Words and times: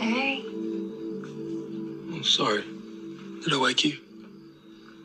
Hey. 0.00 0.42
I'm 0.46 2.24
sorry. 2.24 2.64
Did 3.44 3.52
I 3.52 3.58
wake 3.60 3.84
you? 3.84 3.98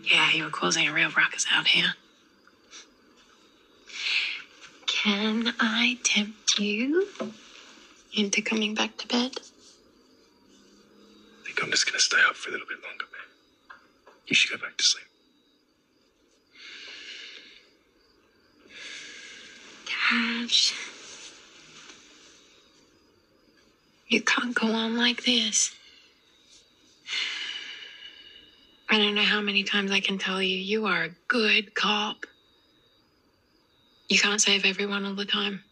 Yeah, 0.10 0.31
you 0.31 0.46
were 0.46 0.50
causing 0.50 0.88
a 0.88 0.94
real 0.94 1.10
ruckus 1.10 1.46
out 1.52 1.68
here. 1.68 1.96
Can 4.85 5.54
I 5.60 5.97
tempt 6.04 6.58
you 6.60 7.10
into 8.15 8.42
coming 8.42 8.74
back 8.74 8.96
to 8.99 9.08
bed? 9.08 9.31
I 11.42 11.46
think 11.46 11.62
I'm 11.62 11.72
just 11.72 11.85
gonna 11.85 11.99
stay 11.99 12.22
up 12.29 12.35
for 12.38 12.49
a 12.49 12.51
little 12.54 12.67
bit 12.67 12.81
longer, 12.81 13.06
man. 13.12 13.78
You 14.28 14.35
should 14.35 14.58
go 14.58 14.65
back 14.65 14.78
to 14.78 14.83
sleep. 14.85 15.08
You 24.13 24.21
can't 24.21 24.54
go 24.54 24.67
on 24.67 24.95
like 24.95 25.23
this. 25.23 25.73
I 28.88 28.99
don't 28.99 29.16
know 29.16 29.23
how 29.23 29.41
many 29.41 29.63
times 29.63 29.91
I 29.91 30.02
can 30.02 30.20
tell 30.20 30.40
you, 30.40 30.55
you 30.55 30.85
are 30.85 31.05
a 31.05 31.09
good 31.27 31.73
cop. 31.73 32.27
You 34.07 34.20
can't 34.20 34.40
save 34.40 34.66
everyone 34.66 35.04
all 35.04 35.16
the 35.16 35.26
time. 35.26 35.63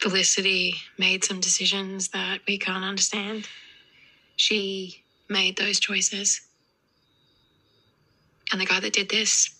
Felicity 0.00 0.74
made 0.98 1.24
some 1.24 1.40
decisions 1.40 2.10
that 2.10 2.42
we 2.46 2.58
can't 2.58 2.84
understand. 2.84 3.48
She 4.36 5.02
made 5.28 5.56
those 5.56 5.80
choices. 5.80 6.42
And 8.52 8.60
the 8.60 8.66
guy 8.66 8.78
that 8.78 8.92
did 8.92 9.08
this, 9.08 9.55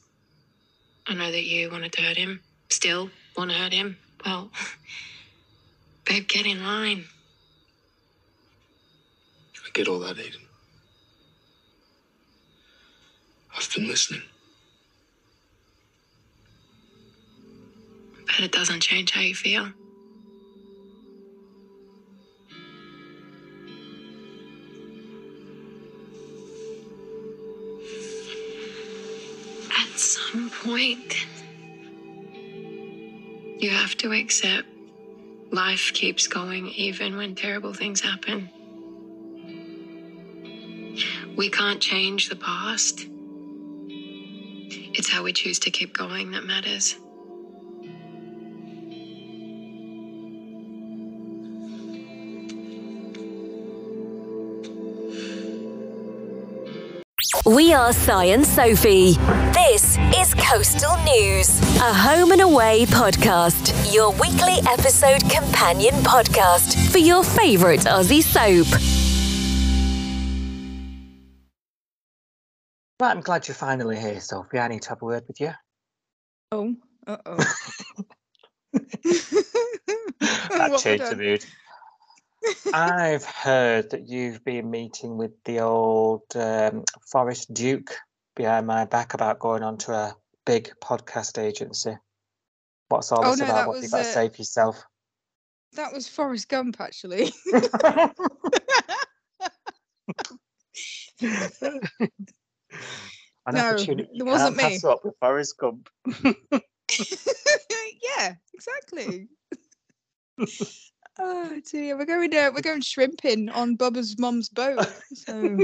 I 1.09 1.15
know 1.15 1.30
that 1.30 1.45
you 1.45 1.70
wanted 1.70 1.92
to 1.92 2.02
hurt 2.02 2.16
him, 2.16 2.41
still 2.69 3.10
want 3.37 3.51
to 3.51 3.56
hurt 3.56 3.73
him. 3.73 3.97
Well, 4.24 4.51
babe, 6.05 6.27
get 6.27 6.47
in 6.47 6.64
line. 6.64 7.05
I 9.64 9.70
get 9.72 9.86
all 9.89 10.00
that, 10.00 10.16
Aiden. 10.16 10.42
I've 13.56 13.72
been 13.75 13.86
listening. 13.86 14.22
But 18.27 18.41
it 18.41 18.53
doesn't 18.53 18.81
change 18.81 19.12
how 19.12 19.20
you 19.20 19.34
feel. 19.34 19.70
Some 30.37 30.51
point, 30.51 31.27
you 33.59 33.70
have 33.70 33.97
to 33.97 34.12
accept 34.12 34.69
life 35.51 35.93
keeps 35.95 36.27
going 36.27 36.69
even 36.69 37.17
when 37.17 37.34
terrible 37.34 37.73
things 37.73 38.03
happen. 38.03 38.51
We 41.37 41.48
can't 41.48 41.81
change 41.81 42.28
the 42.28 42.37
past. 42.37 43.06
It's 43.89 45.09
how 45.09 45.23
we 45.23 45.33
choose 45.33 45.59
to 45.61 45.70
keep 45.70 45.97
going 45.97 46.33
that 46.33 46.45
matters. 46.45 46.97
We 57.47 57.73
are 57.73 57.93
and 58.09 58.45
Sophie. 58.45 59.12
This 59.53 59.97
is 59.98 60.06
Coastal 60.48 60.97
News, 60.98 61.61
a 61.78 61.92
home 61.92 62.30
and 62.30 62.41
away 62.41 62.84
podcast, 62.86 63.92
your 63.92 64.12
weekly 64.12 64.58
episode 64.69 65.28
companion 65.28 65.92
podcast 65.97 66.92
for 66.92 66.98
your 66.98 67.25
favourite 67.25 67.80
Aussie 67.80 68.22
soap. 68.22 68.69
Right, 73.00 73.10
I'm 73.10 73.22
glad 73.22 73.48
you're 73.48 73.56
finally 73.56 73.98
here, 73.98 74.21
Sophie. 74.21 74.60
I 74.60 74.69
need 74.69 74.82
to 74.82 74.91
have 74.91 75.03
a 75.03 75.04
word 75.04 75.25
with 75.26 75.41
you. 75.41 75.50
Oh, 76.53 76.76
uh 77.09 77.16
oh. 77.26 77.44
That 80.21 80.78
changed 80.78 81.10
the 81.10 81.16
mood. 81.16 81.44
I've 82.72 83.25
heard 83.25 83.91
that 83.91 84.06
you've 84.06 84.44
been 84.44 84.71
meeting 84.71 85.16
with 85.16 85.32
the 85.44 85.59
old 85.59 86.22
um, 86.37 86.84
Forrest 87.10 87.53
Duke 87.53 87.97
behind 88.37 88.69
my 88.69 88.84
back 88.84 89.15
about 89.15 89.41
going 89.41 89.65
on 89.65 89.78
to 89.78 89.92
a 89.92 90.16
big 90.47 90.73
podcast 90.83 91.39
agency. 91.39 91.97
What's 92.89 93.12
all 93.12 93.25
Oh, 93.25 93.31
this 93.33 93.41
no, 93.41 93.47
about? 93.47 93.69
What 93.69 93.83
you 93.83 93.89
got 93.91 94.03
to 94.03 94.09
uh, 94.09 94.12
say 94.12 94.29
for 94.31 94.37
yourself? 94.37 94.83
That 95.73 95.93
was 95.93 96.09
Forrest 96.09 96.49
Gump, 96.49 96.81
actually. 96.81 97.33
An 103.47 103.55
no, 103.55 103.61
opportunity 103.71 104.09
it 104.15 104.23
wasn't 104.25 104.57
me. 104.57 104.62
pass 104.62 104.84
up 104.84 105.05
with 105.05 105.15
Forrest 105.21 105.57
Gump. 105.59 105.89
yeah, 108.19 108.34
exactly. 108.55 109.28
oh 111.19 111.61
dear, 111.71 111.97
we're 111.97 112.05
going 112.05 112.34
uh, 112.34 112.51
we're 112.55 112.61
going 112.61 112.81
shrimping 112.81 113.49
on 113.51 113.77
Bubba's 113.77 114.19
mum's 114.19 114.49
boat. 114.49 114.87
So 115.13 115.59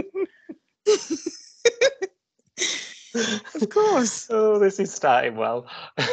of 3.15 3.69
course. 3.69 4.29
Oh, 4.31 4.59
this 4.59 4.79
is 4.81 4.93
starting 4.93 5.37
well. 5.37 5.67
Are 5.99 6.05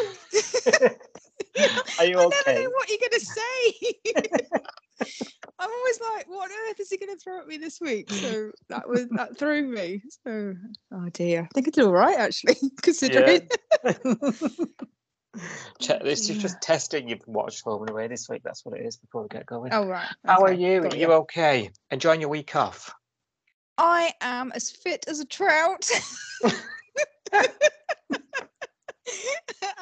you 2.06 2.20
I 2.20 2.24
okay? 2.26 2.42
never 2.46 2.62
know 2.62 2.70
what 2.72 2.90
you're 2.90 3.00
gonna 3.00 3.20
say. 3.20 3.74
I'm 5.60 5.70
always 5.70 6.00
like, 6.16 6.30
what 6.30 6.50
on 6.50 6.58
earth 6.70 6.80
is 6.80 6.90
he 6.90 6.98
gonna 6.98 7.18
throw 7.18 7.40
at 7.40 7.48
me 7.48 7.58
this 7.58 7.82
week? 7.82 8.10
So 8.12 8.52
that 8.70 8.88
was 8.88 9.08
that 9.10 9.38
threw 9.38 9.68
me. 9.68 10.02
So 10.24 10.54
oh 10.94 11.10
dear. 11.14 11.44
I 11.44 11.48
think 11.54 11.68
it's 11.68 11.78
all 11.78 11.92
right 11.92 12.18
actually, 12.18 12.56
considering. 12.82 13.50
Check, 15.80 16.04
this 16.04 16.22
is 16.30 16.36
Yeah. 16.36 16.42
just 16.42 16.62
testing 16.62 17.08
you've 17.08 17.26
watched 17.28 17.64
Home 17.64 17.82
and 17.82 17.90
Away 17.92 18.08
this 18.08 18.28
week. 18.30 18.42
That's 18.44 18.66
what 18.66 18.78
it 18.78 18.86
is 18.86 18.98
before 18.98 19.22
we 19.24 19.28
get 19.30 19.46
going. 19.46 19.72
Oh 19.74 19.86
right. 19.86 20.08
How 20.26 20.42
are 20.42 20.52
okay, 20.52 20.62
you? 20.62 20.80
Are 20.80 20.84
got 20.84 20.98
you 20.98 21.12
okay? 21.14 21.72
Enjoying 21.92 22.22
your 22.22 22.30
week 22.30 22.56
off? 22.56 22.94
I 23.78 24.12
am 24.22 24.52
as 24.54 24.70
fit 24.70 25.06
as 25.08 25.20
a 25.20 25.26
trout. 25.26 25.90
and 27.34 27.50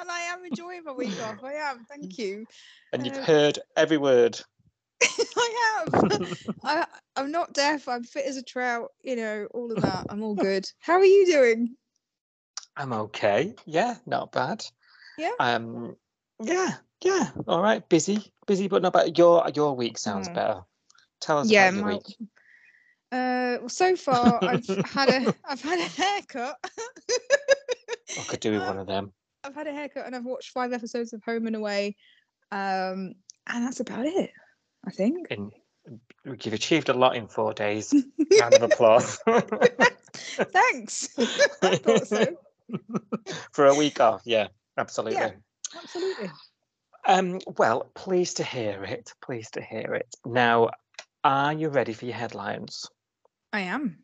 I 0.09 0.21
am 0.31 0.45
enjoying 0.45 0.83
my 0.83 0.93
week 0.93 1.21
off. 1.21 1.43
I 1.43 1.53
am, 1.53 1.85
thank 1.89 2.17
you. 2.17 2.45
And 2.93 3.05
you've 3.05 3.17
Uh, 3.17 3.23
heard 3.23 3.59
every 3.75 3.97
word. 3.97 4.39
I 5.03 5.85
have. 5.93 6.37
I, 6.63 6.85
I'm 7.15 7.31
not 7.31 7.53
deaf. 7.53 7.87
I'm 7.87 8.03
fit 8.03 8.25
as 8.25 8.37
a 8.37 8.43
trout. 8.43 8.91
You 9.01 9.15
know, 9.15 9.47
all 9.53 9.71
of 9.71 9.81
that. 9.81 10.05
I'm 10.09 10.23
all 10.23 10.35
good. 10.35 10.65
How 10.79 10.93
are 10.93 11.05
you 11.05 11.25
doing? 11.25 11.75
I'm 12.75 12.93
okay. 12.93 13.55
Yeah, 13.65 13.95
not 14.05 14.31
bad. 14.31 14.63
Yeah? 15.17 15.31
Um. 15.39 15.95
Yeah. 16.41 16.75
Yeah. 17.03 17.29
All 17.47 17.61
right. 17.61 17.87
Busy. 17.89 18.31
Busy, 18.45 18.67
but 18.67 18.81
not 18.81 18.93
bad. 18.93 19.17
Your 19.17 19.49
your 19.53 19.75
week 19.75 19.97
sounds 19.97 20.29
Mm. 20.29 20.35
better. 20.35 20.61
Tell 21.19 21.39
us 21.39 21.49
Yeah, 21.49 21.69
about 21.69 21.75
your 21.77 21.85
my- 21.85 21.93
week. 21.93 22.17
Uh, 23.11 23.57
well, 23.59 23.69
so 23.69 23.95
far 23.95 24.43
I've 24.43 24.67
had 24.85 25.09
a 25.09 25.33
I've 25.45 25.61
had 25.61 25.79
a 25.79 25.83
haircut. 25.83 26.57
I 28.19 28.23
could 28.27 28.39
do 28.39 28.51
with 28.51 28.61
one 28.61 28.77
of 28.79 28.87
them. 28.87 29.13
I've 29.43 29.55
had 29.55 29.67
a 29.67 29.71
haircut 29.71 30.05
and 30.05 30.15
I've 30.15 30.25
watched 30.25 30.51
five 30.51 30.73
episodes 30.73 31.13
of 31.13 31.23
Home 31.23 31.47
and 31.47 31.55
Away, 31.55 31.95
um, 32.51 33.13
and 33.47 33.65
that's 33.65 33.79
about 33.79 34.05
it. 34.05 34.31
I 34.85 34.91
think. 34.91 35.27
In 35.29 35.51
you've 36.25 36.53
achieved 36.53 36.89
a 36.89 36.93
lot 36.93 37.15
in 37.15 37.27
four 37.27 37.53
days. 37.53 37.93
Round 38.39 38.53
of 38.55 38.63
applause. 38.71 39.19
Thanks. 39.25 41.09
I 41.61 41.75
thought 41.77 42.07
so. 42.07 42.37
For 43.53 43.67
a 43.67 43.75
week 43.75 44.01
off, 44.01 44.21
yeah, 44.25 44.47
absolutely. 44.77 45.31
Absolutely. 45.75 46.29
Um, 47.05 47.39
well, 47.57 47.89
pleased 47.95 48.37
to 48.37 48.43
hear 48.43 48.83
it. 48.83 49.13
Pleased 49.21 49.53
to 49.53 49.61
hear 49.61 49.93
it. 49.93 50.13
Now, 50.25 50.71
are 51.23 51.53
you 51.53 51.69
ready 51.69 51.93
for 51.93 52.05
your 52.05 52.15
headlines? 52.15 52.85
I 53.53 53.61
am. 53.61 54.03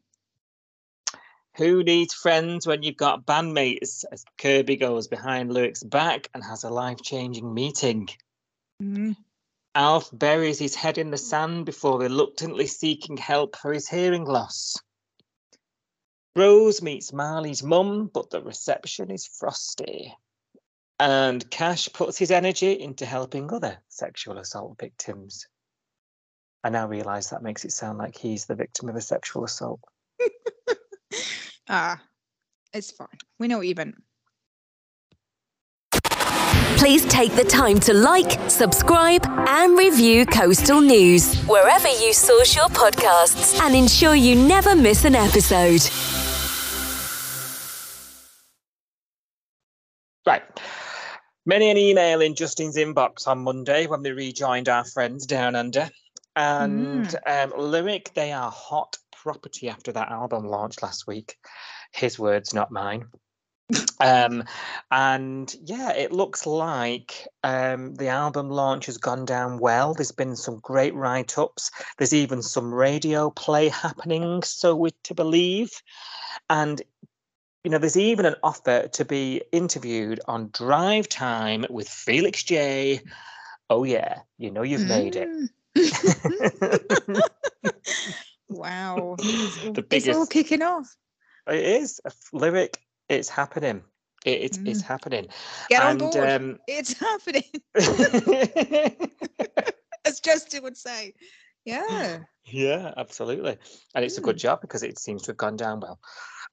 Who 1.58 1.84
needs 1.84 2.14
friends 2.14 2.66
when 2.66 2.82
you've 2.82 2.98
got 2.98 3.26
bandmates? 3.26 4.04
As 4.12 4.26
Kirby 4.38 4.76
goes 4.76 5.08
behind 5.08 5.54
Luke's 5.54 5.84
back 5.84 6.30
and 6.34 6.44
has 6.44 6.64
a 6.64 6.70
life 6.70 7.02
changing 7.04 7.54
meeting. 7.54 8.10
Mhm. 8.82 9.16
Alf 9.76 10.10
buries 10.12 10.60
his 10.60 10.76
head 10.76 10.98
in 10.98 11.12
the 11.12 11.18
sand 11.18 11.66
before 11.66 12.00
reluctantly 12.00 12.68
seeking 12.68 13.18
help 13.18 13.56
for 13.56 13.74
his 13.74 13.88
hearing 13.88 14.26
loss. 14.26 14.76
Rose 16.36 16.82
meets 16.82 17.14
Mali's 17.14 17.62
mum, 17.62 18.08
but 18.08 18.32
the 18.32 18.42
reception 18.42 19.12
is 19.12 19.28
frosty. 19.28 20.16
And 21.00 21.50
Cash 21.52 21.90
puts 21.94 22.18
his 22.18 22.32
energy 22.32 22.80
into 22.80 23.06
helping 23.06 23.52
other 23.52 23.84
sexual 23.90 24.38
assault 24.38 24.80
victims. 24.80 25.48
I 26.64 26.70
now 26.70 26.88
realise 26.88 27.30
that 27.30 27.44
makes 27.44 27.66
it 27.66 27.72
sound 27.72 27.98
like 27.98 28.18
he's 28.18 28.46
the 28.46 28.56
victim 28.56 28.90
of 28.90 28.96
a 28.96 29.02
sexual 29.02 29.44
assault. 29.44 29.80
Ah, 31.70 32.02
it's 32.74 32.92
fine. 32.92 33.08
We 33.40 33.48
know 33.48 33.58
what 33.58 33.68
you 33.68 33.76
meant. 33.76 33.96
please 36.84 37.06
take 37.06 37.34
the 37.36 37.44
time 37.46 37.80
to 37.80 37.94
like, 37.94 38.38
subscribe, 38.50 39.26
and 39.26 39.78
review 39.78 40.26
Coastal 40.26 40.82
News 40.82 41.42
wherever 41.44 41.88
you 41.88 42.12
source 42.12 42.54
your 42.58 42.66
podcasts 42.66 43.58
and 43.62 43.74
ensure 43.74 44.16
you 44.16 44.36
never 44.36 44.76
miss 44.76 45.06
an 45.06 45.16
episode. 45.16 45.82
Right. 50.26 50.44
Many 51.46 51.72
an 51.72 51.78
email 51.78 52.20
in 52.20 52.36
Justin's 52.36 52.76
inbox 52.76 53.30
on 53.30 53.40
Monday 53.40 53.88
when 53.88 54.02
we 54.02 54.12
rejoined 54.12 54.68
our 54.68 54.84
friends 54.84 55.26
down 55.26 55.56
under. 55.56 55.90
And 56.36 57.08
um, 57.28 57.52
Lyrik, 57.52 58.14
they 58.14 58.32
are 58.32 58.52
hot 58.52 58.98
property 59.12 59.70
after 59.70 59.92
that 59.92 60.12
album 60.12 60.46
launch 60.46 60.82
last 60.82 61.08
week. 61.08 61.38
His 61.92 62.18
words, 62.18 62.54
not 62.54 62.72
mine. 62.72 63.06
um, 64.00 64.44
and 64.92 65.56
yeah, 65.64 65.94
it 65.94 66.12
looks 66.12 66.46
like 66.46 67.28
um, 67.44 67.96
the 67.96 68.10
album 68.10 68.50
launch 68.50 68.88
has 68.88 68.98
gone 68.98 69.26
down 69.26 69.60
well. 69.60 69.94
There's 69.94 70.12
been 70.12 70.36
some 70.36 70.60
great 70.60 70.94
write 70.94 71.38
ups. 71.38 71.72
There's 71.98 72.14
even 72.14 72.42
some 72.42 72.74
radio 72.74 73.30
play 73.30 73.70
happening, 73.70 74.44
so 74.44 74.76
we're 74.76 74.92
to 75.04 75.14
believe. 75.14 75.72
And 76.50 76.82
you 77.64 77.72
know, 77.72 77.78
there's 77.78 77.98
even 77.98 78.26
an 78.26 78.36
offer 78.44 78.90
to 78.90 79.06
be 79.06 79.42
interviewed 79.54 80.20
on 80.28 80.50
Drive 80.52 81.08
Time 81.08 81.66
with 81.70 81.88
Felix 81.88 82.44
J. 82.44 83.00
Oh 83.70 83.86
yeah, 83.86 84.20
you 84.38 84.52
know 84.52 84.64
you've 84.64 84.88
made 84.88 85.16
it. 85.16 85.30
Mm. 86.04 87.22
wow. 88.50 89.16
It's 89.20 89.66
all, 89.66 89.74
The 89.74 89.86
it's 89.92 90.08
all 90.10 90.26
kicking 90.26 90.62
off. 90.62 90.88
It 91.48 91.64
is. 91.82 92.00
A 92.06 92.12
Lyrik. 92.34 92.76
It's 93.10 93.30
happening. 93.30 93.84
It, 94.26 94.42
it's 94.42 94.60
it's 94.64 94.82
happening. 94.82 95.28
Get 95.70 95.84
on 95.84 95.98
board. 95.98 96.16
um, 96.16 96.58
It's 96.68 96.94
happening, 97.00 97.44
as 100.06 100.20
Justin 100.22 100.64
would 100.64 100.78
say. 100.78 101.14
Yeah. 101.66 102.20
yeah, 102.46 102.94
absolutely. 102.98 103.58
And 103.96 104.04
it's 104.06 104.18
a 104.18 104.22
good 104.22 104.36
Mm. 104.36 104.40
job 104.42 104.62
because 104.62 104.84
it 104.84 105.00
seems 105.00 105.24
to 105.24 105.32
have 105.32 105.38
gone 105.38 105.56
down 105.58 105.80
well. 105.82 106.00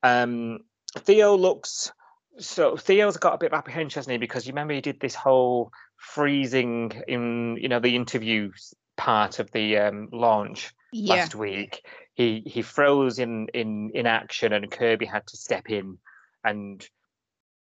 Um, 0.03 0.61
Theo 0.99 1.37
looks 1.37 1.93
so 2.39 2.77
Theo's 2.77 3.17
got 3.17 3.35
a 3.35 3.39
bit 3.39 3.53
of 3.53 3.59
apprehension, 3.59 3.99
hasn't 3.99 4.13
he? 4.13 4.19
Because 4.19 4.47
you 4.47 4.53
remember 4.53 4.73
he 4.75 4.81
did 4.81 5.01
this 5.01 5.15
whole 5.15 5.73
freezing 5.97 6.93
in 7.09 7.57
you 7.61 7.69
know 7.69 7.81
the 7.81 7.95
interview 7.97 8.51
part 8.97 9.39
of 9.39 9.51
the 9.53 9.79
um, 9.79 10.09
launch 10.13 10.73
Yeah. 10.93 11.15
last 11.17 11.35
week. 11.35 11.85
He 12.15 12.43
he 12.47 12.63
froze 12.63 13.19
in 13.19 13.49
in 13.55 13.91
in 13.95 14.07
action, 14.07 14.53
and 14.53 14.71
Kirby 14.71 15.07
had 15.07 15.27
to 15.29 15.37
step 15.37 15.71
in, 15.71 15.99
and 16.45 16.87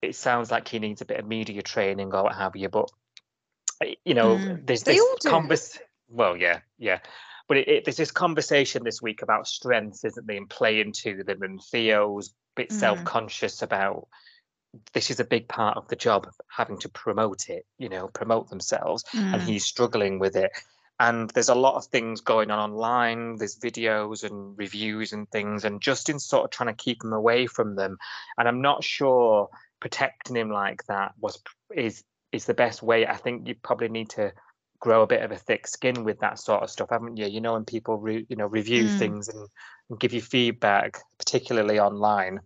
it 0.03 0.15
sounds 0.17 0.51
like 0.51 0.67
he 0.69 0.79
needs 0.79 1.03
a 1.03 1.05
bit 1.05 1.21
of 1.21 1.27
media 1.27 1.63
training 1.63 2.13
or 2.15 2.25
what 2.25 2.35
have 2.35 2.57
you. 2.57 2.69
But 2.69 2.91
uh, 3.83 3.89
you 4.05 4.15
know, 4.15 4.39
Mm. 4.39 4.67
there's 4.67 4.83
this 4.83 5.03
convers. 5.25 5.79
Well, 6.09 6.37
yeah, 6.37 6.61
yeah. 6.79 6.99
But 7.47 7.59
it, 7.59 7.69
it, 7.69 7.85
there's 7.85 7.97
this 7.97 8.13
conversation 8.13 8.85
this 8.85 9.03
week 9.03 9.23
about 9.23 9.47
strengths, 9.47 10.05
isn't 10.05 10.27
there, 10.27 10.37
and 10.37 10.49
playing 10.49 10.93
to 11.03 11.23
them. 11.25 11.43
And 11.43 11.61
Theo's 11.61 12.29
a 12.29 12.33
bit 12.57 12.71
Mm. 12.71 12.81
self-conscious 12.81 13.63
about 13.63 14.09
this 14.93 15.11
is 15.11 15.19
a 15.19 15.25
big 15.25 15.49
part 15.49 15.77
of 15.77 15.89
the 15.89 15.97
job, 15.97 16.29
having 16.49 16.79
to 16.79 16.89
promote 16.89 17.49
it, 17.49 17.67
you 17.79 17.89
know, 17.89 18.07
promote 18.09 18.49
themselves 18.51 19.05
and 19.15 19.43
Mm. 19.43 19.45
he's 19.45 19.65
struggling 19.65 20.19
with 20.21 20.37
it. 20.37 20.53
And 21.01 21.31
there's 21.31 21.49
a 21.49 21.55
lot 21.55 21.77
of 21.77 21.87
things 21.87 22.21
going 22.21 22.51
on 22.51 22.59
online. 22.59 23.37
There's 23.37 23.59
videos 23.59 24.23
and 24.23 24.57
reviews 24.57 25.15
and 25.15 25.29
things, 25.31 25.65
and 25.65 25.81
Justin's 25.81 26.27
sort 26.27 26.45
of 26.45 26.51
trying 26.51 26.75
to 26.75 26.85
keep 26.85 27.03
him 27.03 27.15
away 27.15 27.47
from 27.47 27.75
them. 27.75 27.97
And 28.37 28.47
I'm 28.47 28.61
not 28.61 28.85
sure 28.85 29.49
protecting 29.81 30.37
him 30.37 30.51
like 30.51 30.85
that 30.89 31.13
was 31.19 31.43
is 31.75 32.05
is 32.33 32.45
the 32.45 32.55
best 32.55 32.83
way. 32.83 33.07
I 33.07 33.17
think 33.17 33.49
you 33.49 33.55
probably 33.55 33.89
need 33.89 34.11
to 34.11 34.33
grow 34.79 35.03
a 35.03 35.07
bit 35.07 35.23
of 35.23 35.33
a 35.33 35.37
thick 35.37 35.67
skin 35.67 36.05
with 36.05 36.21
that 36.21 36.39
sort 36.39 36.63
of 36.63 36.71
stuff, 36.71 36.91
haven't 36.91 37.17
you? 37.17 37.27
You 37.27 37.41
know, 37.41 37.55
when 37.55 37.65
people 37.65 37.97
re, 37.97 38.27
you 38.29 38.37
know 38.37 38.47
review 38.47 38.85
Mm. 38.85 38.99
things 38.99 39.29
and, 39.29 39.49
and 39.89 39.99
give 39.99 40.13
you 40.13 40.21
feedback, 40.21 40.99
particularly 41.19 41.81
online. 41.81 42.41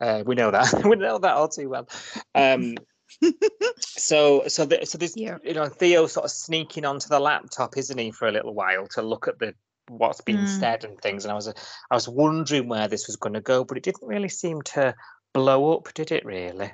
Uh, 0.00 0.22
we 0.26 0.34
know 0.34 0.50
that 0.50 0.84
we 0.84 0.96
know 0.96 1.18
that 1.18 1.34
all 1.34 1.48
too 1.48 1.70
well. 1.70 1.88
Um, 2.34 2.74
so 3.98 4.46
so 4.48 4.64
the, 4.64 4.84
so 4.86 4.98
this 4.98 5.16
Yeah. 5.16 5.38
you 5.44 5.54
know 5.54 5.68
Theo 5.68 6.06
sort 6.06 6.24
of 6.24 6.30
sneaking 6.30 6.84
onto 6.84 7.08
the 7.08 7.20
laptop, 7.20 7.76
isn't 7.76 7.98
he, 7.98 8.10
for 8.10 8.28
a 8.28 8.32
little 8.32 8.54
while 8.54 8.86
to 8.88 9.02
look 9.02 9.28
at 9.28 9.38
the 9.38 9.54
what's 9.88 10.20
been 10.20 10.44
Mm. 10.44 10.48
said 10.60 10.84
and 10.84 11.00
things. 11.00 11.24
And 11.24 11.32
I 11.32 11.34
was 11.34 11.48
I 11.48 11.94
was 11.94 12.08
wondering 12.08 12.68
where 12.68 12.88
this 12.88 13.06
was 13.06 13.16
going 13.16 13.34
to 13.34 13.40
go, 13.40 13.64
but 13.64 13.76
it 13.76 13.82
didn't 13.84 14.06
really 14.06 14.28
seem 14.28 14.62
to 14.62 14.94
blow 15.32 15.76
up, 15.76 15.92
did 15.94 16.12
it? 16.12 16.24
Really? 16.24 16.72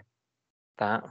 That 0.78 1.04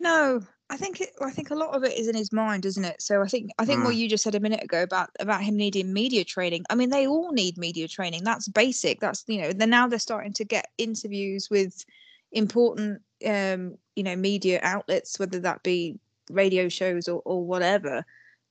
No, 0.00 0.40
I 0.70 0.76
think 0.76 1.00
it. 1.00 1.10
I 1.20 1.30
think 1.30 1.50
a 1.50 1.54
lot 1.56 1.74
of 1.74 1.82
it 1.82 1.98
is 1.98 2.08
in 2.08 2.14
his 2.14 2.32
mind, 2.32 2.64
isn't 2.64 2.84
it? 2.84 3.02
So 3.02 3.22
I 3.22 3.26
think 3.26 3.50
I 3.58 3.64
think 3.64 3.84
what 3.84 3.96
you 3.96 4.08
just 4.08 4.22
said 4.22 4.34
a 4.34 4.40
minute 4.40 4.62
ago 4.62 4.82
about 4.82 5.10
about 5.18 5.42
him 5.42 5.56
needing 5.56 5.92
media 5.92 6.24
training. 6.24 6.64
I 6.70 6.74
mean, 6.74 6.90
they 6.90 7.06
all 7.06 7.32
need 7.32 7.56
media 7.58 7.88
training. 7.88 8.22
That's 8.22 8.48
basic. 8.48 9.00
That's 9.00 9.24
you 9.26 9.40
know. 9.40 9.52
Then 9.52 9.70
now 9.70 9.88
they're 9.88 9.98
starting 9.98 10.34
to 10.34 10.44
get 10.44 10.66
interviews 10.78 11.48
with 11.50 11.84
important 12.32 13.02
um 13.26 13.76
you 13.96 14.02
know 14.02 14.16
media 14.16 14.60
outlets, 14.62 15.18
whether 15.18 15.40
that 15.40 15.62
be 15.62 15.98
radio 16.30 16.68
shows 16.68 17.08
or 17.08 17.22
or 17.24 17.44
whatever. 17.44 18.04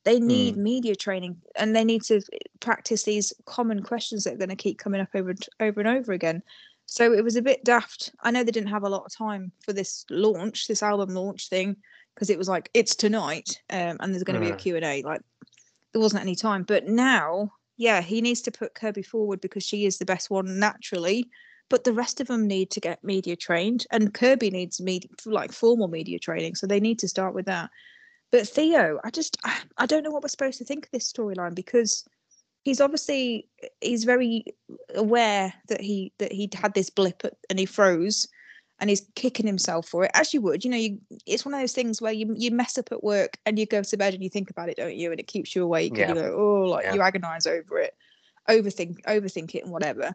They 0.03 0.21
need 0.21 0.55
media 0.55 0.95
training, 0.95 1.35
and 1.57 1.75
they 1.75 1.83
need 1.83 2.01
to 2.03 2.21
practice 2.61 3.03
these 3.03 3.33
common 3.45 3.83
questions 3.83 4.23
that 4.23 4.35
are 4.35 4.37
going 4.37 4.47
to 4.47 4.55
keep 4.55 4.79
coming 4.79 5.01
up 5.01 5.09
over 5.13 5.31
and 5.31 5.45
over 5.59 5.81
and 5.81 5.89
over 5.89 6.13
again. 6.13 6.41
So 6.85 7.11
it 7.11 7.25
was 7.25 7.35
a 7.35 7.41
bit 7.41 7.65
daft. 7.65 8.13
I 8.21 8.31
know 8.31 8.43
they 8.43 8.51
didn't 8.51 8.69
have 8.69 8.83
a 8.83 8.89
lot 8.89 9.03
of 9.05 9.13
time 9.13 9.51
for 9.59 9.73
this 9.73 10.05
launch, 10.09 10.67
this 10.67 10.81
album 10.81 11.09
launch 11.09 11.49
thing, 11.49 11.75
because 12.15 12.29
it 12.29 12.37
was 12.37 12.47
like 12.47 12.69
it's 12.73 12.95
tonight, 12.95 13.61
um, 13.69 13.97
and 13.99 14.13
there's 14.13 14.23
going 14.23 14.39
to 14.39 14.45
be 14.45 14.51
a 14.51 14.55
Mm. 14.55 14.59
Q 14.59 14.75
and 14.77 14.85
A. 14.85 15.01
Like 15.01 15.21
there 15.91 16.01
wasn't 16.01 16.21
any 16.21 16.35
time, 16.35 16.63
but 16.63 16.87
now, 16.87 17.51
yeah, 17.75 17.99
he 17.99 18.21
needs 18.21 18.41
to 18.43 18.51
put 18.51 18.75
Kirby 18.75 19.03
forward 19.03 19.41
because 19.41 19.65
she 19.65 19.85
is 19.85 19.97
the 19.97 20.05
best 20.05 20.29
one 20.29 20.57
naturally. 20.57 21.27
But 21.69 21.83
the 21.83 21.93
rest 21.93 22.21
of 22.21 22.27
them 22.27 22.47
need 22.47 22.71
to 22.71 22.79
get 22.79 23.03
media 23.03 23.35
trained, 23.35 23.85
and 23.91 24.13
Kirby 24.13 24.49
needs 24.51 24.79
media, 24.79 25.09
like 25.25 25.51
formal 25.51 25.87
media 25.87 26.17
training. 26.19 26.55
So 26.55 26.65
they 26.65 26.79
need 26.79 26.99
to 26.99 27.07
start 27.07 27.33
with 27.33 27.45
that. 27.47 27.69
But 28.31 28.47
Theo, 28.47 28.99
I 29.03 29.09
just 29.09 29.37
I, 29.77 29.85
don't 29.85 30.03
know 30.03 30.11
what 30.11 30.21
we're 30.23 30.29
supposed 30.29 30.57
to 30.59 30.65
think 30.65 30.85
of 30.85 30.91
this 30.91 31.11
storyline 31.11 31.55
because 31.55 32.05
he's 32.63 32.81
obviously 32.81 33.47
he's 33.81 34.03
very 34.03 34.43
aware 34.95 35.53
that 35.69 35.79
he 35.81 36.11
that 36.19 36.31
he 36.31 36.49
had 36.53 36.73
this 36.73 36.89
blip 36.89 37.23
and 37.49 37.57
he 37.57 37.65
froze 37.65 38.27
and 38.79 38.89
he's 38.89 39.07
kicking 39.15 39.47
himself 39.47 39.87
for 39.87 40.03
it 40.03 40.11
as 40.13 40.33
you 40.33 40.41
would 40.41 40.65
you 40.65 40.69
know 40.69 40.77
you 40.77 40.99
it's 41.25 41.45
one 41.45 41.53
of 41.53 41.61
those 41.61 41.71
things 41.71 42.01
where 42.01 42.11
you 42.11 42.33
you 42.37 42.51
mess 42.51 42.77
up 42.77 42.91
at 42.91 43.03
work 43.03 43.37
and 43.45 43.57
you 43.57 43.65
go 43.65 43.81
to 43.81 43.97
bed 43.97 44.13
and 44.13 44.21
you 44.21 44.29
think 44.29 44.49
about 44.49 44.67
it 44.67 44.75
don't 44.75 44.95
you 44.95 45.09
and 45.11 45.19
it 45.19 45.27
keeps 45.27 45.55
you 45.55 45.63
awake 45.63 45.97
Yeah. 45.97 46.09
and 46.09 46.17
you 46.17 46.21
go 46.23 46.35
oh 46.37 46.69
like 46.69 46.83
Yeah. 46.85 46.95
you 46.95 47.01
agonize 47.01 47.47
over 47.47 47.79
it 47.79 47.95
overthink 48.49 49.01
overthink 49.05 49.55
it 49.55 49.63
and 49.63 49.71
whatever 49.71 50.13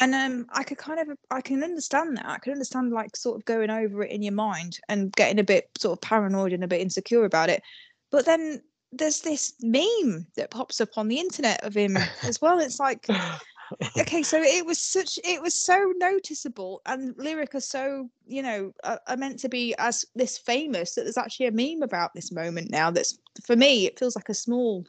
and 0.00 0.14
um 0.14 0.46
i 0.52 0.62
could 0.62 0.78
kind 0.78 0.98
of 0.98 1.16
i 1.30 1.40
can 1.40 1.62
understand 1.62 2.16
that. 2.16 2.26
I 2.26 2.38
can 2.38 2.52
understand 2.52 2.92
like 2.92 3.16
sort 3.16 3.36
of 3.36 3.44
going 3.44 3.70
over 3.70 4.02
it 4.02 4.10
in 4.10 4.22
your 4.22 4.32
mind 4.32 4.80
and 4.88 5.12
getting 5.12 5.38
a 5.38 5.44
bit 5.44 5.70
sort 5.78 5.96
of 5.96 6.00
paranoid 6.00 6.52
and 6.52 6.64
a 6.64 6.68
bit 6.68 6.80
insecure 6.80 7.24
about 7.24 7.50
it. 7.50 7.62
But 8.10 8.26
then 8.26 8.62
there's 8.92 9.20
this 9.20 9.54
meme 9.60 10.26
that 10.36 10.50
pops 10.50 10.80
up 10.80 10.96
on 10.96 11.08
the 11.08 11.20
internet 11.20 11.64
of 11.64 11.74
him 11.74 11.96
as 12.24 12.40
well. 12.40 12.58
It's 12.58 12.80
like 12.80 13.06
okay 13.98 14.22
so 14.22 14.40
it 14.42 14.66
was 14.66 14.78
such 14.80 15.18
it 15.24 15.40
was 15.40 15.54
so 15.54 15.92
noticeable 15.96 16.82
and 16.86 17.14
Lyrik 17.16 17.54
are 17.54 17.60
so 17.60 18.08
you 18.26 18.42
know 18.42 18.72
are, 18.84 19.00
are 19.06 19.16
meant 19.16 19.38
to 19.40 19.48
be 19.48 19.74
as 19.78 20.04
this 20.14 20.38
famous 20.38 20.94
that 20.94 21.02
there's 21.02 21.16
actually 21.16 21.46
a 21.46 21.52
meme 21.52 21.82
about 21.82 22.12
this 22.14 22.32
moment 22.32 22.70
now 22.70 22.90
that's 22.90 23.18
for 23.44 23.54
me 23.54 23.86
it 23.86 23.98
feels 23.98 24.16
like 24.16 24.28
a 24.28 24.34
small 24.34 24.84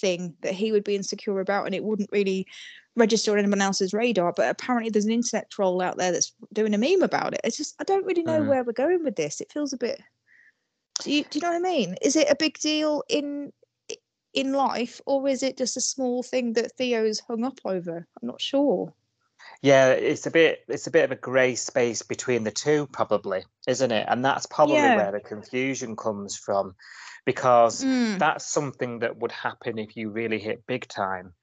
thing 0.00 0.34
that 0.42 0.52
he 0.52 0.72
would 0.72 0.84
be 0.84 0.96
insecure 0.96 1.40
about 1.40 1.64
and 1.64 1.74
it 1.74 1.84
wouldn't 1.84 2.10
really 2.12 2.46
register 2.96 3.32
on 3.32 3.38
anyone 3.38 3.60
else's 3.60 3.92
radar 3.94 4.32
but 4.36 4.50
apparently 4.50 4.90
there's 4.90 5.04
an 5.06 5.12
internet 5.12 5.50
troll 5.50 5.80
out 5.80 5.96
there 5.96 6.12
that's 6.12 6.34
doing 6.52 6.74
a 6.74 6.78
meme 6.78 7.02
about 7.02 7.32
it 7.34 7.40
it's 7.44 7.56
just 7.56 7.74
i 7.80 7.84
don't 7.84 8.04
really 8.06 8.22
know 8.22 8.42
Mm. 8.42 8.48
where 8.48 8.64
we're 8.64 8.72
going 8.72 9.02
with 9.02 9.16
this 9.16 9.40
it 9.40 9.50
feels 9.52 9.72
a 9.72 9.78
bit 9.78 10.00
do 11.02 11.12
you, 11.12 11.24
do 11.24 11.38
you 11.38 11.42
know 11.42 11.50
what 11.50 11.56
i 11.56 11.60
mean 11.60 11.96
is 12.02 12.16
it 12.16 12.30
a 12.30 12.36
big 12.36 12.58
deal 12.58 13.02
in 13.08 13.52
in 14.34 14.52
life 14.52 15.00
or 15.06 15.28
is 15.28 15.42
it 15.42 15.56
just 15.58 15.76
a 15.76 15.80
small 15.80 16.22
thing 16.22 16.52
that 16.54 16.72
theo's 16.76 17.20
hung 17.20 17.44
up 17.44 17.58
over 17.64 17.96
i'm 18.20 18.28
not 18.28 18.40
sure 18.40 18.92
Yeah, 19.62 19.90
it's 19.92 20.26
a 20.26 20.30
bit 20.30 20.64
it's 20.68 20.86
a 20.86 20.90
bit 20.90 21.04
of 21.04 21.12
a 21.12 21.16
grey 21.20 21.54
space 21.54 22.02
between 22.02 22.44
the 22.44 22.50
two, 22.50 22.86
probably, 22.92 23.44
isn't 23.66 23.92
it? 23.92 24.06
And 24.08 24.24
that's 24.24 24.46
probably 24.46 24.88
Yeah. 24.88 24.96
where 24.96 25.12
the 25.12 25.20
confusion 25.20 25.96
comes 25.96 26.36
from, 26.36 26.74
because 27.26 27.84
Mm, 27.84 28.18
that's 28.18 28.46
something 28.46 29.00
that 29.00 29.16
would 29.18 29.32
happen 29.32 29.78
if 29.78 29.96
you 29.96 30.10
really 30.10 30.38
hit 30.38 30.66
big 30.66 30.86
time. 30.88 31.34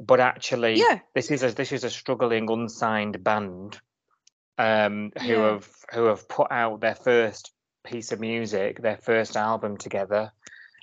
But 0.00 0.20
actually, 0.20 0.78
yeah 0.78 1.00
this 1.14 1.30
is 1.30 1.42
a 1.42 1.50
this 1.52 1.72
is 1.72 1.84
a 1.84 1.90
struggling 1.90 2.50
unsigned 2.50 3.22
band 3.24 3.80
um, 4.56 5.12
who 5.20 5.40
Yeah. 5.40 5.52
have 5.52 5.68
who 5.92 6.04
have 6.04 6.28
put 6.28 6.50
out 6.50 6.80
their 6.80 6.94
first 6.94 7.52
piece 7.84 8.12
of 8.12 8.20
music, 8.20 8.80
their 8.80 8.98
first 8.98 9.36
album 9.36 9.76
together, 9.76 10.32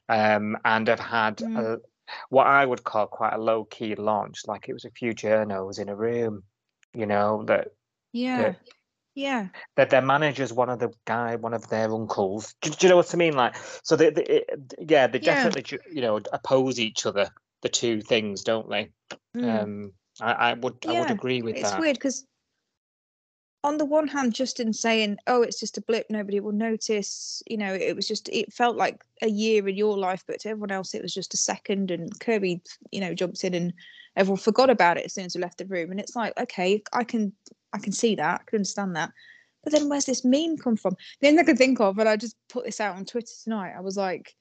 um, 0.10 0.58
and 0.66 0.88
have 0.88 1.00
had 1.00 1.38
Mm. 1.38 1.58
a, 1.58 1.78
what 2.30 2.48
I 2.48 2.66
would 2.66 2.84
call 2.84 3.08
quite 3.08 3.34
a 3.34 3.38
low 3.38 3.66
key 3.66 3.96
launch, 3.96 4.42
like 4.48 4.68
it 4.70 4.74
was 4.74 4.86
a 4.86 4.92
few 4.92 5.14
journos 5.14 5.80
in 5.80 5.90
a 5.90 5.96
room, 5.96 6.44
you 6.94 7.06
know 7.06 7.44
that 7.46 7.70
yeah 8.12 8.38
that 8.42 8.60
Yeah. 9.16 9.48
that 9.78 9.90
their 9.90 10.02
manager's 10.02 10.52
one 10.52 10.70
of 10.70 10.80
the 10.80 10.92
guy, 11.06 11.38
one 11.38 11.54
of 11.54 11.70
their 11.70 11.90
uncles. 11.94 12.54
Do, 12.62 12.70
do 12.70 12.78
you 12.88 12.90
know 12.90 12.98
what 12.98 13.14
I 13.14 13.18
mean? 13.18 13.34
Like, 13.36 13.56
so 13.84 13.96
they, 13.96 14.10
they 14.10 14.24
it- 14.24 14.74
yeah, 14.80 15.08
they 15.08 15.20
Yeah. 15.20 15.36
definitely, 15.36 15.80
you 15.90 16.02
know, 16.02 16.20
oppose 16.34 16.80
each 16.82 17.06
other. 17.06 17.30
The 17.66 17.70
two 17.70 18.00
things, 18.00 18.44
don't 18.44 18.70
they? 18.70 18.92
Mm. 19.36 19.64
Um, 19.64 19.94
I, 20.22 20.34
I 20.34 20.54
would, 20.54 20.86
I 20.88 21.00
would 21.00 21.10
agree 21.10 21.42
with 21.42 21.56
it's 21.56 21.64
that. 21.64 21.80
It's 21.80 21.82
weird 21.82 21.96
because 21.96 22.28
on 23.64 23.80
the 23.80 23.86
one 23.86 24.08
hand 24.08 24.36
justin 24.36 24.72
saying 24.72 25.18
oh 25.26 25.42
it's 25.42 25.60
just 25.60 25.80
a 25.80 25.82
blip 25.82 26.06
nobody 26.12 26.40
will 26.40 26.52
notice 26.52 27.42
you 27.48 27.58
know 27.58 27.74
it 27.74 27.96
was 27.96 28.08
just 28.08 28.30
it 28.30 28.54
felt 28.54 28.78
like 28.78 29.04
a 29.24 29.28
year 29.28 29.68
in 29.68 29.76
your 29.76 29.98
life 29.98 30.24
but 30.28 30.40
to 30.40 30.50
everyone 30.50 30.70
else 30.70 30.94
it 30.94 31.02
was 31.02 31.12
just 31.12 31.34
a 31.34 31.38
second 31.38 31.90
and 31.90 32.20
kirby 32.20 32.62
you 32.92 33.02
know 33.02 33.16
jumps 33.16 33.44
in 33.44 33.56
and 33.56 33.74
everyone 34.16 34.38
forgot 34.38 34.70
about 34.70 34.98
it 34.98 35.06
as 35.06 35.16
soon 35.16 35.26
as 35.26 35.34
we 35.36 35.42
left 35.42 35.58
the 35.58 35.66
room 35.66 35.90
and 35.90 36.00
it's 36.00 36.16
like 36.16 36.40
okay 36.40 36.84
i 36.94 37.04
can 37.04 37.34
i 37.74 37.80
can 37.80 37.92
see 37.92 38.14
that 38.14 38.42
i 38.42 38.44
can 38.46 38.58
understand 38.58 38.96
that 38.96 39.10
but 39.64 39.74
then 39.74 39.90
where's 39.90 40.06
this 40.06 40.24
meme 40.24 40.58
come 40.58 40.78
from 40.78 40.96
the 41.20 41.28
only 41.28 41.38
thing 41.38 41.44
i 41.44 41.50
could 41.50 41.58
think 41.58 41.80
of 41.80 41.98
and 41.98 42.08
i 42.08 42.16
just 42.16 42.36
put 42.48 42.66
this 42.66 42.80
out 42.80 42.96
on 42.96 43.04
twitter 43.04 43.34
tonight 43.44 43.74
i 43.76 43.82
was 43.82 43.98
like 43.98 44.36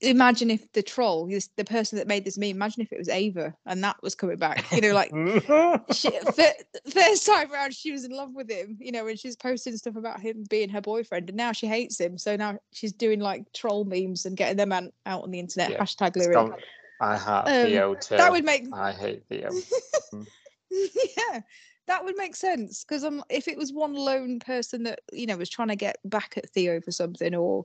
imagine 0.00 0.50
if 0.50 0.70
the 0.72 0.82
troll 0.82 1.26
this- 1.26 1.48
the 1.56 1.64
person 1.64 1.96
that 1.98 2.06
made 2.06 2.24
this 2.24 2.36
meme 2.36 2.50
imagine 2.50 2.82
if 2.82 2.92
it 2.92 2.98
was 2.98 3.08
ava 3.08 3.54
and 3.66 3.82
that 3.82 3.96
was 4.02 4.14
coming 4.14 4.36
back 4.36 4.70
you 4.72 4.80
know 4.80 4.92
like 4.92 5.10
she, 5.92 6.10
fir- 6.34 6.52
first 6.90 7.24
time 7.26 7.50
around 7.52 7.74
she 7.74 7.90
was 7.90 8.04
in 8.04 8.10
love 8.12 8.30
with 8.34 8.50
him 8.50 8.76
you 8.80 8.92
know 8.92 9.06
and 9.06 9.18
she's 9.18 9.36
posting 9.36 9.76
stuff 9.76 9.96
about 9.96 10.20
him 10.20 10.44
being 10.50 10.68
her 10.68 10.80
boyfriend 10.80 11.28
and 11.30 11.36
now 11.36 11.52
she 11.52 11.66
hates 11.66 11.98
him 11.98 12.18
so 12.18 12.36
now 12.36 12.58
she's 12.72 12.92
doing 12.92 13.20
like 13.20 13.50
troll 13.54 13.84
memes 13.84 14.26
and 14.26 14.36
getting 14.36 14.56
them 14.56 14.72
an- 14.72 14.92
out 15.06 15.22
on 15.22 15.30
the 15.30 15.38
internet 15.40 15.70
Yeah, 15.70 15.78
hashtag 15.78 16.12
Lyrik 16.16 16.54
I 17.00 17.16
hate 17.16 17.64
Um, 17.64 17.66
Theo 17.70 17.94
too. 17.94 18.16
that 18.16 18.30
would 18.30 18.44
make 18.44 18.64
I 18.72 18.92
hate 18.92 19.22
Theo. 19.28 19.50
yeah 20.70 21.40
that 21.86 22.04
would 22.04 22.16
make 22.16 22.36
sense 22.36 22.84
because 22.84 23.04
um 23.04 23.22
if 23.28 23.48
it 23.48 23.58
was 23.58 23.72
one 23.72 23.94
lone 23.94 24.38
person 24.38 24.82
that 24.84 25.00
you 25.12 25.26
know 25.26 25.36
was 25.36 25.50
trying 25.50 25.68
to 25.68 25.76
get 25.76 25.96
back 26.04 26.34
at 26.36 26.48
theo 26.50 26.80
for 26.80 26.92
something 26.92 27.34
or 27.34 27.64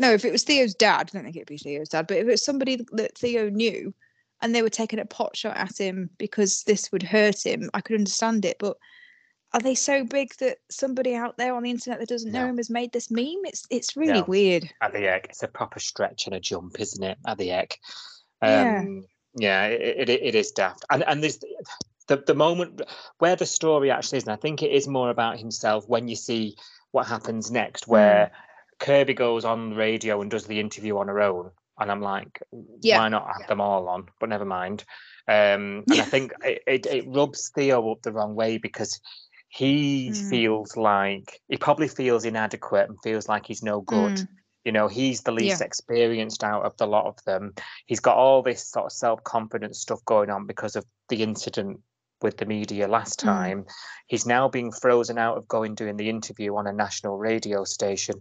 no 0.00 0.12
if 0.12 0.24
it 0.24 0.32
was 0.32 0.42
theo's 0.42 0.74
dad 0.74 1.08
i 1.08 1.10
don't 1.12 1.22
think 1.22 1.36
it'd 1.36 1.46
be 1.46 1.56
theo's 1.56 1.88
dad 1.88 2.06
but 2.08 2.16
if 2.16 2.24
it 2.24 2.30
was 2.30 2.44
somebody 2.44 2.76
that 2.92 3.16
theo 3.16 3.48
knew 3.48 3.94
and 4.42 4.54
they 4.54 4.62
were 4.62 4.68
taking 4.70 4.98
a 4.98 5.04
pot 5.04 5.36
shot 5.36 5.56
at 5.56 5.78
him 5.78 6.10
because 6.18 6.64
this 6.64 6.90
would 6.90 7.02
hurt 7.02 7.44
him 7.46 7.70
i 7.74 7.80
could 7.80 7.96
understand 7.96 8.44
it 8.44 8.56
but 8.58 8.76
are 9.52 9.60
they 9.60 9.74
so 9.74 10.04
big 10.04 10.30
that 10.38 10.58
somebody 10.70 11.14
out 11.14 11.36
there 11.36 11.54
on 11.54 11.62
the 11.64 11.70
internet 11.70 11.98
that 11.98 12.08
doesn't 12.08 12.32
know 12.32 12.44
No. 12.44 12.50
him 12.50 12.56
has 12.56 12.70
made 12.70 12.92
this 12.92 13.10
meme 13.10 13.44
it's 13.44 13.66
it's 13.70 13.96
really 13.96 14.20
No. 14.20 14.24
weird 14.26 14.70
At 14.80 14.92
the 14.92 15.08
egg, 15.08 15.26
it's 15.28 15.42
a 15.42 15.48
proper 15.48 15.80
stretch 15.80 16.26
and 16.26 16.34
a 16.34 16.40
jump, 16.40 16.78
isn't 16.78 17.02
it? 17.02 17.18
At 17.26 17.38
the 17.38 17.50
egg. 17.50 17.76
Yeah. 18.42 18.80
Um, 18.80 19.06
yeah, 19.34 19.66
it, 19.66 20.08
it, 20.08 20.22
it 20.22 20.34
is 20.36 20.52
daft. 20.52 20.84
And 20.90 21.02
and 21.02 21.20
there's 21.22 21.38
the 22.06 22.22
the 22.26 22.34
moment 22.34 22.82
where 23.18 23.34
the 23.34 23.44
story 23.46 23.90
actually 23.90 24.18
is, 24.18 24.24
and 24.24 24.32
I 24.32 24.36
think 24.36 24.62
it 24.62 24.70
is 24.70 24.86
more 24.86 25.10
about 25.10 25.38
himself 25.38 25.88
when 25.88 26.06
you 26.06 26.16
see 26.16 26.56
what 26.92 27.06
happens 27.08 27.50
next, 27.50 27.88
where 27.88 28.30
Kirby 28.80 29.14
goes 29.14 29.44
on 29.44 29.70
the 29.70 29.76
radio 29.76 30.20
and 30.20 30.30
does 30.30 30.46
the 30.46 30.58
interview 30.58 30.96
on 30.98 31.08
her 31.08 31.20
own. 31.20 31.50
And 31.78 31.90
I'm 31.90 32.00
like, 32.02 32.42
Yeah. 32.80 32.98
why 32.98 33.08
not 33.08 33.28
have 33.36 33.46
them 33.46 33.60
all 33.60 33.88
on? 33.88 34.08
But 34.18 34.28
never 34.30 34.44
mind. 34.44 34.84
Um, 35.28 35.84
and 35.90 36.00
I 36.00 36.04
think 36.10 36.32
it, 36.42 36.62
it, 36.66 36.86
it 36.86 37.04
rubs 37.08 37.50
Theo 37.54 37.90
up 37.92 38.02
the 38.02 38.12
wrong 38.12 38.34
way 38.34 38.58
because 38.58 39.00
he 39.48 40.10
Mm. 40.10 40.28
feels 40.28 40.76
like 40.76 41.40
he 41.48 41.56
probably 41.56 41.88
feels 41.88 42.24
inadequate 42.24 42.88
and 42.88 42.98
feels 43.02 43.28
like 43.28 43.46
he's 43.46 43.62
no 43.62 43.80
good. 43.80 44.12
Mm. 44.12 44.28
You 44.64 44.72
know, 44.72 44.88
he's 44.88 45.22
the 45.22 45.32
least 45.32 45.60
experienced 45.62 46.44
out 46.44 46.64
of 46.64 46.76
the 46.76 46.86
lot 46.86 47.06
of 47.06 47.16
them. 47.24 47.54
He's 47.86 48.00
got 48.00 48.16
all 48.16 48.42
this 48.42 48.68
sort 48.70 48.86
of 48.86 48.92
self 48.92 49.24
confidence 49.24 49.80
stuff 49.80 50.04
going 50.04 50.30
on 50.30 50.46
because 50.46 50.76
of 50.76 50.84
the 51.08 51.22
incident 51.22 51.80
with 52.22 52.36
the 52.36 52.46
media 52.46 52.86
last 52.86 53.20
Mm. 53.20 53.24
time. 53.24 53.64
He's 54.06 54.26
now 54.26 54.48
being 54.48 54.70
frozen 54.70 55.16
out 55.18 55.38
of 55.38 55.48
going 55.48 55.74
doing 55.74 55.96
the 55.96 56.10
interview 56.10 56.54
on 56.56 56.66
a 56.66 56.72
national 56.72 57.16
radio 57.18 57.64
station. 57.64 58.20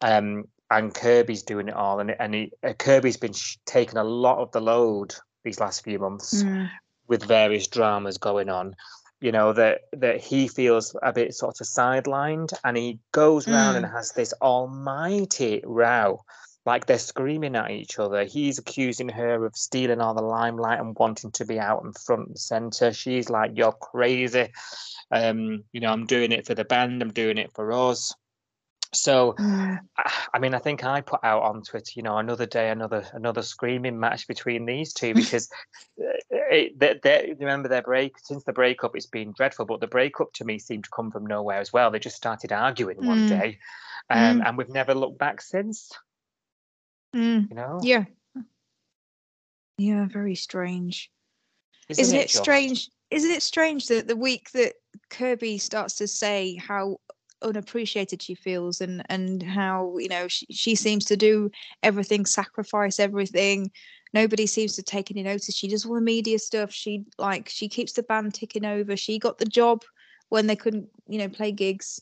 Um, 0.00 0.44
and 0.70 0.94
Kirby's 0.94 1.42
doing 1.42 1.68
it 1.68 1.74
all, 1.74 1.98
and 2.00 2.14
and 2.18 2.34
he, 2.34 2.52
uh, 2.62 2.74
Kirby's 2.74 3.16
been 3.16 3.32
sh- 3.32 3.56
taking 3.66 3.96
a 3.98 4.04
lot 4.04 4.38
of 4.38 4.52
the 4.52 4.60
load 4.60 5.14
these 5.44 5.60
last 5.60 5.82
few 5.82 5.98
months 5.98 6.42
Mm. 6.42 6.68
with 7.06 7.24
various 7.24 7.66
dramas 7.68 8.18
going 8.18 8.48
on 8.50 8.74
you 9.20 9.32
know 9.32 9.52
that 9.52 9.80
that 9.94 10.20
he 10.20 10.46
feels 10.46 10.94
a 11.02 11.12
bit 11.12 11.34
sort 11.34 11.60
of 11.60 11.66
sidelined 11.66 12.52
and 12.64 12.76
he 12.76 13.00
goes 13.12 13.48
round 13.48 13.76
and 13.76 13.86
has 13.86 14.12
this 14.12 14.32
almighty 14.42 15.60
row 15.64 16.22
like 16.66 16.86
they're 16.86 16.98
screaming 16.98 17.56
at 17.56 17.70
each 17.70 17.98
other. 17.98 18.24
He's 18.24 18.58
accusing 18.58 19.08
her 19.08 19.44
of 19.46 19.56
stealing 19.56 20.00
all 20.02 20.12
the 20.14 20.22
limelight 20.22 20.78
and 20.80 20.94
wanting 20.98 21.30
to 21.32 21.46
be 21.46 21.58
out 21.58 21.82
in 21.82 21.92
front 21.94 22.28
and 22.28 22.38
center. 22.38 22.92
She's 22.92 23.30
like 23.30 23.52
you're 23.54 23.72
crazy. 23.72 24.52
Um 25.10 25.64
you 25.72 25.80
know 25.80 25.90
i'm 25.92 26.06
doing 26.06 26.30
it 26.32 26.46
for 26.46 26.54
the 26.54 26.64
band. 26.64 27.02
I'm 27.02 27.12
doing 27.12 27.38
it 27.38 27.52
for 27.54 27.72
us 27.72 28.14
so 28.92 29.34
Mm. 29.34 29.78
I- 30.32 30.38
mean, 30.38 30.54
I 30.54 30.58
think 30.58 30.84
I 30.84 31.00
put 31.00 31.20
out 31.22 31.42
on 31.42 31.62
Twitter, 31.62 31.92
you 31.94 32.02
know, 32.02 32.18
another 32.18 32.46
day, 32.46 32.70
another 32.70 33.04
another 33.12 33.42
screaming 33.42 33.98
match 33.98 34.26
between 34.26 34.64
these 34.66 34.92
two 34.92 35.14
because 35.40 35.50
uh, 36.00 36.04
it, 36.30 36.78
they, 36.78 36.98
they, 37.02 37.34
remember 37.38 37.68
their 37.68 37.82
break 37.82 38.18
since 38.18 38.44
the 38.44 38.52
breakup, 38.52 38.96
it's 38.96 39.06
been 39.06 39.32
dreadful. 39.32 39.66
But 39.66 39.80
the 39.80 39.86
breakup 39.86 40.32
to 40.34 40.44
me 40.44 40.58
seemed 40.58 40.84
to 40.84 40.90
come 40.90 41.10
from 41.10 41.26
nowhere 41.26 41.58
as 41.58 41.72
well. 41.72 41.90
They 41.90 41.98
just 41.98 42.16
started 42.16 42.52
arguing 42.52 43.04
one 43.04 43.26
Mm. 43.26 43.28
day, 43.28 43.58
um, 44.10 44.40
Mm. 44.40 44.46
and 44.46 44.58
we've 44.58 44.68
never 44.68 44.94
looked 44.94 45.18
back 45.18 45.40
since. 45.40 45.90
Mm. 47.14 47.48
You 47.50 47.56
know, 47.56 47.80
Yeah. 47.82 48.04
Yeah, 49.78 50.06
very 50.06 50.34
strange. 50.34 51.10
isn't, 51.88 52.02
Isn't, 52.02 52.18
it, 52.18 52.28
just? 52.28 52.42
strange? 52.42 52.90
Isn't 53.10 53.30
it 53.30 53.42
strange 53.42 53.86
that 53.86 54.08
the 54.08 54.16
week 54.16 54.50
that 54.52 54.74
Kirby 55.08 55.58
starts 55.58 55.94
to 55.96 56.08
say 56.08 56.56
how 56.56 56.98
unappreciated 57.42 58.22
she 58.22 58.34
feels 58.34 58.80
and 58.80 59.02
and 59.08 59.42
how 59.42 59.96
you 59.98 60.08
know 60.08 60.28
she, 60.28 60.46
she 60.50 60.74
seems 60.74 61.04
to 61.06 61.16
do 61.16 61.50
everything 61.82 62.26
sacrifice 62.26 62.98
everything. 62.98 63.70
Nobody 64.14 64.46
seems 64.46 64.74
to 64.76 64.82
take 64.82 65.10
any 65.10 65.22
notice. 65.22 65.54
She 65.54 65.68
does 65.68 65.84
all 65.84 65.94
the 65.94 66.00
media 66.00 66.38
stuff. 66.38 66.72
She 66.72 67.04
like 67.18 67.48
she 67.48 67.68
keeps 67.68 67.92
the 67.92 68.02
band 68.02 68.34
ticking 68.34 68.64
over. 68.64 68.96
She 68.96 69.18
got 69.18 69.38
the 69.38 69.44
job 69.44 69.82
when 70.30 70.46
they 70.46 70.56
couldn't 70.56 70.88
you 71.08 71.18
know 71.18 71.28
play 71.28 71.52
gigs 71.52 72.00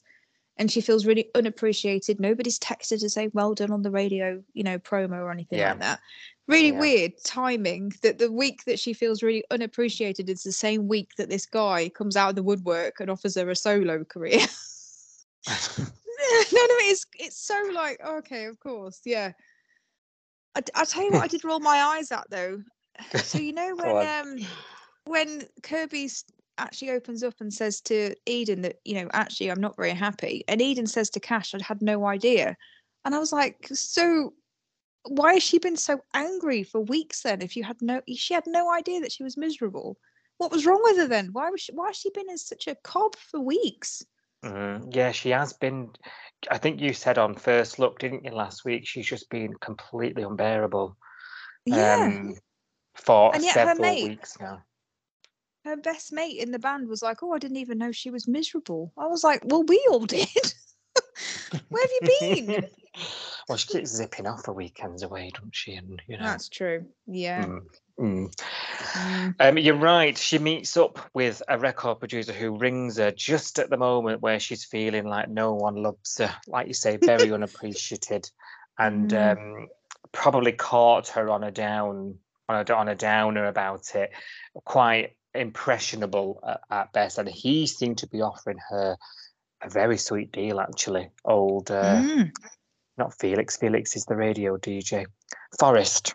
and 0.59 0.71
she 0.71 0.81
feels 0.81 1.07
really 1.07 1.29
unappreciated. 1.35 2.19
Nobody's 2.19 2.59
texted 2.59 3.01
to 3.01 3.11
say 3.11 3.29
well 3.33 3.55
done 3.55 3.73
on 3.73 3.83
the 3.83 3.91
radio 3.91 4.43
you 4.55 4.63
know 4.63 4.79
promo 4.79 5.19
or 5.19 5.31
anything 5.31 5.59
Yeah. 5.59 5.71
like 5.71 5.81
that. 5.81 6.01
Really 6.49 6.73
Yeah. 6.73 6.81
weird 6.81 7.13
timing 7.25 7.93
that 8.03 8.19
the 8.19 8.31
week 8.31 8.65
that 8.65 8.79
she 8.79 8.93
feels 8.93 9.23
really 9.23 9.45
unappreciated 9.51 10.31
is 10.31 10.43
the 10.43 10.53
same 10.53 10.87
week 10.87 11.11
that 11.19 11.29
this 11.29 11.45
guy 11.45 11.89
comes 11.89 12.17
out 12.17 12.31
of 12.31 12.37
the 12.37 12.43
woodwork 12.43 13.01
and 13.01 13.11
offers 13.11 13.35
her 13.37 13.51
a 13.51 13.57
solo 13.57 14.05
career 14.05 14.41
no 15.49 15.57
no 15.79 16.77
it's 16.89 17.07
it's 17.19 17.39
so 17.39 17.71
like 17.73 18.01
okay 18.05 18.47
of 18.47 18.59
course 18.61 19.01
yeah. 19.05 19.33
I, 20.55 20.63
I'll 20.75 20.87
tell 20.87 21.05
you 21.05 21.13
what 21.13 21.23
i 21.23 21.29
did 21.29 21.45
roll 21.45 21.61
my 21.61 21.77
eyes 21.77 22.11
at 22.11 22.29
though. 22.31 22.63
So 23.17 23.39
you 23.39 23.53
know 23.53 23.75
when 23.77 24.07
um 24.07 24.47
when 25.05 25.43
kirby 25.63 26.11
actually 26.59 26.91
opens 26.91 27.23
up 27.23 27.35
and 27.41 27.53
says 27.53 27.81
to 27.83 28.15
eden 28.25 28.63
that 28.63 28.77
you 28.85 28.95
know 28.95 29.09
actually 29.13 29.51
i'm 29.51 29.61
not 29.61 29.77
very 29.77 29.91
happy 29.91 30.43
and 30.49 30.63
eden 30.63 30.87
says 30.87 31.11
to 31.11 31.21
cash 31.21 31.55
i 31.55 31.63
had 31.63 31.83
no 31.83 32.07
idea 32.07 32.57
and 33.05 33.15
i 33.15 33.19
was 33.19 33.31
like 33.31 33.69
so 33.75 34.33
why 35.09 35.35
has 35.35 35.43
she 35.43 35.59
been 35.59 35.77
so 35.77 36.01
angry 36.15 36.63
for 36.63 36.81
weeks 36.81 37.23
then 37.23 37.43
if 37.43 37.57
you 37.57 37.65
had 37.65 37.81
no 37.81 38.01
she 38.15 38.35
had 38.35 38.47
no 38.47 38.73
idea 38.73 39.01
that 39.01 39.13
she 39.13 39.23
was 39.23 39.37
miserable? 39.37 39.99
What 40.39 40.53
was 40.53 40.67
wrong 40.67 40.81
with 40.83 40.99
her 40.99 41.07
then? 41.07 41.31
Why 41.33 41.51
was 41.51 41.61
she 41.61 41.73
why 41.73 41.89
has 41.89 41.97
she 41.97 42.11
been 42.11 42.29
in 42.29 42.39
such 42.39 42.67
a 42.67 42.77
cob 42.83 43.17
for 43.17 43.41
weeks 43.41 44.05
Mm, 44.45 44.95
yeah, 44.95 45.13
she 45.13 45.31
has 45.31 45.53
been. 45.55 45.91
I 46.51 46.59
think 46.59 46.81
you 46.81 46.93
said 46.93 47.19
on 47.19 47.35
first 47.35 47.79
look, 47.79 47.99
didn't 47.99 48.25
you, 48.25 48.31
last 48.31 48.65
week? 48.65 48.87
She's 48.87 49.07
just 49.07 49.29
been 49.31 49.55
completely 49.55 50.23
unbearable. 50.23 50.97
yeah 51.65 51.95
Um, 51.95 52.35
for 52.95 53.35
And 53.35 53.43
yet 53.43 53.55
her 53.55 53.61
several 53.67 53.91
mate- 53.95 54.03
weeks 54.05 54.39
now. 54.41 54.63
her 55.65 55.77
best 55.77 56.13
mate 56.13 56.39
in 56.39 56.53
the 56.53 56.59
band 56.61 56.89
was 56.89 57.03
like, 57.03 57.23
"Oh, 57.23 57.33
I 57.33 57.39
didn't 57.39 57.57
even 57.57 57.79
know 57.79 57.91
she 57.91 58.11
was 58.11 58.29
miserable." 58.29 58.93
I 58.97 59.07
was 59.07 59.25
like, 59.25 59.43
"Well, 59.45 59.65
we 59.65 59.85
all 59.91 60.07
did. 60.07 60.29
Where 61.71 61.83
have 61.83 61.91
you 61.91 62.01
been?" 62.21 62.69
well, 63.49 63.59
she 63.59 63.69
keeps 63.69 63.91
zipping 63.91 64.27
off 64.29 64.45
the 64.45 64.53
weekends 64.53 65.03
away, 65.03 65.31
doesn't 65.35 65.57
she? 65.57 65.75
And 65.75 66.01
you 66.07 66.19
know, 66.19 66.25
That's 66.25 66.49
true. 66.49 66.87
Yeah. 67.07 67.47
mm, 67.47 67.61
mm. 67.99 68.33
Mm. 68.95 69.35
Um, 69.41 69.59
you're 69.59 69.75
right. 69.77 70.17
She 70.17 70.39
meets 70.39 70.77
up 70.77 70.99
with 71.15 71.43
a 71.49 71.59
record 71.59 71.99
producer 71.99 72.33
who 72.33 72.57
rings 72.57 72.97
her 72.99 73.11
just 73.11 73.59
at 73.59 73.71
the 73.71 73.77
moment 73.77 74.23
where 74.23 74.41
she's 74.41 74.65
feeling 74.65 75.05
like 75.07 75.29
no 75.29 75.55
one 75.55 75.77
loves 75.77 76.19
her, 76.19 76.35
like 76.47 76.67
you 76.69 76.75
say, 76.75 76.97
very 76.97 77.33
unappreciated, 77.33 78.31
and 78.79 79.11
Mm. 79.11 79.33
um, 79.37 79.69
probably 80.13 80.53
caught 80.53 81.09
her 81.09 81.29
on 81.31 81.45
a 81.45 81.51
down 81.51 82.19
on 82.49 82.65
a, 82.69 82.75
on 82.75 82.89
a 82.89 82.95
downer 82.95 83.47
about 83.47 83.95
it. 83.95 84.11
Quite 84.65 85.17
impressionable 85.35 86.41
at, 86.47 86.61
at 86.71 86.93
best, 86.93 87.19
and 87.19 87.29
he 87.29 87.67
seemed 87.67 87.99
to 87.99 88.07
be 88.07 88.23
offering 88.23 88.59
her 88.71 88.97
a 89.63 89.69
very 89.71 89.99
sweet 89.99 90.33
deal, 90.33 90.61
actually. 90.61 91.11
Old, 91.25 91.71
uh, 91.71 92.03
Mm. 92.03 92.31
not 92.99 93.19
Felix. 93.19 93.57
Felix 93.57 93.97
is 93.97 94.05
the 94.05 94.17
radio 94.17 94.57
DJ. 94.59 95.07
Forrest. 95.59 96.15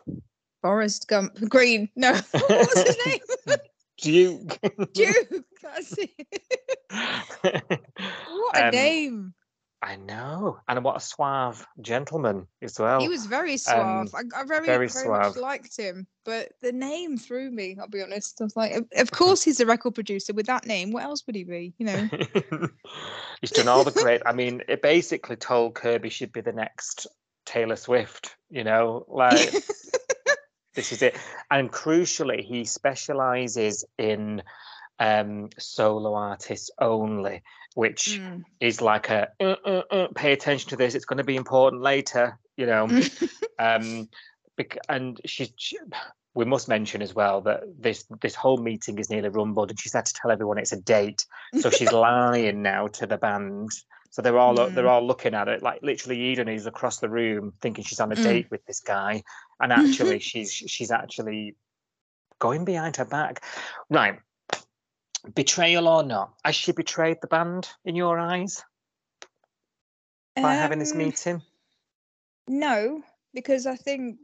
Forrest 0.62 1.08
Gump 1.08 1.38
Green. 1.50 1.90
No, 1.96 2.14
what 2.32 2.50
was 2.50 2.88
his 2.88 2.98
name? 3.06 3.20
Duke. 4.02 4.60
Duke. 4.94 5.46
That's 5.62 5.96
it. 5.98 6.12
What 6.90 8.58
a 8.58 8.66
Um, 8.66 8.72
name! 8.72 9.34
I 9.84 9.96
know, 9.96 10.60
and 10.68 10.84
what 10.84 10.98
a 10.98 11.00
suave 11.00 11.66
gentleman 11.82 12.46
as 12.62 12.80
well. 12.80 13.00
He 13.00 13.10
was 13.10 13.26
very 13.26 13.58
suave. 13.58 14.14
I, 14.14 14.20
I 14.36 14.44
very, 14.44 14.66
very 14.68 14.88
very, 14.88 15.10
much 15.10 15.36
liked 15.38 15.76
him, 15.76 16.06
but 16.24 16.50
the 16.62 16.72
name 16.72 17.18
threw 17.18 17.50
me. 17.50 17.78
I'll 17.80 17.88
be 17.88 18.04
honest. 18.04 18.40
I 18.42 18.44
was 18.44 18.56
like, 18.56 18.74
of, 18.74 18.86
of 18.96 19.10
course 19.10 19.42
he's 19.42 19.60
a 19.60 19.66
record 19.66 19.96
producer 19.96 20.34
with 20.34 20.46
that 20.46 20.68
name. 20.68 20.92
What 20.92 21.04
else 21.04 21.26
would 21.26 21.36
he 21.36 21.44
be? 21.46 21.74
You 21.80 21.86
know? 21.88 22.10
He's 23.42 23.50
done 23.50 23.68
all 23.68 23.84
the 23.84 23.90
great. 23.92 24.22
I 24.24 24.34
mean, 24.34 24.62
it 24.68 24.84
basically 24.84 25.36
told 25.36 25.74
Kirby 25.74 26.10
she'd 26.10 26.32
be 26.32 26.42
the 26.42 26.54
next 26.54 27.08
Taylor 27.48 27.76
Swift. 27.76 28.36
You 28.52 28.64
know, 28.64 29.06
like 29.08 29.52
this 30.74 30.92
is 30.92 31.02
it. 31.02 31.18
And 31.50 31.72
crucially, 31.72 32.44
he 32.44 32.66
specializes 32.66 33.86
in 33.98 34.44
um, 35.00 35.50
solo 35.58 36.14
artists 36.14 36.70
only, 36.80 37.42
which 37.76 38.20
Mm. 38.20 38.44
is 38.60 38.82
like 38.82 39.10
a 39.10 39.30
uh, 39.40 39.56
uh, 39.66 39.82
uh, 39.92 40.08
pay 40.16 40.34
attention 40.34 40.70
to 40.70 40.76
this. 40.76 40.96
It's 40.96 41.06
going 41.06 41.18
to 41.18 41.24
be 41.24 41.36
important 41.36 41.82
later. 41.82 42.38
You 42.58 42.66
know. 42.68 42.88
um, 43.60 44.10
and 44.90 45.20
she, 45.26 45.52
she, 45.56 45.78
we 46.36 46.46
must 46.46 46.68
mention 46.70 47.02
as 47.02 47.16
well 47.16 47.42
that 47.42 47.62
this 47.80 48.06
this 48.22 48.36
whole 48.36 48.58
meeting 48.58 49.00
is 49.00 49.10
nearly 49.10 49.30
rumbled, 49.30 49.70
and 49.72 49.80
she's 49.80 49.94
had 49.94 50.06
to 50.06 50.14
tell 50.14 50.32
everyone 50.32 50.58
it's 50.58 50.72
a 50.72 50.80
date. 50.80 51.26
So 51.60 51.70
she's 51.70 51.92
lying 52.10 52.62
now 52.62 52.88
to 52.88 53.08
the 53.08 53.18
band. 53.18 53.72
So 54.12 54.22
they're 54.22 54.38
all 54.38 54.54
they're 54.56 54.86
Mm. 54.86 54.90
all 54.90 55.08
looking 55.08 55.34
at 55.34 55.48
it 55.48 55.64
like 55.64 55.82
literally 55.82 56.20
Eden 56.20 56.50
is 56.50 56.66
across 56.66 57.00
the 57.00 57.10
room 57.10 57.54
thinking 57.62 57.84
she's 57.84 58.02
on 58.02 58.12
a 58.12 58.16
Mm. 58.16 58.24
date 58.24 58.52
with 58.52 58.66
this 58.66 58.82
guy, 58.82 59.24
and 59.60 59.72
actually 59.72 60.20
she's 60.20 60.52
she's 60.54 60.92
actually 60.92 61.56
going 62.40 62.66
behind 62.66 62.98
her 62.98 63.06
back. 63.06 63.44
Right. 63.90 64.20
Betrayal 65.34 65.88
or 65.88 66.04
not? 66.04 66.34
Has 66.44 66.56
she 66.56 66.72
betrayed 66.74 67.18
the 67.22 67.28
band 67.28 67.70
in 67.86 67.96
your 67.96 68.20
eyes 68.20 68.64
by 70.36 70.56
having 70.56 70.80
this 70.80 70.92
Um, 70.92 70.98
meeting? 70.98 71.42
No, 72.48 73.04
because 73.34 73.66
I 73.66 73.76
think 73.78 74.20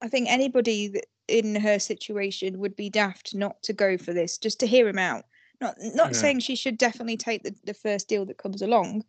I 0.00 0.08
think 0.08 0.28
anybody 0.30 1.02
in 1.28 1.54
her 1.54 1.78
situation 1.78 2.58
would 2.60 2.76
be 2.76 2.88
daft 2.88 3.34
not 3.34 3.62
to 3.64 3.72
go 3.72 3.98
for 3.98 4.12
this, 4.14 4.38
just 4.38 4.58
to 4.60 4.66
hear 4.66 4.88
him 4.88 4.98
out. 4.98 5.24
Not 5.62 5.76
not 5.80 6.10
Mhm. 6.10 6.14
saying 6.16 6.40
she 6.40 6.56
should 6.56 6.76
definitely 6.76 7.16
take 7.16 7.44
the, 7.44 7.54
the 7.64 7.72
first 7.72 8.08
deal 8.08 8.26
that 8.26 8.36
comes 8.36 8.62
along, 8.62 9.04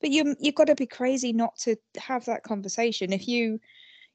but 0.00 0.10
you 0.10 0.36
you've 0.38 0.54
got 0.54 0.68
to 0.68 0.76
be 0.76 0.86
crazy 0.86 1.32
not 1.32 1.56
to 1.64 1.76
have 1.98 2.24
that 2.26 2.44
conversation. 2.44 3.12
If 3.12 3.26
you 3.26 3.60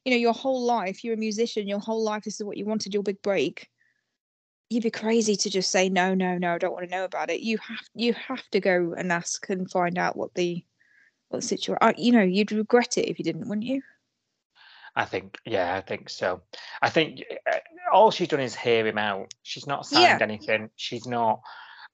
you 0.04 0.10
know 0.10 0.16
your 0.16 0.32
whole 0.32 0.62
life 0.64 1.04
you're 1.04 1.14
a 1.14 1.18
musician, 1.18 1.68
your 1.68 1.78
whole 1.80 2.02
life 2.02 2.24
this 2.24 2.40
is 2.40 2.44
what 2.44 2.56
you 2.56 2.64
wanted, 2.64 2.94
your 2.94 3.02
big 3.02 3.20
break. 3.20 3.68
You'd 4.70 4.82
be 4.84 4.90
crazy 4.90 5.36
to 5.36 5.50
just 5.50 5.70
say 5.70 5.88
no, 5.88 6.14
no, 6.14 6.38
no. 6.38 6.54
I 6.54 6.58
don't 6.58 6.72
want 6.72 6.86
to 6.86 6.90
know 6.90 7.04
about 7.04 7.30
it. 7.30 7.40
You 7.40 7.58
have 7.58 7.86
you 7.94 8.14
have 8.14 8.48
to 8.50 8.60
go 8.60 8.94
and 8.96 9.12
ask 9.12 9.48
and 9.50 9.70
find 9.70 9.98
out 9.98 10.16
what 10.16 10.34
the 10.34 10.64
what 11.28 11.42
the 11.42 11.46
situation. 11.46 11.94
You 11.98 12.12
know, 12.12 12.22
you'd 12.22 12.52
regret 12.52 12.96
it 12.96 13.10
if 13.10 13.18
you 13.18 13.24
didn't, 13.24 13.48
wouldn't 13.48 13.66
you? 13.66 13.82
I 14.98 15.04
think, 15.04 15.36
yeah, 15.44 15.74
I 15.74 15.82
think 15.82 16.08
so. 16.08 16.40
I 16.80 16.88
think 16.88 17.22
uh, 17.46 17.58
all 17.92 18.10
she's 18.10 18.28
done 18.28 18.40
is 18.40 18.56
hear 18.56 18.86
him 18.86 18.96
out. 18.96 19.34
She's 19.42 19.66
not 19.66 19.84
signed 19.84 20.20
Yeah. 20.20 20.24
anything. 20.24 20.70
She's 20.76 21.06
not, 21.06 21.42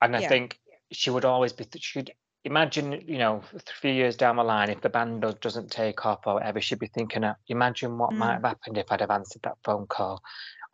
and 0.03 0.15
I 0.17 0.21
Yeah. 0.21 0.29
think 0.29 0.59
she 0.91 1.11
would 1.11 1.25
always 1.25 1.53
be. 1.53 1.65
She'd 1.79 2.13
imagine, 2.45 3.05
you 3.07 3.19
know, 3.19 3.43
three 3.65 3.95
years 3.95 4.17
down 4.17 4.37
the 4.37 4.45
line, 4.45 4.69
if 4.69 4.81
the 4.81 4.89
band 4.89 5.23
does, 5.23 5.35
doesn't 5.37 5.71
take 5.71 6.05
off 6.05 6.27
or 6.27 6.35
whatever, 6.35 6.61
she'd 6.61 6.79
be 6.81 6.89
thinking, 6.89 7.25
imagine 7.49 7.97
what 7.99 8.13
might 8.13 8.33
Mm. 8.33 8.35
have 8.35 8.45
happened 8.45 8.79
if 8.79 8.91
I'd 8.91 9.01
have 9.01 9.11
answered 9.11 9.43
that 9.43 9.59
phone 9.65 9.87
call, 9.87 10.21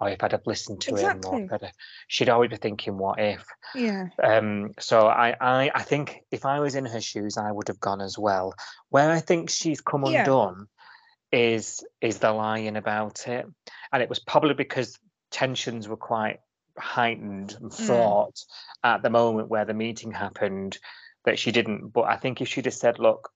or 0.01 0.09
if 0.09 0.23
I'd 0.25 0.33
have 0.33 0.47
listened 0.47 0.81
to 0.83 0.97
him, 0.97 1.05
or 1.05 1.11
Exactly. 1.11 1.43
if 1.45 1.53
I'd 1.53 1.73
she'd 2.09 2.29
always 2.31 2.51
be 2.51 2.57
thinking, 2.57 2.97
what 2.97 3.21
if? 3.21 3.45
Yeah. 3.75 4.09
Um, 4.23 4.73
so 4.81 5.07
I, 5.07 5.37
I, 5.41 5.71
I 5.75 5.83
think 5.83 6.25
if 6.31 6.47
I 6.47 6.61
was 6.61 6.75
in 6.75 6.87
her 6.87 7.01
shoes, 7.01 7.37
I 7.37 7.53
would 7.53 7.69
have 7.69 7.81
gone 7.81 8.01
as 8.01 8.19
well. 8.19 8.55
Where 8.89 9.11
I 9.11 9.21
think 9.21 9.51
she's 9.51 9.81
come 9.81 10.05
Yeah. 10.05 10.21
undone 10.21 10.67
is 11.31 11.85
is 12.01 12.19
the 12.19 12.33
lying 12.33 12.77
about 12.77 13.29
it, 13.29 13.47
and 13.93 14.03
it 14.03 14.09
was 14.09 14.19
probably 14.19 14.55
because 14.55 14.99
tensions 15.31 15.87
were 15.87 15.99
quite 15.99 16.41
heightened 16.79 17.57
and 17.61 17.71
Mm. 17.71 18.47
at 18.85 19.03
the 19.03 19.11
moment 19.11 19.49
where 19.49 19.65
the 19.65 19.75
meeting 19.75 20.13
happened 20.13 20.79
that 21.25 21.39
she 21.39 21.53
didn't. 21.53 21.89
But 21.89 22.03
I 22.03 22.17
think 22.17 22.41
if 22.41 22.49
she'd 22.49 22.65
have 22.67 22.75
said, 22.75 22.99
"Look, 22.99 23.33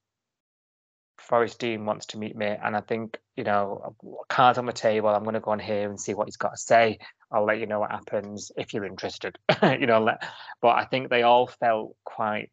Forrest 1.19 1.59
Dean 1.61 1.85
wants 1.87 2.07
to 2.07 2.19
meet 2.19 2.35
me, 2.37 2.47
and 2.47 2.77
I 2.77 2.81
think 2.81 3.19
you 3.37 3.45
know, 3.45 3.97
cards 4.29 4.59
on 4.59 4.67
the 4.67 4.73
table. 4.73 5.09
I'm 5.09 5.23
going 5.23 5.35
to 5.35 5.41
go 5.41 5.53
on 5.53 5.59
here 5.59 5.89
and 5.89 5.99
see 6.01 6.15
what 6.15 6.27
he's 6.27 6.37
got 6.37 6.51
to 6.51 6.57
say. 6.59 6.99
I'll 7.31 7.45
let 7.45 7.61
you 7.61 7.67
know 7.67 7.81
what 7.81 7.91
happens 7.91 8.53
if 8.57 8.75
you're 8.75 8.85
interested." 8.85 9.39
you 9.63 9.87
know, 9.87 10.01
let, 10.01 10.23
but 10.61 10.77
I 10.77 10.85
think 10.85 11.09
they 11.09 11.23
all 11.23 11.47
felt 11.47 11.97
quite 12.05 12.51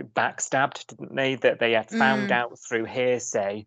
backstabbed, 0.00 0.86
didn't 0.88 1.14
they? 1.14 1.36
That 1.36 1.60
they 1.60 1.72
had 1.72 1.90
found 1.90 2.30
Mm. 2.30 2.32
out 2.32 2.58
through 2.58 2.84
hearsay 2.86 3.64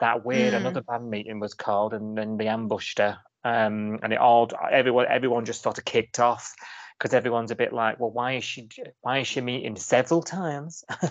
that 0.00 0.24
weird 0.24 0.54
Mm. 0.54 0.58
another 0.58 0.82
band 0.82 1.10
meeting 1.10 1.40
was 1.40 1.54
called, 1.54 1.94
and 1.94 2.16
then 2.16 2.36
they 2.36 2.48
ambushed 2.48 2.98
her. 2.98 3.18
Um, 3.44 4.00
and 4.02 4.12
it 4.12 4.18
all 4.18 4.50
everyone 4.70 5.06
everyone 5.08 5.44
just 5.44 5.62
sort 5.62 5.78
of 5.78 5.84
kicked 5.84 6.18
off 6.18 6.54
because 6.98 7.14
everyone's 7.14 7.50
a 7.50 7.56
bit 7.56 7.72
like, 7.72 8.00
well, 8.00 8.10
why 8.10 8.32
is 8.32 8.44
she 8.44 8.68
why 9.00 9.18
is 9.18 9.26
she 9.28 9.40
meeting 9.40 9.76
several 9.76 10.22
times? 10.22 10.84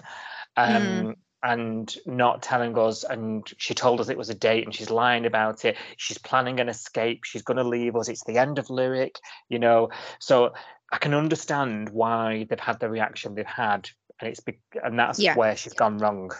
um, 0.57 0.57
Mm. 0.57 1.15
and 1.43 1.95
not 2.07 2.41
telling 2.41 2.77
us 2.77 3.03
and 3.03 3.47
she 3.57 3.75
told 3.75 4.01
us 4.01 4.09
it 4.09 4.17
was 4.17 4.29
a 4.29 4.33
date 4.35 4.65
and 4.65 4.73
she's 4.73 4.89
lying 4.89 5.27
about 5.27 5.65
it 5.65 5.77
she's 5.95 6.17
planning 6.17 6.59
an 6.59 6.67
escape 6.67 7.23
she's 7.23 7.43
going 7.43 7.57
to 7.57 7.63
leave 7.63 7.95
us 7.95 8.09
it's 8.09 8.23
the 8.23 8.39
end 8.39 8.57
of 8.57 8.65
Lyrik 8.67 9.17
you 9.47 9.59
know 9.59 9.89
so 10.19 10.53
i 10.91 10.97
can 10.97 11.13
understand 11.13 11.89
why 11.89 12.47
they've 12.49 12.59
had 12.59 12.79
the 12.79 12.89
reaction 12.89 13.35
they've 13.35 13.45
had 13.45 13.87
and 14.19 14.31
it's 14.31 14.39
be- 14.39 14.59
and 14.83 14.97
that's 14.97 15.19
Yeah. 15.19 15.35
where 15.35 15.55
she's 15.55 15.73
gone 15.75 15.99
wrong 15.99 16.31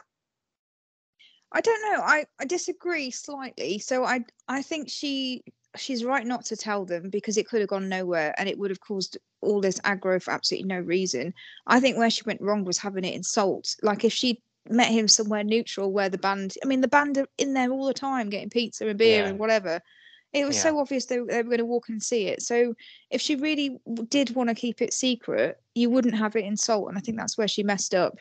I 1.52 1.62
don't 1.62 1.82
know. 1.82 2.02
I, 2.04 2.26
I 2.40 2.46
disagree 2.46 3.10
slightly. 3.12 3.80
So 3.80 4.04
I 4.04 4.26
I 4.50 4.62
think 4.62 4.90
she 4.90 5.44
she's 5.78 6.04
right 6.04 6.26
not 6.26 6.46
to 6.46 6.58
tell 6.58 6.86
them 6.86 7.10
because 7.10 7.38
it 7.38 7.48
could 7.48 7.62
have 7.62 7.70
gone 7.70 7.90
nowhere 7.90 8.34
and 8.38 8.50
it 8.50 8.58
would 8.58 8.70
have 8.72 8.82
caused 8.82 9.18
all 9.42 9.62
this 9.62 9.80
aggro 9.82 10.22
for 10.22 10.32
absolutely 10.32 10.68
no 10.68 10.80
reason. 10.80 11.34
I 11.68 11.80
think 11.80 11.98
where 11.98 12.10
she 12.10 12.24
went 12.26 12.42
wrong 12.42 12.66
was 12.66 12.78
having 12.78 13.04
it 13.06 13.16
in 13.16 13.24
salt. 13.24 13.76
Like 13.84 14.04
if 14.04 14.14
she 14.14 14.42
met 14.70 14.92
him 14.92 15.08
somewhere 15.08 15.44
neutral 15.44 15.92
where 15.94 16.10
the 16.10 16.18
band 16.18 16.56
I 16.64 16.68
mean 16.68 16.82
the 16.82 16.88
band 16.90 17.18
are 17.18 17.28
in 17.38 17.54
there 17.54 17.72
all 17.72 17.86
the 17.86 17.94
time 17.94 18.30
getting 18.30 18.50
pizza 18.50 18.88
and 18.88 18.98
beer 19.00 19.24
Yeah. 19.24 19.30
and 19.30 19.40
whatever. 19.40 19.82
It 20.34 20.46
was 20.46 20.58
Yeah. 20.58 20.64
so 20.64 20.80
obvious 20.80 21.06
they, 21.06 21.18
they 21.20 21.38
were 21.38 21.44
going 21.44 21.58
to 21.60 21.66
walk 21.66 21.88
and 21.90 22.04
see 22.04 22.28
it. 22.28 22.42
So 22.42 22.76
if 23.10 23.22
she 23.22 23.36
really 23.36 23.80
did 24.10 24.36
want 24.36 24.50
to 24.50 24.56
keep 24.56 24.82
it 24.82 24.94
secret, 24.94 25.58
you 25.74 25.90
wouldn't 25.90 26.16
have 26.16 26.36
it 26.36 26.44
in 26.46 26.58
salt. 26.58 26.90
And 26.90 26.98
I 26.98 27.02
think 27.02 27.18
that's 27.18 27.38
where 27.38 27.48
she 27.48 27.64
messed 27.64 27.96
up. 27.96 28.20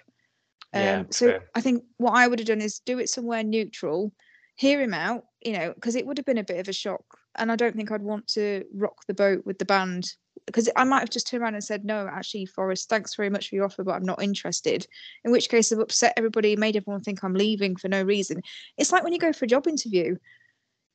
Yeah, 0.72 0.98
Um, 1.00 1.06
so 1.10 1.30
true. 1.32 1.40
I 1.54 1.60
think 1.60 1.84
what 1.96 2.12
I 2.12 2.28
would 2.28 2.38
have 2.38 2.48
done 2.48 2.60
is 2.60 2.78
do 2.80 2.98
it 2.98 3.08
somewhere 3.08 3.42
neutral, 3.42 4.12
hear 4.56 4.80
him 4.80 4.94
out, 4.94 5.24
you 5.42 5.52
know, 5.52 5.72
because 5.74 5.96
it 5.96 6.06
would 6.06 6.18
have 6.18 6.26
been 6.26 6.38
a 6.38 6.44
bit 6.44 6.60
of 6.60 6.68
a 6.68 6.72
shock. 6.72 7.04
And 7.38 7.52
I 7.52 7.56
don't 7.56 7.76
think 7.76 7.90
I'd 7.90 8.02
want 8.02 8.26
to 8.28 8.64
rock 8.74 9.04
the 9.06 9.14
boat 9.14 9.44
with 9.44 9.58
the 9.58 9.64
band 9.64 10.12
because 10.46 10.68
I 10.76 10.84
might 10.84 11.00
have 11.00 11.10
just 11.10 11.26
turned 11.26 11.42
around 11.42 11.54
and 11.54 11.64
said, 11.64 11.84
no, 11.84 12.06
actually, 12.06 12.46
Forrest, 12.46 12.88
thanks 12.88 13.14
very 13.14 13.30
much 13.30 13.48
for 13.48 13.56
your 13.56 13.64
offer, 13.64 13.82
but 13.82 13.94
I'm 13.94 14.04
not 14.04 14.22
interested. 14.22 14.86
In 15.24 15.32
which 15.32 15.48
case, 15.48 15.72
I've 15.72 15.80
upset 15.80 16.14
everybody, 16.16 16.56
made 16.56 16.76
everyone 16.76 17.02
think 17.02 17.24
I'm 17.24 17.34
leaving 17.34 17.76
for 17.76 17.88
no 17.88 18.02
reason. 18.02 18.42
It's 18.78 18.92
like 18.92 19.02
when 19.02 19.12
you 19.12 19.18
go 19.18 19.32
for 19.32 19.44
a 19.44 19.48
job 19.48 19.66
interview. 19.66 20.16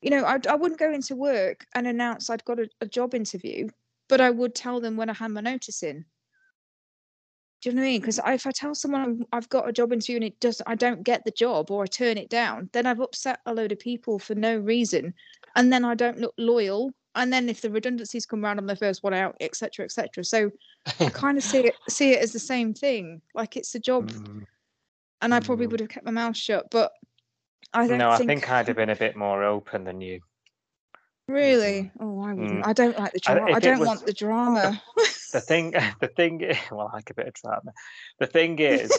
You 0.00 0.10
know, 0.10 0.24
I, 0.24 0.38
I 0.48 0.56
wouldn't 0.56 0.80
go 0.80 0.92
into 0.92 1.14
work 1.14 1.66
and 1.74 1.86
announce 1.86 2.30
I'd 2.30 2.44
got 2.44 2.58
a, 2.58 2.68
a 2.80 2.86
job 2.86 3.14
interview, 3.14 3.68
but 4.08 4.20
I 4.20 4.30
would 4.30 4.54
tell 4.54 4.80
them 4.80 4.96
when 4.96 5.10
I 5.10 5.14
hand 5.14 5.34
my 5.34 5.42
notice 5.42 5.82
in. 5.82 6.06
Do 7.62 7.70
you 7.70 7.76
know 7.76 7.82
what 7.82 7.86
I 7.86 7.90
mean? 7.92 8.00
Because 8.00 8.18
if 8.26 8.46
I 8.46 8.50
tell 8.50 8.74
someone 8.74 9.00
I'm- 9.02 9.26
I've 9.32 9.48
got 9.48 9.68
a 9.68 9.72
job 9.72 9.92
interview 9.92 10.16
and 10.16 10.24
it 10.24 10.38
doesn't, 10.40 10.68
I 10.68 10.74
don't 10.74 11.04
get 11.04 11.24
the 11.24 11.30
job 11.30 11.70
or 11.70 11.84
I 11.84 11.86
turn 11.86 12.18
it 12.18 12.28
down, 12.28 12.68
then 12.72 12.86
I've 12.86 12.98
upset 13.00 13.38
a 13.46 13.54
load 13.54 13.70
of 13.70 13.78
people 13.78 14.18
for 14.18 14.34
no 14.34 14.56
reason, 14.58 15.14
and 15.54 15.72
then 15.72 15.84
I 15.84 15.94
don't 15.94 16.18
look 16.18 16.34
loyal. 16.38 16.92
And 17.14 17.32
then 17.32 17.48
if 17.48 17.60
the 17.60 17.70
redundancies 17.70 18.26
come 18.26 18.44
around, 18.44 18.58
I'm 18.58 18.66
the 18.66 18.74
first 18.74 19.04
one 19.04 19.14
out, 19.14 19.36
etc., 19.40 19.84
etc. 19.84 20.24
So 20.24 20.50
I 20.98 21.08
kind 21.10 21.38
of 21.38 21.44
see 21.44 21.58
it 21.60 21.76
see 21.88 22.10
it 22.12 22.20
as 22.22 22.32
the 22.32 22.40
same 22.40 22.74
thing. 22.74 23.22
Like 23.34 23.56
it's 23.56 23.74
a 23.76 23.78
job, 23.78 24.10
Mm, 24.10 24.44
and 25.20 25.32
I 25.34 25.38
probably 25.38 25.66
mm. 25.68 25.70
would 25.70 25.80
have 25.80 25.88
kept 25.88 26.04
my 26.06 26.10
mouth 26.12 26.36
shut. 26.36 26.66
But 26.70 26.90
I 27.72 27.86
don't 27.86 27.98
no 27.98 28.10
i 28.10 28.16
think, 28.18 28.28
think 28.28 28.50
i'd 28.50 28.66
have 28.66 28.76
been 28.76 28.90
a 28.90 28.96
bit 28.96 29.14
more 29.16 29.44
open 29.44 29.84
than 29.84 30.00
you 30.00 30.20
really. 31.28 31.90
Oh, 32.00 32.22
I 32.24 32.34
wouldn't. 32.34 32.64
Mm. 32.64 32.66
I 32.66 32.72
don't 32.72 32.98
like 32.98 33.12
the 33.12 33.20
I- 33.26 33.34
drama. 33.34 33.50
if 33.50 33.56
I 33.56 33.60
don't 33.60 33.78
was- 33.78 33.86
want 33.88 34.06
the 34.06 34.12
drama. 34.12 34.82
the 35.32 35.40
thing 35.40 35.74
the 36.00 36.08
thing 36.08 36.40
well 36.70 36.88
I 36.92 36.96
like 36.96 37.10
a 37.10 37.14
bit 37.14 37.28
of 37.28 37.34
drama 37.34 37.72
the 38.18 38.26
thing 38.26 38.58
is 38.58 38.92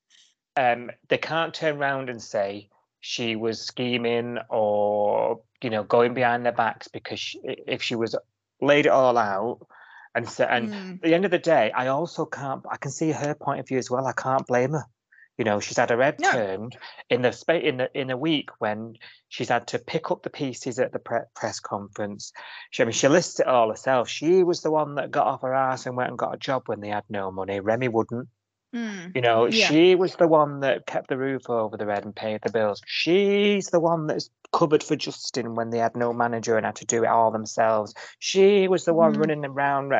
um 0.56 0.90
they 1.08 1.18
can't 1.18 1.54
turn 1.54 1.76
around 1.78 2.08
and 2.10 2.22
say 2.22 2.68
she 3.00 3.36
was 3.36 3.60
scheming 3.60 4.38
or 4.48 5.40
you 5.62 5.70
know 5.70 5.84
going 5.84 6.14
behind 6.14 6.44
their 6.44 6.52
backs 6.52 6.88
because 6.88 7.20
she, 7.20 7.40
if 7.66 7.82
she 7.82 7.94
was 7.94 8.16
laid 8.60 8.86
it 8.86 8.90
all 8.90 9.16
out 9.18 9.66
and 10.14 10.28
so, 10.28 10.44
and 10.44 10.70
Mm. 10.70 10.94
at 10.94 11.02
the 11.02 11.14
end 11.14 11.24
of 11.24 11.30
the 11.30 11.38
day 11.38 11.70
i 11.72 11.88
also 11.88 12.24
can't 12.24 12.64
i 12.70 12.76
can 12.78 12.90
see 12.90 13.10
her 13.10 13.34
point 13.34 13.60
of 13.60 13.68
view 13.68 13.78
as 13.78 13.90
well. 13.90 14.06
I 14.06 14.12
can't 14.12 14.46
blame 14.46 14.72
her 14.72 14.84
You 15.38 15.44
know, 15.44 15.60
she's 15.60 15.76
had 15.76 15.90
her 15.90 16.02
head 16.02 16.16
No. 16.18 16.30
turned 16.32 16.76
in 17.10 17.22
the 17.22 17.32
spa- 17.32 17.54
in 17.54 17.76
the 17.76 17.90
in 17.98 18.10
a 18.10 18.16
week 18.16 18.50
when 18.58 18.94
she's 19.28 19.50
had 19.50 19.66
to 19.68 19.78
pick 19.78 20.10
up 20.10 20.22
the 20.22 20.30
pieces 20.30 20.78
at 20.78 20.92
the 20.92 20.98
pre- 20.98 21.20
press 21.34 21.60
conference. 21.60 22.32
She, 22.70 22.82
I 22.82 22.86
mean, 22.86 22.92
she 22.92 23.08
lists 23.08 23.40
it 23.40 23.46
all 23.46 23.68
herself. 23.70 24.08
She 24.08 24.42
was 24.42 24.62
the 24.62 24.70
one 24.70 24.94
that 24.94 25.10
got 25.10 25.26
off 25.26 25.42
her 25.42 25.54
ass 25.54 25.86
and 25.86 25.96
went 25.96 26.10
and 26.10 26.18
got 26.18 26.34
a 26.34 26.38
job 26.38 26.62
when 26.66 26.80
they 26.80 26.88
had 26.88 27.04
no 27.10 27.30
money. 27.30 27.60
Remi 27.60 27.88
wouldn't. 27.88 28.28
Mm. 28.74 29.14
You 29.14 29.22
know, 29.22 29.46
Yeah. 29.46 29.66
she 29.68 29.94
was 29.94 30.16
the 30.16 30.28
one 30.28 30.60
that 30.60 30.86
kept 30.86 31.08
the 31.08 31.16
roof 31.16 31.48
over 31.48 31.76
their 31.76 31.90
head 31.90 32.04
and 32.04 32.14
paid 32.14 32.42
the 32.42 32.50
bills. 32.50 32.82
She's 32.86 33.68
the 33.70 33.80
one 33.80 34.06
that's 34.06 34.28
covered 34.52 34.82
for 34.82 34.96
Justin 34.96 35.54
when 35.54 35.70
they 35.70 35.78
had 35.78 35.96
no 35.96 36.12
manager 36.12 36.56
and 36.56 36.66
had 36.66 36.76
to 36.76 36.86
do 36.86 37.02
it 37.04 37.08
all 37.08 37.30
themselves. 37.30 37.94
She 38.18 38.68
was 38.68 38.84
the 38.84 38.94
one 38.94 39.14
Mhm. 39.14 39.18
running 39.18 39.44
around. 39.44 39.92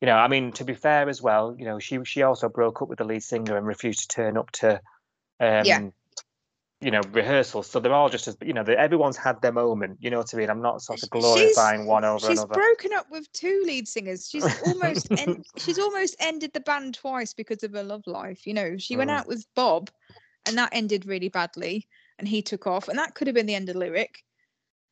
You 0.00 0.06
know, 0.06 0.16
I 0.16 0.28
mean, 0.28 0.52
to 0.52 0.64
be 0.64 0.74
fair 0.74 1.08
as 1.08 1.22
well, 1.22 1.54
you 1.58 1.64
know, 1.64 1.78
she 1.78 2.02
she 2.04 2.22
also 2.22 2.48
broke 2.48 2.82
up 2.82 2.88
with 2.88 2.98
the 2.98 3.04
lead 3.04 3.22
singer 3.22 3.56
and 3.56 3.66
refused 3.66 4.00
to 4.00 4.08
turn 4.08 4.36
up 4.36 4.50
to, 4.52 4.80
um, 5.40 5.92
you 6.80 6.90
know, 6.92 7.00
rehearsals. 7.10 7.68
So 7.68 7.80
they're 7.80 7.92
all 7.92 8.08
just 8.08 8.28
as 8.28 8.36
you 8.42 8.52
know, 8.52 8.62
everyone's 8.62 9.16
had 9.16 9.40
their 9.42 9.52
moment. 9.52 9.98
You 10.00 10.10
know 10.10 10.18
what 10.18 10.32
I 10.32 10.36
mean? 10.36 10.48
I'm 10.50 10.62
not 10.62 10.80
sort 10.82 10.98
of 10.98 11.00
She's- 11.00 11.08
glorifying 11.10 11.86
one 11.86 12.04
over 12.04 12.16
another. 12.18 12.30
She's 12.32 12.38
another. 12.38 12.54
broken 12.54 12.92
up 12.92 13.06
with 13.10 13.30
two 13.32 13.62
lead 13.66 13.88
singers. 13.88 14.28
She's 14.28 14.44
almost 14.66 15.08
en- 15.10 15.42
she's 15.56 15.78
almost 15.78 16.14
ended 16.20 16.52
the 16.52 16.60
band 16.60 16.94
twice 16.94 17.34
because 17.34 17.62
of 17.64 17.72
her 17.72 17.82
love 17.82 18.02
life. 18.06 18.46
You 18.46 18.54
know, 18.54 18.76
she 18.78 18.96
went 18.96 19.10
Mm. 19.10 19.18
out 19.18 19.26
with 19.26 19.44
Bob, 19.56 19.90
and 20.46 20.56
that 20.56 20.70
ended 20.72 21.04
really 21.06 21.28
badly, 21.28 21.88
and 22.18 22.28
he 22.28 22.42
took 22.42 22.66
off, 22.66 22.86
and 22.88 22.98
that 22.98 23.14
could 23.14 23.26
have 23.26 23.34
been 23.34 23.46
the 23.46 23.54
end 23.56 23.68
of 23.68 23.76
Lyrik. 23.76 24.22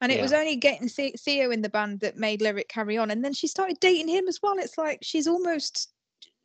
And 0.03 0.13
it 0.13 0.21
was 0.21 0.33
only 0.35 0.57
getting 0.57 0.89
The- 0.89 1.15
Theo 1.19 1.51
in 1.51 1.63
the 1.63 1.71
band 1.71 2.01
that 2.01 2.19
made 2.19 2.41
Lyrik 2.41 2.69
carry 2.69 2.99
on, 2.99 3.11
and 3.13 3.25
then 3.25 3.33
she 3.33 3.47
started 3.47 3.79
dating 3.81 4.09
him 4.09 4.27
as 4.29 4.41
well. 4.43 4.59
It's 4.59 4.77
like 4.77 4.99
she's 5.03 5.27
almost 5.29 5.91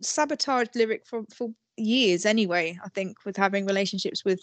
sabotaged 0.02 0.74
Lyrik 0.76 1.06
for 1.08 1.24
for 1.36 1.50
years 1.78 2.26
anyway. 2.28 2.78
I 2.86 2.90
think 2.90 3.18
with 3.26 3.36
having 3.38 3.66
relationships 3.66 4.24
with 4.24 4.40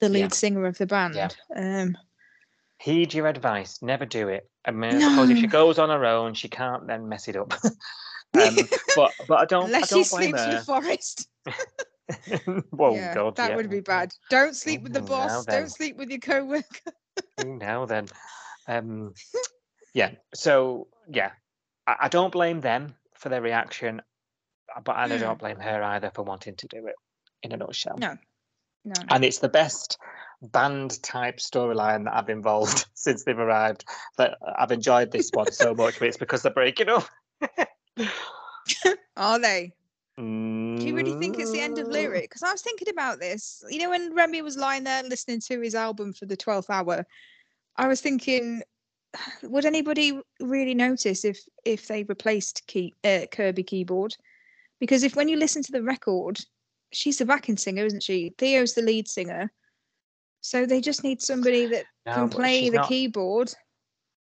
the 0.00 0.08
Yeah. 0.08 0.14
lead 0.24 0.34
singer 0.34 0.66
of 0.66 0.78
the 0.78 0.86
band. 0.86 1.36
Um, 1.54 1.96
Heed 2.78 3.12
your 3.12 3.26
advice. 3.26 3.82
Never 3.82 4.06
do 4.06 4.28
it. 4.28 4.48
I 4.64 4.70
mean, 4.70 5.00
suppose 5.00 5.30
if 5.30 5.38
she 5.38 5.46
goes 5.46 5.78
on 5.78 5.90
her 5.90 6.04
own, 6.04 6.34
she 6.34 6.48
can't 6.48 6.86
then 6.86 7.08
mess 7.08 7.28
it 7.28 7.36
up. 7.36 7.52
um, 8.34 8.56
but 8.96 9.12
but 9.28 9.38
I 9.38 9.44
don't. 9.44 9.66
unless 9.66 9.84
I 9.84 9.86
she 9.86 10.02
don't 10.02 10.10
blame 10.10 10.32
sleeps 10.32 10.46
her. 10.46 10.52
with 10.52 10.66
Forrest. 10.66 11.28
Whoa, 12.70 12.94
yeah, 12.94 13.14
God, 13.14 13.36
that 13.36 13.50
yeah. 13.50 13.56
would 13.56 13.70
be 13.70 13.80
bad. 13.80 14.12
Don't 14.30 14.56
sleep 14.56 14.82
with 14.82 14.92
the 14.92 15.00
Mm, 15.00 15.06
boss. 15.08 15.46
Don't 15.46 15.70
sleep 15.70 15.96
with 15.96 16.10
your 16.10 16.18
co-worker. 16.20 16.92
Now 17.38 17.86
then, 17.86 18.08
um, 18.66 19.14
yeah. 19.94 20.10
So 20.34 20.88
yeah, 21.10 21.32
I, 21.86 21.96
I 22.02 22.08
don't 22.08 22.32
blame 22.32 22.60
them 22.60 22.94
for 23.14 23.28
their 23.28 23.42
reaction, 23.42 24.02
but 24.84 24.96
I 24.96 25.06
Mm. 25.08 25.20
don't 25.20 25.38
blame 25.38 25.58
her 25.58 25.82
either 25.82 26.10
for 26.14 26.22
wanting 26.22 26.56
to 26.56 26.66
do 26.68 26.86
it. 26.86 26.94
In 27.42 27.52
a 27.52 27.56
nutshell. 27.56 27.96
No. 27.98 28.16
No. 28.84 28.94
and 29.10 29.24
it's 29.24 29.38
the 29.38 29.48
best 29.48 29.98
band 30.42 31.02
type 31.02 31.36
storyline 31.36 32.04
that 32.04 32.14
I've 32.14 32.30
involved 32.30 32.86
since 32.94 33.24
they've 33.24 33.38
arrived. 33.38 33.84
That 34.16 34.38
I've 34.58 34.72
enjoyed 34.72 35.10
this 35.12 35.30
one 35.32 35.52
so 35.52 35.74
much, 35.82 35.98
but 35.98 36.08
it's 36.08 36.16
because 36.16 36.42
they're 36.42 36.52
breaking 36.52 36.88
up. 36.88 37.04
Are 39.16 39.38
they? 39.38 39.72
Do 40.16 40.76
Do 40.78 40.86
you 40.86 40.94
really 40.94 41.12
think 41.14 41.38
it's 41.38 41.52
the 41.52 41.60
end 41.60 41.78
of 41.78 41.86
Mm. 41.88 41.92
Lyrik? 41.92 42.22
Because 42.22 42.42
I 42.42 42.52
was 42.52 42.62
thinking 42.62 42.88
about 42.88 43.20
this. 43.20 43.62
You 43.68 43.78
know, 43.80 43.90
when 43.90 44.14
Remi 44.14 44.42
was 44.42 44.56
lying 44.56 44.84
there 44.84 45.02
listening 45.02 45.40
to 45.48 45.60
his 45.60 45.74
album 45.74 46.12
for 46.12 46.26
the 46.26 46.36
twelfth 46.36 46.70
hour, 46.70 47.04
I 47.76 47.86
was 47.88 48.00
thinking, 48.00 48.62
would 49.42 49.64
anybody 49.66 50.20
really 50.40 50.74
notice 50.74 51.24
if 51.24 51.38
if 51.64 51.86
they 51.88 52.04
replaced 52.04 52.66
key, 52.66 52.94
uh, 53.04 53.26
Kirby 53.30 53.62
keyboard? 53.62 54.14
Because 54.78 55.02
if 55.02 55.16
when 55.16 55.28
you 55.28 55.36
listen 55.36 55.62
to 55.62 55.72
the 55.72 55.82
record, 55.82 56.38
she's 56.92 57.18
the 57.18 57.24
backing 57.24 57.56
singer, 57.56 57.84
isn't 57.84 58.02
she? 58.02 58.34
Theo's 58.38 58.74
the 58.74 58.82
lead 58.82 59.08
singer. 59.08 59.52
So 60.40 60.64
they 60.66 60.80
just 60.80 61.04
need 61.04 61.20
somebody 61.20 61.66
that 61.66 61.84
No, 62.06 62.14
can 62.14 62.28
play 62.30 62.70
the 62.70 62.78
not- 62.78 62.88
keyboard. 62.88 63.52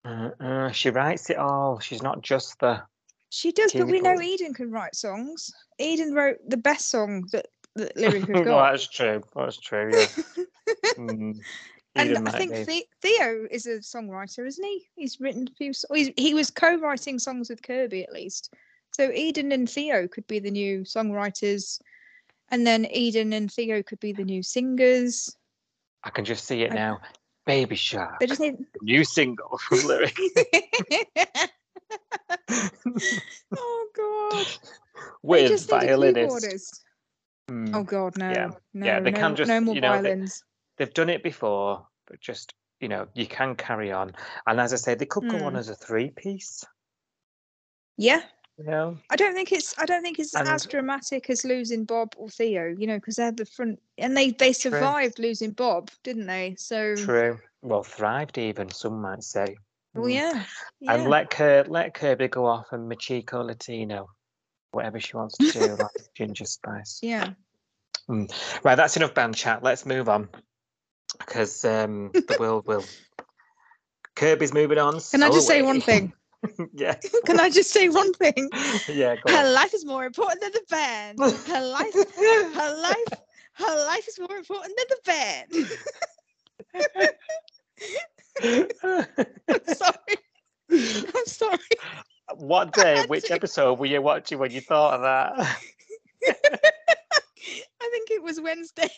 Uh, 0.06 0.30
uh, 0.40 0.72
she 0.72 0.90
writes 0.90 1.30
it 1.30 1.38
all. 1.38 1.80
She's 1.80 2.02
not 2.02 2.22
just 2.22 2.58
the. 2.60 2.82
She 3.30 3.52
does, 3.52 3.74
but 3.74 3.88
we 3.88 4.00
know. 4.02 4.20
Eden 4.20 4.54
can 4.54 4.72
write 4.72 4.96
songs. 4.96 5.52
Eden 5.78 6.14
wrote 6.14 6.38
the 6.48 6.58
best 6.58 6.90
song 6.90 7.28
that, 7.32 7.48
that 7.76 7.96
Lyrik 7.96 8.22
has 8.22 8.30
well, 8.30 8.44
got. 8.44 8.72
that's 8.72 8.88
true. 8.88 9.22
That's 9.36 9.58
true. 9.60 9.92
Yeah. 9.94 10.08
Mm, 10.98 11.40
and 11.96 12.28
I 12.30 12.32
think 12.32 12.68
be. 12.68 12.86
Theo 13.02 13.48
is 13.50 13.66
a 13.66 13.80
songwriter, 13.80 14.46
isn't 14.46 14.64
he? 14.64 14.86
He's 14.96 15.20
written 15.20 15.48
a 15.50 15.56
few. 15.56 15.72
He's, 15.94 16.12
he 16.16 16.34
was 16.34 16.52
co-writing 16.52 17.18
songs 17.20 17.50
with 17.50 17.64
Kirby 17.64 18.04
at 18.04 18.14
least. 18.14 18.54
So 18.92 19.12
Eden 19.12 19.52
and 19.52 19.70
Theo 19.70 20.08
could 20.08 20.28
be 20.28 20.40
the 20.40 20.52
new 20.52 20.82
songwriters, 20.82 21.80
and 22.52 22.66
then 22.68 22.86
Eden 22.92 23.34
and 23.34 23.52
Theo 23.52 23.82
could 23.84 24.00
be 24.00 24.12
the 24.14 24.24
new 24.24 24.44
singers. 24.44 25.36
I 26.04 26.10
can 26.10 26.26
just 26.26 26.46
see 26.46 26.64
it 26.64 26.72
I- 26.72 26.76
now. 26.76 27.00
Baby 27.46 27.76
Shark, 27.76 28.20
They 28.20 28.28
just 28.28 28.40
need. 28.42 28.58
new 28.82 29.04
single 29.04 29.58
from 29.58 29.80
Lyrik. 29.80 30.16
oh 33.58 33.88
God! 33.96 34.48
With 35.24 35.68
violinist. 35.68 36.84
Mm. 37.50 37.74
Oh 37.76 37.84
God, 37.84 38.18
no, 38.18 38.30
Yeah. 38.30 38.50
no, 38.74 38.86
Yeah, 38.86 39.00
they 39.00 39.10
no, 39.12 39.18
can 39.20 39.36
just, 39.36 39.48
no 39.50 39.60
more 39.62 39.74
you 39.74 39.82
know, 39.82 39.96
they- 40.02 40.10
violins. 40.10 40.44
They've 40.78 40.94
done 40.94 41.10
it 41.10 41.24
before, 41.24 41.88
but 42.08 42.20
just 42.22 42.54
you 42.80 42.88
know, 42.88 43.08
you 43.14 43.26
can 43.26 43.56
carry 43.56 43.92
on. 43.92 44.14
And 44.48 44.60
as 44.62 44.72
I 44.72 44.78
say, 44.78 44.96
they 44.96 45.06
could 45.06 45.28
go 45.30 45.44
on 45.46 45.54
Mm. 45.54 45.58
as 45.58 45.68
a 45.70 45.76
three-piece. 45.76 46.64
Yeah, 47.98 48.22
Know, 48.66 48.98
I 49.10 49.16
don't 49.16 49.34
think 49.34 49.54
it's 49.54 49.74
I 49.78 49.86
don't 49.86 50.04
think 50.04 50.20
it's 50.20 50.36
as 50.36 50.66
dramatic 50.66 51.30
as 51.30 51.46
losing 51.46 51.86
Bob 51.86 52.14
or 52.18 52.30
Theo, 52.30 52.76
you 52.78 52.88
know, 52.88 52.98
because 52.98 53.16
they're 53.16 53.32
the 53.32 53.46
front 53.46 53.80
and 53.98 54.18
they 54.18 54.32
they 54.32 54.52
survived 54.52 55.18
losing 55.18 55.52
Bob, 55.52 55.90
didn't 56.04 56.28
they? 56.28 56.56
So 56.58 56.96
true. 56.96 57.40
Well, 57.62 57.84
thrived 57.84 58.38
even 58.38 58.70
some 58.70 59.02
might 59.02 59.24
say. 59.24 59.56
well, 59.94 60.06
Mm. 60.06 60.14
yeah, 60.14 60.44
yeah. 60.82 60.94
And 60.94 61.10
let 61.10 61.70
let 61.70 61.94
Kirby 61.94 62.28
go 62.28 62.46
off 62.46 62.68
and 62.74 62.92
Machiko 62.92 63.46
Latino, 63.46 64.10
whatever 64.72 65.00
she 65.00 65.16
wants 65.16 65.38
to 65.38 65.52
do, 65.52 65.76
like 65.76 65.92
Ginger 66.16 66.46
Spice. 66.46 67.00
yeah. 67.02 67.30
Right, 68.10 68.76
that's 68.76 68.98
enough 68.98 69.14
band 69.14 69.36
chat. 69.36 69.64
Let's 69.64 69.86
move 69.86 70.10
on 70.10 70.28
because 71.18 71.64
um, 71.64 72.12
the 72.14 72.38
world 72.40 72.68
will. 72.68 72.84
Kirby's 74.16 74.54
moving 74.54 74.80
on. 74.80 75.00
Can 75.00 75.24
I 75.24 75.30
just 75.30 75.48
say 75.48 75.62
one 75.62 75.80
thing? 75.80 76.12
yeah, 76.74 76.96
Can 77.26 77.40
I 77.40 77.50
just 77.50 77.72
say 77.72 77.90
one 77.90 78.14
thing? 78.14 78.50
yeah. 78.88 79.16
Go 79.16 79.32
Her 79.32 79.46
on. 79.48 79.54
life 79.54 79.74
is 79.74 79.86
more 79.86 80.06
important 80.06 80.42
than 80.42 80.52
the 80.52 80.64
band. 80.70 81.20
Her 81.48 81.62
life, 81.66 81.94
her 81.94 82.82
life, 82.82 83.20
her 83.54 83.86
life 83.86 84.08
is 84.08 84.20
more 84.20 84.38
important 84.38 84.74
than 84.78 84.88
the 84.90 85.00
band. 85.06 85.70
I'm 89.52 89.66
sorry. 89.76 90.18
I'm 90.72 91.26
sorry. 91.26 91.58
what 92.36 92.74
day, 92.74 93.04
which 93.08 93.26
to. 93.28 93.34
episode 93.34 93.80
were 93.80 93.86
you 93.86 94.02
watching 94.02 94.40
when 94.40 94.52
you 94.52 94.62
thought 94.62 94.96
of 94.96 95.02
that? 95.02 95.58
I 97.82 97.90
think 97.92 98.12
it 98.12 98.22
was 98.24 98.40
Wednesday. 98.42 98.90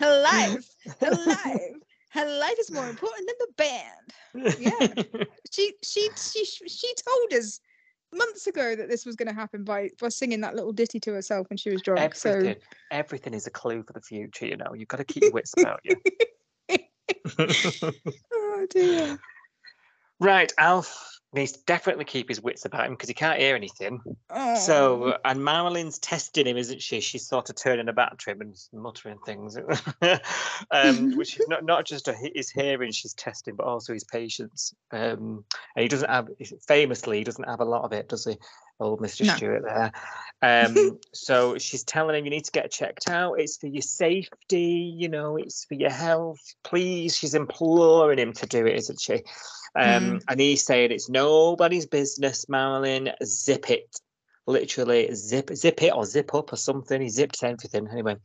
her 0.00 0.22
life, 0.22 0.66
her 1.00 1.10
life, 1.10 1.76
her 2.10 2.38
life 2.38 2.56
is 2.58 2.70
more 2.70 2.88
important 2.88 3.28
than 3.28 3.36
the 3.38 3.52
band. 3.56 4.58
Yeah. 4.58 5.24
She 5.52 5.72
she 5.82 6.08
she 6.16 6.44
she 6.44 6.94
told 6.94 7.32
us 7.32 7.60
months 8.14 8.46
ago 8.46 8.76
that 8.76 8.88
this 8.88 9.04
was 9.04 9.16
going 9.16 9.26
to 9.26 9.34
happen 9.34 9.64
by 9.64 9.90
by 10.00 10.08
singing 10.08 10.40
that 10.42 10.54
little 10.54 10.72
ditty 10.72 11.00
to 11.00 11.12
herself 11.12 11.48
when 11.50 11.56
she 11.56 11.70
was 11.70 11.82
drunk. 11.82 12.00
everything, 12.00 12.56
everything 12.92 13.34
is 13.34 13.48
a 13.48 13.50
clue 13.50 13.82
for 13.82 13.92
the 13.92 14.00
future. 14.00 14.46
You 14.46 14.56
know, 14.56 14.74
you've 14.74 14.86
got 14.86 14.98
to 14.98 15.04
keep 15.04 15.24
your 15.24 15.32
wits 15.32 15.54
about 15.58 15.80
you. 15.84 15.96
Oh 18.32 18.66
dear. 18.70 19.18
right, 20.20 20.52
Alf 20.58 21.19
needs 21.32 21.52
to 21.52 21.60
definitely 21.64 22.04
keep 22.04 22.28
his 22.28 22.40
wits 22.40 22.64
about 22.64 22.86
him 22.86 22.92
because 22.92 23.08
he 23.08 23.14
can't 23.14 23.38
hear 23.38 23.54
anything. 23.54 24.00
Oh. 24.30 24.56
So, 24.56 25.16
and 25.24 25.40
Marilyn's 25.40 25.98
testing 25.98 26.46
him, 26.46 26.56
isn't 26.56 26.82
she? 26.82 27.00
She's 27.00 27.26
sort 27.26 27.50
of 27.50 27.56
turning 27.56 27.88
about 27.88 28.18
to 28.20 28.30
him 28.30 28.40
and 28.40 28.56
muttering 28.72 29.18
things, 29.24 29.56
um, 30.70 31.16
which 31.16 31.38
is 31.38 31.46
not, 31.48 31.64
not 31.64 31.86
just 31.86 32.08
a, 32.08 32.14
his 32.34 32.50
hearing 32.50 32.90
she's 32.90 33.14
testing, 33.14 33.54
but 33.54 33.66
also 33.66 33.92
his 33.92 34.04
patience. 34.04 34.74
Um, 34.90 35.44
and 35.76 35.82
he 35.82 35.88
doesn't 35.88 36.10
have, 36.10 36.28
famously, 36.66 37.18
he 37.18 37.24
doesn't 37.24 37.48
have 37.48 37.60
a 37.60 37.64
lot 37.64 37.84
of 37.84 37.92
it, 37.92 38.08
does 38.08 38.24
he? 38.24 38.36
Old 38.80 39.00
Mr. 39.00 39.26
No. 39.26 39.36
Stewart 39.36 39.62
there. 39.62 39.92
Um, 40.42 40.98
so 41.12 41.58
she's 41.58 41.84
telling 41.84 42.16
him, 42.16 42.24
you 42.24 42.30
need 42.30 42.46
to 42.46 42.50
get 42.50 42.70
checked 42.70 43.10
out. 43.10 43.38
It's 43.38 43.58
for 43.58 43.66
your 43.66 43.82
safety, 43.82 44.90
you 44.96 45.10
know, 45.10 45.36
it's 45.36 45.66
for 45.66 45.74
your 45.74 45.90
health. 45.90 46.40
Please, 46.64 47.14
she's 47.14 47.34
imploring 47.34 48.18
him 48.18 48.32
to 48.32 48.46
do 48.46 48.64
it, 48.64 48.74
isn't 48.76 49.02
she? 49.02 49.22
Um, 49.76 50.20
And 50.28 50.40
he's 50.40 50.64
saying, 50.64 50.90
it's 50.90 51.08
nobody's 51.08 51.86
business, 51.86 52.48
Marilyn. 52.48 53.10
Zip 53.24 53.70
it 53.70 54.00
literally 54.46 55.14
zip 55.14 55.50
zip 55.54 55.80
it 55.82 55.94
or 55.94 56.04
zip 56.04 56.34
up 56.34 56.52
or 56.52 56.56
something. 56.56 57.00
He 57.00 57.08
zips 57.08 57.42
everything 57.44 57.86
anyway. 57.88 58.16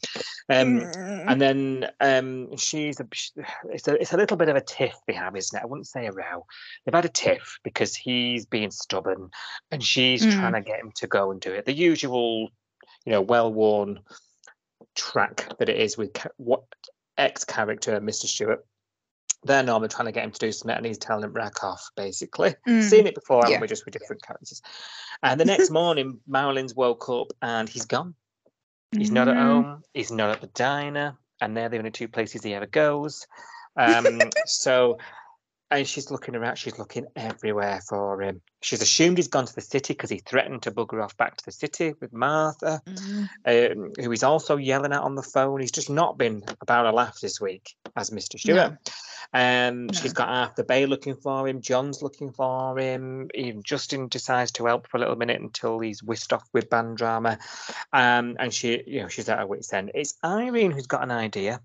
Um, 0.49 0.79
Mm. 0.79 1.25
and 1.27 1.41
then 1.41 1.89
um, 1.99 2.57
she's 2.57 2.99
a, 2.99 3.07
it's 3.71 3.87
a 3.87 3.93
it's 4.01 4.13
a 4.13 4.17
little 4.17 4.37
bit 4.37 4.49
of 4.49 4.55
a 4.55 4.61
tiff 4.61 4.95
they 5.07 5.13
have, 5.13 5.35
isn't 5.35 5.55
it? 5.55 5.61
I 5.61 5.67
wouldn't 5.67 5.87
say 5.87 6.07
a 6.07 6.11
row. 6.11 6.45
They've 6.85 6.95
had 6.95 7.05
a 7.05 7.09
tiff 7.09 7.59
because 7.63 7.95
he's 7.95 8.45
being 8.47 8.71
stubborn 8.71 9.29
and 9.71 9.83
she's 9.83 10.25
Mm. 10.25 10.31
trying 10.31 10.53
to 10.53 10.61
get 10.61 10.79
him 10.79 10.91
to 10.95 11.07
go 11.07 11.29
and 11.31 11.39
do 11.39 11.53
it. 11.53 11.65
The 11.65 11.73
usual, 11.73 12.49
you 13.05 13.11
know, 13.11 13.21
well 13.21 13.53
worn 13.53 13.99
track 14.95 15.47
that 15.59 15.69
it 15.69 15.77
is 15.77 15.97
with 15.97 16.15
what 16.37 16.63
ex 17.17 17.43
character 17.43 17.99
Mr. 17.99 18.25
Stewart. 18.25 18.65
They're 19.45 19.63
normally 19.63 19.89
trying 19.89 20.07
to 20.07 20.11
get 20.11 20.23
him 20.23 20.31
to 20.31 20.39
do 20.39 20.51
something, 20.51 20.75
and 20.75 20.85
he's 20.85 20.97
telling 20.97 21.23
him 21.23 21.33
rack 21.33 21.63
off, 21.63 21.89
basically. 21.95 22.55
Mm, 22.67 22.81
Seen 22.81 23.07
it 23.07 23.15
before, 23.15 23.43
yeah. 23.47 23.61
we? 23.61 23.67
Just 23.67 23.85
with 23.85 23.93
different 23.93 24.23
characters. 24.23 24.61
And 25.23 25.39
the 25.39 25.45
next 25.45 25.69
morning, 25.71 26.19
Marilyn's 26.27 26.75
woke 26.75 27.07
up 27.09 27.27
and 27.41 27.69
he's 27.69 27.85
gone. 27.85 28.15
He's 28.91 29.11
not 29.11 29.27
at 29.27 29.35
Mm. 29.35 29.43
home. 29.43 29.83
He's 29.93 30.11
not 30.11 30.31
at 30.31 30.41
the 30.41 30.47
diner, 30.47 31.17
and 31.41 31.55
they're 31.55 31.69
the 31.69 31.77
only 31.77 31.91
two 31.91 32.07
places 32.07 32.43
he 32.43 32.53
ever 32.53 32.65
goes. 32.65 33.27
Um, 33.77 34.31
so, 34.45 34.97
and 35.71 35.87
she's 35.87 36.11
looking 36.11 36.35
around. 36.35 36.57
She's 36.57 36.77
looking 36.77 37.05
everywhere 37.15 37.81
for 37.87 38.21
him. 38.21 38.41
She's 38.61 38.81
assumed 38.81 39.17
he's 39.17 39.27
gone 39.27 39.45
to 39.45 39.55
the 39.55 39.61
city 39.61 39.93
because 39.93 40.09
he 40.09 40.19
threatened 40.19 40.63
to 40.63 40.71
bugger 40.71 41.03
off 41.03 41.17
back 41.17 41.37
to 41.37 41.45
the 41.45 41.51
city 41.51 41.93
with 41.99 42.13
Martha, 42.13 42.81
Mm. 42.85 43.29
um, 43.45 43.91
who 43.99 44.11
he's 44.11 44.23
also 44.23 44.57
yelling 44.57 44.93
at 44.93 45.01
on 45.01 45.15
the 45.15 45.23
phone. 45.23 45.59
He's 45.61 45.71
just 45.71 45.89
not 45.89 46.17
been 46.17 46.43
about 46.61 46.85
a 46.85 46.91
laugh 46.91 47.19
this 47.19 47.41
week 47.41 47.75
as 47.95 48.09
Mr. 48.09 48.39
Stewart. 48.39 48.77
Um, 49.33 49.91
she's 49.91 50.13
got 50.13 50.29
Arthur 50.29 50.63
Bay 50.63 50.85
looking 50.85 51.15
for 51.15 51.47
him. 51.47 51.59
John's 51.61 52.01
looking 52.01 52.31
for 52.31 52.77
him. 52.77 53.29
Even 53.33 53.63
Justin 53.63 54.07
decides 54.07 54.51
to 54.53 54.65
help 54.67 54.87
for 54.87 54.97
a 54.97 54.99
little 54.99 55.15
minute 55.15 55.41
until 55.41 55.79
he's 55.79 56.01
whisked 56.03 56.31
off 56.31 56.47
with 56.53 56.69
band 56.69 56.97
drama. 56.97 57.39
Um, 57.91 58.37
and 58.39 58.53
she, 58.53 58.83
you 58.85 59.01
know, 59.01 59.07
she's 59.07 59.27
at 59.27 59.39
her 59.39 59.47
wit's 59.47 59.73
end. 59.73 59.91
It's 59.95 60.15
Irene 60.23 60.71
who's 60.71 60.87
got 60.87 61.03
an 61.03 61.11
idea. 61.11 61.59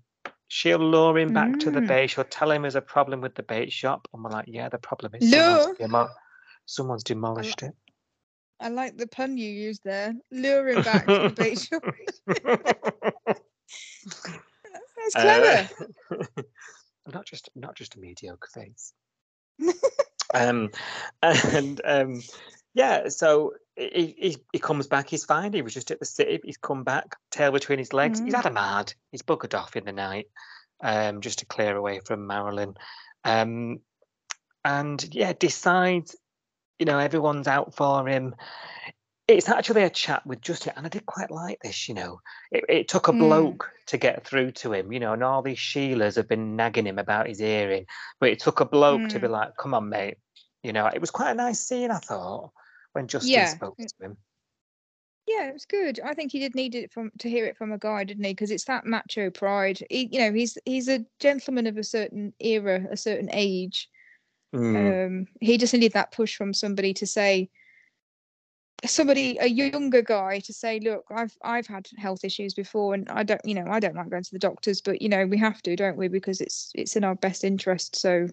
She'll 0.53 0.79
lure 0.79 1.17
him 1.17 1.31
back 1.31 1.59
to 1.59 1.71
the 1.71 1.79
Mm. 1.79 1.87
bay. 1.87 2.07
She'll 2.07 2.25
tell 2.25 2.51
him 2.51 2.63
there's 2.63 2.75
a 2.75 2.81
problem 2.81 3.21
with 3.21 3.35
the 3.35 3.41
bait 3.43 3.71
shop, 3.71 4.09
and 4.13 4.21
we're 4.21 4.31
like, 4.31 4.47
yeah, 4.49 4.67
the 4.67 4.77
problem 4.79 5.15
is 5.15 5.31
someone's, 5.31 5.65
Lure? 5.65 5.75
demo- 5.75 6.09
someone's 6.65 7.05
demolished 7.05 7.63
it. 7.63 7.73
I 8.59 8.67
like 8.67 8.97
the 8.97 9.07
pun 9.07 9.37
you 9.37 9.49
used 9.49 9.81
there. 9.85 10.13
Lure 10.29 10.67
him 10.67 10.83
back 10.83 11.05
to 11.07 11.19
the 11.19 11.29
bait 11.29 11.57
shop. 11.69 11.83
That's 14.97 15.15
clever. 15.15 15.69
Uh, 16.09 16.41
not 17.13 17.25
just 17.25 17.49
not 17.55 17.75
just 17.77 17.95
a 17.95 17.99
mediocre 18.01 18.49
face. 18.53 18.91
um, 20.33 20.69
and 21.23 21.79
um, 21.85 22.21
yeah, 22.73 23.07
so 23.07 23.53
he, 23.93 24.15
he 24.17 24.37
he 24.53 24.59
comes 24.59 24.87
back. 24.87 25.09
He's 25.09 25.25
fine. 25.25 25.53
He 25.53 25.61
was 25.61 25.73
just 25.73 25.91
at 25.91 25.99
the 25.99 26.05
city. 26.05 26.39
He's 26.43 26.57
come 26.57 26.83
back, 26.83 27.15
tail 27.31 27.51
between 27.51 27.79
his 27.79 27.93
legs. 27.93 28.19
He's 28.23 28.33
Mm. 28.33 28.37
had 28.37 28.45
a 28.45 28.51
mad. 28.51 28.93
He's 29.11 29.21
buggered 29.21 29.57
off 29.57 29.75
in 29.75 29.85
the 29.85 29.91
night, 29.91 30.27
um, 30.83 31.21
just 31.21 31.39
to 31.39 31.45
clear 31.45 31.75
away 31.75 31.99
from 32.05 32.27
Marilyn. 32.27 32.75
Um, 33.23 33.79
and 34.63 35.03
yeah, 35.13 35.33
decides, 35.33 36.15
you 36.79 36.85
know, 36.85 36.99
everyone's 36.99 37.47
out 37.47 37.75
for 37.75 38.07
him. 38.07 38.35
It's 39.27 39.49
actually 39.49 39.83
a 39.83 39.89
chat 39.89 40.25
with 40.25 40.41
Justin, 40.41 40.73
and 40.75 40.85
I 40.85 40.89
did 40.89 41.05
quite 41.05 41.31
like 41.31 41.59
this. 41.61 41.87
You 41.87 41.95
know, 41.95 42.21
it, 42.51 42.65
it 42.67 42.87
took 42.87 43.07
a 43.07 43.13
Mm. 43.13 43.19
bloke 43.19 43.71
to 43.87 43.97
get 43.97 44.25
through 44.25 44.51
to 44.53 44.73
him. 44.73 44.91
You 44.91 44.99
know, 44.99 45.13
and 45.13 45.23
all 45.23 45.41
these 45.41 45.57
Sheilas 45.57 46.15
have 46.17 46.27
been 46.27 46.55
nagging 46.55 46.87
him 46.87 46.99
about 46.99 47.27
his 47.27 47.39
hearing, 47.39 47.85
but 48.19 48.29
it 48.29 48.39
took 48.39 48.59
a 48.59 48.65
bloke 48.65 49.07
to 49.09 49.19
be 49.19 49.27
Mm. 49.27 49.31
like, 49.31 49.57
"Come 49.57 49.73
on, 49.73 49.89
mate." 49.89 50.17
You 50.63 50.73
know, 50.73 50.85
it 50.87 50.99
was 50.99 51.11
quite 51.11 51.31
a 51.31 51.35
nice 51.35 51.59
scene. 51.65 51.91
I 51.91 51.97
thought 51.99 52.51
when 52.93 53.07
Justin 53.07 53.31
Yeah, 53.31 53.47
spoke 53.47 53.77
to 53.77 53.87
him. 53.99 54.17
Yeah, 55.27 55.47
it 55.47 55.53
was 55.53 55.65
good. 55.65 55.99
I 56.03 56.13
think 56.13 56.31
he 56.31 56.39
did 56.39 56.55
need 56.55 56.75
it 56.75 56.91
from 56.91 57.11
to 57.19 57.29
hear 57.29 57.45
it 57.45 57.55
from 57.55 57.71
a 57.71 57.77
guy, 57.77 58.03
didn't 58.03 58.23
he? 58.23 58.31
Because 58.31 58.51
it's 58.51 58.65
that 58.65 58.85
macho 58.85 59.29
pride. 59.29 59.79
He, 59.89 60.09
you 60.11 60.19
know, 60.19 60.33
he's 60.33 60.57
he's 60.65 60.89
a 60.89 61.05
gentleman 61.19 61.67
of 61.67 61.77
a 61.77 61.83
certain 61.83 62.33
era, 62.39 62.85
a 62.89 62.97
certain 62.97 63.29
age. 63.31 63.87
Mm, 64.53 65.07
Um, 65.07 65.27
he 65.39 65.57
just 65.57 65.73
needed 65.73 65.93
that 65.93 66.11
push 66.11 66.35
from 66.35 66.53
somebody 66.53 66.93
to 66.95 67.07
say, 67.07 67.49
somebody, 68.85 69.37
a 69.39 69.47
younger 69.47 70.01
guy, 70.01 70.39
to 70.39 70.53
say, 70.53 70.79
look, 70.79 71.05
I've 71.11 71.37
I've 71.43 71.67
had 71.67 71.87
health 71.97 72.25
issues 72.25 72.53
before, 72.53 72.93
and 72.93 73.07
I 73.09 73.23
don't, 73.23 73.41
you 73.45 73.53
know, 73.53 73.67
I 73.69 73.79
don't 73.79 73.95
like 73.95 74.09
going 74.09 74.23
to 74.23 74.31
the 74.31 74.39
doctors, 74.39 74.81
but 74.81 75.01
you 75.01 75.07
know, 75.09 75.25
we 75.25 75.37
have 75.37 75.61
to, 75.61 75.75
don't 75.75 75.97
we? 75.97 76.07
Because 76.07 76.41
it's 76.41 76.71
it's 76.73 76.95
in 76.95 77.03
our 77.03 77.15
best 77.15 77.43
interest. 77.43 77.95
So, 77.95 78.27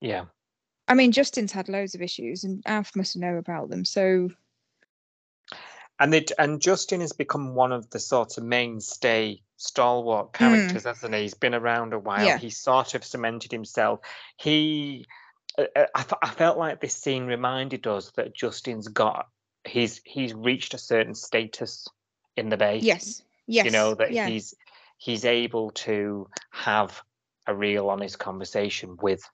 yeah. 0.00 0.24
I 0.88 0.94
mean, 0.94 1.12
Justin's 1.12 1.52
had 1.52 1.68
loads 1.68 1.94
of 1.94 2.02
issues, 2.02 2.44
and 2.44 2.62
Alf 2.66 2.94
must 2.94 3.16
know 3.16 3.36
about 3.36 3.70
them. 3.70 3.84
So, 3.84 4.30
And 5.98 6.14
it 6.14 6.32
and 6.38 6.60
Justin 6.60 7.00
has 7.00 7.12
become 7.12 7.54
one 7.54 7.72
of 7.72 7.90
the 7.90 7.98
sort 7.98 8.38
of 8.38 8.44
mainstay 8.44 9.40
stalwart 9.56 10.32
characters, 10.32 10.84
hasn't 10.84 11.14
he? 11.14 11.22
He's 11.22 11.34
been 11.34 11.54
around 11.54 11.92
a 11.92 11.98
while. 11.98 12.24
Yeah. 12.24 12.38
He 12.38 12.50
sort 12.50 12.94
of 12.94 13.04
cemented 13.04 13.50
himself. 13.50 14.00
He, 14.36 15.06
uh, 15.58 15.64
uh, 15.74 15.86
I, 15.94 16.04
I 16.22 16.30
felt 16.30 16.58
like 16.58 16.80
this 16.80 16.94
scene 16.94 17.24
reminded 17.24 17.86
us 17.86 18.12
that 18.12 18.34
Justin's 18.34 18.88
got 18.88 19.26
he's 19.66 20.00
he's 20.04 20.34
reached 20.34 20.74
a 20.74 20.78
certain 20.78 21.14
status 21.14 21.88
in 22.36 22.48
the 22.48 22.56
bay. 22.56 22.78
yes, 22.78 23.22
yes, 23.46 23.64
you 23.64 23.70
know 23.70 23.94
that 23.94 24.10
he's 24.10 24.54
he's 24.98 25.24
able 25.24 25.70
to 25.72 26.28
have 26.50 27.02
a 27.46 27.54
real 27.54 27.88
honest 27.90 28.18
conversation 28.18 28.96
with 29.00 29.28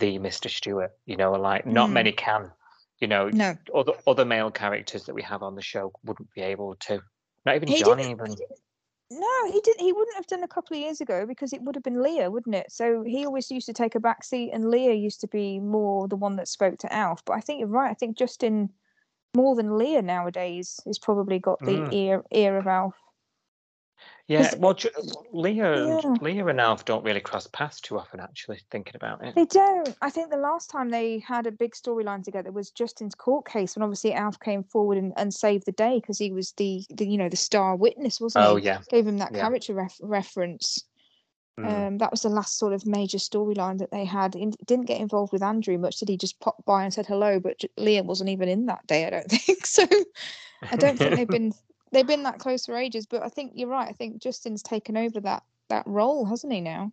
the 0.00 0.18
Mr. 0.18 0.50
Stewart. 0.50 0.92
You 1.06 1.16
know, 1.16 1.32
like 1.32 1.66
not 1.66 1.90
Mm. 1.90 1.92
many 1.92 2.12
can. 2.12 2.50
You 2.98 3.08
know, 3.08 3.30
no, 3.30 3.56
other 3.74 3.92
other 4.06 4.24
male 4.24 4.50
characters 4.50 5.04
that 5.04 5.14
we 5.14 5.22
have 5.22 5.42
on 5.42 5.54
the 5.54 5.62
show 5.62 5.92
wouldn't 6.04 6.32
be 6.34 6.42
able 6.42 6.74
to. 6.86 7.00
Not 7.46 7.54
even 7.54 7.68
He 7.68 7.78
John, 7.78 8.00
even. 8.00 8.36
No, 9.12 9.44
he 9.46 9.60
didn't. 9.60 9.80
He 9.80 9.92
wouldn't 9.92 10.16
have 10.16 10.26
done 10.26 10.44
a 10.44 10.48
couple 10.48 10.76
of 10.76 10.82
years 10.82 11.00
ago 11.00 11.26
because 11.26 11.52
it 11.52 11.62
would 11.62 11.74
have 11.74 11.82
been 11.82 12.02
Leah, 12.02 12.30
wouldn't 12.30 12.54
it? 12.54 12.70
So 12.70 13.02
he 13.02 13.26
always 13.26 13.50
used 13.50 13.66
to 13.66 13.72
take 13.72 13.94
a 13.94 14.00
back 14.00 14.22
seat, 14.22 14.50
and 14.52 14.70
Leah 14.70 14.94
used 14.94 15.20
to 15.22 15.26
be 15.28 15.58
more 15.58 16.06
the 16.06 16.16
one 16.16 16.36
that 16.36 16.46
spoke 16.46 16.78
to 16.78 16.92
Alf. 16.92 17.24
But 17.24 17.34
I 17.34 17.40
think 17.40 17.58
you're 17.60 17.68
right. 17.68 17.90
I 17.90 17.94
think 17.94 18.16
Justin, 18.16 18.70
more 19.34 19.56
than 19.56 19.78
Leah 19.78 20.02
nowadays, 20.02 20.78
has 20.86 20.98
probably 20.98 21.38
got 21.40 21.58
the 21.64 21.72
Mm. 21.72 21.92
ear 21.92 22.24
ear 22.30 22.58
of 22.58 22.66
Alf. 22.66 22.94
Yeah, 24.30 24.48
well, 24.58 24.76
Leah, 25.32 25.72
and 25.72 26.04
Yeah. 26.04 26.14
Leah 26.20 26.46
and 26.46 26.60
Alf 26.60 26.84
don't 26.84 27.04
really 27.04 27.18
cross 27.20 27.48
paths 27.48 27.80
too 27.80 27.98
often. 27.98 28.20
Actually, 28.20 28.60
thinking 28.70 28.94
about 28.94 29.24
it. 29.24 29.34
They 29.34 29.44
don't. 29.44 29.96
I 30.02 30.08
think 30.08 30.30
the 30.30 30.36
last 30.36 30.70
time 30.70 30.90
they 30.90 31.18
had 31.18 31.48
a 31.48 31.50
big 31.50 31.72
storyline 31.72 32.22
together 32.22 32.52
was 32.52 32.70
Justin's 32.70 33.16
court 33.16 33.44
case, 33.48 33.74
when 33.74 33.82
obviously 33.82 34.12
Alf 34.12 34.38
came 34.38 34.62
forward 34.62 34.98
and, 34.98 35.12
and 35.16 35.34
saved 35.34 35.66
the 35.66 35.72
day 35.72 35.98
because 36.00 36.16
he 36.16 36.30
was 36.30 36.52
the, 36.52 36.84
the 36.90 37.08
you 37.08 37.18
know 37.18 37.28
the 37.28 37.36
star 37.36 37.74
witness, 37.74 38.20
wasn't 38.20 38.44
Oh 38.44 38.54
he? 38.54 38.62
Oh 38.62 38.64
yeah. 38.64 38.82
Gave 38.88 39.04
him 39.04 39.18
that 39.18 39.34
yeah. 39.34 39.40
character 39.40 39.74
ref- 39.74 39.98
reference. 40.00 40.84
Mm. 41.58 41.88
Um, 41.88 41.98
that 41.98 42.12
was 42.12 42.22
the 42.22 42.28
last 42.28 42.56
sort 42.56 42.72
of 42.72 42.86
major 42.86 43.18
storyline 43.18 43.78
that 43.78 43.90
they 43.90 44.04
had. 44.04 44.36
Didn't 44.64 44.86
get 44.86 45.00
involved 45.00 45.32
with 45.32 45.42
Andrew 45.42 45.76
much. 45.76 45.98
Did 45.98 46.08
he 46.08 46.16
just 46.16 46.38
pop 46.38 46.64
by 46.64 46.84
and 46.84 46.94
said 46.94 47.06
hello? 47.06 47.40
But 47.40 47.62
Liam 47.76 48.04
wasn't 48.04 48.30
even 48.30 48.48
in 48.48 48.66
that 48.66 48.86
day. 48.86 49.06
I 49.06 49.10
don't 49.10 49.28
think 49.28 49.66
so. 49.66 49.88
I 50.70 50.76
don't 50.76 50.96
think 50.96 51.16
they've 51.16 51.26
been 51.26 51.52
they've 51.92 52.06
been 52.06 52.22
that 52.24 52.38
close 52.38 52.66
for 52.66 52.76
ages. 52.76 53.06
But 53.06 53.22
I 53.22 53.28
think 53.28 53.52
you're 53.54 53.68
right. 53.68 53.88
I 53.88 53.92
think 53.92 54.20
Justin's 54.22 54.62
taken 54.62 54.96
over 54.96 55.20
that 55.20 55.42
that 55.68 55.86
role, 55.86 56.24
hasn't 56.24 56.52
he? 56.52 56.60
Now. 56.60 56.92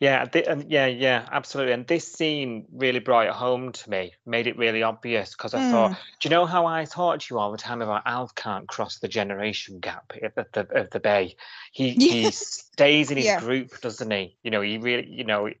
Yeah, 0.00 0.26
and 0.34 0.68
yeah, 0.68 0.86
yeah, 0.86 1.28
absolutely. 1.30 1.72
And 1.74 1.86
this 1.86 2.10
scene 2.10 2.66
really 2.72 2.98
brought 2.98 3.28
it 3.28 3.32
home 3.32 3.70
to 3.70 3.90
me, 3.90 4.12
made 4.26 4.48
it 4.48 4.58
really 4.58 4.82
obvious 4.82 5.30
because 5.36 5.54
I 5.54 5.70
thought, 5.70 5.92
Mm. 5.92 5.96
do 6.18 6.28
you 6.28 6.30
know 6.30 6.44
how 6.44 6.66
I 6.66 6.84
thought 6.86 7.20
to 7.20 7.34
you 7.34 7.38
all 7.38 7.52
the 7.52 7.58
time 7.58 7.80
about 7.80 8.02
Alf 8.04 8.34
can't 8.34 8.66
cross 8.66 8.98
the 8.98 9.06
generation 9.06 9.78
gap 9.78 10.12
of 10.20 10.34
the 10.34 10.40
of 10.40 10.52
the, 10.68 10.80
of 10.80 10.90
the 10.90 10.98
Bay? 10.98 11.36
He 11.70 11.90
Yeah. 11.90 12.12
he 12.24 12.30
stays 12.32 13.12
in 13.12 13.16
his 13.18 13.26
Yeah. 13.26 13.38
group, 13.38 13.80
doesn't 13.80 14.10
he? 14.10 14.36
You 14.42 14.50
know, 14.50 14.60
he 14.62 14.78
really, 14.78 15.08
you 15.08 15.22
know, 15.24 15.46
he- 15.46 15.54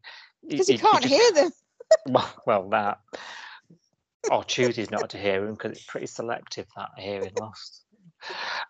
Because 0.48 0.66
he, 0.66 0.72
he 0.74 0.78
can't 0.80 1.02
just- 1.02 1.14
hear 1.14 1.32
them. 1.32 1.52
Well, 2.08 2.32
well, 2.46 2.68
that 2.70 3.00
or 4.30 4.42
chooses 4.44 4.90
not 4.90 5.10
to 5.10 5.18
hear 5.18 5.44
him 5.46 5.54
because 5.54 5.72
it's 5.72 5.84
pretty 5.84 6.06
selective 6.06 6.66
that 6.74 6.88
hearing 6.96 7.32
loss. 7.38 7.81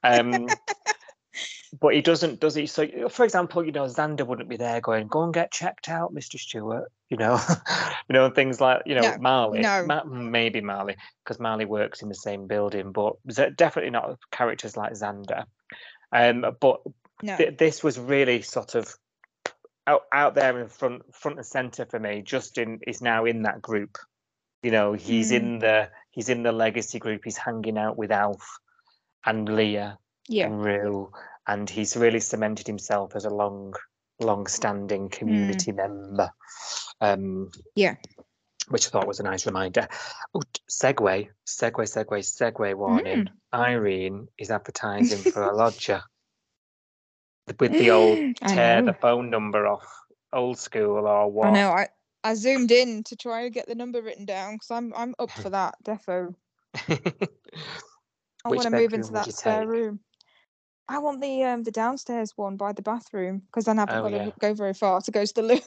Um, 0.02 0.48
but 1.80 1.94
he 1.94 2.02
doesn't, 2.02 2.40
does 2.40 2.54
he? 2.54 2.66
So, 2.66 3.08
for 3.08 3.24
example, 3.24 3.64
you 3.64 3.72
know, 3.72 3.84
Xander 3.84 4.26
wouldn't 4.26 4.48
be 4.48 4.56
there 4.56 4.80
going, 4.80 5.08
"Go 5.08 5.22
and 5.22 5.32
get 5.34 5.50
checked 5.52 5.88
out, 5.88 6.12
Mister 6.12 6.38
Stewart." 6.38 6.90
You 7.08 7.16
know, 7.16 7.38
you 8.08 8.12
know, 8.12 8.30
things 8.30 8.60
like 8.60 8.82
you 8.86 8.94
know 8.94 9.02
No, 9.12 9.18
Mali, 9.18 9.60
no. 9.60 9.84
Ma- 9.86 10.04
maybe 10.04 10.60
Mali, 10.60 10.96
because 11.24 11.40
Mali 11.40 11.64
works 11.64 12.02
in 12.02 12.08
the 12.08 12.14
same 12.14 12.46
building, 12.46 12.92
but 12.92 13.14
definitely 13.56 13.90
not 13.90 14.18
characters 14.30 14.76
like 14.76 14.92
Xander. 14.92 15.44
Um, 16.12 16.44
but 16.60 16.80
No. 17.22 17.36
th- 17.36 17.56
this 17.58 17.82
was 17.82 17.98
really 17.98 18.42
sort 18.42 18.74
of 18.74 18.94
out, 19.86 20.02
out 20.12 20.34
there 20.34 20.58
in 20.60 20.68
front 20.68 21.02
front 21.14 21.38
and 21.38 21.46
center 21.46 21.86
for 21.86 21.98
me. 21.98 22.22
Justin 22.22 22.80
is 22.86 23.00
now 23.00 23.24
in 23.24 23.42
that 23.42 23.62
group. 23.62 23.98
You 24.62 24.70
know, 24.70 24.92
he's 24.92 25.32
Mm. 25.32 25.36
in 25.36 25.58
the 25.58 25.90
he's 26.10 26.28
in 26.28 26.42
the 26.42 26.52
legacy 26.52 26.98
group. 26.98 27.22
He's 27.24 27.36
hanging 27.38 27.78
out 27.78 27.96
with 27.96 28.12
Alf 28.12 28.58
and 29.24 29.48
Leah 29.48 29.98
Yeah. 30.28 30.46
and 30.46 30.64
Roo, 30.64 31.12
and 31.46 31.68
he's 31.68 31.96
really 31.96 32.20
cemented 32.20 32.66
himself 32.66 33.16
as 33.16 33.24
a 33.24 33.30
long 33.30 33.74
long 34.20 34.46
standing 34.46 35.08
community 35.08 35.72
member. 35.72 36.30
Um, 37.00 37.50
Yeah. 37.74 37.96
which 38.68 38.86
I 38.86 38.90
thought 38.90 39.08
was 39.08 39.18
a 39.20 39.24
nice 39.24 39.46
reminder. 39.46 39.88
Oh, 40.34 40.42
segue, 40.70 41.28
segue, 41.46 41.72
segue, 41.72 42.06
segue 42.06 42.74
warning. 42.76 43.28
Irene 43.52 44.28
is 44.38 44.50
advertising 44.50 45.18
for 45.18 45.42
a 45.42 45.52
lodger 45.56 46.02
with 47.58 47.76
the 47.76 47.90
old 47.90 48.18
tear 48.46 48.82
the 48.82 48.94
phone 48.94 49.30
number 49.30 49.66
off, 49.66 49.86
old 50.32 50.58
school 50.58 51.06
or 51.06 51.28
what? 51.30 51.48
I 51.48 51.50
know. 51.50 51.70
I 51.70 51.88
I 52.24 52.34
zoomed 52.34 52.70
in 52.70 53.02
to 53.04 53.16
try 53.16 53.42
and 53.42 53.52
get 53.52 53.66
the 53.66 53.74
number 53.74 54.00
written 54.00 54.24
down 54.24 54.54
because 54.54 54.70
I'm 54.70 54.94
I'm 54.94 55.14
up 55.18 55.30
for 55.30 55.50
that. 55.50 55.74
Defo. 55.84 56.34
I 58.44 58.50
want 58.50 58.62
to 58.62 58.70
move 58.70 58.94
into 58.94 59.12
that 59.12 59.32
spare 59.32 59.60
take? 59.60 59.68
room. 59.68 60.00
I 60.88 60.98
want 60.98 61.20
the 61.20 61.44
um 61.44 61.62
the 61.62 61.70
downstairs 61.70 62.32
one 62.36 62.56
by 62.56 62.72
the 62.72 62.82
bathroom 62.82 63.42
because 63.46 63.64
then 63.64 63.78
I 63.78 63.82
haven't 63.82 63.98
Oh, 63.98 64.02
got 64.02 64.10
yeah. 64.10 64.24
to 64.24 64.32
go 64.40 64.54
very 64.54 64.74
far 64.74 65.00
to 65.00 65.10
go 65.10 65.24
to 65.24 65.34
the 65.34 65.42
loo. 65.42 65.60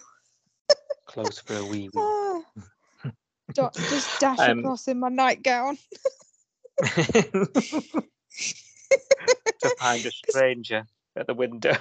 Close 1.07 1.39
for 1.39 1.57
a 1.57 1.65
wee 1.65 1.89
wee. 1.93 2.01
Ah. 2.01 2.41
Just 3.87 4.19
dash 4.19 4.39
Um, 4.39 4.59
across 4.59 4.87
in 4.87 4.99
my 4.99 5.09
nightgown. 5.09 5.77
to 6.81 7.47
find 9.79 10.05
a 10.05 10.11
stranger 10.11 10.83
at 11.15 11.27
the 11.27 11.33
window. 11.33 11.73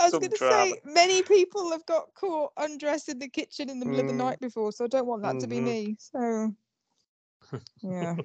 I 0.00 0.04
was 0.04 0.12
going 0.12 0.30
to 0.30 0.38
say, 0.38 0.80
many 0.84 1.22
people 1.22 1.70
have 1.72 1.84
got 1.86 2.14
caught 2.14 2.52
undressed 2.56 3.08
in 3.08 3.18
the 3.18 3.28
kitchen 3.28 3.68
in 3.68 3.80
the 3.80 3.86
middle 3.86 4.00
of 4.00 4.06
the 4.06 4.12
Mm. 4.12 4.16
night 4.16 4.40
before, 4.40 4.72
so 4.72 4.84
I 4.84 4.88
don't 4.88 5.06
want 5.06 5.22
that 5.22 5.40
to 5.40 5.48
be 5.48 5.56
Mhm. 5.56 5.60
me. 5.60 5.96
So, 5.98 6.54
yeah. 7.82 8.16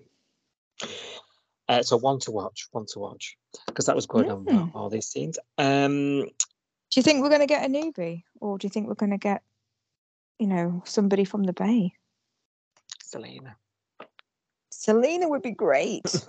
Uh, 1.70 1.82
so 1.82 1.98
one 1.98 2.20
to 2.20 2.32
watch, 2.32 2.68
one 2.72 2.86
to 2.88 3.00
watch, 3.00 3.38
because 3.68 3.86
that 3.86 3.96
was 3.96 4.06
going 4.06 4.30
on 4.30 4.44
well, 4.46 4.66
Mm. 4.66 4.76
all 4.76 4.90
these 4.90 5.08
scenes. 5.08 5.40
Um, 5.58 6.22
Do 6.24 7.00
you 7.00 7.04
think 7.04 7.22
we're 7.24 7.30
going 7.30 7.42
to 7.42 7.48
get 7.48 7.66
a 7.66 7.70
newbie, 7.74 8.24
or 8.42 8.58
do 8.58 8.66
you 8.66 8.70
think 8.70 8.88
we're 8.88 8.94
going 8.96 9.12
to 9.12 9.18
get, 9.18 9.42
you 10.40 10.48
know, 10.48 10.82
somebody 10.86 11.24
from 11.26 11.44
the 11.44 11.54
Bay? 11.54 11.94
Selena. 13.02 13.56
Selena 14.72 15.28
would 15.30 15.42
be 15.42 15.52
great. 15.52 16.04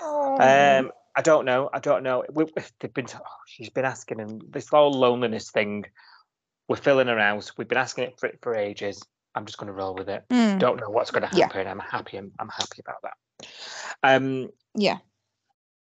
Oh. 0.00 0.38
um, 0.40 0.92
I 1.16 1.20
don't 1.20 1.44
know. 1.44 1.68
I 1.72 1.78
don't 1.80 2.02
know. 2.02 2.24
We, 2.32 2.44
they've 2.80 2.94
been. 2.94 3.06
oh, 3.14 3.20
she's 3.46 3.68
been 3.68 3.84
asking, 3.84 4.20
and 4.20 4.42
this 4.48 4.68
whole 4.68 4.92
loneliness 4.92 5.50
thing. 5.50 5.84
We're 6.68 6.76
filling 6.76 7.08
her 7.08 7.18
house. 7.18 7.56
We've 7.58 7.68
been 7.68 7.76
asking 7.78 8.04
it 8.04 8.18
for 8.20 8.30
for 8.40 8.54
ages. 8.54 9.02
I'm 9.38 9.46
just 9.46 9.56
going 9.56 9.68
to 9.68 9.72
roll 9.72 9.94
with 9.94 10.08
it. 10.08 10.24
Mm, 10.30 10.58
Don't 10.58 10.80
know 10.80 10.90
what's 10.90 11.12
going 11.12 11.26
to 11.28 11.36
Yeah. 11.36 11.44
happen. 11.44 11.66
I'm 11.68 11.78
happy. 11.78 12.16
I'm, 12.18 12.32
I'm 12.40 12.48
happy 12.48 12.80
about 12.80 13.02
that. 13.04 13.46
Um, 14.02 14.48
yeah. 14.74 14.98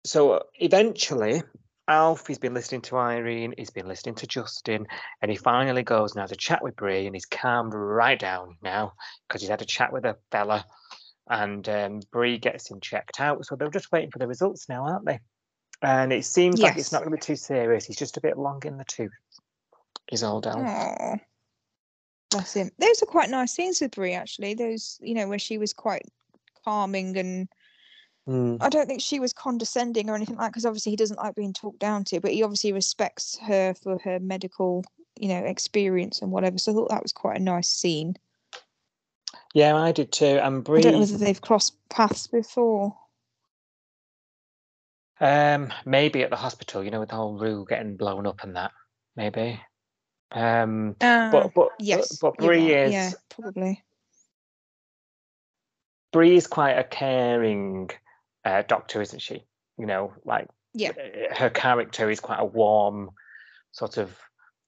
so 0.06 0.44
eventually 0.56 1.42
Alf, 1.88 2.28
he's 2.28 2.38
been 2.38 2.54
listening 2.54 2.82
to 2.82 2.98
Irene, 2.98 3.54
he's 3.58 3.72
been 3.72 3.88
listening 3.88 4.16
to 4.16 4.28
Justin, 4.28 4.86
and 5.22 5.32
he 5.32 5.38
finally 5.38 5.82
goes 5.84 6.14
and 6.14 6.22
has 6.22 6.32
a 6.32 6.36
chat 6.36 6.62
with 6.64 6.76
Bree, 6.76 7.08
and 7.08 7.16
he's 7.16 7.26
calmed 7.26 7.74
right 7.74 8.20
down 8.20 8.58
now 8.62 8.94
because 9.28 9.42
he's 9.42 9.50
had 9.50 9.62
a 9.62 9.66
chat 9.66 9.92
with 9.92 10.06
a 10.06 10.16
fella, 10.32 10.66
and 11.30 11.68
um, 11.68 12.02
Bree 12.12 12.38
gets 12.38 12.70
him 12.70 12.80
checked 12.80 13.20
out. 13.20 13.44
So 13.46 13.56
they're 13.56 13.70
just 13.72 13.92
waiting 13.92 14.12
for 14.12 14.20
the 14.20 14.28
results 14.28 14.70
now, 14.70 14.86
aren't 14.86 15.06
they? 15.06 15.20
And 15.82 16.14
it 16.14 16.26
seems 16.26 16.62
like 16.62 16.78
it's 16.78 16.92
not 16.92 17.00
going 17.00 17.12
to 17.12 17.18
be 17.18 17.22
too 17.22 17.38
serious. 17.38 17.86
He's 17.86 17.98
just 17.98 18.18
a 18.18 18.22
bit 18.22 18.38
long 18.38 18.62
in 18.66 18.78
the 18.78 18.86
tooth. 18.86 19.12
He's 20.10 20.24
old 20.24 20.46
Alf. 20.46 20.58
Oh, 20.60 21.16
bless 22.30 22.54
him. 22.54 22.72
Those 22.80 23.02
are 23.04 23.08
quite 23.08 23.30
nice 23.30 23.54
scenes 23.54 23.82
with 23.82 23.92
Bree, 23.92 24.14
actually. 24.14 24.54
Those, 24.54 25.00
you 25.02 25.14
know, 25.14 25.28
where 25.28 25.40
she 25.40 25.58
was 25.58 25.74
quite 25.74 26.06
calming 26.64 27.18
and 27.18 27.48
Mm, 28.28 28.58
I 28.62 28.70
don't 28.70 28.86
think 28.86 29.02
she 29.02 29.20
was 29.20 29.34
condescending 29.34 30.08
or 30.08 30.16
anything 30.16 30.36
like 30.36 30.46
that, 30.46 30.52
because 30.52 30.66
obviously 30.66 30.92
he 30.92 30.96
doesn't 30.96 31.18
like 31.18 31.34
being 31.34 31.54
talked 31.54 31.80
down 31.80 32.04
to, 32.06 32.20
but 32.20 32.32
he 32.32 32.44
obviously 32.44 32.72
respects 32.72 33.40
her 33.40 33.74
for 33.74 33.98
her 34.04 34.20
medical, 34.20 34.84
you 35.18 35.30
know, 35.30 35.40
experience 35.40 36.22
and 36.22 36.32
whatever. 36.32 36.60
So 36.60 36.72
I 36.72 36.76
thought 36.76 36.90
that 36.90 37.02
was 37.02 37.12
quite 37.12 37.40
a 37.40 37.44
nice 37.44 37.70
scene. 37.70 38.18
Yeah, 39.56 39.76
I 39.76 39.92
did 39.92 40.12
too. 40.12 40.40
And 40.44 40.64
I 40.64 40.64
Bree, 40.64 40.82
don't 40.82 40.94
know 40.94 41.00
whether 41.00 41.18
they've 41.18 41.42
crossed 41.42 41.74
paths 41.90 42.28
before. 42.28 42.96
um, 45.20 45.74
maybe 45.86 46.24
at 46.24 46.30
the 46.30 46.36
hospital, 46.36 46.84
you 46.84 46.92
know, 46.92 47.00
with 47.00 47.10
the 47.10 47.16
whole 47.16 47.38
Roo 47.38 47.66
getting 47.68 47.98
blown 47.98 48.26
up 48.28 48.44
and 48.44 48.56
that, 48.56 48.72
maybe. 49.16 49.60
Um, 50.32 50.96
Uh, 51.02 51.32
but 51.32 51.54
but 51.54 51.70
yes, 51.80 52.18
but, 52.18 52.38
but 52.38 52.46
Bree 52.46 52.74
is 52.74 52.94
yeah, 52.94 53.12
probably. 53.30 53.84
Bree 56.12 56.36
is 56.36 56.48
quite 56.48 56.74
a 56.78 56.84
caring 56.84 57.90
uh, 58.46 58.64
doctor, 58.68 59.02
isn't 59.02 59.20
she? 59.20 59.46
You 59.78 59.86
know, 59.86 60.14
like 60.26 60.48
Yeah. 60.74 60.92
uh, 60.92 61.36
her 61.36 61.50
character 61.50 62.10
is 62.10 62.20
quite 62.20 62.40
a 62.40 62.46
warm 62.46 63.12
sort 63.72 63.98
of. 63.98 64.18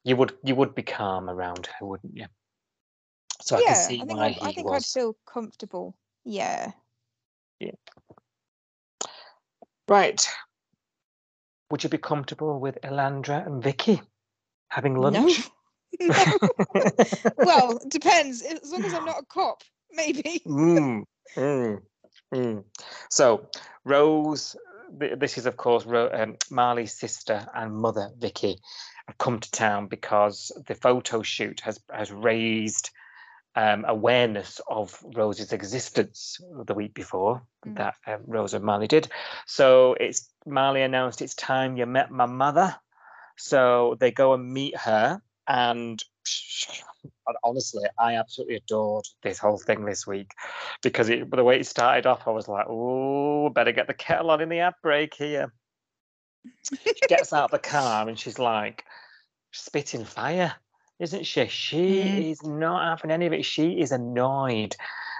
You 0.03 0.15
would 0.15 0.33
you 0.43 0.55
would 0.55 0.73
be 0.73 0.83
calm 0.83 1.29
around 1.29 1.67
her, 1.67 1.85
wouldn't 1.85 2.15
you? 2.17 2.25
So 3.41 3.57
I 3.57 3.59
yeah, 3.59 3.65
can 3.67 3.75
see 3.75 4.01
I 4.01 4.05
think 4.05 4.19
why 4.19 4.25
I'd, 4.27 4.33
he 4.33 4.41
I 4.41 4.51
think 4.51 4.67
I'd 4.67 4.73
was 4.73 4.91
feel 4.91 5.15
comfortable. 5.25 5.95
Yeah. 6.23 6.71
Yeah. 7.59 7.71
right. 9.87 10.27
Would 11.69 11.83
you 11.83 11.89
be 11.89 11.97
comfortable 11.97 12.59
with 12.59 12.79
Elandra 12.81 13.45
and 13.45 13.63
Vicky 13.63 14.01
having 14.71 14.95
lunch? 14.95 15.41
no. 15.99 16.13
Well, 17.37 17.77
it 17.77 17.89
depends. 17.89 18.41
As 18.41 18.71
long 18.71 18.83
as 18.85 18.93
I'm 18.93 19.05
not 19.05 19.19
a 19.21 19.25
cop, 19.25 19.61
maybe. 19.91 20.41
Mm, 20.47 21.03
mm, 21.37 21.81
mm. 22.33 22.63
So, 23.09 23.47
Rose, 23.83 24.55
this 24.91 25.37
is 25.37 25.45
of 25.45 25.57
course 25.57 25.85
Ro- 25.85 26.09
um, 26.13 26.37
Mali's 26.49 26.93
sister 26.93 27.45
and 27.53 27.75
mother, 27.75 28.09
Vicky, 28.17 28.59
have 29.07 29.17
come 29.17 29.39
to 29.39 29.51
town 29.51 29.87
because 29.87 30.51
the 30.67 30.75
photo 30.75 31.21
shoot 31.21 31.59
has 31.61 31.79
has 31.91 32.11
raised 32.11 32.89
um, 33.55 33.83
awareness 33.87 34.61
of 34.69 34.97
Rose's 35.15 35.51
existence 35.51 36.39
the 36.65 36.73
week 36.73 36.93
before 36.93 37.43
Mm. 37.67 37.75
that 37.77 37.95
um, 38.07 38.21
Rose 38.25 38.53
and 38.55 38.63
Mali 38.65 38.87
did. 38.87 39.07
So 39.45 39.93
it's 39.99 40.29
Mali 40.47 40.81
announced 40.81 41.21
it's 41.21 41.35
time 41.35 41.77
you 41.77 41.85
met 41.85 42.09
my 42.09 42.25
mother. 42.25 42.75
So 43.37 43.97
they 43.99 44.11
go 44.11 44.33
and 44.33 44.53
meet 44.53 44.77
her, 44.77 45.21
and 45.47 46.01
honestly, 47.43 47.83
I 47.97 48.15
absolutely 48.15 48.57
adored 48.57 49.05
this 49.23 49.39
whole 49.39 49.57
thing 49.57 49.85
this 49.85 50.05
week 50.05 50.31
because 50.83 51.09
it, 51.09 51.29
the 51.31 51.43
way 51.43 51.59
it 51.59 51.65
started 51.65 52.05
off, 52.05 52.27
I 52.27 52.31
was 52.31 52.47
like, 52.47 52.65
"Oh, 52.69 53.49
better 53.49 53.71
get 53.71 53.87
the 53.87 53.93
kettle 53.93 54.31
on 54.31 54.41
in 54.41 54.49
the 54.49 54.59
ad 54.59 54.73
break 54.83 55.13
here." 55.13 55.53
She 56.63 57.07
gets 57.07 57.33
out 57.33 57.45
of 57.45 57.51
the 57.51 57.59
car 57.59 58.07
and 58.07 58.17
she's 58.19 58.39
like 58.39 58.85
spitting 59.51 60.05
fire, 60.05 60.55
isn't 60.99 61.25
she? 61.25 61.47
She 61.47 61.77
Mm. 61.77 62.31
is 62.31 62.43
not 62.43 62.87
having 62.87 63.11
any 63.11 63.25
of 63.25 63.33
it. 63.33 63.45
She 63.45 63.79
is 63.79 63.91
annoyed, 63.91 64.75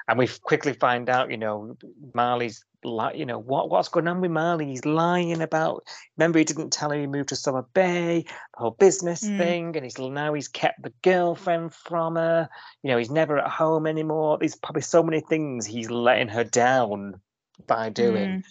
and 0.08 0.18
we 0.18 0.28
quickly 0.28 0.74
find 0.74 1.10
out, 1.10 1.32
you 1.32 1.38
know, 1.38 1.78
Mali's 2.14 2.64
like, 2.84 3.16
you 3.16 3.26
know, 3.26 3.38
what 3.38 3.70
what's 3.70 3.90
going 3.90 4.08
on 4.08 4.22
with 4.22 4.32
Mali? 4.32 4.66
He's 4.66 4.86
lying 4.86 5.42
about. 5.42 5.84
Remember, 6.18 6.40
he 6.40 6.46
didn't 6.46 6.72
tell 6.72 6.90
her 6.90 7.00
he 7.00 7.08
moved 7.08 7.30
to 7.30 7.36
Summer 7.36 7.66
Bay, 7.74 8.24
the 8.24 8.60
whole 8.60 8.72
business 8.72 9.24
Mm. 9.24 9.38
thing, 9.38 9.76
and 9.76 9.86
he's 9.86 9.98
now 10.00 10.34
he's 10.34 10.48
kept 10.48 10.82
the 10.82 10.94
girlfriend 11.04 11.74
from 11.74 12.16
her. 12.16 12.50
You 12.84 12.92
know, 12.92 12.98
he's 12.98 13.12
never 13.12 13.38
at 13.38 13.50
home 13.50 13.86
anymore. 13.86 14.38
There's 14.40 14.56
probably 14.56 14.82
so 14.82 15.04
many 15.04 15.22
things 15.22 15.66
he's 15.66 15.92
letting 15.92 16.30
her 16.30 16.44
down 16.44 17.22
by 17.68 17.90
doing. 17.90 18.44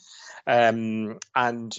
Um, 0.46 1.18
and 1.34 1.76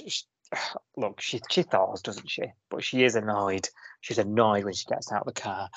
look, 0.98 1.22
she 1.22 1.42
she 1.50 1.64
thaws, 1.64 2.02
doesn't 2.02 2.30
she? 2.30 2.44
But 2.70 2.84
she 2.84 3.04
is 3.04 3.16
annoyed. 3.16 3.70
She's 4.02 4.18
annoyed 4.18 4.64
when 4.64 4.74
she 4.74 4.86
gets 4.86 5.12
out 5.12 5.28
of 5.28 5.34
the 5.34 5.42
car. 5.42 5.70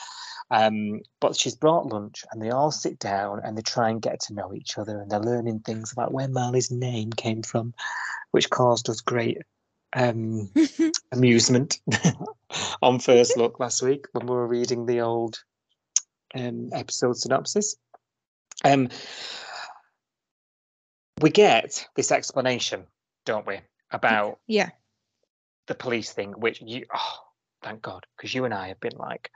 Um, 0.50 1.00
but 1.20 1.36
she's 1.36 1.54
brought 1.54 1.86
lunch, 1.86 2.24
and 2.30 2.40
they 2.42 2.50
all 2.50 2.70
sit 2.70 2.98
down 2.98 3.40
and 3.42 3.56
they 3.56 3.62
try 3.62 3.90
and 3.90 4.02
get 4.02 4.20
to 4.20 4.34
know 4.34 4.52
each 4.54 4.78
other, 4.78 5.00
and 5.00 5.10
they're 5.10 5.20
learning 5.20 5.60
things 5.60 5.92
about 5.92 6.12
where 6.12 6.28
Mali's 6.28 6.70
name 6.70 7.10
came 7.10 7.42
from, 7.42 7.74
which 8.30 8.50
caused 8.50 8.88
us 8.90 9.00
great 9.00 9.38
um, 9.94 10.50
amusement 11.12 11.80
on 12.82 12.98
first 12.98 13.36
look 13.36 13.58
last 13.60 13.82
week 13.82 14.06
when 14.12 14.26
we 14.26 14.34
were 14.34 14.46
reading 14.46 14.86
the 14.86 15.00
old 15.00 15.42
um, 16.34 16.70
episode 16.72 17.16
synopsis. 17.16 17.76
Um, 18.64 18.88
we 21.20 21.30
get 21.30 21.86
this 21.96 22.12
explanation, 22.12 22.84
don't 23.24 23.46
we, 23.46 23.60
about 23.94 24.38
yeah. 24.46 24.70
the 25.66 25.74
police 25.74 26.12
thing, 26.12 26.32
which 26.32 26.60
you, 26.60 26.84
oh, 26.94 27.18
thank 27.62 27.82
God, 27.82 28.04
because 28.16 28.34
you 28.34 28.44
and 28.44 28.52
I 28.54 28.68
have 28.68 28.80
been 28.80 28.96
like, 28.96 29.30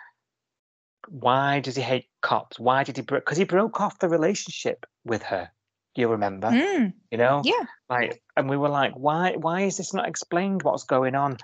why 1.09 1.61
does 1.61 1.77
he 1.77 1.83
hate 1.83 2.07
cops? 2.21 2.59
Why 2.59 2.85
did 2.85 2.97
he 2.97 3.03
break? 3.03 3.25
Because 3.25 3.39
he 3.39 3.45
broke 3.45 3.81
off 3.81 3.99
the 3.99 4.09
relationship 4.09 4.85
with 5.05 5.23
her. 5.23 5.51
You 5.95 6.09
remember, 6.09 6.49
Mm, 6.49 6.93
you 7.11 7.19
know, 7.19 7.43
yeah. 7.45 7.65
like, 7.89 8.23
and 8.37 8.49
we 8.49 8.57
were 8.57 8.69
like, 8.69 8.93
why? 8.95 9.33
Why 9.37 9.63
is 9.63 9.79
this 9.79 9.95
not 9.95 10.07
explained? 10.07 10.63
What's 10.63 10.85
going 10.85 11.15
on? 11.15 11.39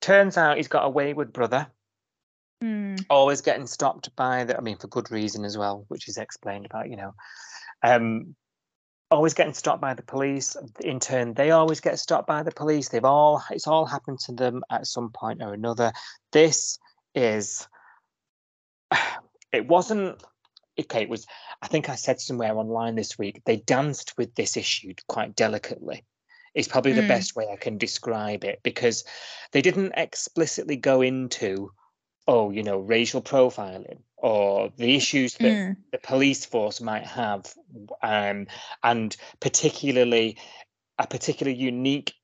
Turns 0.00 0.36
out 0.36 0.56
he's 0.56 0.68
got 0.68 0.86
a 0.86 0.90
wayward 0.90 1.32
brother, 1.32 1.66
Mm, 2.62 3.04
always 3.08 3.40
getting 3.40 3.66
stopped 3.66 4.14
by 4.16 4.44
the. 4.44 4.56
I 4.56 4.60
mean, 4.60 4.78
for 4.78 4.88
good 4.88 5.10
reason 5.10 5.44
as 5.44 5.56
well, 5.56 5.84
which 5.88 6.08
is 6.08 6.16
explained 6.16 6.66
about. 6.66 6.90
You 6.90 6.96
know, 6.96 7.14
um, 7.82 8.34
always 9.10 9.34
getting 9.34 9.54
stopped 9.54 9.80
by 9.80 9.94
the 9.94 10.02
police. 10.02 10.56
In 10.80 11.00
turn, 11.00 11.34
they 11.34 11.50
always 11.50 11.80
get 11.80 11.98
stopped 11.98 12.26
by 12.26 12.42
the 12.42 12.52
police. 12.52 12.88
They've 12.88 13.04
all 13.04 13.42
it's 13.50 13.66
all 13.66 13.86
happened 13.86 14.20
to 14.20 14.32
them 14.32 14.62
at 14.70 14.86
some 14.86 15.10
point 15.10 15.42
or 15.42 15.54
another. 15.54 15.92
This 16.32 16.78
is 17.14 17.66
it 19.52 19.66
wasn't 19.66 20.22
okay, 20.78 21.02
it 21.02 21.08
was 21.08 21.26
I 21.62 21.68
think 21.68 21.88
I 21.88 21.94
said 21.96 22.20
somewhere 22.20 22.56
online 22.56 22.94
this 22.94 23.18
week, 23.18 23.42
they 23.44 23.56
danced 23.56 24.16
with 24.16 24.34
this 24.34 24.56
issue 24.56 24.94
quite 25.08 25.34
delicately. 25.34 26.04
It's 26.54 26.68
probably 26.68 26.92
the 26.92 27.02
Mm. 27.02 27.08
best 27.08 27.36
way 27.36 27.46
I 27.50 27.56
can 27.56 27.78
describe 27.78 28.44
it 28.44 28.60
because 28.62 29.04
they 29.52 29.62
didn't 29.62 29.92
explicitly 29.96 30.76
go 30.76 31.02
into, 31.02 31.72
oh, 32.26 32.50
you 32.50 32.62
know, 32.62 32.78
racial 32.78 33.22
profiling 33.22 34.02
or 34.20 34.70
the 34.76 34.94
issues 34.96 35.34
that 35.38 35.60
mm, 35.60 35.76
the 35.92 35.98
police 35.98 36.44
force 36.44 36.80
might 36.80 37.06
have, 37.06 37.52
um, 38.02 38.46
and 38.82 39.16
particularly 39.40 40.36
a 40.98 41.06
particular 41.06 41.52
unique 41.52 42.14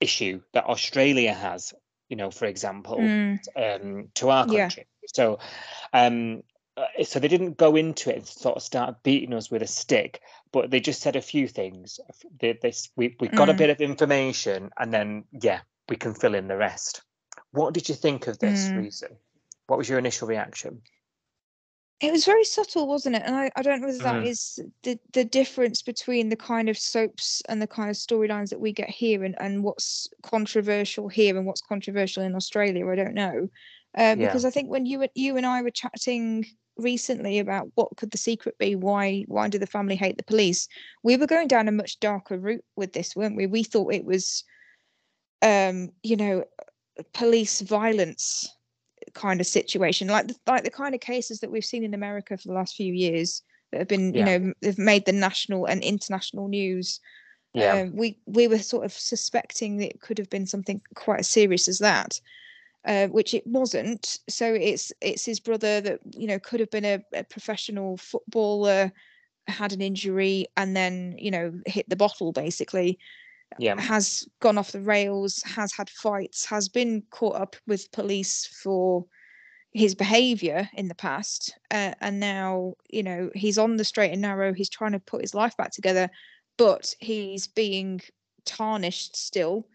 issue 0.00 0.40
that 0.52 0.64
Australia 0.66 1.32
has, 1.32 1.74
you 2.08 2.16
know, 2.16 2.30
for 2.30 2.46
example, 2.46 2.98
Mm. 2.98 3.38
um, 3.56 4.08
to 4.14 4.30
our 4.30 4.46
Yeah. 4.46 4.68
country. 4.68 4.86
So, 5.06 5.38
um, 5.92 6.42
uh, 6.76 7.04
so 7.04 7.18
they 7.20 7.28
didn't 7.28 7.56
go 7.56 7.76
into 7.76 8.10
it 8.10 8.16
and 8.16 8.26
sort 8.26 8.56
of 8.56 8.62
start 8.62 9.02
beating 9.02 9.32
us 9.34 9.50
with 9.50 9.62
a 9.62 9.66
stick, 9.66 10.20
but 10.52 10.70
they 10.70 10.80
just 10.80 11.00
said 11.00 11.16
a 11.16 11.22
few 11.22 11.48
things. 11.48 12.00
They, 12.40 12.58
they, 12.60 12.72
we 12.96 13.16
we 13.20 13.28
got 13.28 13.48
a 13.48 13.54
Mm. 13.54 13.58
bit 13.58 13.70
of 13.70 13.80
information, 13.80 14.70
and 14.78 14.92
then 14.92 15.24
yeah, 15.32 15.60
we 15.88 15.96
can 15.96 16.14
fill 16.14 16.34
in 16.34 16.48
the 16.48 16.56
rest. 16.56 17.02
What 17.52 17.74
did 17.74 17.88
you 17.88 17.94
think 17.94 18.26
of 18.26 18.38
this 18.38 18.72
Mm. 18.72 18.76
reason? 18.76 19.16
What 19.66 19.78
was 19.78 19.88
your 19.88 19.98
initial 19.98 20.28
reaction? 20.28 20.82
It 22.00 22.12
was 22.12 22.26
very 22.26 22.44
subtle, 22.44 22.86
wasn't 22.86 23.16
it? 23.16 23.22
And 23.24 23.34
I, 23.34 23.50
I 23.56 23.62
don't 23.62 23.80
know 23.80 23.86
whether 23.86 23.98
that 24.00 24.16
Mhm. 24.22 24.26
is 24.26 24.58
the 24.82 24.98
the 25.12 25.24
difference 25.24 25.80
between 25.80 26.28
the 26.28 26.36
kind 26.36 26.68
of 26.68 26.76
soaps 26.76 27.40
and 27.48 27.60
the 27.60 27.66
kind 27.66 27.88
of 27.88 27.96
storylines 27.96 28.50
that 28.50 28.60
we 28.60 28.72
get 28.72 28.90
here 28.90 29.24
and, 29.24 29.34
and 29.40 29.64
what's 29.64 30.06
controversial 30.22 31.08
here 31.08 31.36
and 31.38 31.46
what's 31.46 31.62
controversial 31.62 32.22
in 32.22 32.34
Australia. 32.34 32.86
I 32.86 32.96
don't 32.96 33.14
know. 33.14 33.48
Uh, 33.96 34.00
Yeah. 34.00 34.14
because 34.16 34.44
I 34.44 34.50
think 34.50 34.68
when 34.70 34.84
you 34.84 35.00
and- 35.02 35.10
you 35.14 35.38
and 35.38 35.46
I 35.46 35.62
were 35.62 35.70
chatting 35.70 36.44
recently 36.76 37.38
about 37.38 37.70
what 37.76 37.96
could 37.96 38.10
the 38.10 38.18
secret 38.18 38.58
be, 38.58 38.74
why 38.76 39.24
why 39.26 39.48
do 39.48 39.58
the 39.58 39.66
family 39.66 39.96
hate 39.96 40.18
the 40.18 40.24
police? 40.24 40.68
We 41.02 41.16
were 41.16 41.26
going 41.26 41.48
down 41.48 41.66
a 41.66 41.72
much 41.72 41.98
darker 42.00 42.38
route 42.38 42.64
with 42.76 42.92
this, 42.92 43.16
weren't 43.16 43.36
we? 43.36 43.46
We 43.46 43.62
thought 43.62 43.94
it 43.94 44.04
was 44.04 44.44
um, 45.42 45.90
you 46.02 46.16
know, 46.16 46.44
police 47.14 47.60
violence 47.62 48.48
kind 49.16 49.40
of 49.40 49.46
situation, 49.46 50.08
like 50.08 50.28
the, 50.28 50.36
like 50.46 50.64
the 50.64 50.70
kind 50.70 50.94
of 50.94 51.00
cases 51.00 51.40
that 51.40 51.50
we've 51.50 51.64
seen 51.64 51.84
in 51.84 51.94
America 51.94 52.36
for 52.36 52.48
the 52.48 52.54
last 52.54 52.76
few 52.76 52.92
years 52.92 53.42
that 53.72 53.78
have 53.78 53.88
been, 53.88 54.14
Yeah. 54.14 54.18
you 54.18 54.24
know, 54.26 54.52
they've 54.62 54.78
made 54.78 55.04
the 55.06 55.12
national 55.12 55.66
and 55.66 55.82
international 55.82 56.46
news. 56.48 57.00
Yeah, 57.54 57.80
Um, 57.80 57.96
we 57.96 58.18
we 58.26 58.48
were 58.48 58.58
sort 58.58 58.84
of 58.84 58.92
suspecting 58.92 59.78
that 59.78 59.90
it 59.94 60.00
could 60.00 60.18
have 60.18 60.30
been 60.30 60.46
something 60.46 60.80
quite 60.94 61.20
as 61.20 61.28
serious 61.28 61.68
as 61.68 61.78
that, 61.78 62.20
uh, 62.84 63.06
which 63.08 63.32
it 63.34 63.46
wasn't. 63.46 64.18
So 64.28 64.52
it's 64.52 64.92
it's 65.00 65.24
his 65.24 65.40
brother 65.40 65.80
that 65.80 66.00
you 66.14 66.26
know 66.26 66.38
could 66.38 66.60
have 66.60 66.70
been 66.70 66.84
a, 66.84 66.98
a 67.14 67.24
professional 67.24 67.96
footballer, 67.96 68.92
had 69.48 69.72
an 69.72 69.80
injury, 69.80 70.46
and 70.56 70.76
then 70.76 71.16
you 71.18 71.30
know 71.30 71.46
hit 71.66 71.88
the 71.88 71.96
bottle 71.96 72.32
basically 72.32 72.98
yeah, 73.58 73.80
has 73.80 74.26
gone 74.40 74.58
off 74.58 74.72
the 74.72 74.80
rails, 74.80 75.42
has 75.44 75.72
had 75.72 75.90
fights, 75.90 76.44
has 76.44 76.68
been 76.68 77.02
caught 77.10 77.36
up 77.36 77.56
with 77.66 77.90
police 77.92 78.46
for 78.62 79.06
his 79.72 79.94
behavior 79.94 80.68
in 80.74 80.88
the 80.88 80.94
past. 80.94 81.56
Uh, 81.70 81.92
and 82.00 82.18
now, 82.18 82.74
you 82.88 83.02
know, 83.02 83.30
he's 83.34 83.58
on 83.58 83.76
the 83.76 83.84
straight 83.84 84.12
and 84.12 84.22
narrow. 84.22 84.52
He's 84.52 84.70
trying 84.70 84.92
to 84.92 84.98
put 84.98 85.20
his 85.20 85.34
life 85.34 85.56
back 85.56 85.70
together, 85.70 86.08
but 86.56 86.94
he's 86.98 87.46
being 87.46 88.00
tarnished 88.46 89.16
still 89.16 89.68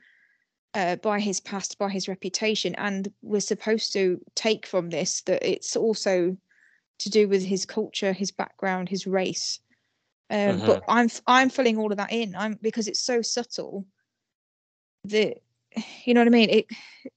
uh, 0.73 0.95
by 0.97 1.19
his 1.19 1.39
past, 1.39 1.77
by 1.77 1.89
his 1.89 2.07
reputation. 2.07 2.73
And 2.75 3.11
we're 3.21 3.41
supposed 3.41 3.93
to 3.93 4.19
take 4.35 4.65
from 4.65 4.89
this 4.89 5.21
that 5.23 5.47
it's 5.47 5.75
also 5.75 6.35
to 6.99 7.09
do 7.09 7.27
with 7.27 7.43
his 7.43 7.65
culture, 7.65 8.13
his 8.13 8.31
background, 8.31 8.89
his 8.89 9.05
race. 9.05 9.59
Um, 10.31 10.59
But 10.65 10.83
I'm 10.87 11.05
f- 11.05 11.21
I'm 11.27 11.49
filling 11.49 11.77
all 11.77 11.91
of 11.91 11.97
that 11.97 12.11
in. 12.11 12.35
I'm 12.35 12.57
because 12.61 12.87
it's 12.87 12.99
so 13.01 13.21
subtle 13.21 13.85
that 15.05 15.41
you 16.05 16.13
know 16.13 16.21
what 16.21 16.27
I 16.27 16.31
mean. 16.31 16.49
It, 16.49 16.67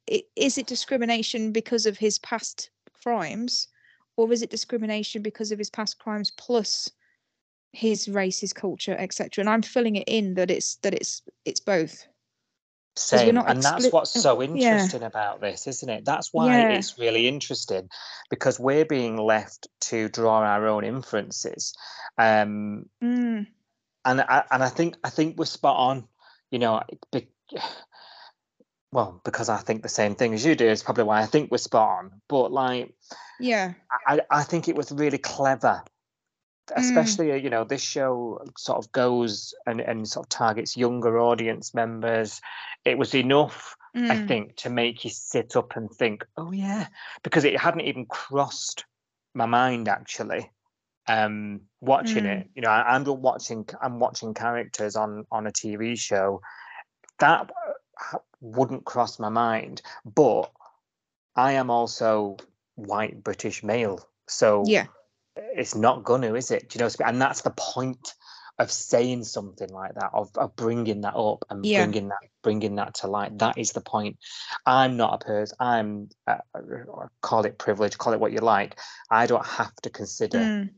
it 0.06 0.24
is 0.36 0.58
it 0.58 0.66
discrimination 0.66 1.52
because 1.52 1.86
of 1.86 1.96
his 1.96 2.18
past 2.18 2.70
crimes, 3.02 3.68
or 4.16 4.32
is 4.32 4.42
it 4.42 4.50
discrimination 4.50 5.22
because 5.22 5.52
of 5.52 5.58
his 5.58 5.70
past 5.70 5.98
crimes 5.98 6.32
plus 6.32 6.90
his 7.72 8.08
race, 8.08 8.40
his 8.40 8.52
culture, 8.52 8.96
etc. 8.98 9.42
And 9.42 9.50
I'm 9.50 9.62
filling 9.62 9.96
it 9.96 10.04
in 10.08 10.34
that 10.34 10.50
it's 10.50 10.76
that 10.76 10.94
it's 10.94 11.22
it's 11.44 11.60
both. 11.60 12.06
Same. 12.96 13.38
And 13.38 13.62
that's 13.62 13.90
what's 13.90 14.10
so 14.10 14.40
yeah. 14.40 14.48
interesting 14.48 15.02
about 15.02 15.40
this, 15.40 15.66
isn't 15.66 15.88
it? 15.88 16.04
That's 16.04 16.32
why 16.32 16.46
Yeah. 16.46 16.68
it's 16.70 16.98
really 16.98 17.26
interesting 17.28 17.88
because 18.30 18.58
we're 18.60 18.84
being 18.84 19.16
left 19.16 19.68
to 19.82 20.08
draw 20.08 20.40
our 20.42 20.66
own 20.66 20.84
inferences. 20.84 21.74
Um, 22.18 22.88
Mm, 23.02 23.46
and 24.04 24.20
I, 24.20 24.44
and 24.50 24.62
I 24.62 24.68
think 24.68 24.96
I 25.02 25.10
think 25.10 25.38
we're 25.38 25.46
spot 25.46 25.76
on. 25.76 26.08
You 26.50 26.60
know, 26.60 26.82
be, 27.10 27.26
well, 28.92 29.20
because 29.24 29.48
I 29.48 29.56
think 29.56 29.82
the 29.82 29.88
same 29.88 30.14
thing 30.14 30.34
as 30.34 30.44
you 30.44 30.54
do 30.54 30.66
is 30.66 30.84
probably 30.84 31.04
why 31.04 31.20
I 31.20 31.26
think 31.26 31.50
we're 31.50 31.58
spot 31.58 31.98
on. 31.98 32.20
But 32.28 32.52
like, 32.52 32.94
yeah. 33.40 33.74
I, 34.06 34.20
I 34.30 34.44
think 34.44 34.68
it 34.68 34.76
was 34.76 34.92
really 34.92 35.18
clever. 35.18 35.82
Especially 36.74 37.32
uh, 37.32 37.36
you 37.36 37.50
know 37.50 37.64
this 37.64 37.82
show 37.82 38.40
sort 38.56 38.78
of 38.78 38.92
goes 38.92 39.54
and 39.66 39.80
and 39.80 40.08
sort 40.08 40.26
of 40.26 40.30
targets 40.30 40.76
younger 40.76 41.18
audience 41.18 41.74
members. 41.74 42.40
It 42.84 42.98
was 42.98 43.14
enough, 43.14 43.76
I 43.94 44.16
Mm, 44.16 44.28
think, 44.28 44.56
to 44.56 44.70
make 44.70 45.04
you 45.04 45.10
sit 45.10 45.56
up 45.56 45.76
and 45.76 45.90
think, 45.90 46.24
oh 46.36 46.52
yeah, 46.52 46.88
because 47.22 47.44
it 47.44 47.58
hadn't 47.58 47.82
even 47.82 48.06
crossed 48.06 48.84
my 49.34 49.46
mind 49.46 49.88
actually 49.88 50.50
um 51.08 51.60
watching 51.80 52.24
Mm. 52.24 52.40
it 52.40 52.48
you 52.54 52.62
know 52.62 52.70
I, 52.70 52.94
i'm 52.94 53.04
watching 53.04 53.68
i'm 53.82 53.98
watching 53.98 54.32
characters 54.32 54.96
on 54.96 55.26
on 55.30 55.46
a 55.46 55.50
tv 55.52 55.98
show 55.98 56.40
that 57.18 57.50
wouldn't 58.40 58.84
cross 58.84 59.18
my 59.18 59.28
mind 59.28 59.82
but 60.04 60.50
i 61.36 61.52
am 61.52 61.68
also 61.70 62.38
white 62.76 63.22
british 63.22 63.62
male 63.62 64.00
so 64.28 64.64
yeah. 64.66 64.86
It's 65.36 65.74
not 65.74 66.04
gonna 66.04 66.34
is 66.34 66.50
it 66.50 66.68
Do 66.70 66.76
you 66.76 66.80
know 66.80 66.86
what 66.86 66.96
I 67.00 67.04
mean? 67.04 67.14
and 67.14 67.22
that's 67.22 67.42
the 67.42 67.50
point 67.56 68.14
of 68.58 68.70
saying 68.70 69.24
something 69.24 69.68
like 69.68 69.94
that 69.94 70.10
of, 70.14 70.30
of 70.36 70.54
bringing 70.54 71.00
that 71.00 71.16
up 71.16 71.44
and 71.50 71.64
Yeah. 71.64 71.84
bringing 71.84 72.08
that 72.08 72.18
bringing 72.42 72.76
that 72.76 72.94
to 72.94 73.08
light 73.08 73.36
that 73.38 73.58
is 73.58 73.72
the 73.72 73.80
point 73.80 74.16
i'm 74.64 74.96
not 74.96 75.14
a 75.22 75.24
person 75.24 75.56
i'm 75.58 76.08
uh, 76.28 76.36
call 77.20 77.44
it 77.46 77.58
privilege 77.58 77.98
call 77.98 78.12
it 78.12 78.20
what 78.20 78.30
you 78.32 78.38
like 78.38 78.78
i 79.10 79.26
don't 79.26 79.44
have 79.44 79.74
to 79.76 79.90
consider 79.90 80.38
Mm, 80.38 80.70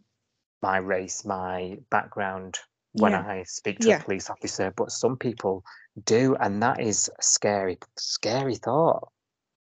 my 0.63 0.79
race, 0.79 1.25
my 1.25 1.79
background 1.91 2.59
when 2.93 3.13
Yeah. 3.13 3.21
I 3.21 3.43
speak 3.45 3.81
to 3.81 3.91
Yeah. 3.91 4.01
a 4.01 4.05
police 4.05 4.31
officer, 4.31 4.73
but 4.75 4.91
some 4.91 5.17
people 5.17 5.63
do, 6.05 6.35
and 6.41 6.63
that 6.63 6.81
is 6.81 7.09
a 7.19 7.23
scary, 7.23 7.79
scary 7.99 8.57
thought. 8.57 9.13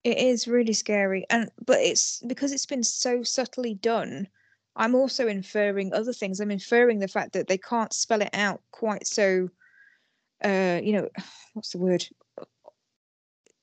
It 0.03 0.17
is 0.17 0.47
really 0.47 0.73
scary, 0.73 1.25
and 1.29 1.49
but 1.65 1.79
it's 1.79 2.19
because 2.27 2.51
it's 2.51 2.65
been 2.65 2.83
so 2.83 3.23
subtly 3.23 3.73
done. 3.75 4.27
I'm 4.75 4.95
also 4.95 5.27
inferring 5.27 5.93
other 5.93 6.13
things. 6.13 6.39
I'm 6.39 6.51
inferring 6.51 6.99
the 6.99 7.07
fact 7.07 7.33
that 7.33 7.47
they 7.47 7.57
can't 7.57 7.93
spell 7.93 8.21
it 8.21 8.31
out 8.33 8.61
quite 8.71 9.05
so. 9.05 9.49
Uh, 10.43 10.79
you 10.83 10.93
know, 10.93 11.09
what's 11.53 11.71
the 11.71 11.77
word? 11.77 12.05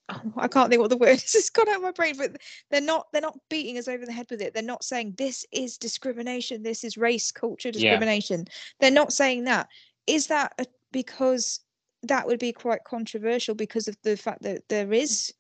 I 0.37 0.49
can't 0.49 0.71
think 0.71 0.81
what 0.81 0.91
the 0.91 0.97
word 0.97 1.09
is. 1.25 1.35
It's 1.35 1.51
gone 1.51 1.69
out 1.69 1.77
of 1.77 1.83
my 1.83 1.91
brain. 1.93 2.17
But 2.17 2.37
they're 2.71 2.81
not. 2.81 3.09
They're 3.13 3.23
not 3.23 3.39
beating 3.49 3.79
us 3.79 3.89
over 3.89 4.07
the 4.07 4.13
head 4.13 4.27
with 4.31 4.41
it. 4.41 4.55
They're 4.55 4.63
not 4.63 4.85
saying 4.85 5.15
this 5.17 5.45
is 5.53 5.79
discrimination. 5.79 6.63
This 6.63 6.85
is 6.85 6.97
race, 6.97 7.33
culture 7.33 7.71
discrimination. 7.73 8.47
They're 8.81 8.91
not 8.91 9.13
saying 9.13 9.45
that. 9.45 9.69
Is 10.07 10.29
that 10.29 10.53
a, 10.59 10.67
because 10.93 11.61
that 12.05 12.27
would 12.27 12.39
be 12.39 12.53
quite 12.53 12.85
controversial 12.85 13.55
because 13.55 13.89
of 13.89 13.97
the 14.03 14.17
fact 14.17 14.43
that 14.43 14.69
there 14.69 14.93
is 14.93 15.33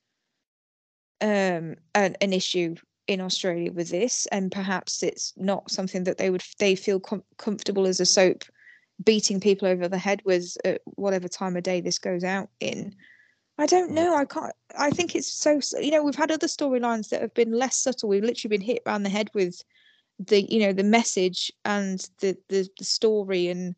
um 1.22 1.76
an, 1.94 2.16
an 2.20 2.32
issue 2.32 2.74
in 3.10 3.20
Australia 3.20 3.72
with 3.72 3.88
this 3.88 4.26
and 4.26 4.52
perhaps 4.52 5.02
it's 5.02 5.32
not 5.36 5.68
something 5.68 6.04
that 6.04 6.16
they 6.16 6.30
would 6.30 6.44
they 6.60 6.76
feel 6.76 7.00
com- 7.00 7.24
comfortable 7.38 7.84
as 7.84 7.98
a 7.98 8.06
soap 8.06 8.44
beating 9.04 9.40
people 9.40 9.66
over 9.66 9.88
the 9.88 9.98
head 9.98 10.22
with 10.24 10.56
at 10.64 10.80
whatever 10.84 11.26
time 11.26 11.56
of 11.56 11.64
day 11.64 11.80
this 11.80 11.98
goes 11.98 12.22
out 12.22 12.48
in. 12.60 12.94
I 13.58 13.66
don't 13.66 13.90
mm. 13.90 13.94
know 13.94 14.14
I 14.14 14.24
can't 14.26 14.54
I 14.78 14.90
think 14.90 15.16
it's 15.16 15.26
so 15.26 15.60
you 15.80 15.90
know 15.90 16.04
we've 16.04 16.14
had 16.14 16.30
other 16.30 16.46
storylines 16.46 17.08
that 17.08 17.20
have 17.20 17.34
been 17.34 17.50
less 17.50 17.76
subtle. 17.76 18.08
We've 18.08 18.22
literally 18.22 18.56
been 18.56 18.64
hit 18.64 18.82
around 18.86 19.02
the 19.02 19.08
head 19.08 19.28
with 19.34 19.60
the 20.20 20.42
you 20.42 20.60
know 20.60 20.72
the 20.72 20.84
message 20.84 21.50
and 21.64 22.08
the 22.20 22.36
the, 22.48 22.68
the 22.78 22.84
story 22.84 23.48
and 23.48 23.74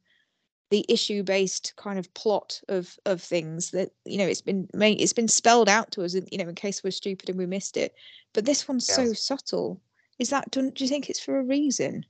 the 0.72 0.86
issue 0.88 1.22
based 1.22 1.74
kind 1.76 1.98
of 1.98 2.12
plot 2.14 2.60
of 2.70 2.98
of 3.04 3.20
things 3.20 3.72
that 3.72 3.90
you 4.06 4.16
know 4.16 4.26
it's 4.26 4.40
been 4.40 4.66
made 4.72 4.98
it's 5.00 5.12
been 5.12 5.28
spelled 5.28 5.68
out 5.68 5.92
to 5.92 6.02
us 6.02 6.14
in- 6.14 6.26
you 6.32 6.38
know 6.38 6.48
in 6.48 6.54
case 6.54 6.82
we're 6.82 6.90
stupid 6.90 7.28
and 7.28 7.38
we 7.38 7.44
missed 7.44 7.76
it 7.76 7.94
but 8.32 8.46
this 8.46 8.66
one's 8.66 8.86
so 8.86 9.12
subtle 9.12 9.78
is 10.18 10.30
that 10.30 10.50
do, 10.50 10.70
do 10.70 10.82
you 10.82 10.88
think 10.88 11.10
it's 11.10 11.20
for 11.20 11.38
a 11.38 11.44
reason 11.44 12.06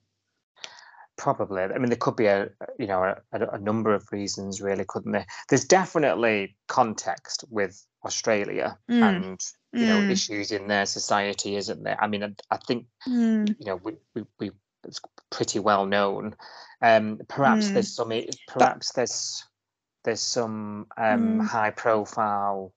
Probably. 1.19 1.63
I 1.63 1.79
mean, 1.79 1.91
there 1.91 1.97
could 1.97 2.17
be 2.17 2.27
a, 2.27 2.49
you 2.79 2.87
know, 2.87 3.15
a, 3.33 3.47
a 3.49 3.59
number 3.59 3.93
of 3.95 4.11
reasons, 4.11 4.63
really, 4.63 4.85
couldn't 4.89 5.13
there? 5.13 5.27
There's 5.49 5.67
definitely 5.67 6.57
context 6.69 7.45
with 7.51 7.87
Australia 8.05 8.79
Mm, 8.91 9.03
and 9.19 9.41
you 9.75 9.87
know 9.87 10.01
mm. 10.01 10.11
issues 10.11 10.53
in 10.53 10.69
their 10.69 10.87
society, 10.87 11.57
isn't 11.57 11.83
there? 11.83 12.03
I 12.03 12.07
mean, 12.09 12.25
I, 12.25 12.35
I 12.51 12.57
think 12.57 12.87
Mm, 13.07 13.55
you 13.59 13.67
know 13.67 13.77
we, 13.77 13.93
we, 14.15 14.25
we 14.41 14.51
it's 14.85 15.01
pretty 15.31 15.59
well 15.59 15.87
known. 15.87 16.35
Um, 16.81 17.21
perhaps 17.29 17.69
Mm. 17.69 17.73
there's 17.75 17.95
some 17.95 18.13
perhaps 18.49 18.93
there's 18.93 19.45
there's 20.05 20.21
some 20.21 20.87
um, 20.97 21.39
Mm. 21.41 21.47
high 21.47 21.71
profile 21.71 22.73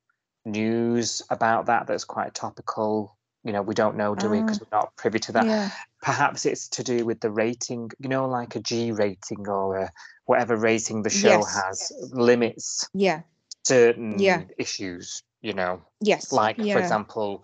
news 0.45 1.24
about 1.32 1.66
that 1.66 1.88
that's 1.88 2.06
quite 2.06 2.34
topical. 2.36 3.18
You 3.43 3.51
know, 3.51 3.62
we 3.64 3.74
don't 3.74 3.95
know, 3.97 4.14
do 4.16 4.30
we? 4.30 4.41
Because 4.41 4.60
Ah. 4.62 4.66
we're 4.72 4.78
not 4.78 4.95
privy 4.95 5.20
to 5.20 5.32
that. 5.34 5.45
yeah 5.45 5.70
Perhaps 6.01 6.45
it's 6.45 6.68
to 6.70 6.84
do 6.84 7.03
with 7.03 7.20
the 7.22 7.32
rating. 7.32 7.89
You 7.99 8.10
know, 8.10 8.28
like 8.28 8.56
a 8.56 8.60
G 8.60 8.91
rating 8.91 9.47
or 9.47 9.76
a, 9.78 9.91
whatever 10.26 10.56
rating 10.56 11.01
the 11.01 11.10
show 11.10 11.39
Yes. 11.39 11.56
has 11.64 11.91
limits 12.14 12.88
yeah 12.93 13.22
certain 13.64 14.20
Yeah. 14.20 14.43
issues, 14.60 15.24
you 15.41 15.53
know. 15.53 15.82
Yes. 15.99 16.32
Like, 16.32 16.58
yeah. 16.60 16.74
for 16.76 16.80
example, 16.80 17.43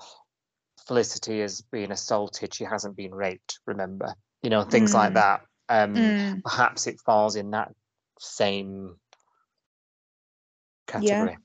Felicity 0.88 1.40
has 1.42 1.62
been 1.62 1.92
assaulted, 1.92 2.54
she 2.54 2.64
hasn't 2.66 2.96
been 2.96 3.14
raped, 3.16 3.60
remember? 3.66 4.14
You 4.44 4.50
know, 4.50 4.64
things 4.64 4.94
like 4.94 5.12
Mm. 5.12 5.16
that. 5.16 5.42
Um, 5.70 5.96
Mm, 5.96 6.44
Perhaps 6.44 6.88
it 6.88 7.00
falls 7.02 7.36
in 7.36 7.52
that 7.52 7.74
same 8.20 9.00
category. 10.88 11.38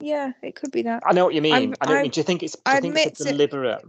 yeah, 0.00 0.32
it 0.42 0.56
could 0.56 0.70
be 0.72 0.82
that. 0.82 1.02
I 1.06 1.12
know 1.12 1.24
what 1.24 1.34
you 1.34 1.42
mean. 1.42 1.52
I'm- 1.54 1.74
I 1.80 1.86
know 1.86 1.90
what 1.90 1.90
you 1.90 1.94
I'm- 1.96 2.02
mean. 2.04 2.10
Do 2.12 2.20
you 2.20 2.24
think 2.24 2.42
it's, 2.42 2.54
do 2.54 2.62
I 2.66 2.74
you 2.76 2.80
think 2.80 2.96
it's 2.96 3.20
admit 3.20 3.20
a 3.20 3.24
to- 3.24 3.30
deliberate? 3.32 3.84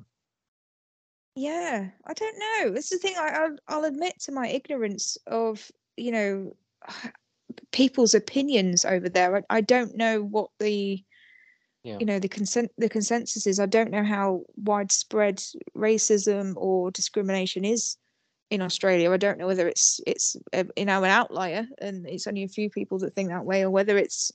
Yeah, 1.36 1.90
I 2.06 2.14
don't 2.14 2.38
know. 2.40 2.74
Is 2.78 2.90
the 2.90 2.98
thing. 2.98 3.16
I, 3.18 3.30
I'll, 3.30 3.58
I'll 3.68 3.84
admit 3.86 4.20
to 4.22 4.32
my 4.32 4.48
ignorance 4.48 5.18
of, 5.28 5.72
you 5.96 6.12
know, 6.12 6.56
people's 7.72 8.14
opinions 8.14 8.86
over 8.86 9.08
there. 9.10 9.38
I, 9.38 9.44
I 9.50 9.62
don't 9.62 9.96
know 9.96 10.24
what 10.24 10.50
the, 10.60 11.04
Yeah. 11.84 11.98
you 12.00 12.06
know, 12.06 12.20
the 12.20 12.28
consent, 12.30 12.72
the 12.78 12.90
consensus 12.90 13.46
is. 13.48 13.60
I 13.60 13.68
don't 13.68 13.92
know 13.92 14.04
how 14.04 14.44
widespread 14.58 15.38
racism 15.76 16.54
or 16.58 16.92
discrimination 16.92 17.64
is 17.66 17.98
in 18.50 18.62
Australia. 18.62 19.12
I 19.12 19.18
don't 19.18 19.38
know 19.38 19.48
whether 19.48 19.68
it's 19.68 20.00
it's 20.08 20.36
uh, 20.54 20.64
you 20.76 20.86
know 20.86 21.04
an 21.04 21.10
outlier 21.10 21.68
and 21.80 22.08
it's 22.08 22.28
only 22.28 22.44
a 22.44 22.48
few 22.48 22.70
people 22.70 23.00
that 23.00 23.14
think 23.16 23.30
that 23.30 23.46
way, 23.46 23.64
or 23.64 23.70
whether 23.70 23.98
it's 23.98 24.32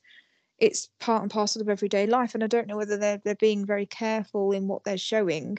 it's 0.59 0.89
part 1.01 1.23
and 1.23 1.31
parcel 1.31 1.63
of 1.63 1.69
everyday 1.69 2.07
life. 2.07 2.35
And 2.35 2.45
I 2.45 2.47
don't 2.47 2.67
know 2.67 2.77
whether 2.77 2.97
they're 2.97 3.21
they're 3.25 3.35
being 3.37 3.67
very 3.67 3.87
careful 3.87 4.53
in 4.53 4.69
what 4.69 4.85
they're 4.85 4.99
showing, 4.99 5.59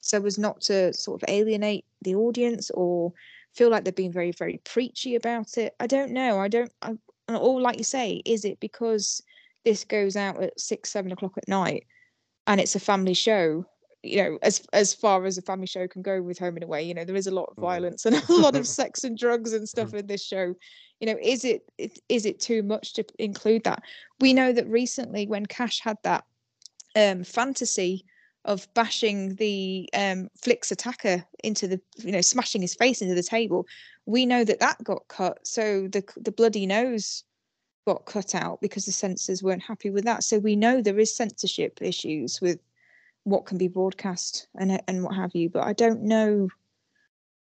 so 0.00 0.24
as 0.24 0.38
not 0.38 0.60
to 0.62 0.92
sort 0.92 1.22
of 1.22 1.28
alienate 1.28 1.84
the 2.02 2.14
audience 2.14 2.70
or 2.72 3.12
feel 3.54 3.70
like 3.70 3.84
they're 3.84 3.92
being 3.92 4.12
very 4.12 4.32
very 4.32 4.60
preachy 4.64 5.14
about 5.16 5.58
it. 5.58 5.74
I 5.80 5.86
don't 5.86 6.12
know. 6.12 6.38
I 6.38 6.48
don't. 6.48 6.72
I, 6.82 6.96
like 7.28 7.78
you 7.78 7.84
say, 7.84 8.22
is 8.24 8.44
it 8.44 8.58
because 8.60 9.22
this 9.64 9.84
goes 9.84 10.16
out 10.16 10.42
at 10.42 10.58
six 10.58 10.90
seven 10.90 11.12
o'clock 11.12 11.36
at 11.36 11.48
night 11.48 11.86
and 12.46 12.60
it's 12.60 12.76
a 12.76 12.80
family 12.80 13.14
show? 13.14 13.66
You 14.02 14.16
know, 14.22 14.38
as 14.42 14.62
as 14.72 14.94
far 14.94 15.24
as 15.26 15.36
a 15.36 15.42
family 15.42 15.66
show 15.66 15.86
can 15.86 16.00
go 16.02 16.22
with 16.22 16.38
Home 16.38 16.56
and 16.56 16.64
Away, 16.64 16.82
you 16.82 16.94
know, 16.94 17.04
there 17.04 17.16
is 17.16 17.26
a 17.26 17.30
lot 17.30 17.50
of 17.50 17.56
Mhm. 17.56 17.60
violence 17.60 18.06
and 18.06 18.16
a 18.30 18.32
lot 18.32 18.56
of 18.56 18.66
sex 18.80 19.04
and 19.04 19.16
drugs 19.16 19.52
and 19.52 19.68
stuff 19.68 19.92
in 19.94 20.06
this 20.06 20.24
show. 20.24 20.54
You 21.00 21.06
know, 21.06 21.18
is 21.22 21.44
it 21.44 21.62
it- 21.78 21.98
is 22.08 22.24
it 22.26 22.40
too 22.40 22.62
much 22.62 22.94
to 22.94 23.04
include 23.18 23.64
that? 23.64 23.82
We 24.20 24.32
know 24.32 24.52
that 24.52 24.66
recently 24.68 25.26
when 25.26 25.46
Cash 25.46 25.80
had 25.80 25.96
that 26.04 26.24
um 26.96 27.24
fantasy 27.24 28.04
of 28.46 28.66
bashing 28.72 29.34
the 29.34 29.88
um 29.92 30.28
Flicks 30.42 30.72
attacker 30.72 31.24
into 31.44 31.68
the 31.68 31.80
you 31.98 32.12
know 32.12 32.22
smashing 32.22 32.62
his 32.62 32.74
face 32.74 33.02
into 33.02 33.14
the 33.14 33.22
table, 33.22 33.66
we 34.06 34.24
know 34.24 34.44
that 34.44 34.60
that 34.60 34.82
got 34.82 35.06
cut. 35.08 35.46
So 35.46 35.88
the 35.88 36.02
the 36.16 36.32
bloody 36.32 36.64
nose 36.66 37.22
got 37.86 38.06
cut 38.06 38.34
out 38.34 38.60
because 38.60 38.86
the 38.86 38.92
censors 38.92 39.42
weren't 39.42 39.62
happy 39.62 39.90
with 39.90 40.04
that. 40.04 40.24
So 40.24 40.38
we 40.38 40.56
know 40.56 40.80
there 40.80 40.98
is 40.98 41.14
censorship 41.14 41.80
issues 41.82 42.40
with 42.40 42.58
what 43.24 43.46
can 43.46 43.58
be 43.58 43.68
broadcast 43.68 44.48
and 44.58 44.80
and 44.88 45.04
what 45.04 45.14
have 45.14 45.34
you. 45.34 45.48
But 45.48 45.64
I 45.64 45.72
don't 45.72 46.02
know. 46.02 46.48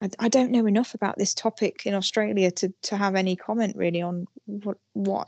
I, 0.02 0.10
I 0.20 0.30
don't 0.30 0.52
know 0.52 0.66
enough 0.66 0.94
about 0.94 1.18
this 1.18 1.34
topic 1.34 1.86
in 1.86 1.94
Australia 1.94 2.52
to 2.52 2.74
to 2.84 2.98
have 2.98 3.16
any 3.16 3.36
comment 3.36 3.76
really 3.76 4.02
on 4.02 4.28
what 4.46 4.78
what. 4.94 5.28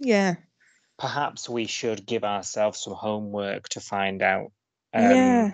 Yeah. 0.00 0.36
Perhaps 0.98 1.48
we 1.48 1.66
should 1.66 2.06
give 2.06 2.22
ourselves 2.22 2.80
some 2.80 2.94
homework 2.94 3.68
to 3.70 3.80
find 3.80 4.22
out. 4.22 4.52
Um, 4.94 5.10
yeah. 5.10 5.52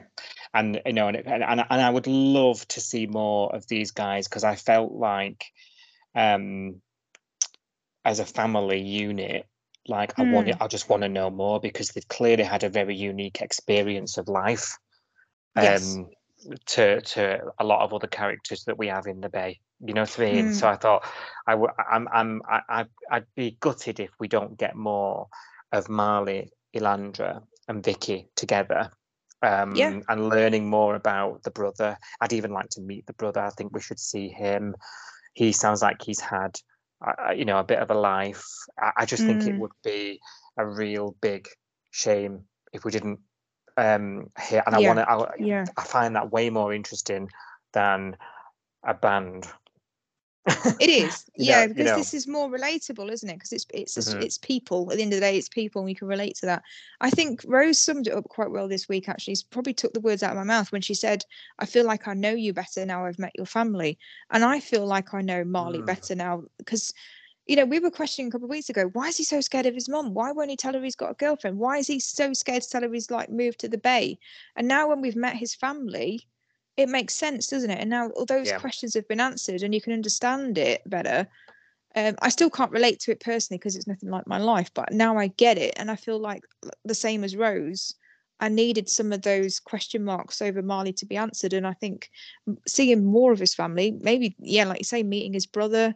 and 0.52 0.80
you 0.84 0.92
know, 0.92 1.08
and, 1.08 1.16
and 1.16 1.44
and 1.44 1.64
and 1.70 1.82
I 1.82 1.90
would 1.90 2.06
love 2.06 2.66
to 2.68 2.80
see 2.80 3.06
more 3.06 3.54
of 3.54 3.66
these 3.68 3.92
guys 3.92 4.26
because 4.26 4.44
I 4.44 4.56
felt 4.56 4.92
like, 4.92 5.44
um, 6.14 6.82
as 8.04 8.18
a 8.18 8.24
family 8.24 8.80
unit, 8.80 9.46
like 9.86 10.18
I 10.18 10.22
want 10.24 10.48
Mm. 10.48 10.56
I 10.60 10.66
just 10.66 10.88
want 10.88 11.02
to 11.02 11.08
know 11.08 11.30
more 11.30 11.60
because 11.60 11.88
they've 11.88 12.08
clearly 12.08 12.44
had 12.44 12.64
a 12.64 12.68
very 12.68 12.96
unique 12.96 13.40
experience 13.40 14.18
of 14.18 14.28
life, 14.28 14.76
Yes. 15.56 15.94
um, 15.96 16.10
to 16.66 17.00
to 17.00 17.40
a 17.58 17.64
lot 17.64 17.82
of 17.82 17.92
other 17.92 18.06
characters 18.06 18.64
that 18.64 18.78
we 18.78 18.88
have 18.88 19.06
in 19.06 19.20
the 19.20 19.28
bay. 19.28 19.60
You 19.80 19.94
know 19.94 20.02
what 20.02 20.18
I 20.18 20.22
mean? 20.22 20.52
So 20.52 20.66
Mm. 20.66 20.72
I 20.72 20.76
thought 20.76 21.06
I 21.46 21.54
would 21.54 21.70
I'm 21.90 22.08
I'm 22.12 22.42
I 22.48 22.86
I'd 23.10 23.26
be 23.36 23.56
gutted 23.60 24.00
if 24.00 24.10
we 24.18 24.28
don't 24.28 24.58
get 24.58 24.74
more 24.74 25.28
of 25.72 25.88
Mali, 25.88 26.50
Elandra, 26.74 27.42
and 27.68 27.84
Vicky 27.84 28.28
together 28.34 28.90
um, 29.42 30.02
and 30.08 30.28
learning 30.28 30.68
more 30.68 30.94
about 30.96 31.42
the 31.42 31.50
brother. 31.50 31.96
I'd 32.20 32.32
even 32.32 32.52
like 32.52 32.68
to 32.70 32.80
meet 32.80 33.06
the 33.06 33.12
brother. 33.12 33.40
I 33.40 33.50
think 33.50 33.72
we 33.72 33.80
should 33.80 34.00
see 34.00 34.28
him. 34.28 34.74
He 35.34 35.52
sounds 35.52 35.82
like 35.82 36.02
he's 36.02 36.20
had, 36.20 36.58
uh, 37.06 37.30
you 37.32 37.44
know, 37.44 37.58
a 37.58 37.64
bit 37.64 37.78
of 37.78 37.90
a 37.90 37.94
life. 37.94 38.44
I, 38.78 38.92
I 38.98 39.06
just 39.06 39.24
think 39.24 39.46
it 39.46 39.54
Mm. 39.54 39.58
would 39.58 39.72
be 39.84 40.20
a 40.56 40.66
real 40.66 41.14
big 41.20 41.48
shame 41.90 42.44
if 42.72 42.84
we 42.84 42.90
didn't 42.90 43.20
um, 43.76 44.30
hear. 44.48 44.62
And 44.66 44.74
I 44.74 44.78
want 44.80 44.98
to. 44.98 45.08
I, 45.08 45.30
Yeah. 45.38 45.64
I 45.76 45.84
find 45.84 46.16
that 46.16 46.30
way 46.32 46.50
more 46.50 46.72
interesting 46.72 47.28
than 47.72 48.16
a 48.84 48.94
band. 48.94 49.46
It 50.80 50.90
is, 50.90 51.24
yeah, 51.36 51.56
know- 51.56 51.62
you 51.62 51.68
because 51.74 51.90
know. 51.90 51.96
this 51.96 52.14
is 52.14 52.26
more 52.26 52.48
relatable, 52.48 53.10
isn't 53.10 53.28
it? 53.28 53.34
Because 53.34 53.52
it's 53.52 53.66
it's 53.74 53.96
Mhm. 53.96 54.22
it's 54.22 54.38
people. 54.38 54.90
At 54.90 54.96
the 54.96 55.02
end 55.02 55.12
of 55.12 55.16
the 55.16 55.26
day, 55.26 55.36
it's 55.36 55.48
people, 55.48 55.80
and 55.80 55.86
we 55.86 55.94
can 55.94 56.08
relate 56.08 56.36
to 56.36 56.46
that. 56.46 56.62
I 57.00 57.10
think 57.10 57.42
Rose 57.46 57.78
summed 57.80 58.06
it 58.06 58.14
up 58.14 58.24
quite 58.28 58.50
well 58.50 58.68
this 58.68 58.88
week. 58.88 59.08
Actually, 59.08 59.34
She 59.36 59.44
probably 59.50 59.74
took 59.74 59.92
the 59.92 60.00
words 60.00 60.22
out 60.22 60.30
of 60.32 60.36
my 60.36 60.44
mouth 60.44 60.70
when 60.72 60.82
she 60.82 60.94
said, 60.94 61.24
"I 61.58 61.66
feel 61.66 61.84
like 61.84 62.06
I 62.08 62.14
know 62.14 62.30
you 62.30 62.52
better 62.52 62.84
now 62.86 63.04
I've 63.06 63.18
met 63.18 63.32
your 63.36 63.46
family," 63.46 63.98
and 64.30 64.44
I 64.44 64.60
feel 64.60 64.86
like 64.86 65.14
I 65.14 65.20
know 65.22 65.44
Mali 65.44 65.80
Mm. 65.80 65.86
better 65.86 66.14
now 66.14 66.44
because. 66.58 66.92
You 67.50 67.56
know, 67.56 67.64
we 67.64 67.78
were 67.78 67.90
questioning 67.90 68.28
a 68.28 68.30
couple 68.30 68.44
of 68.44 68.50
weeks 68.50 68.68
ago, 68.68 68.90
why 68.92 69.08
is 69.08 69.16
he 69.16 69.24
so 69.24 69.40
scared 69.40 69.64
of 69.64 69.72
his 69.72 69.88
mom? 69.88 70.12
Why 70.12 70.32
won't 70.32 70.50
he 70.50 70.56
tell 70.56 70.74
her 70.74 70.82
he's 70.82 70.94
got 70.94 71.12
a 71.12 71.14
girlfriend? 71.14 71.58
Why 71.58 71.78
is 71.78 71.86
he 71.86 71.98
so 71.98 72.34
scared 72.34 72.62
to 72.62 72.68
tell 72.68 72.82
her 72.82 72.92
he's 72.92 73.10
like 73.10 73.30
moved 73.30 73.60
to 73.60 73.70
the 73.70 73.78
Bay? 73.78 74.18
And 74.54 74.68
now 74.68 74.86
when 74.90 75.00
we've 75.00 75.16
met 75.16 75.34
his 75.34 75.54
family, 75.54 76.28
it 76.78 76.88
makes 76.88 77.14
sense, 77.14 77.48
doesn't 77.48 77.70
it? 77.70 77.80
And 77.80 77.90
now 77.90 78.08
all 78.10 78.24
those 78.24 78.48
Yeah. 78.48 78.58
questions 78.58 78.94
have 78.94 79.08
been 79.08 79.20
answered 79.20 79.62
and 79.62 79.74
you 79.74 79.80
can 79.80 79.92
understand 79.92 80.56
it 80.56 80.80
better. 80.88 81.26
Um, 81.96 82.14
I 82.22 82.28
still 82.28 82.50
can't 82.50 82.70
relate 82.70 83.00
to 83.00 83.10
it 83.10 83.20
personally 83.20 83.58
because 83.58 83.74
it's 83.74 83.88
nothing 83.88 84.10
like 84.10 84.28
my 84.28 84.38
life, 84.38 84.72
but 84.72 84.92
now 84.92 85.18
I 85.18 85.26
get 85.26 85.58
it. 85.58 85.74
And 85.76 85.90
I 85.90 85.96
feel 85.96 86.20
like 86.20 86.44
the 86.84 86.94
same 86.94 87.24
as 87.24 87.34
Rose, 87.34 87.94
I 88.38 88.48
needed 88.48 88.88
some 88.88 89.12
of 89.12 89.22
those 89.22 89.58
question 89.58 90.04
marks 90.04 90.40
over 90.40 90.62
Mali 90.62 90.92
to 90.94 91.06
be 91.06 91.16
answered. 91.16 91.52
And 91.52 91.66
I 91.66 91.72
think 91.72 92.10
seeing 92.68 93.04
more 93.04 93.32
of 93.32 93.40
his 93.40 93.56
family, 93.56 93.90
maybe, 94.00 94.36
yeah, 94.38 94.64
like 94.64 94.78
you 94.78 94.84
say, 94.84 95.02
meeting 95.02 95.32
his 95.32 95.46
brother, 95.46 95.92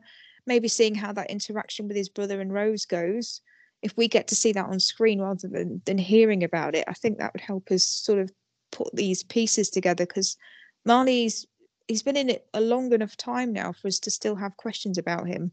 maybe 0.46 0.66
seeing 0.66 0.96
how 0.96 1.12
that 1.12 1.30
interaction 1.30 1.86
with 1.86 1.96
his 1.96 2.08
brother 2.08 2.40
and 2.40 2.52
Rose 2.52 2.86
goes. 2.86 3.40
If 3.82 3.96
we 3.96 4.08
get 4.08 4.26
to 4.28 4.34
see 4.34 4.50
that 4.52 4.66
on 4.66 4.80
screen 4.80 5.20
rather 5.20 5.46
than, 5.46 5.80
than 5.84 5.98
hearing 5.98 6.42
about 6.42 6.74
it, 6.74 6.84
I 6.88 6.94
think 6.94 7.18
that 7.18 7.32
would 7.32 7.40
help 7.40 7.70
us 7.70 7.84
sort 7.84 8.18
of 8.18 8.32
put 8.72 8.92
these 8.96 9.22
pieces 9.22 9.70
together 9.70 10.06
because 10.06 10.36
Mali's 10.84 11.46
he's 11.88 12.02
been 12.02 12.16
in 12.16 12.30
it 12.30 12.46
a 12.54 12.60
long 12.60 12.92
enough 12.92 13.16
time 13.16 13.52
now 13.52 13.72
for 13.72 13.88
us 13.88 13.98
to 14.00 14.10
still 14.10 14.34
have 14.36 14.56
questions 14.56 14.98
about 14.98 15.26
him. 15.26 15.52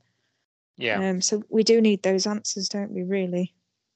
yeah. 0.77 1.09
Um, 1.09 1.21
so 1.21 1.43
we 1.49 1.63
do 1.63 1.81
need 1.81 2.03
those 2.03 2.27
answers, 2.27 2.69
don't 2.69 2.91
we? 2.91 3.03
Really? 3.03 3.53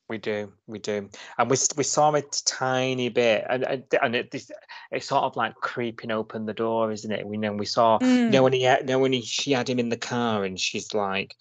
We 0.09 0.17
do, 0.17 0.51
we 0.67 0.79
do, 0.79 1.09
and 1.37 1.49
we 1.49 1.55
we 1.77 1.83
saw 1.83 2.11
it 2.13 2.25
a 2.35 2.45
tiny 2.45 3.07
bit, 3.09 3.45
and 3.49 3.85
and, 4.01 4.15
it, 4.15 4.31
this, 4.31 4.51
it's 4.91 5.07
sort 5.07 5.23
of 5.23 5.35
like 5.37 5.55
creeping 5.55 6.11
open 6.11 6.45
the 6.45 6.53
door, 6.53 6.91
isn't 6.91 7.11
it? 7.11 7.25
We 7.25 7.37
know 7.37 7.53
we 7.53 7.65
saw, 7.65 7.99
Mm, 7.99 8.43
when 8.43 8.53
he, 8.53 8.63
had- 8.63 8.81
you 8.81 8.85
know, 8.87 8.99
when 8.99 9.13
he 9.13 9.21
she 9.21 9.53
had 9.53 9.69
him 9.69 9.79
in 9.79 9.89
the 9.89 9.97
car, 9.97 10.43
and 10.43 10.59
she's 10.59 10.93
like, 10.93 11.35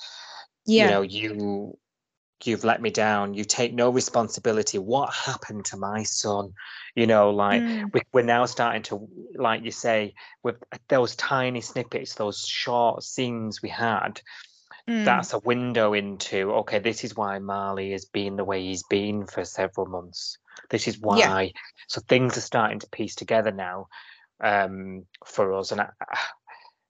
yeah. 0.64 0.84
you 0.84 0.90
know, 0.90 1.02
you 1.02 1.78
you've 2.46 2.64
let 2.64 2.80
me 2.82 2.90
down. 2.90 3.34
You 3.34 3.44
take 3.44 3.74
no 3.74 3.90
responsibility. 3.90 4.78
What 4.78 5.12
happened 5.14 5.64
to 5.66 5.76
my 5.76 6.02
son? 6.04 6.52
You 6.94 7.06
know, 7.06 7.30
like 7.30 7.64
Mm, 7.64 7.92
we, 7.92 8.02
we're 8.12 8.22
now 8.22 8.46
starting 8.46 8.82
to, 8.84 9.08
like 9.36 9.64
you 9.64 9.70
say, 9.70 10.14
with 10.42 10.56
those 10.88 11.16
tiny 11.16 11.60
snippets, 11.60 12.14
those 12.14 12.40
short 12.46 13.02
scenes 13.02 13.62
we 13.62 13.68
had 13.70 14.20
mm, 14.88 15.04
that's 15.04 15.32
a 15.32 15.38
window 15.40 15.92
into 15.92 16.52
okay 16.52 16.78
this 16.78 17.04
is 17.04 17.16
why 17.16 17.38
mali 17.38 17.92
has 17.92 18.04
been 18.04 18.36
the 18.36 18.44
way 18.44 18.62
he's 18.62 18.82
been 18.84 19.26
for 19.26 19.44
several 19.44 19.86
months 19.86 20.38
this 20.70 20.86
is 20.86 20.98
why 21.00 21.50
Yeah. 21.50 21.60
so 21.88 22.00
things 22.08 22.36
are 22.36 22.42
starting 22.42 22.78
to 22.78 22.88
piece 22.90 23.14
together 23.14 23.50
now 23.50 23.86
um 24.42 25.04
for 25.26 25.54
us 25.54 25.72
and 25.72 25.80
I, 25.80 25.88
I- 26.00 26.18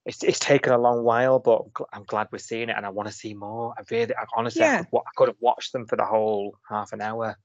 it's, 0.05 0.23
it's 0.23 0.39
taken 0.39 0.73
a 0.73 0.77
long 0.77 1.03
while 1.03 1.39
but 1.39 1.61
I'm 1.61 1.69
gl- 1.71 1.85
i'm 1.93 2.03
glad 2.03 2.27
we're 2.31 2.39
seeing 2.39 2.69
it 2.69 2.75
and 2.75 2.85
i 2.85 2.89
want 2.89 3.07
to 3.07 3.15
see 3.15 3.33
more 3.33 3.73
i 3.77 3.81
really 3.89 4.13
I, 4.15 4.25
honestly 4.35 4.63
I, 4.63 4.77
could, 4.77 4.87
I 4.93 5.11
could 5.15 5.29
have 5.29 5.37
watched 5.39 5.73
them 5.73 5.85
for 5.85 5.95
the 5.95 6.05
whole 6.05 6.57
half 6.69 6.93
an 6.93 7.01
hour 7.01 7.37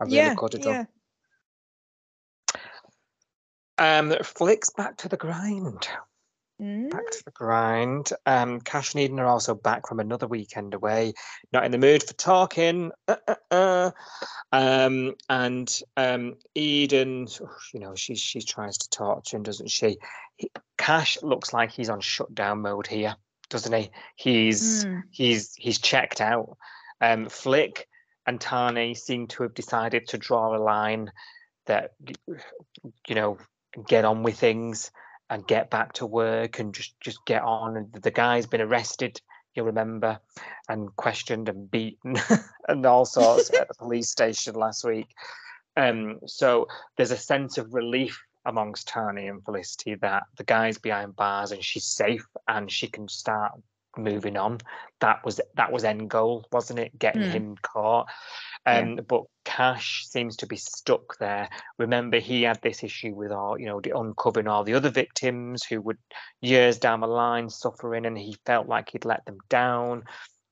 i 0.00 0.04
really 0.04 0.16
yeah. 0.16 0.34
could 0.34 0.52
have 0.54 0.62
Yeah. 0.62 0.84
done 3.78 4.12
um 4.12 4.24
flicks 4.24 4.70
back 4.70 4.96
to 4.98 5.08
the 5.08 5.16
grind 5.16 5.88
Mm, 6.60 6.90
back 6.90 7.10
to 7.10 7.24
the 7.24 7.30
grind. 7.30 8.10
Um, 8.26 8.60
Cash 8.60 8.92
and 8.92 9.02
Eden 9.02 9.18
are 9.18 9.26
also 9.26 9.54
back 9.54 9.88
from 9.88 9.98
another 9.98 10.26
weekend 10.26 10.74
away, 10.74 11.14
not 11.52 11.64
in 11.64 11.72
the 11.72 11.78
mood 11.78 12.02
for 12.02 12.12
talking. 12.12 12.92
Uh, 13.08 13.16
uh, 13.26 13.34
uh. 13.50 13.90
Um, 14.52 15.14
and 15.28 15.80
um, 15.96 16.34
Eden, 16.54 17.28
you 17.72 17.80
know, 17.80 17.94
she 17.94 18.14
she 18.14 18.42
tries 18.42 18.76
to 18.78 18.90
talk 18.90 19.24
to 19.24 19.36
him, 19.36 19.42
doesn't 19.42 19.70
she? 19.70 19.96
He, 20.36 20.50
Cash 20.80 21.18
looks 21.22 21.52
like 21.52 21.72
he's 21.72 21.90
on 21.90 22.00
shutdown 22.00 22.62
mode 22.62 22.86
here, 22.86 23.14
doesn't 23.50 23.74
he? 23.74 23.90
He's 24.16 24.86
mm, 24.86 25.02
he's 25.10 25.52
he's 25.54 25.78
checked 25.78 26.22
out. 26.22 26.56
Um, 27.02 27.28
Flick 27.28 27.86
and 28.26 28.40
Tane 28.40 28.94
seem 28.94 29.26
to 29.26 29.42
have 29.42 29.52
decided 29.52 30.08
to 30.08 30.16
draw 30.16 30.56
a 30.56 30.58
line 30.58 31.12
that 31.66 31.90
you 33.06 33.14
know 33.14 33.36
get 33.88 34.06
on 34.06 34.22
with 34.22 34.38
things 34.38 34.90
and 35.28 35.46
get 35.46 35.68
back 35.68 35.92
to 35.94 36.06
work 36.06 36.58
and 36.58 36.72
just 36.72 36.98
just 36.98 37.26
get 37.26 37.42
on. 37.42 37.76
And 37.76 37.92
the 37.92 38.10
guy's 38.10 38.46
been 38.46 38.62
arrested, 38.62 39.20
you'll 39.54 39.66
remember, 39.66 40.18
and 40.66 40.96
questioned 40.96 41.50
and 41.50 41.70
beaten 41.70 42.16
and 42.68 42.86
all 42.86 43.04
sorts 43.04 43.50
at 43.52 43.68
the 43.68 43.74
police 43.74 44.08
station 44.16 44.54
last 44.54 44.82
week. 44.82 45.08
Um, 45.76 46.20
so 46.26 46.68
there's 46.96 47.10
a 47.10 47.18
sense 47.18 47.58
of 47.58 47.74
relief 47.74 48.18
amongst 48.44 48.88
Tane 48.88 49.18
and 49.18 49.44
Felicity 49.44 49.94
that 49.96 50.24
the 50.36 50.44
guy's 50.44 50.78
behind 50.78 51.16
bars 51.16 51.52
and 51.52 51.62
she's 51.62 51.86
safe 51.86 52.26
and 52.48 52.70
she 52.70 52.88
can 52.88 53.08
start 53.08 53.52
moving 53.96 54.36
on. 54.36 54.58
That 55.00 55.24
was 55.24 55.40
that 55.54 55.72
was 55.72 55.84
end 55.84 56.08
goal, 56.10 56.46
wasn't 56.52 56.78
it? 56.78 56.98
Getting 56.98 57.22
Mm. 57.22 57.30
him 57.30 57.56
caught. 57.62 58.06
Yeah. 58.66 58.78
Um, 58.78 59.00
but 59.08 59.24
Cash 59.44 60.06
seems 60.06 60.36
to 60.36 60.46
be 60.46 60.56
stuck 60.56 61.18
there. 61.18 61.48
Remember, 61.78 62.18
he 62.18 62.42
had 62.42 62.60
this 62.62 62.84
issue 62.84 63.14
with 63.14 63.32
all, 63.32 63.58
you 63.58 63.66
know, 63.66 63.80
uncovering 63.94 64.46
all 64.48 64.64
the 64.64 64.74
other 64.74 64.90
victims 64.90 65.64
who 65.64 65.80
would 65.80 65.98
years 66.40 66.78
down 66.78 67.00
the 67.00 67.08
line 67.08 67.48
suffering, 67.48 68.06
and 68.06 68.16
he 68.16 68.36
felt 68.46 68.68
like 68.68 68.90
he'd 68.90 69.04
let 69.04 69.24
them 69.24 69.38
down. 69.48 70.04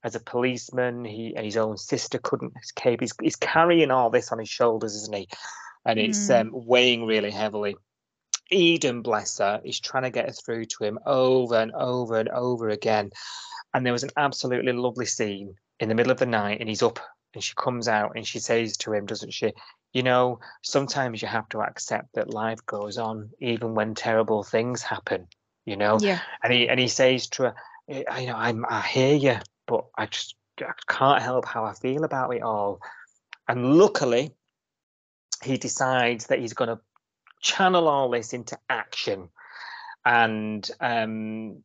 As 0.05 0.15
a 0.15 0.21
policeman, 0.21 1.05
he 1.05 1.35
and 1.37 1.45
his 1.45 1.57
own 1.57 1.77
sister 1.77 2.19
couldn't 2.19 2.55
escape. 2.63 3.01
He's, 3.01 3.13
he's 3.21 3.37
carrying 3.37 3.91
all 3.91 4.11
this 4.11 4.33
on 4.33 4.39
his 4.39 4.49
shoulders, 4.49 4.95
isn't 4.95 5.15
he? 5.15 5.29
And 5.85 5.99
it's 5.99 6.29
Mm. 6.29 6.41
um, 6.41 6.51
weighing 6.53 7.07
really 7.07 7.31
heavily. 7.31 7.77
Eden, 8.51 9.03
bless 9.03 9.39
her, 9.39 9.61
is 9.65 9.81
trying 9.81 10.05
to 10.05 10.11
get 10.11 10.35
through 10.45 10.65
to 10.67 10.85
him 10.85 10.99
over 11.05 11.57
and 11.57 11.73
over 11.73 12.19
and 12.19 12.29
over 12.31 12.69
again. 12.71 13.11
And 13.75 13.85
there 13.85 13.93
was 13.93 14.03
an 14.03 14.11
absolutely 14.17 14.73
lovely 14.73 15.07
scene 15.07 15.55
in 15.81 15.89
the 15.89 15.95
middle 15.95 16.13
of 16.13 16.19
the 16.19 16.27
night, 16.27 16.61
and 16.61 16.69
he's 16.69 16.83
up, 16.83 16.99
and 17.35 17.45
she 17.45 17.53
comes 17.57 17.89
out, 17.89 18.13
and 18.17 18.27
she 18.27 18.39
says 18.39 18.77
to 18.79 18.93
him, 18.93 19.07
doesn't 19.07 19.33
she? 19.33 19.53
You 19.93 20.03
know, 20.03 20.41
sometimes 20.63 21.21
you 21.23 21.29
have 21.29 21.49
to 21.51 21.61
accept 21.61 22.15
that 22.15 22.31
life 22.33 22.65
goes 22.67 22.99
on, 22.99 23.31
even 23.41 23.75
when 23.75 23.95
terrible 23.95 24.43
things 24.43 24.83
happen. 24.83 25.27
You 25.67 25.77
know, 25.77 25.99
Yeah. 26.01 26.19
and 26.43 26.53
he 26.53 26.69
and 26.69 26.81
he 26.81 26.89
says 26.89 27.29
to 27.29 27.43
her, 27.45 27.55
"Eh, 27.91 28.05
I 28.09 28.25
know 28.25 28.35
I'm 28.37 28.65
I 28.69 28.81
hear 28.81 29.15
you, 29.15 29.37
but 29.67 29.85
I 29.99 30.07
just 30.07 30.35
I 30.61 30.73
can't 30.89 31.23
help 31.23 31.45
how 31.45 31.65
I 31.65 31.75
feel 31.75 32.05
about 32.05 32.35
it 32.35 32.43
all. 32.43 32.81
And 33.49 33.77
luckily, 33.77 34.35
he 35.43 35.57
decides 35.57 36.27
that 36.27 36.39
he's 36.41 36.55
going 36.55 36.69
to 36.69 36.81
channel 37.41 37.89
all 37.89 38.11
this 38.11 38.33
into 38.33 38.59
action. 38.69 39.29
And 40.05 40.69
um, 40.81 41.63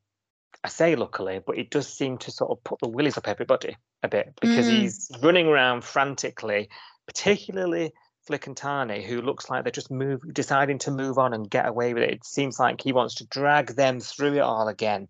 I 0.64 0.70
say 0.70 0.96
luckily, 0.96 1.40
but 1.46 1.58
it 1.58 1.70
does 1.70 1.88
seem 1.88 2.18
to 2.20 2.32
sort 2.32 2.52
of 2.52 2.64
put 2.64 2.80
the 2.80 2.90
willies 2.90 3.18
up 3.18 3.28
everybody 3.28 3.78
a 4.02 4.08
bit 4.08 4.34
because 4.40 4.68
Mm. 4.68 4.82
he's 4.82 5.12
running 5.22 5.48
around 5.48 5.84
frantically, 5.84 6.70
particularly 7.08 7.94
Flick 8.26 8.48
and 8.48 8.56
Tane, 8.56 9.02
who 9.02 9.22
looks 9.22 9.50
like 9.50 9.64
they're 9.64 9.72
just 9.72 9.92
move, 9.92 10.22
deciding 10.34 10.80
to 10.80 10.92
move 10.92 11.18
on 11.18 11.34
and 11.34 11.50
get 11.50 11.68
away 11.68 11.94
with 11.94 12.04
it. 12.04 12.12
It 12.12 12.26
seems 12.26 12.60
like 12.60 12.82
he 12.82 12.94
wants 12.94 13.16
to 13.16 13.28
drag 13.28 13.76
them 13.76 14.00
through 14.00 14.36
it 14.36 14.40
all 14.40 14.68
again 14.68 15.08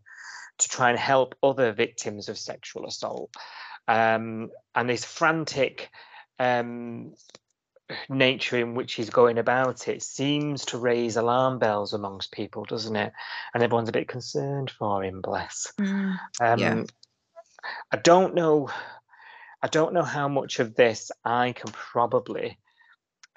to 0.59 0.69
try 0.69 0.89
and 0.89 0.99
help 0.99 1.35
other 1.43 1.71
victims 1.73 2.29
of 2.29 2.37
sexual 2.37 2.87
assault. 2.87 3.31
Um, 3.87 4.49
and 4.73 4.89
this 4.89 5.05
frantic 5.05 5.89
um, 6.39 7.13
nature 8.09 8.57
in 8.57 8.75
which 8.75 8.93
he's 8.93 9.09
going 9.09 9.37
about 9.37 9.87
it 9.87 10.03
seems 10.03 10.65
to 10.65 10.77
raise 10.77 11.17
alarm 11.17 11.59
bells 11.59 11.93
amongst 11.93 12.31
people, 12.31 12.65
doesn't 12.65 12.95
it? 12.95 13.13
And 13.53 13.63
everyone's 13.63 13.89
a 13.89 13.93
bit 13.93 14.07
concerned 14.07 14.71
for 14.71 15.03
him, 15.03 15.21
bless. 15.21 15.71
Mm. 15.79 16.19
Um, 16.41 16.59
Yeah. 16.59 16.83
I 17.91 17.97
don't 17.97 18.35
know. 18.35 18.69
I 19.61 19.67
don't 19.67 19.93
know 19.93 20.03
how 20.03 20.27
much 20.27 20.59
of 20.59 20.75
this 20.75 21.11
I 21.23 21.53
can 21.53 21.71
probably, 21.71 22.59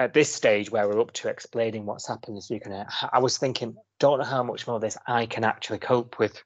at 0.00 0.12
this 0.12 0.34
stage 0.34 0.70
where 0.70 0.88
we're 0.88 1.00
up 1.00 1.12
to 1.12 1.28
explaining 1.28 1.86
what's 1.86 2.08
happened 2.08 2.36
this 2.36 2.50
week, 2.50 2.66
and 2.66 2.74
I- 3.12 3.18
was 3.20 3.38
thinking, 3.38 3.76
don't 4.00 4.18
know 4.18 4.24
how 4.24 4.42
much 4.42 4.66
more 4.66 4.76
of 4.76 4.82
this 4.82 4.98
I 5.06 5.26
can 5.26 5.44
actually 5.44 5.78
cope 5.78 6.18
with, 6.18 6.42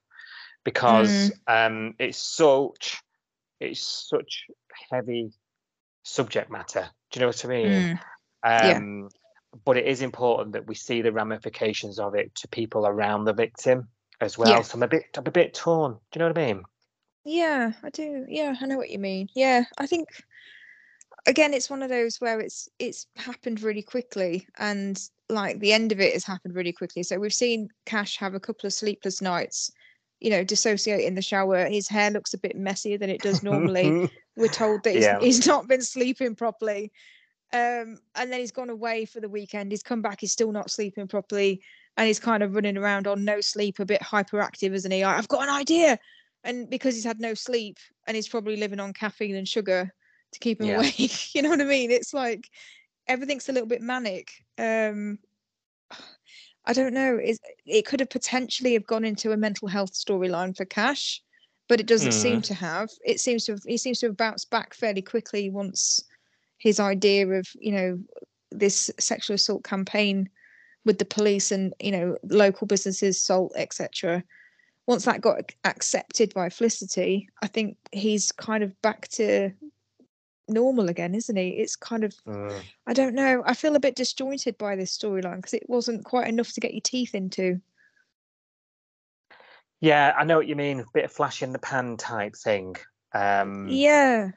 because 0.63 1.31
um, 1.47 1.95
it's 1.97 2.19
such, 2.19 3.01
it's 3.59 3.81
such 4.09 4.45
heavy 4.91 5.31
subject 6.03 6.51
matter. 6.51 6.89
Do 7.11 7.19
you 7.19 7.21
know 7.21 7.27
what 7.27 7.45
I 7.45 7.47
mean? 7.47 7.67
Mm. 7.67 7.99
Yeah. 8.43 8.77
Um, 8.77 9.09
But 9.65 9.77
it 9.77 9.85
is 9.85 10.01
important 10.01 10.53
that 10.53 10.65
we 10.65 10.75
see 10.75 11.01
the 11.01 11.11
ramifications 11.11 11.99
of 11.99 12.15
it 12.15 12.33
to 12.35 12.47
people 12.47 12.87
around 12.87 13.25
the 13.25 13.33
victim 13.33 13.89
as 14.21 14.37
well. 14.37 14.49
Yeah. 14.49 14.61
So 14.61 14.77
I'm 14.77 14.83
a 14.83 14.87
bit, 14.87 15.03
I'm 15.17 15.27
a 15.27 15.31
bit 15.31 15.53
torn. 15.53 15.93
Do 15.93 15.99
you 16.15 16.19
know 16.19 16.27
what 16.27 16.37
I 16.37 16.45
mean? 16.45 16.63
Yeah, 17.23 17.73
I 17.83 17.89
do. 17.89 18.25
Yeah, 18.29 18.55
I 18.59 18.65
know 18.65 18.77
what 18.77 18.89
you 18.89 18.99
mean. 18.99 19.27
Yeah, 19.35 19.65
I 19.77 19.85
think 19.87 20.07
again 21.27 21.53
it's 21.53 21.69
one 21.69 21.83
of 21.83 21.89
those 21.89 22.17
where 22.19 22.39
it's 22.39 22.67
it's 22.79 23.05
happened 23.15 23.61
really 23.61 23.83
quickly 23.83 24.47
and 24.57 24.99
like 25.29 25.59
the 25.59 25.71
end 25.71 25.91
of 25.91 25.99
it 25.99 26.13
has 26.13 26.23
happened 26.23 26.55
really 26.55 26.73
quickly. 26.73 27.03
So 27.03 27.19
we've 27.19 27.33
seen 27.33 27.69
Cash 27.85 28.17
have 28.17 28.33
a 28.33 28.39
couple 28.39 28.67
of 28.67 28.73
sleepless 28.73 29.21
nights, 29.21 29.71
you 30.19 30.29
know, 30.29 30.43
dissociate 30.43 31.05
in 31.05 31.15
the 31.15 31.21
shower. 31.21 31.65
His 31.67 31.87
hair 31.87 32.09
looks 32.09 32.33
a 32.33 32.39
bit 32.39 32.55
messier 32.55 32.97
than 32.97 33.09
it 33.09 33.21
does 33.21 33.43
normally. 33.43 34.09
We're 34.35 34.47
told 34.47 34.83
that 34.83 34.93
he's, 34.93 35.03
Yeah. 35.03 35.19
he's 35.21 35.45
not 35.45 35.67
been 35.67 35.81
sleeping 35.81 36.35
properly. 36.35 36.91
Um, 37.53 37.99
and 38.15 38.31
then 38.31 38.39
he's 38.39 38.51
gone 38.51 38.69
away 38.69 39.05
for 39.05 39.19
the 39.19 39.29
weekend. 39.29 39.71
He's 39.71 39.83
come 39.83 40.01
back, 40.01 40.21
he's 40.21 40.31
still 40.31 40.51
not 40.51 40.71
sleeping 40.71 41.07
properly. 41.07 41.61
And 41.97 42.07
he's 42.07 42.19
kind 42.19 42.41
of 42.41 42.55
running 42.55 42.77
around 42.77 43.07
on 43.07 43.25
no 43.25 43.41
sleep, 43.41 43.79
a 43.79 43.85
bit 43.85 44.01
hyperactive, 44.01 44.73
isn't 44.73 44.91
he? 44.91 45.03
I've 45.03 45.27
got 45.27 45.43
an 45.43 45.53
idea. 45.53 45.99
And 46.43 46.69
because 46.69 46.95
he's 46.95 47.03
had 47.03 47.19
no 47.19 47.33
sleep 47.33 47.77
and 48.07 48.15
he's 48.15 48.29
probably 48.29 48.55
living 48.55 48.79
on 48.79 48.93
caffeine 48.93 49.35
and 49.35 49.47
sugar 49.47 49.93
to 50.31 50.39
keep 50.39 50.61
him 50.61 50.67
Yeah. 50.67 50.77
awake. 50.77 51.35
you 51.35 51.41
know 51.41 51.49
what 51.49 51.61
I 51.61 51.65
mean? 51.65 51.91
It's 51.91 52.13
like 52.13 52.49
everything's 53.07 53.49
a 53.49 53.51
little 53.51 53.67
bit 53.67 53.81
manic. 53.81 54.31
Um, 54.57 55.19
I 56.65 56.73
don't 56.73 56.93
know. 56.93 57.17
It, 57.17 57.39
it 57.65 57.85
could 57.85 57.99
have 57.99 58.09
potentially 58.09 58.73
have 58.73 58.85
gone 58.85 59.03
into 59.03 59.31
a 59.31 59.37
mental 59.37 59.67
health 59.67 59.93
storyline 59.93 60.55
for 60.55 60.65
Cash, 60.65 61.21
but 61.71 61.79
it 61.79 61.87
doesn't 61.87 62.11
seem 62.11 62.41
to 62.41 62.53
have. 62.53 62.89
It 63.05 63.21
seems 63.21 63.45
to 63.45 63.53
have, 63.53 63.61
he 63.65 63.77
seems 63.77 63.99
to 63.99 64.07
have 64.07 64.17
bounced 64.17 64.49
back 64.49 64.73
fairly 64.73 65.01
quickly 65.01 65.49
once 65.49 66.03
his 66.57 66.81
idea 66.81 67.25
of 67.25 67.47
you 67.57 67.71
know 67.71 67.97
this 68.51 68.91
sexual 68.99 69.35
assault 69.35 69.63
campaign 69.63 70.27
with 70.83 70.97
the 70.97 71.05
police 71.05 71.49
and 71.49 71.73
you 71.79 71.93
know 71.93 72.17
local 72.23 72.67
businesses, 72.67 73.21
salt, 73.21 73.53
etc. 73.55 74.21
Once 74.85 75.05
that 75.05 75.21
got 75.21 75.49
accepted 75.63 76.33
by 76.33 76.49
Felicity, 76.49 77.29
I 77.41 77.47
think 77.47 77.77
he's 77.93 78.33
kind 78.33 78.63
of 78.63 78.75
back 78.81 79.07
to 79.11 79.51
normal 80.49 80.89
again, 80.89 81.15
isn't 81.15 81.37
he? 81.37 81.51
It's 81.51 81.77
kind 81.77 82.03
of 82.03 82.13
Mm. 82.27 82.61
I 82.85 82.91
don't 82.91 83.15
know. 83.15 83.43
I 83.45 83.53
feel 83.53 83.77
a 83.77 83.79
bit 83.79 83.95
disjointed 83.95 84.57
by 84.57 84.75
this 84.75 84.97
storyline 84.97 85.37
because 85.37 85.53
it 85.53 85.69
wasn't 85.69 86.03
quite 86.03 86.27
enough 86.27 86.51
to 86.51 86.59
get 86.59 86.73
your 86.73 86.81
teeth 86.81 87.15
into. 87.15 87.61
Yeah, 89.81 90.13
I 90.17 90.23
know 90.23 90.37
what 90.37 90.47
you 90.47 90.55
mean. 90.55 90.85
Bit 90.93 91.05
of 91.05 91.11
flash 91.11 91.41
in 91.41 91.51
the 91.51 91.59
pan 91.59 91.97
type 91.97 92.35
thing. 92.35 92.75
Um, 93.13 93.67
Yeah. 93.67 94.29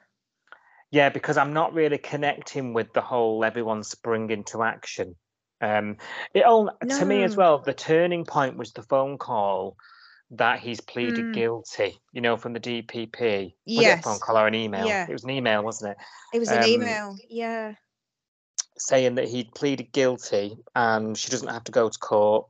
Yeah, 0.91 1.09
because 1.09 1.37
I'm 1.37 1.53
not 1.53 1.73
really 1.73 1.97
connecting 1.97 2.73
with 2.73 2.93
the 2.93 3.01
whole 3.01 3.43
everyone 3.43 3.83
spring 3.83 4.29
into 4.31 4.63
action. 4.63 5.15
Um, 5.61 5.97
it 6.33 6.43
all 6.43 6.69
to 6.87 7.05
me 7.05 7.23
as 7.23 7.35
well. 7.35 7.59
The 7.59 7.73
turning 7.73 8.25
point 8.25 8.57
was 8.57 8.73
the 8.73 8.83
phone 8.83 9.17
call 9.17 9.77
that 10.31 10.59
he's 10.59 10.81
pleaded 10.81 11.25
Mm. 11.25 11.33
guilty. 11.33 11.99
You 12.11 12.21
know, 12.21 12.37
from 12.37 12.53
the 12.53 12.59
DPP. 12.59 13.55
A 13.67 14.01
phone 14.01 14.19
call 14.19 14.37
or 14.37 14.47
an 14.47 14.55
email? 14.55 14.87
Yeah. 14.87 15.05
It 15.07 15.13
was 15.13 15.23
an 15.23 15.29
email, 15.31 15.63
wasn't 15.63 15.91
it? 15.91 15.97
It 16.33 16.39
was 16.39 16.49
an 16.49 16.63
Um, 16.63 16.69
email. 16.69 17.15
Yeah. 17.29 17.75
Saying 18.77 19.15
that 19.15 19.27
he'd 19.27 19.53
pleaded 19.53 19.91
guilty 19.91 20.57
and 20.75 21.17
she 21.17 21.29
doesn't 21.29 21.47
have 21.49 21.63
to 21.65 21.71
go 21.71 21.89
to 21.89 21.99
court. 21.99 22.47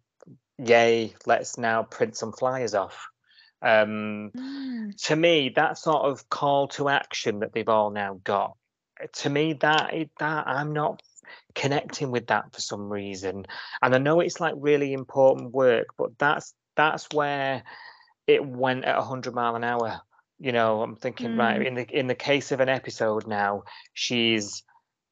Yay! 0.58 1.14
Let's 1.26 1.58
now 1.58 1.84
print 1.84 2.16
some 2.16 2.32
flyers 2.32 2.74
off. 2.74 3.08
Um, 3.62 4.32
Mm. 4.36 4.96
to 5.06 5.16
me, 5.16 5.50
that 5.56 5.78
sort 5.78 6.06
of 6.06 6.30
call 6.30 6.68
to 6.70 6.90
action 6.90 7.40
that 7.40 7.54
they've 7.54 7.68
all 7.68 7.90
now 7.90 8.20
got, 8.24 8.56
uh, 9.02 9.08
to 9.14 9.30
me, 9.30 9.54
that 9.54 9.94
that 10.20 10.48
I'm 10.48 10.74
not 10.74 11.02
connecting 11.56 12.12
with 12.12 12.28
that 12.28 12.54
for 12.54 12.62
some 12.62 12.90
reason. 12.90 13.46
And 13.82 13.96
I 13.96 13.98
know 13.98 14.20
it's 14.20 14.40
like 14.40 14.54
really 14.58 14.94
important 14.94 15.52
work, 15.52 15.88
but 15.98 16.18
that's 16.18 16.54
that's 16.76 17.08
where 17.14 17.64
it 18.28 18.46
went 18.46 18.86
at 18.86 18.98
100 18.98 19.34
mile 19.34 19.56
an 19.56 19.64
hour. 19.64 20.02
You 20.40 20.52
know, 20.52 20.82
I'm 20.82 20.96
thinking, 20.98 21.38
right, 21.38 21.60
Mm. 21.62 21.66
in 21.68 21.74
the 21.76 22.00
in 22.00 22.08
the 22.08 22.16
case 22.16 22.52
of 22.52 22.60
an 22.60 22.70
episode 22.70 23.26
now, 23.26 23.64
she's 23.94 24.64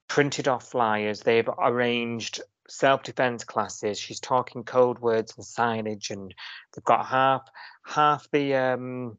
printed 0.09 0.47
off 0.47 0.69
flyers, 0.69 1.21
they've 1.21 1.49
arranged 1.57 2.41
self-defense 2.70 3.43
classes, 3.43 3.99
she's 3.99 4.20
talking 4.20 4.64
code 4.64 4.99
words 4.99 5.34
and 5.36 5.45
signage, 5.45 6.09
and 6.11 6.34
they've 6.74 6.84
got 6.84 7.05
half 7.05 7.49
half 7.86 8.30
the 8.32 8.55
um 8.55 9.18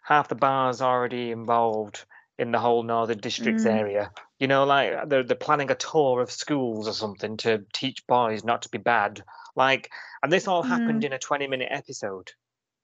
half 0.00 0.28
the 0.28 0.34
bars 0.34 0.80
already 0.80 1.30
involved 1.30 2.04
in 2.38 2.50
the 2.52 2.58
whole 2.58 2.82
northern 2.82 3.18
districts 3.18 3.64
Mm. 3.64 3.78
area 3.78 4.10
you 4.38 4.48
know 4.48 4.64
like 4.64 5.08
they're, 5.10 5.22
they're 5.22 5.36
planning 5.36 5.70
a 5.70 5.74
tour 5.74 6.22
of 6.22 6.30
schools 6.30 6.88
or 6.88 6.94
something 6.94 7.36
to 7.36 7.62
teach 7.74 8.06
boys 8.06 8.42
not 8.42 8.62
to 8.62 8.70
be 8.70 8.78
bad 8.78 9.22
like 9.56 9.90
and 10.22 10.32
this 10.32 10.48
all 10.48 10.62
happened 10.62 11.04
in 11.04 11.12
a 11.12 11.18
20 11.18 11.46
minute 11.48 11.68
episode 11.70 12.32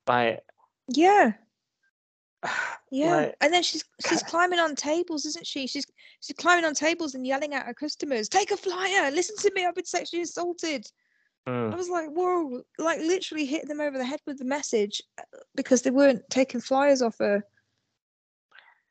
like 0.06 0.40
Yeah. 0.88 1.32
Yeah, 2.92 3.16
Like, 3.16 3.36
and 3.40 3.52
then 3.52 3.64
she's 3.64 3.84
she's 4.08 4.22
climbing 4.30 4.60
on 4.60 4.76
tables, 4.76 5.26
isn't 5.26 5.46
she? 5.46 5.66
She's 5.66 5.86
she's 6.20 6.36
climbing 6.36 6.64
on 6.64 6.72
tables 6.72 7.16
and 7.16 7.26
yelling 7.26 7.52
at 7.52 7.66
her 7.66 7.74
customers, 7.74 8.28
"Take 8.28 8.52
a 8.52 8.56
flyer! 8.56 9.10
Listen 9.10 9.36
to 9.38 9.52
me! 9.54 9.66
I've 9.66 9.74
been 9.74 9.84
sexually 9.84 10.22
assaulted." 10.22 10.86
mm, 11.48 11.72
I 11.72 11.76
was 11.76 11.88
like, 11.88 12.08
"Whoa!" 12.10 12.62
Like 12.78 13.00
literally 13.00 13.44
hit 13.44 13.66
them 13.66 13.80
over 13.80 13.98
the 13.98 14.04
head 14.04 14.20
with 14.24 14.38
the 14.38 14.44
message 14.44 15.02
uh, 15.18 15.24
because 15.56 15.82
they 15.82 15.90
weren't 15.90 16.22
taking 16.30 16.60
flyers 16.60 17.02
off 17.02 17.16
her. 17.18 17.42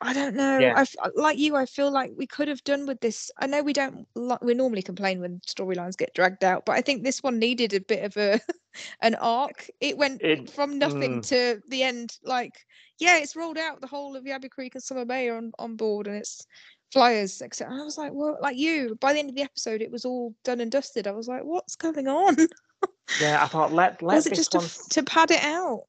I 0.01 0.13
don't 0.13 0.35
know. 0.35 0.59
Yeah. 0.59 0.73
I 0.75 0.81
f- 0.81 0.95
like 1.15 1.37
you. 1.37 1.55
I 1.55 1.65
feel 1.65 1.89
like 1.89 2.11
we 2.17 2.27
could 2.27 2.49
have 2.49 2.63
done 2.65 2.85
with 2.85 2.99
this. 2.99 3.31
I 3.39 3.47
know 3.47 3.63
we 3.63 3.73
don't. 3.73 4.05
We 4.41 4.53
normally 4.53 4.81
complain 4.81 5.21
when 5.21 5.39
storylines 5.47 5.97
get 5.97 6.13
dragged 6.13 6.43
out, 6.43 6.65
but 6.65 6.73
I 6.73 6.81
think 6.81 7.03
this 7.03 7.23
one 7.23 7.39
needed 7.39 7.73
a 7.73 7.79
bit 7.79 8.03
of 8.03 8.17
a 8.17 8.41
an 9.01 9.15
arc. 9.15 9.69
It 9.79 9.97
went 9.97 10.21
It- 10.21 10.49
from 10.49 10.77
nothing 10.79 11.21
mm. 11.21 11.27
to 11.29 11.61
the 11.69 11.83
end. 11.83 12.17
Like, 12.23 12.53
yeah, 12.99 13.17
it's 13.17 13.35
rolled 13.35 13.57
out 13.57 13.81
the 13.81 13.87
whole 13.87 14.15
of 14.15 14.23
Yabby 14.23 14.49
Creek 14.49 14.75
and 14.75 14.83
Summer 14.83 15.05
Bay 15.05 15.29
on 15.29 15.51
on 15.59 15.75
board, 15.75 16.07
and 16.07 16.15
it's 16.15 16.45
flyers, 16.93 17.41
etc. 17.41 17.73
I 17.75 17.83
was 17.83 17.97
like, 17.97 18.11
well, 18.13 18.37
like 18.41 18.57
you. 18.57 18.95
By 19.01 19.13
the 19.13 19.19
end 19.19 19.29
of 19.29 19.35
the 19.35 19.41
episode, 19.41 19.81
it 19.81 19.91
was 19.91 20.05
all 20.05 20.33
done 20.43 20.61
and 20.61 20.71
dusted. 20.71 21.07
I 21.07 21.11
was 21.11 21.27
like, 21.27 21.43
what's 21.43 21.75
going 21.75 22.07
on? 22.07 22.37
yeah, 23.21 23.43
I 23.43 23.47
thought 23.47 23.73
let 23.73 24.01
let 24.01 24.15
was 24.15 24.27
it 24.27 24.35
just 24.35 24.51
to, 24.53 24.57
one. 24.59 24.65
f- 24.65 24.89
to 24.91 25.03
pad 25.03 25.31
it 25.31 25.43
out? 25.43 25.83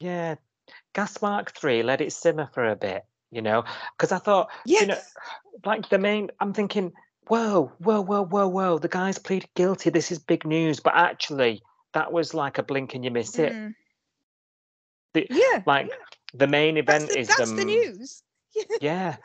Yeah, 0.00 0.36
Gas 0.94 1.20
Mark 1.20 1.52
Three. 1.52 1.82
Let 1.82 2.00
it 2.00 2.12
simmer 2.12 2.48
for 2.52 2.68
a 2.68 2.76
bit. 2.76 3.04
You 3.32 3.42
know, 3.42 3.64
because 3.96 4.12
I 4.12 4.18
thought 4.18 4.48
Yeah. 4.64 4.80
you 4.80 4.86
know, 4.86 4.98
like 5.64 5.88
the 5.90 5.98
main. 5.98 6.30
I'm 6.40 6.54
thinking, 6.54 6.92
whoa, 7.26 7.72
whoa, 7.78 8.00
whoa, 8.00 8.24
whoa, 8.24 8.48
whoa. 8.48 8.78
The 8.78 8.88
guy's 8.88 9.18
pleaded 9.18 9.50
guilty. 9.54 9.90
This 9.90 10.10
is 10.12 10.18
big 10.20 10.46
news. 10.46 10.80
But 10.80 10.94
actually, 10.94 11.60
that 11.96 12.12
was 12.12 12.34
like 12.34 12.58
a 12.58 12.62
blink 12.62 12.94
and 12.94 13.02
you 13.02 13.10
miss 13.10 13.38
it. 13.38 13.54
Mm. 13.54 13.74
The- 15.14 15.26
Yeah. 15.30 15.62
Like 15.64 15.90
the 16.34 16.46
main 16.46 16.76
event 16.76 17.08
the, 17.08 17.18
is 17.18 17.28
that's 17.28 17.40
them. 17.40 17.56
the 17.56 17.64
news. 17.64 18.22
Yeah. 18.54 18.62
Yeah, 18.80 19.16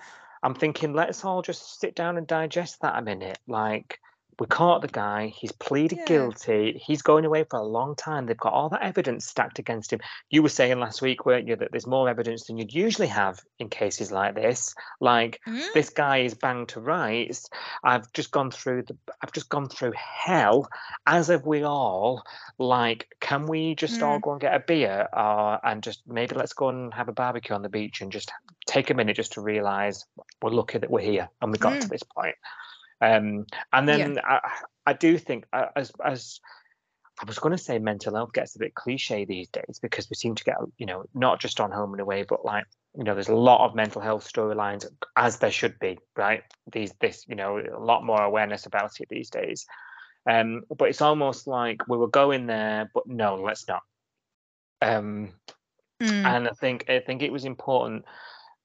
I'm 0.43 0.55
thinking 0.55 0.93
let's 0.93 1.23
all 1.25 1.41
just 1.41 1.79
sit 1.81 1.95
down 1.95 2.17
and 2.17 2.25
digest 2.25 2.81
that 2.81 2.97
a 2.97 3.01
minute. 3.01 3.39
Like 3.45 3.99
we 4.39 4.47
caught 4.47 4.81
the 4.81 4.87
guy, 4.87 5.27
he's 5.27 5.51
pleaded 5.51 5.99
Yeah. 5.99 6.05
guilty, 6.05 6.81
he's 6.83 7.01
going 7.01 7.25
away 7.25 7.43
for 7.43 7.59
a 7.59 7.63
long 7.63 7.95
time. 7.95 8.25
They've 8.25 8.37
got 8.37 8.53
all 8.53 8.69
that 8.69 8.81
evidence 8.81 9.25
stacked 9.25 9.59
against 9.59 9.91
him. 9.93 9.99
You 10.29 10.41
were 10.41 10.49
saying 10.49 10.79
last 10.79 11.01
week, 11.01 11.25
weren't 11.25 11.47
you, 11.47 11.55
that 11.57 11.71
there's 11.71 11.85
more 11.85 12.09
evidence 12.09 12.45
than 12.47 12.57
you'd 12.57 12.73
usually 12.73 13.07
have 13.07 13.41
in 13.59 13.69
cases 13.69 14.11
like 14.11 14.33
this. 14.35 14.73
Like 14.99 15.39
Mm. 15.47 15.61
this 15.73 15.89
guy 15.89 16.19
is 16.19 16.33
banged 16.33 16.69
to 16.69 16.79
rights. 16.81 17.49
I've 17.83 18.11
just 18.13 18.31
gone 18.31 18.51
through 18.51 18.83
the 18.83 18.97
I've 19.21 19.31
just 19.31 19.49
gone 19.49 19.69
through 19.69 19.93
hell, 19.95 20.67
as 21.05 21.27
have 21.27 21.45
we 21.45 21.63
all. 21.63 22.23
Like, 22.57 23.07
can 23.19 23.45
we 23.47 23.75
just 23.75 24.01
all 24.01 24.17
Mm. 24.17 24.21
go 24.21 24.31
and 24.31 24.41
get 24.41 24.55
a 24.55 24.59
beer 24.59 25.07
uh, 25.13 25.57
and 25.63 25.83
just 25.83 26.01
maybe 26.07 26.35
let's 26.35 26.53
go 26.53 26.69
and 26.69 26.93
have 26.93 27.09
a 27.09 27.13
barbecue 27.13 27.53
on 27.55 27.61
the 27.61 27.69
beach 27.69 28.01
and 28.01 28.11
just 28.11 28.31
take 28.65 28.89
a 28.89 28.93
minute 28.93 29.15
just 29.15 29.33
to 29.33 29.41
realise 29.41 30.05
we're 30.41 30.49
lucky 30.51 30.77
that 30.79 30.89
we're 30.89 31.01
here 31.01 31.29
and 31.41 31.51
we 31.51 31.57
got 31.59 31.79
to 31.81 31.87
Mm. 31.87 31.89
this 31.91 32.03
point. 32.03 32.35
Um, 33.01 33.45
and 33.73 33.87
Yeah. 33.87 33.97
then 33.97 34.19
I, 34.23 34.39
I 34.85 34.93
do 34.93 35.17
think 35.17 35.45
uh, 35.53 35.67
as 35.75 35.91
as 36.03 36.39
I 37.21 37.25
was 37.25 37.39
going 37.39 37.55
to 37.55 37.63
say 37.63 37.77
mental 37.79 38.15
health 38.15 38.33
gets 38.33 38.55
a 38.55 38.59
bit 38.59 38.75
cliche 38.75 39.25
these 39.25 39.49
days 39.49 39.79
because 39.81 40.09
we 40.09 40.15
seem 40.15 40.35
to 40.35 40.43
get 40.43 40.55
you 40.77 40.85
know 40.85 41.05
not 41.13 41.39
just 41.39 41.59
on 41.59 41.71
home 41.71 41.93
and 41.93 42.01
away 42.01 42.23
but 42.27 42.45
like 42.45 42.65
you 42.95 43.03
know 43.03 43.13
there's 43.13 43.29
a 43.29 43.35
lot 43.35 43.67
of 43.67 43.75
mental 43.75 44.01
health 44.01 44.27
storylines 44.31 44.85
as 45.15 45.39
there 45.39 45.51
should 45.51 45.77
be 45.79 45.97
right 46.15 46.43
these 46.71 46.93
this 46.99 47.25
you 47.27 47.35
know 47.35 47.59
a 47.59 47.79
lot 47.83 48.05
more 48.05 48.21
awareness 48.21 48.65
about 48.65 48.91
it 48.99 49.07
these 49.09 49.29
days 49.29 49.65
um 50.29 50.61
but 50.77 50.89
it's 50.89 51.01
almost 51.01 51.47
like 51.47 51.87
we 51.87 51.97
were 51.97 52.07
going 52.07 52.47
there 52.47 52.89
but 52.93 53.07
no 53.07 53.35
let's 53.35 53.67
not 53.67 53.81
um 54.81 55.31
Mm. 56.01 56.25
and 56.25 56.47
I 56.47 56.51
think 56.51 56.89
I 56.89 56.99
think 56.99 57.21
it 57.21 57.31
was 57.31 57.45
important 57.45 58.05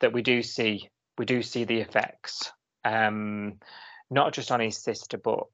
that 0.00 0.12
we 0.12 0.22
do 0.22 0.42
see 0.42 0.88
we 1.18 1.24
do 1.24 1.42
see 1.42 1.64
the 1.64 1.80
effects, 1.80 2.50
um, 2.84 3.58
not 4.10 4.32
just 4.32 4.50
on 4.52 4.60
his 4.60 4.78
sister, 4.78 5.18
but 5.18 5.44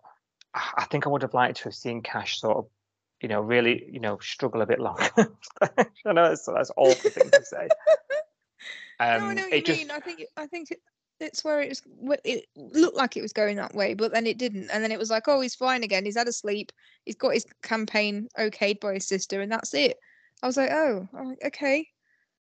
I 0.54 0.84
think 0.90 1.06
I 1.06 1.10
would 1.10 1.22
have 1.22 1.34
liked 1.34 1.58
to 1.58 1.64
have 1.64 1.74
seen 1.74 2.02
Cash 2.02 2.40
sort 2.40 2.58
of, 2.58 2.66
you 3.20 3.28
know, 3.28 3.40
really, 3.40 3.84
you 3.90 4.00
know, 4.00 4.18
struggle 4.18 4.62
a 4.62 4.66
bit 4.66 4.80
longer. 4.80 5.08
I 5.62 6.12
know 6.12 6.28
that's 6.28 6.46
that's 6.46 6.70
awful 6.76 7.10
thing 7.10 7.30
to 7.32 7.44
say. 7.44 7.68
no, 9.14 9.24
I 9.26 9.32
Um, 9.32 9.34
know 9.34 9.48
what 9.48 9.54
you 9.54 9.62
just 9.62 9.78
mean. 9.78 9.90
I 9.90 10.00
think 10.00 10.22
I 10.36 10.46
think 10.46 10.70
it, 10.70 10.80
it's 11.20 11.44
where 11.44 11.60
it 11.62 11.68
was. 11.70 11.82
It 12.24 12.46
looked 12.56 12.96
like 12.96 13.16
it 13.16 13.22
was 13.22 13.32
going 13.32 13.56
that 13.56 13.74
way, 13.74 13.94
but 13.94 14.12
then 14.12 14.26
it 14.26 14.38
didn't. 14.38 14.70
And 14.70 14.82
then 14.82 14.92
it 14.92 14.98
was 14.98 15.10
like, 15.10 15.28
oh, 15.28 15.40
he's 15.40 15.54
fine 15.54 15.82
again. 15.84 16.04
He's 16.04 16.16
had 16.16 16.28
a 16.28 16.32
sleep. 16.32 16.72
He's 17.04 17.16
got 17.16 17.34
his 17.34 17.46
campaign 17.62 18.28
okayed 18.38 18.80
by 18.80 18.94
his 18.94 19.06
sister, 19.08 19.40
and 19.40 19.50
that's 19.52 19.74
it. 19.74 19.98
I 20.42 20.46
was 20.46 20.56
like, 20.56 20.70
oh, 20.70 21.08
okay. 21.46 21.88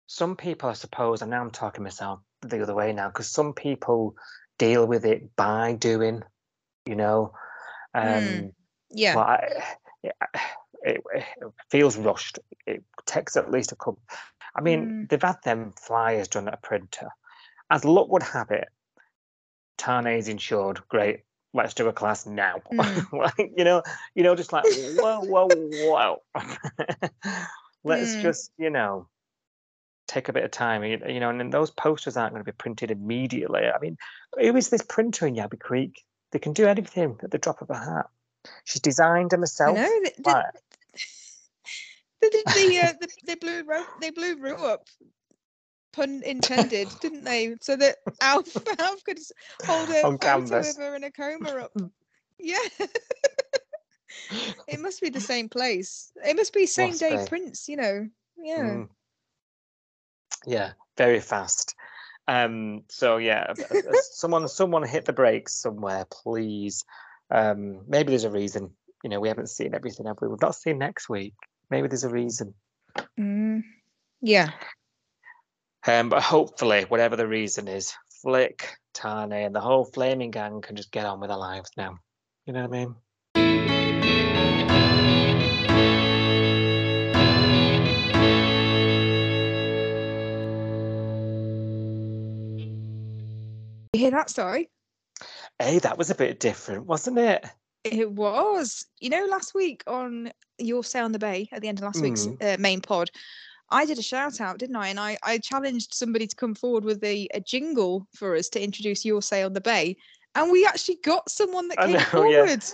some 0.06 0.36
people, 0.36 0.68
I 0.68 0.74
suppose, 0.74 1.22
and 1.22 1.30
now 1.30 1.40
I'm 1.42 1.50
talking 1.50 1.84
myself 1.84 2.20
the 2.42 2.62
other 2.62 2.74
way 2.74 2.92
now, 2.92 3.08
because 3.08 3.28
some 3.28 3.52
people 3.54 4.16
deal 4.60 4.86
with 4.86 5.06
it 5.06 5.34
by 5.36 5.72
doing, 5.72 6.22
you 6.86 6.94
know. 6.94 7.32
Um, 7.94 8.04
Mm, 8.04 8.52
Yeah. 8.90 9.14
Well, 9.16 9.24
I, 9.24 9.62
it, 10.02 10.14
it, 10.82 11.04
feels 11.70 11.96
rushed. 11.96 12.38
It 12.66 12.84
takes 13.06 13.36
at 13.36 13.50
least 13.50 13.72
a 13.72 13.76
couple. 13.76 14.02
I 14.54 14.60
mean, 14.60 14.80
Mm. 14.86 15.08
they've 15.08 15.22
had 15.22 15.42
them 15.44 15.72
flyers 15.72 16.28
done 16.28 16.48
at 16.48 16.54
a 16.54 16.58
printer. 16.58 17.08
As 17.70 17.84
luck 17.84 18.08
would 18.10 18.22
have 18.22 18.50
it, 18.50 18.68
Tane's 19.78 20.28
insured. 20.28 20.80
Great, 20.88 21.20
let's 21.54 21.74
do 21.74 21.88
a 21.88 21.92
class 21.92 22.26
now. 22.26 22.60
Mm. 22.70 23.12
like, 23.12 23.52
you 23.56 23.64
know, 23.64 23.82
you 24.14 24.22
know, 24.22 24.34
just 24.34 24.52
like 24.52 24.64
whoa, 24.98 25.20
whoa, 25.20 25.48
whoa. 25.48 26.22
let's 27.84 28.14
Mm. 28.16 28.22
just, 28.22 28.52
you 28.58 28.70
know, 28.70 29.08
take 30.10 30.28
a 30.28 30.32
bit 30.32 30.44
of 30.44 30.50
time. 30.50 30.82
You 30.84 31.00
you 31.08 31.20
know, 31.20 31.30
and 31.30 31.38
then 31.40 31.50
those 31.50 31.70
posters 31.70 32.16
aren't 32.16 32.32
going 32.34 32.44
to 32.44 32.50
be 32.52 32.56
printed 32.56 32.90
immediately. 32.90 33.62
I 33.62 33.78
mean, 33.80 33.96
who 34.38 34.56
is 34.56 34.68
this 34.68 34.82
printer 34.82 35.26
in 35.26 35.36
Yabby 35.36 35.58
Creek? 35.60 36.02
They 36.32 36.38
can 36.38 36.52
do 36.52 36.66
anything 36.66 37.18
at 37.22 37.30
the 37.30 37.38
drop 37.38 37.62
of 37.62 37.70
a 37.70 37.74
hat. 37.78 38.06
She's 38.64 38.82
designed 38.82 39.30
them 39.30 39.40
herself. 39.40 39.76
know. 39.76 40.00
They, 40.04 40.12
they, 40.18 40.32
Right. 40.32 40.44
they 42.20 42.28
the, 42.30 42.80
uh, 42.82 42.92
the 43.00 43.08
they 43.26 43.34
blew 43.36 43.62
Ro- 43.64 43.84
they 44.00 44.10
blew 44.10 44.36
Roo 44.36 44.64
up. 44.64 44.88
Pun 45.92 46.22
intended, 46.24 46.88
didn't 47.00 47.24
they? 47.24 47.56
So 47.60 47.76
that 47.76 47.96
Alf 48.20 48.46
Alf 48.78 49.04
could 49.04 49.18
hold 49.64 49.88
a 49.90 50.04
On 50.04 50.12
photo 50.12 50.18
canvas. 50.18 50.76
of 50.76 50.82
her 50.82 50.94
in 50.96 51.04
a 51.04 51.10
coma 51.10 51.50
up. 51.50 51.72
Yeah. 52.42 52.56
it 54.66 54.80
must 54.80 55.02
be 55.02 55.10
the 55.10 55.20
same 55.20 55.50
place. 55.50 56.10
It 56.24 56.36
must 56.36 56.54
be 56.54 56.64
same 56.64 56.88
Must 56.88 57.00
day 57.00 57.16
be. 57.18 57.28
prints, 57.28 57.68
you 57.68 57.76
know. 57.76 58.08
Yeah. 58.42 58.62
Mm. 58.62 58.88
Yeah, 60.46 60.72
very 60.96 61.20
fast. 61.20 61.74
Um, 62.28 62.84
so 62.88 63.16
yeah, 63.16 63.52
someone 64.12 64.46
someone 64.48 64.84
hit 64.84 65.04
the 65.04 65.12
brakes 65.12 65.54
somewhere, 65.54 66.06
please. 66.10 66.84
Um, 67.30 67.82
maybe 67.88 68.10
there's 68.10 68.24
a 68.24 68.30
reason. 68.30 68.70
You 69.02 69.10
know, 69.10 69.20
we 69.20 69.28
haven't 69.28 69.48
seen 69.48 69.74
everything, 69.74 70.06
have 70.06 70.18
we? 70.20 70.28
We've 70.28 70.40
not 70.40 70.54
seen 70.54 70.78
next 70.78 71.08
week. 71.08 71.34
Maybe 71.70 71.88
there's 71.88 72.04
a 72.04 72.10
reason. 72.10 72.54
Mm. 73.18 73.62
Yeah. 74.20 74.50
Um, 75.86 76.08
but 76.08 76.22
hopefully, 76.22 76.84
whatever 76.88 77.16
the 77.16 77.26
reason 77.26 77.66
is, 77.68 77.94
Flick, 78.22 78.76
Tane, 78.92 79.32
and 79.32 79.54
the 79.54 79.60
whole 79.60 79.84
flaming 79.84 80.30
gang 80.30 80.60
can 80.60 80.76
just 80.76 80.92
get 80.92 81.06
on 81.06 81.20
with 81.20 81.30
their 81.30 81.38
lives 81.38 81.70
now. 81.76 81.98
You 82.44 82.52
know 82.52 82.62
what 82.62 82.76
I 82.76 82.84
mean? 82.84 82.94
Hear 94.00 94.10
that 94.10 94.30
story? 94.30 94.70
Hey, 95.58 95.78
that 95.80 95.98
was 95.98 96.10
a 96.10 96.14
bit 96.14 96.40
different, 96.40 96.86
wasn't 96.86 97.18
it? 97.18 97.46
It 97.84 98.10
was. 98.10 98.86
You 99.00 99.10
know, 99.10 99.26
last 99.26 99.54
week 99.54 99.82
on 99.86 100.32
Your 100.58 100.82
Say 100.82 101.00
on 101.00 101.12
the 101.12 101.18
Bay, 101.18 101.48
at 101.52 101.62
the 101.62 101.68
end 101.68 101.78
of 101.78 101.84
last 101.84 102.00
week's 102.00 102.26
uh, 102.40 102.56
main 102.58 102.80
pod, 102.80 103.10
I 103.70 103.84
did 103.86 103.98
a 103.98 104.02
shout 104.02 104.40
out, 104.40 104.58
didn't 104.58 104.76
I? 104.76 104.88
And 104.88 104.98
I, 104.98 105.16
I 105.22 105.38
challenged 105.38 105.94
somebody 105.94 106.26
to 106.26 106.36
come 106.36 106.54
forward 106.54 106.84
with 106.84 107.02
a, 107.04 107.28
a 107.34 107.40
jingle 107.40 108.06
for 108.14 108.34
us 108.34 108.48
to 108.50 108.62
introduce 108.62 109.04
Your 109.04 109.22
Say 109.22 109.42
on 109.42 109.52
the 109.52 109.60
Bay. 109.60 109.96
And 110.34 110.50
we 110.50 110.66
actually 110.66 110.98
got 111.04 111.30
someone 111.30 111.68
that 111.68 111.78
I 111.78 111.84
came 111.84 111.92
know, 111.92 111.98
yeah. 111.98 112.04
forward. 112.04 112.64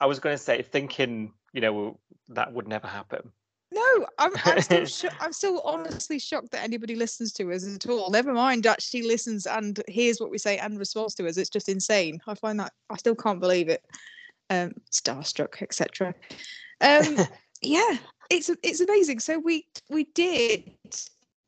I 0.00 0.06
was 0.06 0.18
going 0.20 0.36
to 0.36 0.42
say, 0.42 0.62
thinking, 0.62 1.32
you 1.52 1.60
know, 1.60 1.98
that 2.28 2.52
would 2.52 2.68
never 2.68 2.86
happen. 2.86 3.32
No, 3.74 4.06
I'm, 4.18 4.32
I'm 4.44 4.60
still 4.60 4.86
sho- 4.86 5.08
I'm 5.20 5.32
still 5.32 5.60
honestly 5.64 6.18
shocked 6.18 6.52
that 6.52 6.62
anybody 6.62 6.94
listens 6.94 7.32
to 7.34 7.52
us 7.52 7.66
at 7.66 7.88
all. 7.88 8.10
Never 8.10 8.32
mind, 8.32 8.66
actually 8.66 9.02
listens 9.02 9.46
and 9.46 9.82
hears 9.88 10.20
what 10.20 10.30
we 10.30 10.38
say 10.38 10.58
and 10.58 10.78
responds 10.78 11.14
to 11.16 11.26
us. 11.26 11.36
It's 11.36 11.50
just 11.50 11.68
insane. 11.68 12.20
I 12.26 12.34
find 12.34 12.60
that 12.60 12.72
I 12.90 12.96
still 12.96 13.16
can't 13.16 13.40
believe 13.40 13.68
it. 13.68 13.84
Um, 14.50 14.72
starstruck, 14.92 15.60
etc. 15.62 16.14
Um, 16.80 17.18
yeah, 17.62 17.96
it's 18.30 18.50
it's 18.62 18.80
amazing. 18.80 19.18
So 19.20 19.38
we 19.38 19.66
we 19.90 20.04
did 20.14 20.70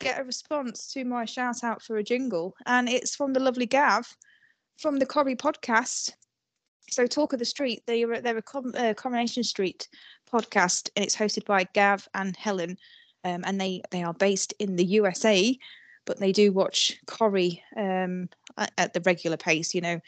get 0.01 0.21
a 0.21 0.25
response 0.25 0.93
to 0.93 1.05
my 1.05 1.25
shout 1.25 1.63
out 1.63 1.83
for 1.83 1.99
a 1.99 2.03
jingle, 2.03 2.55
and 2.67 2.89
it's 2.89 3.15
from 3.15 3.33
the 3.33 3.41
lovely 3.41 3.67
Gav 3.67 4.07
from 4.79 4.99
the 4.99 5.07
Corrie 5.07 5.37
podcast. 5.37 6.13
So 6.91 7.07
Talk 7.07 7.33
of 7.33 7.39
the 7.39 7.45
Street, 7.45 7.83
they 7.87 8.03
are 8.03 8.21
they're 8.21 8.39
a 8.39 8.43
com- 8.43 8.75
uh, 8.77 8.95
Coronation 8.95 9.45
Street 9.45 9.89
podcast, 10.33 10.91
and 10.97 11.05
it's 11.05 11.17
hosted 11.17 11.45
by 11.47 11.65
Gav 11.73 12.09
and 12.15 12.37
Helen, 12.37 12.79
um, 13.25 13.43
and 13.47 13.61
they 13.61 13.83
they 13.91 14.03
are 14.03 14.15
based 14.15 14.55
in 14.59 14.77
the 14.77 14.85
USA. 14.85 15.59
but 16.07 16.19
they 16.21 16.31
do 16.33 16.53
watch 16.53 16.97
Corrie 17.07 17.63
um, 17.77 18.29
at, 18.57 18.71
at 18.79 18.93
the 18.93 19.01
regular 19.01 19.37
pace, 19.37 19.75
you 19.75 19.81
know, 19.81 20.01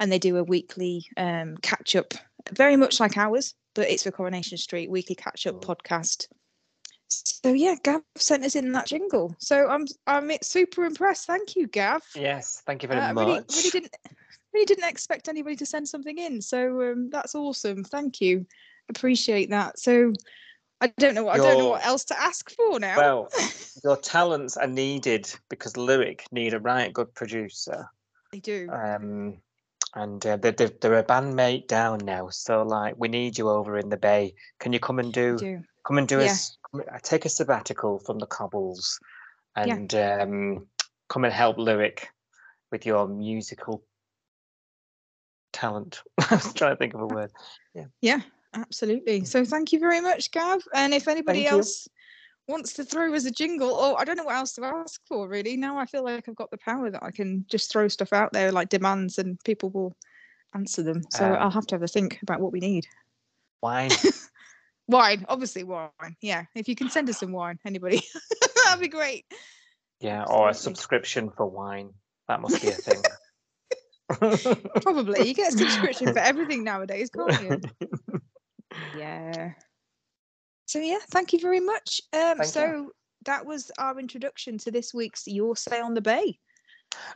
and 0.00 0.10
they 0.10 0.18
do 0.18 0.38
a 0.38 0.42
weekly 0.44 1.04
um, 1.18 1.56
catch 1.58 1.94
up, 1.94 2.14
very 2.52 2.74
much 2.76 2.98
like 3.00 3.18
ours, 3.18 3.54
but 3.74 3.88
it's 3.90 4.02
for 4.04 4.10
Coronation 4.10 4.56
Street 4.56 4.90
weekly 4.90 5.14
catch 5.14 5.46
up 5.46 5.62
podcast. 5.62 6.26
So 7.08 7.52
yeah, 7.52 7.74
Gav 7.84 8.00
sent 8.16 8.44
us 8.44 8.56
in 8.56 8.72
that 8.72 8.86
jingle. 8.86 9.36
So 9.38 9.68
I'm 9.68 9.84
I'm 10.06 10.30
super 10.42 10.84
impressed. 10.84 11.26
Thank 11.26 11.54
you, 11.56 11.66
Gav. 11.66 12.02
Yes, 12.14 12.62
thank 12.66 12.82
you 12.82 12.88
very 12.88 13.00
Uh, 13.00 13.12
much. 13.12 13.26
really, 13.26 13.44
really 13.50 13.70
didn't 13.70 13.96
really 14.54 14.64
didn't 14.66 14.88
expect 14.88 15.28
anybody 15.28 15.56
to 15.56 15.66
send 15.66 15.86
something 15.88 16.16
in. 16.16 16.40
So 16.40 16.92
um, 16.92 17.10
that's 17.10 17.34
awesome. 17.34 17.84
Thank 17.84 18.20
you. 18.22 18.46
Appreciate 18.96 19.50
that. 19.50 19.78
So 19.78 20.12
I 20.80 20.92
don't 20.98 21.14
know 21.14 21.24
what 21.24 21.40
I 21.40 21.44
don't 21.44 21.58
know 21.58 21.70
what 21.70 21.86
else 21.86 22.04
to 22.06 22.20
ask 22.20 22.50
for 22.50 22.78
now. 22.78 22.96
Well, 22.96 23.28
your 23.84 23.96
talents 23.96 24.56
are 24.56 24.66
needed 24.66 25.32
because 25.48 25.74
Lyrik 25.74 26.22
need 26.32 26.54
a 26.54 26.60
right 26.60 26.92
good 26.92 27.14
producer. 27.14 27.86
they 28.32 28.40
do. 28.40 28.68
Um, 28.70 29.38
and 29.94 30.24
uh, 30.26 30.36
they're, 30.38 30.52
they're, 30.52 30.98
a 30.98 31.04
bandmate 31.04 31.68
down 31.68 31.98
now, 32.04 32.28
so 32.30 32.62
like 32.62 32.94
we 32.96 33.08
need 33.08 33.36
you 33.38 33.48
over 33.50 33.78
in 33.78 33.90
the 33.90 33.96
bay. 33.96 34.34
Can 34.58 34.72
you 34.72 34.80
come 34.80 34.98
and 34.98 35.12
do 35.12 35.36
do. 35.36 35.62
come 35.86 35.98
and 35.98 36.08
do 36.08 36.20
a 36.20 36.24
Yeah. 36.24 36.36
come- 36.70 36.84
uh, 36.92 36.98
take 37.02 37.26
a 37.26 37.28
sabbatical 37.28 37.98
from 37.98 38.18
the 38.18 38.26
cobbles 38.26 38.98
Yeah. 39.56 39.74
and 39.74 39.94
um, 39.94 40.66
come 41.08 41.24
and 41.24 41.32
help 41.32 41.58
Lyrik 41.58 42.06
with 42.70 42.86
your 42.86 43.06
musical 43.06 43.84
talent. 45.52 46.02
I 46.30 46.34
was 46.36 46.54
trying 46.54 46.72
to 46.72 46.78
think 46.78 46.94
of 46.94 47.02
a 47.02 47.06
word. 47.06 47.30
Yeah. 47.74 47.86
Yeah, 48.00 48.20
absolutely. 48.54 49.24
So 49.24 49.44
thank 49.44 49.72
you 49.72 49.78
very 49.78 50.00
much, 50.00 50.30
Gav. 50.30 50.62
And 50.74 50.94
if 50.94 51.08
anybody. 51.08 51.40
Thank 51.40 51.52
you. 51.52 51.58
else 51.58 51.88
wants 52.48 52.72
to 52.74 52.84
throw 52.84 53.14
us 53.14 53.24
a 53.24 53.30
jingle, 53.30 53.70
or 53.70 54.00
I 54.00 54.04
don't 54.04 54.16
know 54.16 54.24
what 54.24 54.36
else 54.36 54.52
to 54.54 54.64
ask 54.64 55.00
for 55.06 55.28
really. 55.28 55.56
Now 55.56 55.78
I 55.78 55.86
feel 55.86 56.04
like 56.04 56.28
I've 56.28 56.36
got 56.36 56.50
the 56.50 56.58
power 56.58 56.90
that 56.90 57.02
I 57.02 57.10
can 57.10 57.44
just 57.48 57.70
throw 57.70 57.88
stuff 57.88 58.12
out 58.12 58.32
there 58.32 58.52
like 58.52 58.68
demands 58.68 59.18
and 59.18 59.38
people 59.44 59.70
will 59.70 59.96
answer 60.54 60.82
them. 60.82 61.02
So 61.10 61.24
Um, 61.24 61.36
I'll 61.40 61.50
have 61.50 61.66
to 61.68 61.74
have 61.76 61.82
a 61.82 61.88
think 61.88 62.18
about 62.22 62.40
what 62.40 62.52
we 62.52 62.60
need. 62.60 62.86
Wine. 63.62 63.90
Wine, 64.88 65.24
obviously 65.28 65.62
wine. 65.62 66.16
Yeah. 66.20 66.44
If 66.56 66.68
you 66.68 66.74
can 66.74 66.90
send 66.90 67.08
us 67.08 67.18
some 67.18 67.32
wine, 67.32 67.58
anybody. 67.64 68.02
That'd 68.64 68.80
be 68.80 68.88
great. 68.88 69.24
Yeah, 70.00 70.24
or 70.24 70.48
a 70.48 70.54
subscription 70.54 71.30
for 71.30 71.46
wine. 71.46 71.90
That 72.26 72.40
must 72.40 72.60
be 72.60 72.68
a 72.68 72.72
thing. 72.72 73.02
Probably. 74.82 75.28
You 75.28 75.34
get 75.34 75.54
a 75.54 75.56
subscription 75.56 76.12
for 76.12 76.18
everything 76.18 76.64
nowadays, 76.64 77.10
can't 77.10 77.42
you? 77.42 77.88
Yeah. 78.96 79.52
So 80.66 80.78
yeah, 80.78 80.98
thank 81.10 81.32
you 81.32 81.38
very 81.38 81.60
much. 81.60 82.00
Um, 82.12 82.38
Thank 82.38 82.40
you. 82.40 82.46
so 82.46 82.90
that 83.24 83.44
was 83.44 83.70
our 83.78 83.98
introduction 83.98 84.58
to 84.58 84.70
this 84.70 84.94
week's 84.94 85.26
Your 85.26 85.56
Say 85.56 85.80
on 85.80 85.94
the 85.94 86.00
Bay. 86.00 86.38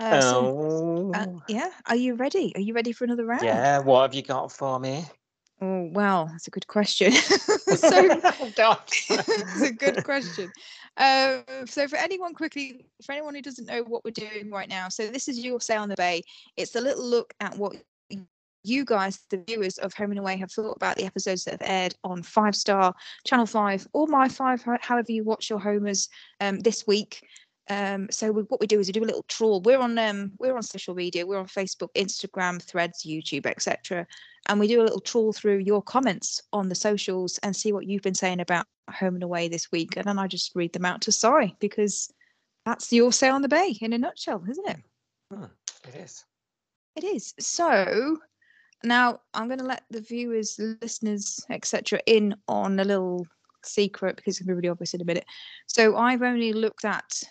Uh, 0.00 0.20
so, 0.20 0.58
oh, 0.58 1.12
uh, 1.14 1.26
yeah, 1.48 1.70
are 1.86 1.96
you 1.96 2.14
ready? 2.14 2.52
Are 2.54 2.60
you 2.60 2.74
ready 2.74 2.92
for 2.92 3.04
another 3.04 3.26
round? 3.26 3.44
yeah. 3.44 3.78
What 3.78 4.02
have 4.02 4.14
you 4.14 4.22
got 4.22 4.52
for 4.52 4.78
me? 4.78 5.04
Oh 5.60 5.88
well, 5.92 6.26
that's 6.30 6.46
a 6.46 6.50
good 6.50 6.66
question. 6.66 7.12
so 7.12 8.20
God. 8.56 8.78
it's 9.08 9.62
a 9.62 9.72
good 9.72 10.04
question. 10.04 10.52
Um, 10.98 11.44
so 11.66 11.88
for 11.88 11.96
anyone 11.96 12.34
quickly, 12.34 12.86
for 13.02 13.12
anyone 13.12 13.34
who 13.34 13.42
doesn't 13.42 13.66
know 13.66 13.82
what 13.82 14.04
we're 14.04 14.10
doing 14.10 14.50
right 14.50 14.68
now, 14.68 14.88
so 14.88 15.08
this 15.08 15.28
is 15.28 15.38
your 15.38 15.60
say 15.60 15.76
on 15.76 15.88
the 15.88 15.96
bay. 15.96 16.22
It's 16.56 16.74
a 16.74 16.80
little 16.80 17.04
look 17.04 17.32
at 17.40 17.56
what 17.56 17.76
you 18.66 18.84
guys, 18.84 19.20
the 19.30 19.38
viewers 19.46 19.78
of 19.78 19.94
Home 19.94 20.10
and 20.10 20.18
Away, 20.18 20.36
have 20.36 20.50
thought 20.50 20.76
about 20.76 20.96
the 20.96 21.04
episodes 21.04 21.44
that 21.44 21.60
have 21.60 21.70
aired 21.70 21.94
on 22.04 22.22
Five 22.22 22.54
Star, 22.54 22.94
Channel 23.24 23.46
Five, 23.46 23.86
or 23.92 24.06
My 24.06 24.28
Five, 24.28 24.64
however 24.80 25.12
you 25.12 25.24
watch 25.24 25.48
your 25.50 25.58
homers 25.58 26.08
um, 26.40 26.60
this 26.60 26.86
week. 26.86 27.22
Um, 27.68 28.06
so 28.10 28.30
we, 28.30 28.42
what 28.42 28.60
we 28.60 28.66
do 28.66 28.78
is 28.78 28.86
we 28.86 28.92
do 28.92 29.02
a 29.02 29.04
little 29.04 29.24
trawl. 29.28 29.60
We're 29.60 29.78
on 29.78 29.98
um, 29.98 30.32
we're 30.38 30.56
on 30.56 30.62
social 30.62 30.94
media. 30.94 31.26
We're 31.26 31.38
on 31.38 31.46
Facebook, 31.46 31.88
Instagram, 31.94 32.62
Threads, 32.62 33.04
YouTube, 33.04 33.46
etc. 33.46 34.06
And 34.48 34.60
we 34.60 34.68
do 34.68 34.80
a 34.80 34.84
little 34.84 35.00
trawl 35.00 35.32
through 35.32 35.58
your 35.58 35.82
comments 35.82 36.42
on 36.52 36.68
the 36.68 36.74
socials 36.74 37.38
and 37.38 37.56
see 37.56 37.72
what 37.72 37.86
you've 37.86 38.02
been 38.02 38.14
saying 38.14 38.40
about 38.40 38.66
home 38.90 39.14
and 39.14 39.24
away 39.24 39.48
this 39.48 39.72
week. 39.72 39.96
And 39.96 40.04
then 40.04 40.18
I 40.18 40.28
just 40.28 40.54
read 40.54 40.72
them 40.72 40.84
out 40.84 41.00
to 41.02 41.12
Si 41.12 41.56
because 41.58 42.12
that's 42.64 42.92
your 42.92 43.12
say 43.12 43.28
on 43.28 43.42
the 43.42 43.48
bay 43.48 43.76
in 43.80 43.92
a 43.92 43.98
nutshell, 43.98 44.44
isn't 44.48 44.68
it? 44.68 44.76
Hmm, 45.32 45.44
it 45.88 45.94
is. 45.96 46.24
It 46.94 47.04
is. 47.04 47.34
So 47.40 48.18
now 48.86 49.20
I'm 49.34 49.48
going 49.48 49.58
to 49.58 49.64
let 49.64 49.84
the 49.90 50.00
viewers, 50.00 50.58
listeners, 50.80 51.44
etc., 51.50 52.00
in 52.06 52.34
on 52.48 52.78
a 52.80 52.84
little 52.84 53.26
secret 53.64 54.16
because 54.16 54.36
it's 54.36 54.46
going 54.46 54.56
to 54.56 54.60
be 54.60 54.66
really 54.66 54.70
obvious 54.70 54.94
in 54.94 55.00
a 55.00 55.04
minute. 55.04 55.26
So 55.66 55.96
I've 55.96 56.22
only 56.22 56.52
looked 56.52 56.84
at 56.84 57.22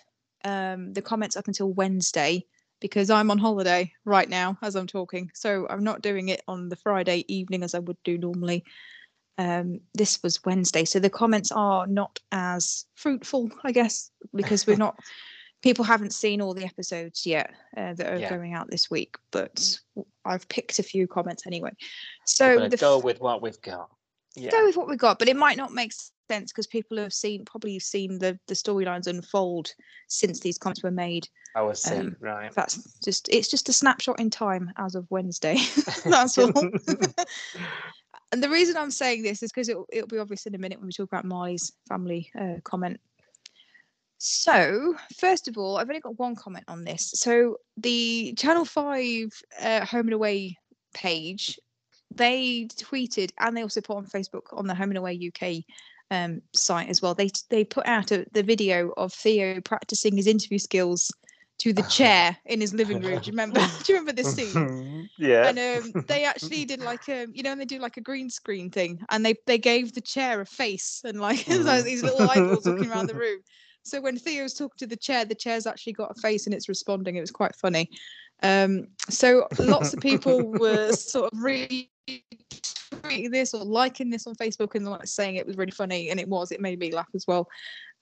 um, 0.44 0.92
the 0.92 1.02
comments 1.02 1.36
up 1.36 1.48
until 1.48 1.72
Wednesday 1.72 2.44
because 2.80 3.08
I'm 3.10 3.30
on 3.30 3.38
holiday 3.38 3.90
right 4.04 4.28
now 4.28 4.58
as 4.62 4.76
I'm 4.76 4.86
talking. 4.86 5.30
So 5.34 5.66
I'm 5.70 5.82
not 5.82 6.02
doing 6.02 6.28
it 6.28 6.42
on 6.46 6.68
the 6.68 6.76
Friday 6.76 7.24
evening 7.28 7.62
as 7.62 7.74
I 7.74 7.78
would 7.78 7.96
do 8.04 8.18
normally. 8.18 8.64
Um, 9.38 9.80
this 9.94 10.22
was 10.22 10.44
Wednesday, 10.44 10.84
so 10.84 10.98
the 10.98 11.10
comments 11.10 11.52
are 11.52 11.86
not 11.86 12.18
as 12.32 12.86
fruitful, 12.94 13.50
I 13.64 13.72
guess, 13.72 14.10
because 14.34 14.66
we're 14.66 14.76
not. 14.76 14.98
People 15.62 15.84
haven't 15.84 16.12
seen 16.12 16.40
all 16.40 16.54
the 16.54 16.64
episodes 16.64 17.26
yet 17.26 17.50
uh, 17.76 17.94
that 17.94 18.12
are 18.12 18.20
Yeah. 18.20 18.28
going 18.28 18.54
out 18.54 18.70
this 18.70 18.90
week, 18.90 19.16
but 19.32 19.78
w- 19.96 20.06
I've 20.26 20.48
picked 20.48 20.78
a 20.78 20.82
few 20.82 21.06
comments 21.06 21.46
anyway. 21.46 21.70
So 22.24 22.68
the 22.68 22.76
go 22.76 22.98
with 22.98 23.20
what 23.20 23.42
we've 23.42 23.60
got. 23.62 23.90
Yeah. 24.34 24.50
go 24.50 24.66
with 24.66 24.76
what 24.76 24.88
we 24.88 24.96
got, 24.96 25.18
but 25.18 25.28
it 25.28 25.36
might 25.36 25.56
not 25.56 25.72
make 25.72 25.92
sense 26.28 26.52
because 26.52 26.66
people 26.66 26.98
have 26.98 27.12
seen 27.12 27.44
probably 27.44 27.78
seen 27.78 28.18
the 28.18 28.38
the 28.48 28.54
storylines 28.54 29.06
unfold 29.06 29.72
since 30.08 30.40
these 30.40 30.58
comments 30.58 30.82
were 30.82 30.90
made. 30.90 31.28
I 31.54 31.62
was 31.62 31.82
saying, 31.82 32.00
um, 32.00 32.16
right. 32.20 32.52
That's 32.52 33.00
just 33.02 33.28
it's 33.30 33.48
just 33.48 33.68
a 33.68 33.72
snapshot 33.72 34.20
in 34.20 34.30
time 34.30 34.72
as 34.76 34.94
of 34.94 35.06
Wednesday. 35.10 35.56
That's 36.04 36.36
all. 36.36 36.52
and 38.32 38.42
the 38.42 38.50
reason 38.50 38.76
I'm 38.76 38.90
saying 38.90 39.22
this 39.22 39.42
is 39.42 39.50
because 39.52 39.68
it'll, 39.68 39.86
it'll 39.92 40.08
be 40.08 40.18
obvious 40.18 40.46
in 40.46 40.54
a 40.54 40.58
minute 40.58 40.78
when 40.78 40.86
we 40.86 40.92
talk 40.92 41.08
about 41.08 41.24
Mali's 41.24 41.72
family 41.88 42.30
uh, 42.38 42.56
comment. 42.64 43.00
So, 44.18 44.94
first 45.18 45.46
of 45.46 45.58
all, 45.58 45.76
I've 45.76 45.88
only 45.88 46.00
got 46.00 46.18
one 46.18 46.36
comment 46.36 46.64
on 46.68 46.84
this. 46.84 47.12
So, 47.16 47.58
the 47.76 48.34
Channel 48.36 48.64
5 48.64 49.42
uh, 49.60 49.84
Home 49.84 50.06
and 50.06 50.14
Away 50.14 50.58
page, 50.94 51.58
they 52.14 52.68
tweeted 52.76 53.30
and 53.38 53.56
they 53.56 53.62
also 53.62 53.80
put 53.80 53.96
on 53.96 54.06
Facebook 54.06 54.52
on 54.52 54.66
the 54.66 54.74
Home 54.74 54.90
and 54.90 54.98
Away 54.98 55.30
UK 55.32 55.64
um, 56.10 56.40
site 56.54 56.88
as 56.88 57.02
well. 57.02 57.14
They 57.14 57.30
they 57.50 57.64
put 57.64 57.86
out 57.86 58.10
a, 58.12 58.24
the 58.32 58.42
video 58.42 58.92
of 58.96 59.12
Theo 59.12 59.60
practicing 59.60 60.16
his 60.16 60.26
interview 60.26 60.58
skills 60.58 61.12
to 61.58 61.72
the 61.72 61.82
chair 61.90 62.36
in 62.46 62.60
his 62.60 62.72
living 62.72 63.00
room. 63.00 63.20
Do 63.20 63.26
you 63.26 63.32
remember? 63.32 63.60
Do 63.84 63.92
you 63.92 63.98
remember 63.98 64.12
this 64.12 64.34
scene? 64.34 65.08
yeah. 65.18 65.48
and 65.48 65.58
um, 65.58 66.04
they 66.06 66.24
actually 66.24 66.64
did 66.64 66.80
like 66.80 67.08
a 67.08 67.26
you 67.32 67.42
know 67.42 67.50
when 67.50 67.58
they 67.58 67.64
do 67.64 67.78
like 67.78 67.96
a 67.96 68.00
green 68.00 68.30
screen 68.30 68.70
thing 68.70 69.04
and 69.10 69.24
they 69.24 69.34
they 69.46 69.58
gave 69.58 69.94
the 69.94 70.00
chair 70.00 70.40
a 70.40 70.46
face 70.46 71.02
and 71.04 71.20
like 71.20 71.44
these 71.46 72.02
little 72.02 72.30
eyeballs 72.30 72.66
looking 72.66 72.90
around 72.90 73.08
the 73.08 73.14
room 73.14 73.40
so 73.86 74.00
when 74.00 74.16
theo's 74.16 74.54
talking 74.54 74.76
to 74.78 74.86
the 74.86 74.96
chair 74.96 75.24
the 75.24 75.34
chair's 75.34 75.66
actually 75.66 75.92
got 75.92 76.10
a 76.10 76.20
face 76.20 76.46
and 76.46 76.54
it's 76.54 76.68
responding 76.68 77.16
it 77.16 77.20
was 77.20 77.30
quite 77.30 77.54
funny 77.56 77.90
um 78.42 78.86
so 79.08 79.46
lots 79.58 79.94
of 79.94 80.00
people 80.00 80.42
were 80.60 80.92
sort 80.92 81.32
of 81.32 81.38
retweeting 81.38 82.20
this 83.30 83.54
or 83.54 83.64
liking 83.64 84.10
this 84.10 84.26
on 84.26 84.34
facebook 84.34 84.74
and 84.74 84.88
like 84.88 85.06
saying 85.06 85.36
it 85.36 85.46
was 85.46 85.56
really 85.56 85.70
funny 85.70 86.10
and 86.10 86.20
it 86.20 86.28
was 86.28 86.52
it 86.52 86.60
made 86.60 86.78
me 86.78 86.92
laugh 86.92 87.08
as 87.14 87.24
well 87.26 87.48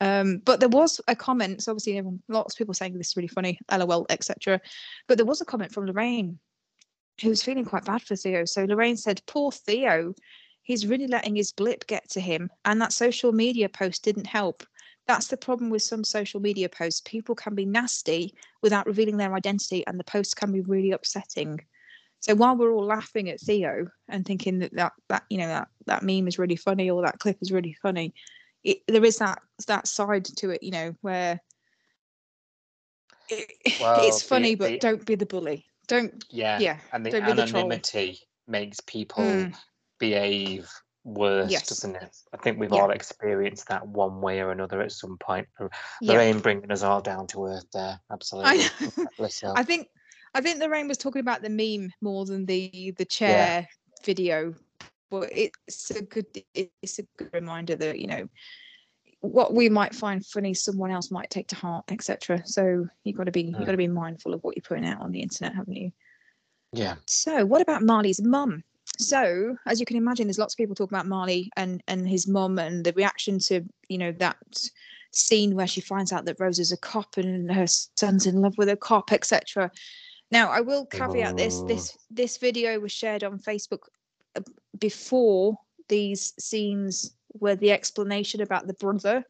um 0.01 0.39
but 0.45 0.59
there 0.61 0.69
was 0.69 1.01
a 1.09 1.15
comment 1.15 1.63
so 1.63 1.71
obviously 1.71 1.97
everyone, 1.97 2.21
lots 2.29 2.55
of 2.55 2.59
people 2.59 2.75
saying 2.75 2.97
this 2.99 3.09
is 3.09 3.17
really 3.17 3.29
funny 3.29 3.59
lol 3.71 4.07
etc 4.11 4.61
but 5.07 5.17
there 5.17 5.27
was 5.27 5.41
a 5.41 5.45
comment 5.45 5.73
from 5.73 5.87
lorraine 5.87 6.39
who 7.21 7.29
was 7.29 7.43
feeling 7.43 7.65
quite 7.65 7.85
bad 7.85 8.03
for 8.03 8.17
Theo. 8.17 8.45
So 8.45 8.65
Lorraine 8.65 8.97
said, 8.97 9.23
Poor 9.27 9.53
Theo, 9.53 10.15
he's 10.63 10.87
really 10.87 11.07
letting 11.07 11.37
his 11.37 11.53
blip 11.53 11.87
get 11.87 12.09
to 12.11 12.21
him. 12.21 12.51
And 12.65 12.81
that 12.81 12.93
social 12.93 13.33
media 13.33 13.69
post 13.69 14.05
didn't 14.05 14.27
help. 14.27 14.65
That's 15.07 15.29
the 15.29 15.37
problem 15.37 15.71
with 15.71 15.83
some 15.83 16.03
social 16.05 16.41
media 16.41 16.69
posts. 16.69 17.03
People 17.05 17.35
can 17.35 17.55
be 17.55 17.67
nasty 17.67 18.35
without 18.63 18.87
revealing 18.87 19.19
their 19.19 19.35
identity, 19.35 19.87
and 19.87 20.01
the 20.01 20.05
posts 20.05 20.35
can 20.35 20.51
be 20.53 20.63
really 20.63 20.93
upsetting. 20.93 21.61
So 22.21 22.35
while 22.35 22.57
we're 22.57 22.73
all 22.73 22.87
laughing 22.87 23.29
at 23.29 23.41
Theo 23.41 23.87
and 24.09 24.25
thinking 24.25 24.61
that 24.61 24.73
that, 24.75 24.93
that 25.09 25.25
you 25.29 25.37
know 25.37 25.49
that, 25.49 25.69
that 25.87 26.03
meme 26.03 26.27
is 26.27 26.39
really 26.39 26.57
funny 26.57 26.89
or 26.91 27.03
that 27.03 27.19
clip 27.19 27.37
is 27.43 27.53
really 27.53 27.75
funny, 27.83 28.15
it, 28.63 28.79
there 28.89 29.05
is 29.05 29.19
that 29.19 29.41
that 29.67 29.87
side 29.87 30.25
to 30.25 30.51
it, 30.51 30.63
you 30.63 30.71
know, 30.71 30.95
where 31.03 31.39
it, 33.29 33.53
Well, 33.81 34.07
it's 34.09 34.23
the- 34.23 34.29
funny, 34.29 34.55
but 34.55 34.71
the- 34.71 34.79
don't 34.79 35.05
be 35.05 35.17
the 35.17 35.27
bully. 35.27 35.67
Don't 35.87 36.25
Yeah. 36.31 36.59
yeah, 36.61 36.79
And 36.93 37.05
the 37.05 37.11
be 37.11 37.19
the 37.21 37.27
anonymity 37.43 38.21
makes 38.47 38.81
people 38.81 39.25
Mm. 39.25 39.55
behave 39.99 40.71
worse, 41.05 41.51
Yes. 41.51 41.69
doesn't 41.69 41.97
it? 41.97 42.17
I 42.33 42.37
think 42.39 42.59
we've 42.59 42.73
Yeah. 42.73 42.81
all 42.83 42.91
experienced 42.91 43.69
that 43.69 43.87
one 43.87 44.21
way 44.21 44.41
or 44.41 44.51
another 44.51 44.81
at 44.81 44.93
some 44.93 45.19
point. 45.19 45.47
L- 45.61 45.69
yeah. 46.01 46.13
Lorraine 46.15 46.41
bringing 46.41 46.71
us 46.73 46.83
all 46.83 47.01
down 47.03 47.27
to 47.29 47.45
earth 47.47 47.67
there. 47.73 48.01
Absolutely. 48.11 48.65
Bless. 49.19 49.43
I 49.45 49.63
think 49.63 49.89
I 50.35 50.41
think 50.41 50.59
Lorraine 50.61 50.89
was 50.89 50.99
talking 50.99 51.21
about 51.21 51.43
the 51.43 51.51
meme 51.51 51.93
more 52.01 52.25
than 52.25 52.47
the 52.47 52.93
the 52.97 53.05
chair 53.05 53.69
video. 54.05 54.55
But 55.11 55.29
it's 55.33 55.91
a 55.91 56.03
good 56.03 56.27
it's 56.55 56.99
a 56.99 57.03
good 57.19 57.31
reminder 57.33 57.77
that 57.77 58.01
you 58.01 58.07
know 58.09 58.29
what 59.21 59.55
we 59.55 59.69
might 59.69 59.95
find 59.95 60.25
funny, 60.27 60.53
someone 60.55 60.91
else 60.91 61.11
might 61.11 61.31
take 61.31 61.49
to 61.49 61.57
heart, 61.57 61.85
etc. 61.93 62.43
So 62.47 62.87
you've 63.05 63.17
got 63.17 63.25
to 63.25 63.31
be 63.33 63.43
you 63.43 63.53
Mm. 63.57 63.65
got 63.65 63.71
to 63.73 63.77
be 63.77 63.89
mindful 63.89 64.35
of 64.35 64.43
what 64.43 64.57
you're 64.57 64.63
putting 64.63 64.87
out 64.87 65.01
on 65.01 65.13
the 65.13 65.21
internet, 65.23 65.55
haven't 65.55 65.77
you? 65.77 65.93
Yeah. 66.73 66.97
So, 67.07 67.47
what 67.47 67.63
about 67.63 67.83
Mali's 67.83 68.21
mum? 68.21 68.65
So, 68.99 69.57
as 69.67 69.81
you 69.81 69.87
can 69.87 69.97
imagine, 69.97 70.27
there's 70.27 70.39
lots 70.39 70.55
of 70.55 70.59
people 70.59 70.75
talking 70.75 70.97
about 70.97 71.07
Mali 71.07 71.51
and 71.57 71.83
and 71.89 72.09
his 72.09 72.29
mum 72.29 72.59
and 72.59 72.85
the 72.85 72.93
reaction 72.93 73.39
to 73.41 73.63
you 73.89 73.99
know 73.99 74.13
that 74.13 74.37
scene 75.13 75.55
where 75.55 75.67
she 75.67 75.81
finds 75.81 76.13
out 76.13 76.25
that 76.25 76.39
Rose 76.39 76.59
is 76.59 76.73
a 76.73 76.77
cop 76.77 77.17
and 77.17 77.51
her 77.53 77.67
son's 77.67 78.27
in 78.27 78.41
love 78.41 78.57
with 78.59 78.69
a 78.69 78.77
cop, 78.77 79.13
etc. 79.13 79.71
Now, 80.31 80.51
I 80.51 80.61
will 80.61 80.87
caveat 80.87 81.37
this: 81.37 81.61
Oh. 81.61 81.67
this 81.67 81.97
this 82.11 82.37
video 82.39 82.79
was 82.81 82.93
shared 82.93 83.25
on 83.25 83.39
Facebook 83.39 83.81
uh, 84.37 84.41
before 84.79 85.59
these 85.89 86.33
scenes 86.39 87.15
where 87.29 87.57
the 87.57 87.73
explanation 87.73 88.41
about 88.41 88.67
the 88.67 88.75
brother 88.75 89.25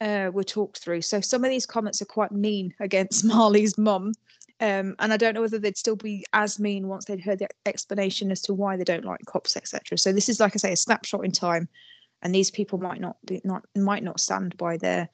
uh, 0.00 0.30
were 0.32 0.44
talked 0.44 0.78
through. 0.78 1.02
So 1.02 1.20
some 1.20 1.44
of 1.44 1.50
these 1.50 1.66
comments 1.66 2.02
are 2.02 2.06
quite 2.06 2.32
mean 2.32 2.74
against 2.80 3.24
Mali's 3.24 3.78
mum. 3.78 4.12
Um, 4.60 4.96
and 4.98 5.12
I 5.12 5.16
don't 5.16 5.34
know 5.34 5.40
whether 5.40 5.58
they'd 5.58 5.76
still 5.76 5.94
be 5.96 6.24
as 6.32 6.58
mean 6.58 6.88
once 6.88 7.04
they'd 7.04 7.20
heard 7.20 7.38
the 7.38 7.48
explanation 7.64 8.32
as 8.32 8.42
to 8.42 8.54
why 8.54 8.76
they 8.76 8.84
don't 8.84 9.04
like 9.04 9.24
cops, 9.26 9.56
etc. 9.56 9.96
So 9.98 10.12
this 10.12 10.28
is, 10.28 10.40
like 10.40 10.56
I 10.56 10.58
say, 10.58 10.72
a 10.72 10.76
snapshot 10.76 11.24
in 11.24 11.30
time, 11.30 11.68
and 12.22 12.34
these 12.34 12.50
people 12.50 12.78
might 12.78 13.00
not 13.00 13.16
be 13.24 13.40
not 13.44 13.64
might 13.76 14.02
not 14.02 14.18
stand 14.20 14.56
by 14.56 14.76
their 14.76 15.08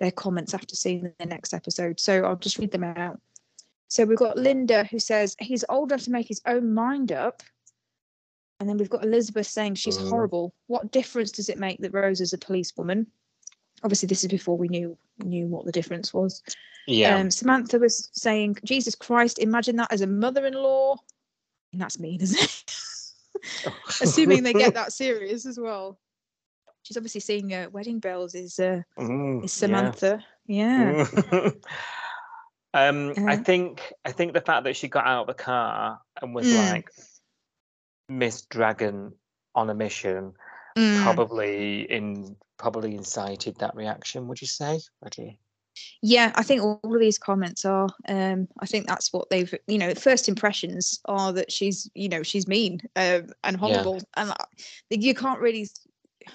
their 0.00 0.10
comments 0.10 0.52
after 0.54 0.74
seeing 0.74 1.12
the 1.18 1.26
next 1.26 1.54
episode. 1.54 2.00
So 2.00 2.24
I'll 2.24 2.36
just 2.36 2.58
read 2.58 2.72
them 2.72 2.84
out. 2.84 3.20
So 3.88 4.04
we've 4.04 4.18
got 4.18 4.36
Linda 4.36 4.84
who 4.84 4.98
says 4.98 5.34
he's 5.38 5.64
old 5.68 5.90
enough 5.92 6.04
to 6.04 6.10
make 6.10 6.28
his 6.28 6.42
own 6.46 6.74
mind 6.74 7.10
up. 7.12 7.42
And 8.60 8.68
then 8.68 8.76
we've 8.76 8.90
got 8.90 9.04
Elizabeth 9.04 9.46
saying 9.46 9.76
she's 9.76 9.98
Mm. 9.98 10.08
horrible. 10.08 10.54
What 10.66 10.90
difference 10.90 11.30
does 11.30 11.48
it 11.48 11.58
make 11.58 11.78
that 11.80 11.94
Rose 11.94 12.20
is 12.20 12.32
a 12.32 12.38
policewoman? 12.38 13.06
Obviously, 13.82 14.06
this 14.06 14.24
is 14.24 14.28
before 14.30 14.56
we 14.56 14.68
knew 14.68 14.96
knew 15.18 15.46
what 15.46 15.64
the 15.64 15.72
difference 15.72 16.12
was. 16.12 16.42
Yeah. 16.86 17.16
Um, 17.16 17.30
Samantha 17.30 17.78
was 17.78 18.08
saying, 18.12 18.58
Jesus 18.64 18.94
Christ, 18.94 19.38
imagine 19.38 19.76
that 19.76 19.92
as 19.92 20.00
a 20.00 20.06
mother 20.06 20.46
in 20.46 20.54
law. 20.54 20.96
And 21.72 21.80
that's 21.82 21.98
mean, 22.00 22.20
isn't 22.20 22.40
it? 22.40 23.72
Assuming 24.00 24.42
they 24.42 24.52
get 24.54 24.74
that 24.74 24.92
serious 24.92 25.44
as 25.46 25.58
well. 25.58 25.98
She's 26.82 26.96
obviously 26.96 27.20
seeing 27.20 27.52
uh, 27.52 27.68
Wedding 27.70 27.98
Bells 28.00 28.34
is, 28.34 28.58
uh, 28.58 28.82
Mm, 28.98 29.44
is. 29.44 29.52
Samantha. 29.52 30.24
Yeah. 30.46 31.04
um, 32.74 33.14
I 33.26 33.36
Uh, 33.36 33.42
think 33.44 33.92
I 34.04 34.12
think 34.12 34.32
the 34.32 34.40
fact 34.40 34.64
that 34.64 34.76
she 34.76 34.88
got 34.88 35.06
out 35.06 35.28
of 35.28 35.36
the 35.36 35.42
car 35.42 36.00
and 36.20 36.34
was 36.34 36.46
Mm. 36.46 36.56
like 36.56 36.90
Miss 38.08 38.42
Dragon 38.42 39.12
on 39.54 39.68
a 39.68 39.74
mission 39.74 40.32
Mm. 40.78 41.02
probably 41.02 41.90
in 41.90 42.36
probably 42.56 42.94
incited 42.94 43.56
that 43.56 43.74
reaction. 43.74 44.28
Would 44.28 44.40
you 44.40 44.46
say? 44.46 44.80
Would? 45.02 45.16
Yeah, 46.02 46.32
I 46.34 46.42
think 46.42 46.62
all 46.62 46.80
of 46.82 47.00
these 47.00 47.18
comments 47.18 47.64
are. 47.64 47.88
Um, 48.08 48.48
I 48.60 48.66
think 48.66 48.86
that's 48.86 49.12
what 49.12 49.30
they've, 49.30 49.52
you 49.66 49.78
know, 49.78 49.94
first 49.94 50.28
impressions 50.28 51.00
are 51.06 51.32
that 51.32 51.52
she's, 51.52 51.90
you 51.94 52.08
know, 52.08 52.22
she's 52.22 52.48
mean 52.48 52.80
um, 52.96 53.28
and 53.44 53.56
horrible, 53.56 54.00
and 54.16 54.30
I- 54.30 54.44
you 54.90 55.14
can't 55.14 55.40
really. 55.40 55.68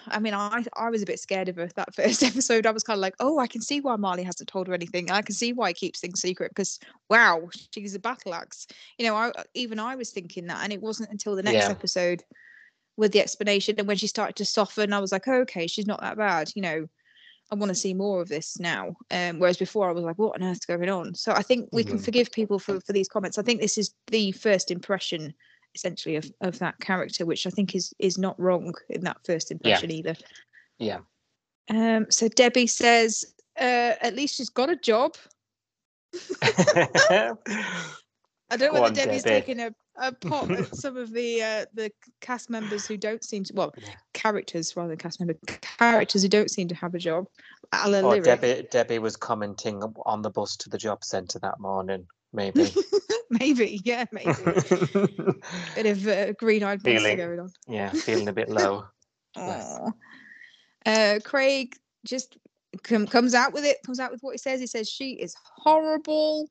I 0.07 0.19
mean, 0.19 0.33
I 0.33 0.65
I 0.75 0.89
was 0.89 1.03
a 1.03 1.05
bit 1.05 1.19
scared 1.19 1.49
of 1.49 1.57
her 1.57 1.69
that 1.75 1.93
first 2.01 2.23
episode. 2.23 2.65
I 2.65 2.71
was 2.71 2.83
kind 2.83 2.97
of 2.97 3.01
like, 3.01 3.15
oh, 3.19 3.37
I 3.39 3.47
can 3.47 3.61
see 3.61 3.79
why 3.79 3.95
Mali 3.95 4.23
hasn't 4.23 4.49
told 4.49 4.67
her 4.67 4.73
anything. 4.73 5.11
I 5.11 5.21
can 5.21 5.35
see 5.35 5.53
why 5.53 5.69
he 5.69 5.73
keeps 5.75 5.99
things 5.99 6.19
secret 6.19 6.51
because 6.51 6.79
wow, 7.09 7.47
she's 7.73 7.95
a 7.95 7.99
battle 7.99 8.33
axe. 8.33 8.65
You 8.97 9.05
know, 9.05 9.15
I 9.15 9.31
even 9.53 9.79
I 9.79 9.95
was 9.95 10.09
thinking 10.09 10.47
that, 10.47 10.63
and 10.63 10.73
it 10.73 10.81
wasn't 10.81 11.11
until 11.11 11.35
the 11.35 11.43
next 11.43 11.65
Yeah. 11.65 11.71
episode 11.71 12.23
with 12.97 13.11
the 13.11 13.21
explanation 13.21 13.75
and 13.77 13.87
when 13.87 13.97
she 13.97 14.07
started 14.07 14.35
to 14.37 14.45
soften, 14.45 14.93
I 14.93 14.99
was 14.99 15.11
like, 15.11 15.27
oh, 15.27 15.41
okay, 15.41 15.67
she's 15.67 15.87
not 15.87 16.01
that 16.01 16.17
bad. 16.17 16.51
You 16.55 16.61
know, 16.61 16.87
I 17.51 17.55
want 17.55 17.69
to 17.69 17.75
see 17.75 17.93
more 17.93 18.21
of 18.21 18.29
this 18.29 18.59
now. 18.59 18.95
Um, 19.11 19.39
whereas 19.39 19.57
before 19.57 19.89
I 19.89 19.93
was 19.93 20.03
like, 20.03 20.17
what 20.17 20.35
on 20.39 20.43
earth 20.47 20.57
earth's 20.57 20.65
going 20.65 20.89
on? 20.89 21.15
So 21.15 21.31
I 21.31 21.41
think 21.41 21.69
we 21.71 21.83
can 21.83 21.97
Mhm. 21.97 22.05
forgive 22.05 22.31
people 22.31 22.59
for, 22.59 22.79
for 22.81 22.93
these 22.93 23.07
comments. 23.09 23.37
I 23.37 23.43
think 23.43 23.61
this 23.61 23.77
is 23.77 23.93
the 24.07 24.31
first 24.33 24.71
impression 24.71 25.33
essentially 25.75 26.15
of, 26.15 26.31
of 26.41 26.59
that 26.59 26.79
character, 26.79 27.25
which 27.25 27.47
I 27.47 27.49
think 27.49 27.73
is 27.75 27.93
is 27.97 28.17
not 28.19 28.39
wrong 28.39 28.73
in 28.89 29.01
that 29.05 29.17
first 29.25 29.49
impression 29.51 29.89
either. 29.91 30.15
Yeah. 30.77 30.99
Um, 31.69 32.05
so 32.11 32.27
Debbie 32.27 32.67
says, 32.67 33.25
uh, 33.59 33.93
at 34.01 34.15
least 34.15 34.35
she's 34.35 34.49
got 34.49 34.69
a 34.69 34.75
job. 34.75 35.15
I 36.43 37.33
don't 38.51 38.59
know 38.59 38.67
Go 38.67 38.73
whether 38.73 38.85
on, 38.85 38.93
Debbie's 38.93 39.23
Debbie. 39.23 39.39
taking 39.41 39.59
a, 39.61 39.73
a 39.97 40.07
at 40.07 40.75
some 40.75 40.97
of 40.97 41.11
the 41.11 41.41
uh, 41.41 41.65
the 41.73 41.91
cast 42.21 42.49
members 42.49 42.85
who 42.87 42.97
don't 42.97 43.23
seem 43.23 43.43
to 43.43 43.53
well 43.53 43.73
characters 44.13 44.75
rather 44.75 44.89
than 44.89 44.97
cast 44.97 45.19
member 45.19 45.35
characters 45.77 46.23
who 46.23 46.29
don't 46.29 46.49
seem 46.49 46.67
to 46.67 46.75
have 46.75 46.95
a 46.95 46.99
job. 46.99 47.27
A 47.71 47.89
la 47.89 48.01
or. 48.01 48.19
Debbie 48.19 48.67
Debbie 48.71 48.99
was 48.99 49.15
commenting 49.15 49.81
on 50.05 50.21
the 50.21 50.29
bus 50.29 50.55
to 50.57 50.69
the 50.69 50.77
job 50.77 51.03
centre 51.03 51.39
that 51.39 51.59
morning. 51.59 52.07
Maybe. 52.33 52.73
maybe, 53.29 53.79
yeah, 53.83 54.05
maybe. 54.11 54.33
Bit 55.75 55.85
of 55.85 56.07
uh, 56.07 56.33
green-eyed 56.33 56.81
Feeling. 56.81 57.17
going 57.17 57.39
on. 57.39 57.53
yeah, 57.67 57.91
feeling 57.91 58.27
a 58.27 58.33
bit 58.33 58.49
low. 58.49 58.85
Uh, 59.35 61.19
Craig 61.23 61.75
just 62.05 62.37
com- 62.81 63.05
comes 63.07 63.35
out 63.35 63.53
with 63.53 63.65
it. 63.65 63.77
Comes 63.85 63.99
out 63.99 64.11
with 64.11 64.21
what 64.21 64.31
he 64.31 64.37
says. 64.39 64.59
He 64.59 64.67
says 64.67 64.89
she 64.89 65.11
is 65.11 65.35
horrible, 65.43 66.49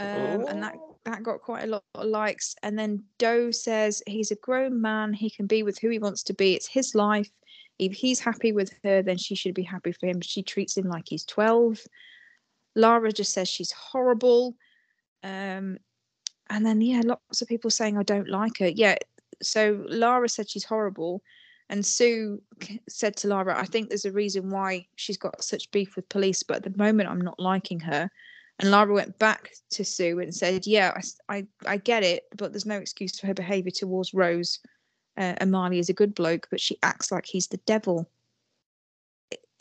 um, 0.00 0.46
and 0.48 0.62
that. 0.62 0.74
That 1.04 1.22
got 1.22 1.40
quite 1.40 1.64
a 1.64 1.66
lot 1.66 1.82
of 1.94 2.04
likes. 2.06 2.54
And 2.62 2.78
then 2.78 3.02
Doe 3.18 3.50
says 3.50 4.02
he's 4.06 4.30
a 4.30 4.36
grown 4.36 4.80
man. 4.80 5.12
He 5.12 5.30
can 5.30 5.46
be 5.46 5.62
with 5.62 5.78
who 5.78 5.88
he 5.88 5.98
wants 5.98 6.22
to 6.24 6.34
be. 6.34 6.54
It's 6.54 6.66
his 6.66 6.94
life. 6.94 7.30
If 7.78 7.92
he's 7.92 8.20
happy 8.20 8.52
with 8.52 8.72
her, 8.84 9.02
then 9.02 9.16
she 9.16 9.34
should 9.34 9.54
be 9.54 9.62
happy 9.62 9.92
for 9.92 10.06
him. 10.06 10.20
She 10.20 10.42
treats 10.42 10.76
him 10.76 10.88
like 10.88 11.04
he's 11.08 11.24
twelve. 11.24 11.80
Lara 12.76 13.12
just 13.12 13.32
says 13.32 13.48
she's 13.48 13.72
horrible. 13.72 14.54
Um, 15.22 15.78
and 16.50 16.66
then 16.66 16.80
yeah, 16.80 17.00
lots 17.04 17.42
of 17.42 17.48
people 17.48 17.70
saying 17.70 17.96
I 17.96 18.02
don't 18.02 18.28
like 18.28 18.58
her. 18.58 18.68
Yeah, 18.68 18.96
so 19.42 19.84
Lara 19.88 20.28
said 20.28 20.50
she's 20.50 20.64
horrible, 20.64 21.22
and 21.68 21.84
Sue 21.84 22.42
said 22.88 23.16
to 23.16 23.28
Lara, 23.28 23.58
I 23.58 23.64
think 23.64 23.88
there's 23.88 24.04
a 24.04 24.12
reason 24.12 24.50
why 24.50 24.86
she's 24.96 25.16
got 25.16 25.42
such 25.42 25.70
beef 25.70 25.96
with 25.96 26.08
police, 26.08 26.42
but 26.42 26.58
at 26.58 26.62
the 26.64 26.78
moment 26.78 27.08
I'm 27.08 27.20
not 27.20 27.40
liking 27.40 27.80
her. 27.80 28.10
And 28.60 28.70
Lara 28.70 28.92
went 28.92 29.18
back 29.18 29.50
to 29.70 29.84
Sue 29.84 30.20
and 30.20 30.34
said, 30.34 30.66
Yeah, 30.66 30.98
I 31.28 31.46
I 31.66 31.78
get 31.78 32.02
it, 32.02 32.24
but 32.36 32.52
there's 32.52 32.66
no 32.66 32.76
excuse 32.76 33.18
for 33.18 33.26
her 33.26 33.34
behaviour 33.34 33.70
towards 33.70 34.14
Rose. 34.14 34.58
Uh, 35.16 35.34
and 35.38 35.50
Mali 35.50 35.78
is 35.78 35.88
a 35.88 35.94
good 35.94 36.14
bloke, 36.14 36.46
but 36.50 36.60
she 36.60 36.78
acts 36.82 37.10
like 37.10 37.26
he's 37.26 37.48
the 37.48 37.58
devil. 37.58 38.08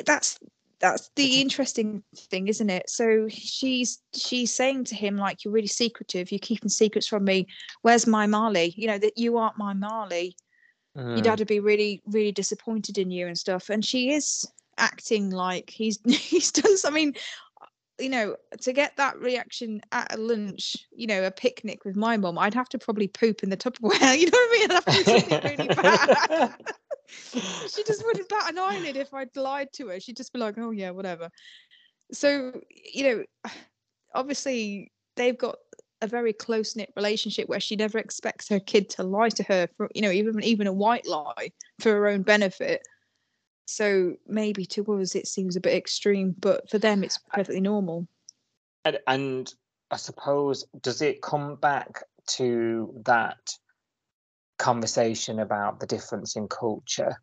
That's 0.06 0.38
that's 0.80 1.10
the 1.16 1.42
interesting 1.42 2.04
thing, 2.16 2.48
isn't 2.48 2.70
it? 2.70 2.90
So 2.90 3.28
she's 3.30 4.00
she's 4.14 4.54
saying 4.54 4.86
to 4.86 4.96
him 4.96 5.18
like, 5.18 5.44
"You're 5.44 5.54
really 5.54 5.68
secretive. 5.68 6.32
You're 6.32 6.40
keeping 6.40 6.70
secrets 6.70 7.08
from 7.08 7.24
me. 7.24 7.48
Where's 7.82 8.06
my 8.08 8.28
Mali? 8.28 8.74
You 8.78 8.88
know 8.88 8.98
that 8.98 9.18
you 9.18 9.38
aren't 9.38 9.58
my 9.58 9.74
Mali." 9.74 10.36
your 10.96 11.06
Mm. 11.06 11.24
dad 11.24 11.40
would 11.40 11.48
be 11.48 11.60
really 11.60 12.02
really 12.08 12.32
disappointed 12.32 12.98
in 12.98 13.12
you 13.12 13.28
and 13.28 13.38
stuff 13.38 13.70
and 13.70 13.86
she 13.86 14.12
is 14.12 14.52
acting 14.78 15.30
like 15.30 15.70
he's 15.70 16.00
he's 16.06 16.52
done 16.52 16.76
i 16.86 16.90
mean 16.90 17.14
you 18.00 18.10
know 18.10 18.36
to 18.62 18.74
get 18.74 18.96
that 18.98 19.20
reaction 19.20 19.82
at 19.92 20.14
a 20.14 20.18
lunch 20.18 20.78
you 20.92 21.08
know 21.08 21.24
a 21.24 21.32
picnic 21.32 21.86
with 21.86 21.96
my 21.96 22.18
mum 22.18 22.38
i'd 22.38 22.54
have 22.54 22.70
to 22.70 22.80
probably 22.80 23.08
poop 23.08 23.44
in 23.44 23.50
the 23.50 23.58
tupperware 23.58 24.18
you 24.18 24.26
know 24.26 24.38
what 24.38 24.50
i 24.50 24.60
mean? 24.60 24.72
I'd 24.72 24.76
have 24.76 24.86
to 24.86 25.04
do 25.04 25.20
something 25.20 25.58
really 25.58 25.68
bad. 25.76 26.56
She 27.12 27.84
just 27.86 28.06
wouldn't 28.06 28.30
bat 28.30 28.52
an 28.52 28.60
eyelid 28.60 28.96
if 28.96 29.12
i'd 29.16 29.36
lied 29.36 29.74
to 29.74 29.88
her. 29.88 30.00
She'd 30.00 30.18
just 30.18 30.32
be 30.32 30.38
like 30.40 30.60
oh 30.60 30.70
yeah 30.70 30.92
whatever. 30.92 31.30
So 32.12 32.62
you 32.94 33.04
know 33.04 33.24
obviously 34.14 34.92
they've 35.16 35.38
got 35.38 35.56
a 36.02 36.08
very 36.08 36.34
close 36.34 36.76
knit 36.76 36.94
relationship 36.96 37.50
where 37.50 37.60
she 37.60 37.76
never 37.76 37.98
expects 37.98 38.48
her 38.50 38.60
kid 38.60 38.90
to 38.92 39.04
lie 39.04 39.30
to 39.30 39.44
her 39.44 39.68
for 39.76 39.90
you 39.96 40.04
know 40.04 40.12
even 40.12 40.44
even 40.44 40.68
a 40.68 40.74
white 40.74 41.08
lie 41.08 41.52
for 41.80 41.92
her 41.92 42.08
own 42.08 42.22
benefit. 42.22 42.84
So 43.70 44.16
maybe 44.28 44.66
to 44.66 44.84
us 44.94 45.16
it 45.16 45.28
seems 45.28 45.56
a 45.56 45.62
bit 45.62 45.76
extreme, 45.76 46.36
but 46.40 46.70
for 46.70 46.80
them 46.80 47.04
it's 47.04 47.20
perfectly 47.20 47.62
normal. 47.62 48.08
and, 48.86 49.00
and 49.08 49.54
I 49.92 49.98
suppose 49.98 50.66
does 50.82 51.02
it 51.02 51.22
come 51.22 51.56
back 51.56 52.04
to 52.38 53.02
that 53.06 53.38
conversation 54.58 55.40
about 55.40 55.80
the 55.80 55.86
difference 55.88 56.36
in 56.36 56.48
culture 56.48 57.16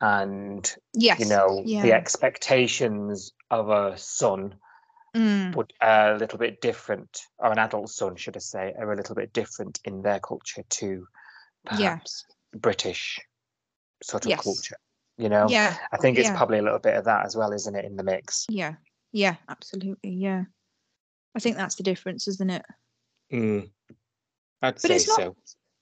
and 0.00 0.76
Yes. 0.94 1.18
you 1.20 1.26
know 1.26 1.64
the 1.64 1.92
expectations 1.92 3.32
of 3.50 3.70
a 3.70 3.96
son 3.96 4.54
Mm, 5.16 5.56
would 5.56 5.72
a 5.80 6.14
little 6.18 6.38
bit 6.38 6.60
different 6.60 7.22
or 7.38 7.50
an 7.50 7.58
adult 7.58 7.88
son 7.88 8.14
should 8.14 8.36
i 8.36 8.38
say 8.40 8.74
are 8.78 8.92
a 8.92 8.96
little 8.96 9.14
bit 9.14 9.32
different 9.32 9.80
in 9.84 10.02
their 10.02 10.20
culture 10.20 10.62
to 10.68 11.06
Yeah. 11.78 11.98
perhaps 11.98 12.24
british 12.54 13.18
sort 14.02 14.24
of 14.26 14.30
Yes. 14.30 14.44
culture 14.44 14.76
you 15.18 15.28
know 15.28 15.46
yeah. 15.48 15.76
i 15.92 15.96
think 15.96 16.16
it's 16.18 16.28
yeah. 16.28 16.36
probably 16.36 16.58
a 16.58 16.62
little 16.62 16.78
bit 16.78 16.94
of 16.96 17.04
that 17.04 17.26
as 17.26 17.34
well 17.36 17.52
isn't 17.52 17.74
it 17.76 17.84
in 17.84 17.96
the 17.96 18.02
mix 18.04 18.46
Yeah. 18.48 18.74
Yeah. 19.12 19.36
Absolutely. 19.48 20.10
Yeah. 20.10 20.44
I 21.34 21.40
think 21.40 21.56
that's 21.56 21.76
the 21.76 21.82
difference, 21.82 22.28
isn't 22.28 22.50
it? 22.50 22.64
mm. 23.32 23.68
i'd 24.62 24.74
But 24.74 24.80
say 24.80 24.96
it's 24.96 25.08
not- 25.08 25.18
so 25.20 25.36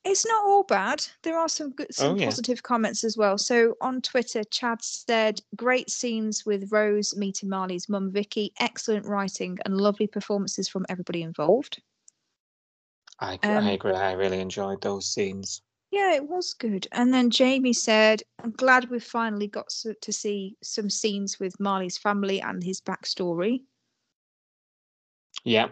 It's 0.05 0.25
not 0.25 0.45
all 0.45 0.63
bad. 0.63 1.05
There 1.25 1.37
are 1.37 1.49
some 1.49 1.71
good, 1.73 1.93
some 1.93 2.13
Oh, 2.13 2.19
yeah. 2.19 2.27
positive 2.27 2.63
comments 2.63 3.03
as 3.03 3.17
well. 3.17 3.37
So 3.37 3.75
on 3.81 4.01
Twitter, 4.01 4.45
Chad 4.45 4.81
said, 4.85 5.41
"Great 5.57 5.91
scenes 5.91 6.47
with 6.47 6.71
Rose 6.71 7.17
meeting 7.17 7.49
Mali's 7.49 7.89
mum, 7.89 8.13
Vicky. 8.13 8.53
Excellent 8.61 9.05
writing 9.07 9.59
and 9.65 9.77
lovely 9.77 10.07
performances 10.07 10.69
from 10.69 10.87
everybody 10.89 11.23
involved." 11.23 11.83
I, 13.19 13.35
Um, 13.43 13.65
I 13.67 13.71
agree. 13.73 13.95
I 13.95 14.13
really 14.13 14.39
enjoyed 14.41 14.81
those 14.83 15.09
scenes. 15.13 15.63
Yeah, 15.97 16.13
it 16.13 16.29
was 16.29 16.53
good. 16.53 16.87
And 16.93 17.15
then 17.15 17.31
Jamie 17.31 17.73
said, 17.73 18.23
"I'm 18.43 18.51
glad 18.51 18.91
we 18.91 18.99
finally 19.01 19.47
got 19.47 19.69
to 20.03 20.13
see 20.13 20.57
some 20.63 20.91
scenes 20.91 21.41
with 21.41 21.59
Mali's 21.59 21.97
family 21.97 22.41
and 22.41 22.63
his 22.63 22.83
backstory." 22.83 23.63
Yeah, 25.43 25.69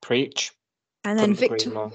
preach. 0.00 0.52
And 1.04 1.16
then 1.16 1.34
Victor. 1.34 1.90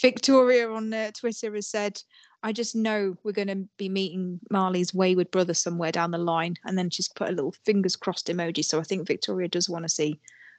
Victoria 0.00 0.70
on 0.70 0.92
uh, 0.92 1.10
Twitter 1.12 1.54
has 1.54 1.68
said, 1.68 2.00
I 2.42 2.52
just 2.52 2.74
know 2.74 3.16
we're 3.22 3.32
going 3.32 3.48
to 3.48 3.68
be 3.76 3.88
meeting 3.88 4.40
Mali's 4.50 4.92
wayward 4.92 5.30
brother 5.30 5.54
somewhere 5.54 5.92
down 5.92 6.10
the 6.10 6.18
line. 6.18 6.56
And 6.64 6.76
then 6.76 6.90
she's 6.90 7.08
put 7.08 7.28
a 7.28 7.32
little 7.32 7.54
fingers 7.64 7.94
crossed 7.94 8.26
emoji. 8.26 8.64
So 8.64 8.80
I 8.80 8.82
think 8.82 9.06
Victoria 9.06 9.48
does 9.48 9.68
want 9.68 9.84
to 9.84 9.88
see 9.88 10.18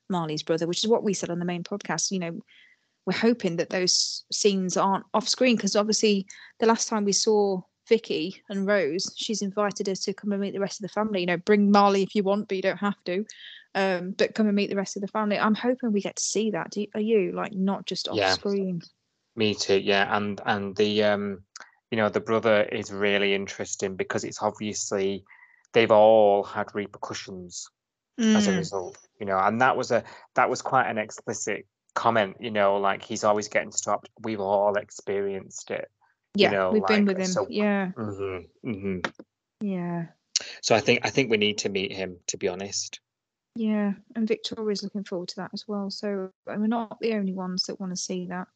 Mali's 0.09 0.43
brother, 0.43 0.65
which 0.65 0.83
is 0.83 0.89
what 0.89 1.03
we 1.03 1.13
said 1.13 1.29
on 1.29 1.39
the 1.39 1.45
main 1.45 1.63
podcast. 1.63 2.11
You 2.11 2.19
know, 2.19 2.39
we're 3.05 3.13
hoping 3.13 3.57
that 3.57 3.69
those 3.69 4.23
scenes 4.31 4.77
aren't 4.77 5.05
off 5.13 5.27
screen 5.27 5.55
because 5.55 5.75
obviously 5.75 6.25
the 6.59 6.65
last 6.65 6.87
time 6.87 7.05
we 7.05 7.11
saw 7.11 7.61
Vicky 7.89 8.41
and 8.49 8.65
Rose, 8.65 9.13
she's 9.17 9.41
invited 9.41 9.89
us 9.89 9.99
to 10.01 10.13
come 10.13 10.31
and 10.31 10.41
meet 10.41 10.53
the 10.53 10.59
rest 10.59 10.79
of 10.79 10.83
the 10.83 10.93
family. 10.93 11.21
You 11.21 11.25
know, 11.27 11.37
bring 11.37 11.69
Mali 11.69 12.01
if 12.03 12.15
you 12.15 12.23
want, 12.23 12.47
but 12.47 12.55
you 12.55 12.61
don't 12.63 12.77
have 12.77 13.01
to. 13.05 13.25
Um, 13.75 14.11
but 14.11 14.35
come 14.35 14.47
and 14.47 14.55
meet 14.55 14.69
the 14.69 14.75
rest 14.75 14.95
of 14.95 15.01
the 15.01 15.07
family. 15.07 15.37
I'm 15.37 15.55
hoping 15.55 15.91
we 15.91 16.01
get 16.01 16.15
to 16.15 16.23
see 16.23 16.51
that. 16.51 16.71
Do 16.71 16.81
you, 16.81 16.87
are 16.93 17.01
you 17.01 17.31
like 17.33 17.53
not 17.53 17.85
just 17.85 18.07
off 18.07 18.17
Yeah. 18.17 18.33
screen? 18.33 18.81
Me 19.35 19.55
too. 19.55 19.79
Yeah, 19.79 20.15
and 20.15 20.39
and 20.45 20.75
the 20.75 21.03
um, 21.03 21.43
you 21.91 21.97
know, 21.97 22.07
the 22.07 22.19
brother 22.19 22.63
is 22.63 22.91
really 22.91 23.33
interesting 23.33 23.95
because 23.95 24.23
it's 24.23 24.41
obviously 24.41 25.23
they've 25.73 25.91
all 25.91 26.43
had 26.43 26.73
repercussions 26.75 27.67
as 28.35 28.47
a 28.47 28.51
Mm. 28.51 28.57
result. 28.57 28.97
You 29.19 29.25
know, 29.25 29.39
and 29.39 29.59
that 29.61 29.75
was 29.75 29.91
a 29.91 30.03
that 30.35 30.49
was 30.49 30.61
quite 30.61 30.87
an 30.87 30.99
explicit 30.99 31.65
comment. 31.93 32.37
You 32.39 32.51
know, 32.51 32.77
like 32.77 33.03
he's 33.03 33.23
always 33.23 33.47
getting 33.47 33.71
stopped. 33.71 34.09
We've 34.21 34.39
all 34.41 34.75
experienced 34.75 35.71
it. 35.71 35.89
Yeah, 36.35 36.51
know, 36.51 36.71
we've 36.71 36.87
been 36.87 37.05
with 37.05 37.17
him. 37.19 37.25
so- 37.25 37.47
yeah, 37.49 37.91
hmm 37.91 38.37
hmm 38.63 38.99
yeah, 39.61 40.07
So 40.61 40.75
I 40.75 40.79
think 40.79 41.05
I 41.05 41.09
think 41.09 41.29
we 41.29 41.37
need 41.37 41.59
to 41.59 41.69
meet 41.69 41.93
him. 41.93 42.17
To 42.27 42.37
be 42.37 42.47
honest. 42.47 42.99
yeah. 43.55 43.93
And 44.15 44.27
Victoria's 44.27 44.83
looking 44.83 45.03
forward 45.03 45.29
to 45.29 45.35
that 45.37 45.51
as 45.53 45.65
well. 45.67 45.89
So 45.89 46.31
and 46.47 46.61
we're 46.61 46.67
not 46.67 46.99
the 46.99 47.13
only 47.13 47.33
ones 47.33 47.63
that 47.63 47.79
want 47.79 47.91
to 47.93 47.95
see 47.95 48.27
that. 48.27 48.47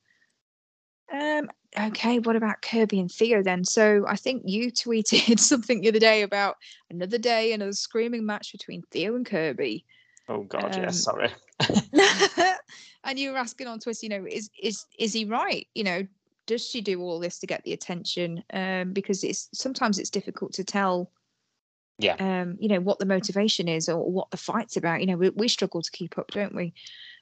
Um. 1.14 1.50
Okay. 1.80 2.20
What 2.20 2.36
about 2.36 2.62
Kirby 2.62 3.00
and 3.00 3.12
Theo 3.12 3.44
then? 3.44 3.64
So 3.64 4.06
I 4.08 4.16
think 4.16 4.44
you 4.46 4.72
tweeted 4.72 5.40
something 5.52 5.82
the 5.82 5.90
other 5.90 6.00
day 6.00 6.24
about 6.24 6.56
another 6.90 7.18
day, 7.20 7.54
another 7.54 7.74
screaming 7.74 8.26
match 8.26 8.52
between 8.52 8.82
Theo 8.92 9.16
and 9.16 9.26
Kirby. 9.26 9.86
Oh 10.28 10.44
God, 10.44 10.76
Um, 10.76 10.84
yeah. 10.84 10.90
Sorry. 10.90 11.30
and 13.08 13.18
you 13.18 13.32
were 13.32 13.38
asking 13.38 13.68
on 13.68 13.80
Twitter, 13.80 14.00
you 14.06 14.10
know, 14.10 14.26
is 14.30 14.50
is 14.62 14.86
is 15.00 15.14
he 15.14 15.26
right? 15.26 15.68
You 15.74 15.84
know, 15.86 16.08
does 16.46 16.68
she 16.68 16.82
do 16.82 17.02
all 17.02 17.20
this 17.20 17.40
to 17.40 17.48
get 17.48 17.64
the 17.64 17.74
attention? 17.74 18.44
Um, 18.54 18.94
because 18.94 19.24
it's 19.24 19.50
sometimes 19.54 19.98
it's 19.98 20.10
difficult 20.12 20.54
to 20.54 20.64
tell 20.64 21.12
Yeah. 22.00 22.16
um, 22.20 22.58
you 22.60 22.68
know, 22.70 22.80
what 22.80 23.00
the 23.00 23.06
motivation 23.06 23.68
is 23.68 23.90
or 23.90 24.12
what 24.12 24.30
the 24.32 24.38
fight's 24.38 24.78
about. 24.78 25.00
You 25.02 25.08
know, 25.08 25.18
we, 25.18 25.30
we 25.32 25.48
struggle 25.48 25.82
to 25.82 25.92
keep 25.92 26.18
up, 26.18 26.30
don't 26.32 26.54
we? 26.56 26.74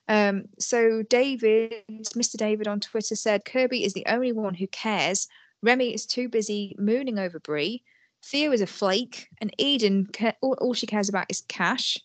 Um, 0.08 0.44
so 0.60 1.02
David, 1.04 1.74
Mr. 1.90 2.38
David 2.38 2.68
on 2.68 2.80
Twitter 2.80 3.16
said 3.16 3.46
Kirby 3.46 3.84
is 3.86 3.94
the 3.94 4.06
only 4.08 4.32
one 4.32 4.54
who 4.54 4.68
cares. 4.68 5.28
Remi 5.64 5.94
is 5.94 6.06
too 6.06 6.30
busy 6.30 6.76
mooning 6.78 7.18
over 7.18 7.40
Bree. 7.40 7.84
Theo 8.24 8.52
is 8.52 8.62
a 8.62 8.68
flake, 8.68 9.28
and 9.40 9.54
Eden, 9.58 10.10
all, 10.42 10.56
all 10.60 10.74
she 10.74 10.88
cares 10.88 11.10
about 11.10 11.28
is 11.30 11.44
Cash. 11.48 11.98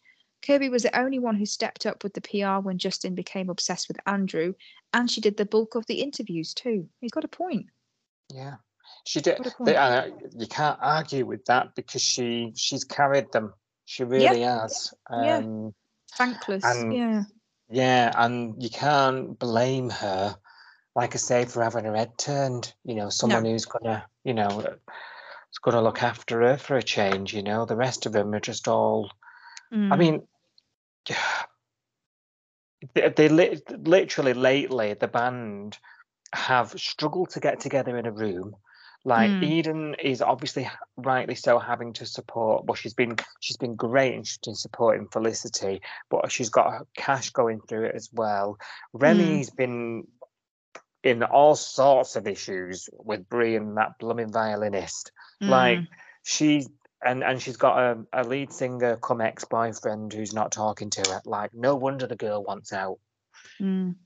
Kirby 0.46 0.68
was 0.68 0.82
the 0.84 0.98
only 0.98 1.18
one 1.18 1.36
who 1.36 1.46
stepped 1.46 1.86
up 1.86 2.02
with 2.02 2.14
the 2.14 2.20
PR 2.22 2.64
when 2.64 2.78
Justin 2.78 3.14
became 3.14 3.50
obsessed 3.50 3.88
with 3.88 3.98
Andrew, 4.06 4.54
and 4.94 5.10
she 5.10 5.20
did 5.20 5.36
the 5.36 5.44
bulk 5.44 5.74
of 5.74 5.86
the 5.86 6.00
interviews 6.00 6.54
too. 6.54 6.88
He's 7.00 7.10
got 7.12 7.24
a 7.24 7.28
point. 7.28 7.66
Yeah. 8.32 8.56
She 9.06 9.20
did. 9.20 9.38
They- 9.60 9.76
uh, 9.76 10.06
you 10.36 10.46
can't 10.46 10.78
argue 10.80 11.24
with 11.26 11.44
that 11.46 11.74
because 11.74 12.02
she 12.02 12.52
she's 12.56 12.84
carried 12.84 13.32
them. 13.32 13.52
She 13.84 14.04
really 14.04 14.42
has. 14.42 14.92
Yeah. 15.10 15.38
Um, 15.38 15.74
Thankless. 16.16 16.64
And- 16.64 16.92
yeah. 16.94 17.22
Yeah, 17.72 18.12
and 18.16 18.60
you 18.60 18.68
can't 18.68 19.38
blame 19.38 19.90
her, 19.90 20.36
like 20.96 21.14
I 21.14 21.18
say, 21.18 21.44
for 21.44 21.62
having 21.62 21.84
her 21.84 21.94
head 21.94 22.18
turned. 22.18 22.74
You 22.84 22.96
know, 22.96 23.10
someone 23.10 23.44
who's 23.44 23.64
gonna, 23.64 24.04
you 24.24 24.34
know, 24.34 24.48
uh, 24.48 24.74
is 25.52 25.58
gonna 25.62 25.80
look 25.80 26.02
after 26.02 26.40
her 26.40 26.56
for 26.56 26.76
a 26.76 26.82
change. 26.82 27.32
You 27.32 27.44
know, 27.44 27.64
the 27.66 27.76
rest 27.76 28.06
of 28.06 28.12
them 28.12 28.34
are 28.34 28.40
just 28.40 28.66
all. 28.66 29.10
I 29.72 29.76
Mm. 29.76 29.98
mean, 29.98 30.22
they, 32.94 33.08
they 33.14 33.28
li- 33.28 33.60
literally 33.78 34.34
lately 34.34 34.94
the 34.94 35.08
band 35.08 35.78
have 36.32 36.70
struggled 36.80 37.30
to 37.30 37.40
get 37.40 37.60
together 37.60 37.96
in 37.98 38.06
a 38.06 38.12
room. 38.12 38.56
Like 39.04 39.30
Mm. 39.30 39.42
Eden 39.42 39.94
is 39.94 40.20
obviously 40.20 40.68
rightly 40.96 41.34
so 41.34 41.58
having 41.58 41.94
to 41.94 42.06
support. 42.06 42.66
Well, 42.66 42.74
she's 42.74 42.92
been 42.94 43.16
she's 43.40 43.56
been 43.56 43.74
great 43.74 44.14
and 44.14 44.26
she's 44.26 44.38
been 44.38 44.54
supporting 44.54 45.08
Felicity, 45.08 45.80
but 46.10 46.30
she's 46.30 46.50
got 46.50 46.70
her 46.72 46.86
Cash 46.96 47.30
going 47.30 47.60
through 47.62 47.86
it 47.86 47.94
as 47.94 48.10
well. 48.12 48.58
Remi's 48.92 49.48
been 49.50 50.06
in 51.02 51.22
all 51.22 51.54
sorts 51.54 52.14
of 52.16 52.26
issues 52.26 52.90
with 52.92 53.26
Bree 53.26 53.56
and 53.56 53.74
that 53.78 53.98
blooming 53.98 54.30
violinist. 54.30 55.12
Like 55.40 55.78
Mm. 55.78 55.88
she's 56.22 56.68
and 57.04 57.24
and 57.24 57.40
she's 57.40 57.56
got 57.56 57.78
a, 57.78 57.98
a 58.12 58.24
lead 58.24 58.52
singer 58.52 58.96
come 58.96 59.20
ex-boyfriend 59.20 60.12
who's 60.12 60.32
not 60.32 60.52
talking 60.52 60.90
to 60.90 61.10
her. 61.10 61.22
Like 61.24 61.54
no 61.54 61.74
wonder 61.76 62.06
the 62.06 62.16
girl 62.16 62.42
wants 62.42 62.72
out. 62.72 62.98
Mm. 63.60 63.96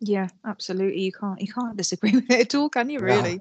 Yeah, 0.00 0.28
absolutely. 0.44 1.02
You 1.02 1.12
can't 1.12 1.40
you 1.40 1.52
can't 1.52 1.76
disagree 1.76 2.10
with 2.14 2.30
it 2.30 2.40
at 2.40 2.54
all, 2.54 2.68
can 2.68 2.90
you? 2.90 2.98
Really? 2.98 3.40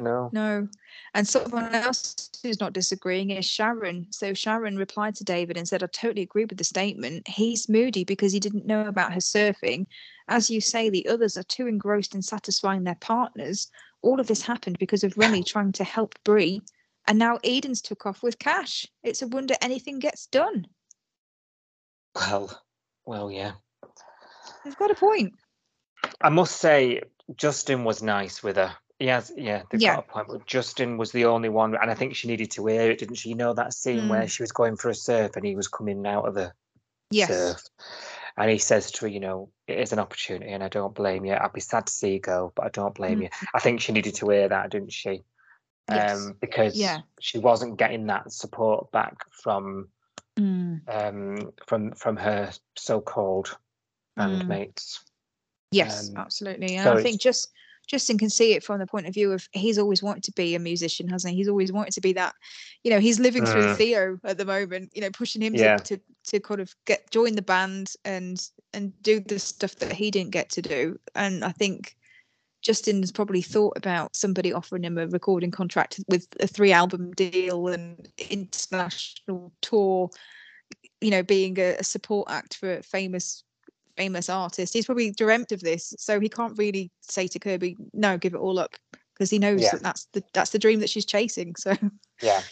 No. 0.00 0.28
No. 0.32 0.68
And 1.14 1.26
someone 1.26 1.74
else 1.74 2.30
who's 2.42 2.60
not 2.60 2.74
disagreeing 2.74 3.30
is 3.30 3.46
Sharon. 3.46 4.06
So 4.10 4.34
Sharon 4.34 4.76
replied 4.76 5.14
to 5.16 5.24
David 5.24 5.56
and 5.56 5.66
said, 5.66 5.82
I 5.82 5.86
totally 5.86 6.22
agree 6.22 6.44
with 6.44 6.58
the 6.58 6.64
statement. 6.64 7.26
He's 7.26 7.68
moody 7.68 8.04
because 8.04 8.32
he 8.32 8.40
didn't 8.40 8.66
know 8.66 8.86
about 8.86 9.14
her 9.14 9.20
surfing. 9.20 9.86
As 10.28 10.50
you 10.50 10.60
say, 10.60 10.90
the 10.90 11.08
others 11.08 11.38
are 11.38 11.44
too 11.44 11.66
engrossed 11.66 12.14
in 12.14 12.20
satisfying 12.20 12.84
their 12.84 12.96
partners. 12.96 13.70
All 14.02 14.20
of 14.20 14.26
this 14.26 14.42
happened 14.42 14.78
because 14.78 15.02
of 15.02 15.16
Remi 15.16 15.42
trying 15.42 15.72
to 15.72 15.84
help 15.84 16.14
Bree. 16.24 16.60
And 17.06 17.18
now 17.18 17.38
Eden's 17.44 17.80
took 17.82 18.04
off 18.06 18.22
with 18.22 18.38
Cash. 18.38 18.86
It's 19.02 19.22
a 19.22 19.28
wonder 19.28 19.54
anything 19.62 19.98
gets 19.98 20.26
done. 20.26 20.66
Well, 22.14 22.62
well, 23.04 23.30
yeah. 23.30 23.52
They've 24.64 24.76
got 24.76 24.90
a 24.90 24.94
point. 24.94 25.34
I 26.20 26.30
must 26.30 26.56
say, 26.56 27.02
Justin 27.36 27.84
was 27.84 28.02
nice 28.02 28.42
with 28.42 28.56
her. 28.56 28.74
He 28.98 29.06
has, 29.06 29.30
yeah, 29.36 29.62
they've 29.70 29.80
Yeah. 29.80 29.96
got 29.96 30.06
a 30.08 30.12
point. 30.12 30.28
But 30.28 30.46
Justin 30.46 30.96
was 30.96 31.12
the 31.12 31.26
only 31.26 31.50
one, 31.50 31.76
and 31.76 31.90
I 31.90 31.94
think 31.94 32.16
she 32.16 32.28
needed 32.28 32.50
to 32.52 32.66
hear 32.66 32.90
it, 32.90 32.98
didn't 32.98 33.16
she? 33.16 33.28
You 33.28 33.34
know 33.34 33.52
that 33.52 33.74
scene 33.74 34.08
where 34.08 34.26
she 34.26 34.42
was 34.42 34.52
going 34.52 34.76
for 34.76 34.88
a 34.88 34.94
surf 34.94 35.36
and 35.36 35.44
he 35.44 35.54
was 35.54 35.68
coming 35.68 36.06
out 36.06 36.26
of 36.26 36.34
the 36.34 36.52
Yes. 37.10 37.28
surf, 37.28 37.62
and 38.36 38.50
he 38.50 38.58
says 38.58 38.90
to 38.92 39.02
her, 39.02 39.08
you 39.08 39.20
know, 39.20 39.50
it 39.68 39.78
is 39.78 39.92
an 39.92 39.98
opportunity, 39.98 40.50
and 40.50 40.64
I 40.64 40.68
don't 40.68 40.94
blame 40.94 41.24
you. 41.24 41.34
I'd 41.34 41.52
be 41.52 41.60
sad 41.60 41.86
to 41.86 41.92
see 41.92 42.14
you 42.14 42.20
go, 42.20 42.52
but 42.56 42.64
I 42.64 42.68
don't 42.70 42.94
blame 42.94 43.20
Mm. 43.20 43.22
you. 43.24 43.28
I 43.54 43.60
think 43.60 43.80
she 43.80 43.92
needed 43.92 44.14
to 44.16 44.30
hear 44.30 44.48
that, 44.48 44.70
didn't 44.70 44.92
she? 44.92 45.22
Yes. 45.88 46.26
Um, 46.26 46.36
because 46.40 46.76
Yeah. 46.76 47.02
she 47.20 47.38
wasn't 47.38 47.78
getting 47.78 48.06
that 48.06 48.32
support 48.32 48.90
back 48.92 49.14
from 49.30 49.88
Mm. 50.36 50.82
um 50.88 51.52
from 51.66 51.92
from 51.92 52.16
her 52.16 52.52
so-called 52.76 53.56
Mm. 54.18 54.42
bandmates. 54.42 55.00
Yes, 55.70 56.10
Um, 56.10 56.16
absolutely. 56.18 56.76
And 56.76 56.84
so 56.84 56.96
I 56.96 57.02
think 57.02 57.20
just 57.20 57.52
Justin 57.86 58.18
can 58.18 58.30
see 58.30 58.52
it 58.54 58.64
from 58.64 58.80
the 58.80 58.86
point 58.86 59.06
of 59.06 59.14
view 59.14 59.32
of 59.32 59.48
he's 59.52 59.78
always 59.78 60.02
wanted 60.02 60.24
to 60.24 60.32
be 60.32 60.54
a 60.56 60.58
musician, 60.58 61.08
hasn't 61.08 61.32
he? 61.32 61.38
He's 61.38 61.48
always 61.48 61.70
wanted 61.72 61.92
to 61.94 62.00
be 62.00 62.12
that, 62.14 62.34
you 62.82 62.90
know, 62.90 62.98
he's 62.98 63.20
living 63.20 63.46
through 63.46 63.62
Mm. 63.74 63.76
Theo 63.76 64.18
at 64.24 64.38
the 64.38 64.44
moment, 64.44 64.90
you 64.94 65.00
know, 65.00 65.10
pushing 65.10 65.40
him 65.40 65.54
Yeah. 65.54 65.76
to, 65.76 65.96
to 65.96 66.02
to 66.24 66.40
kind 66.40 66.60
of 66.60 66.74
get 66.84 67.08
join 67.10 67.36
the 67.36 67.42
band 67.42 67.92
and 68.04 68.50
and 68.74 69.00
do 69.02 69.20
the 69.20 69.38
stuff 69.38 69.76
that 69.76 69.92
he 69.92 70.10
didn't 70.10 70.32
get 70.32 70.50
to 70.50 70.62
do. 70.62 70.98
And 71.14 71.44
I 71.44 71.52
think 71.52 71.95
Justin's 72.66 73.12
probably 73.12 73.42
thought 73.42 73.76
about 73.76 74.16
somebody 74.16 74.52
offering 74.52 74.82
him 74.82 74.98
a 74.98 75.06
recording 75.06 75.52
contract 75.52 76.00
with 76.08 76.26
a 76.40 76.48
three 76.48 76.72
album 76.72 77.12
deal 77.12 77.68
and 77.68 78.08
international 78.28 79.52
tour, 79.62 80.10
you 81.00 81.12
know, 81.12 81.22
being 81.22 81.56
a, 81.60 81.76
a 81.76 81.84
support 81.84 82.28
act 82.28 82.56
for 82.56 82.78
a 82.78 82.82
famous 82.82 83.44
famous 83.96 84.28
artist. 84.28 84.74
He's 84.74 84.86
probably 84.86 85.12
dreamt 85.12 85.52
of 85.52 85.60
this, 85.60 85.94
so 85.96 86.18
he 86.18 86.28
can't 86.28 86.58
really 86.58 86.90
say 87.02 87.28
to 87.28 87.38
Kirby, 87.38 87.76
"No, 87.92 88.18
give 88.18 88.34
it 88.34 88.38
all 88.38 88.58
up," 88.58 88.74
because 89.14 89.30
he 89.30 89.38
knows 89.38 89.60
Yeah. 89.60 89.70
that 89.70 89.82
that's 89.84 90.06
the 90.12 90.24
that's 90.34 90.50
the 90.50 90.58
dream 90.58 90.80
that 90.80 90.90
she's 90.90 91.06
chasing. 91.06 91.54
So 91.54 91.72
Yeah, 92.20 92.42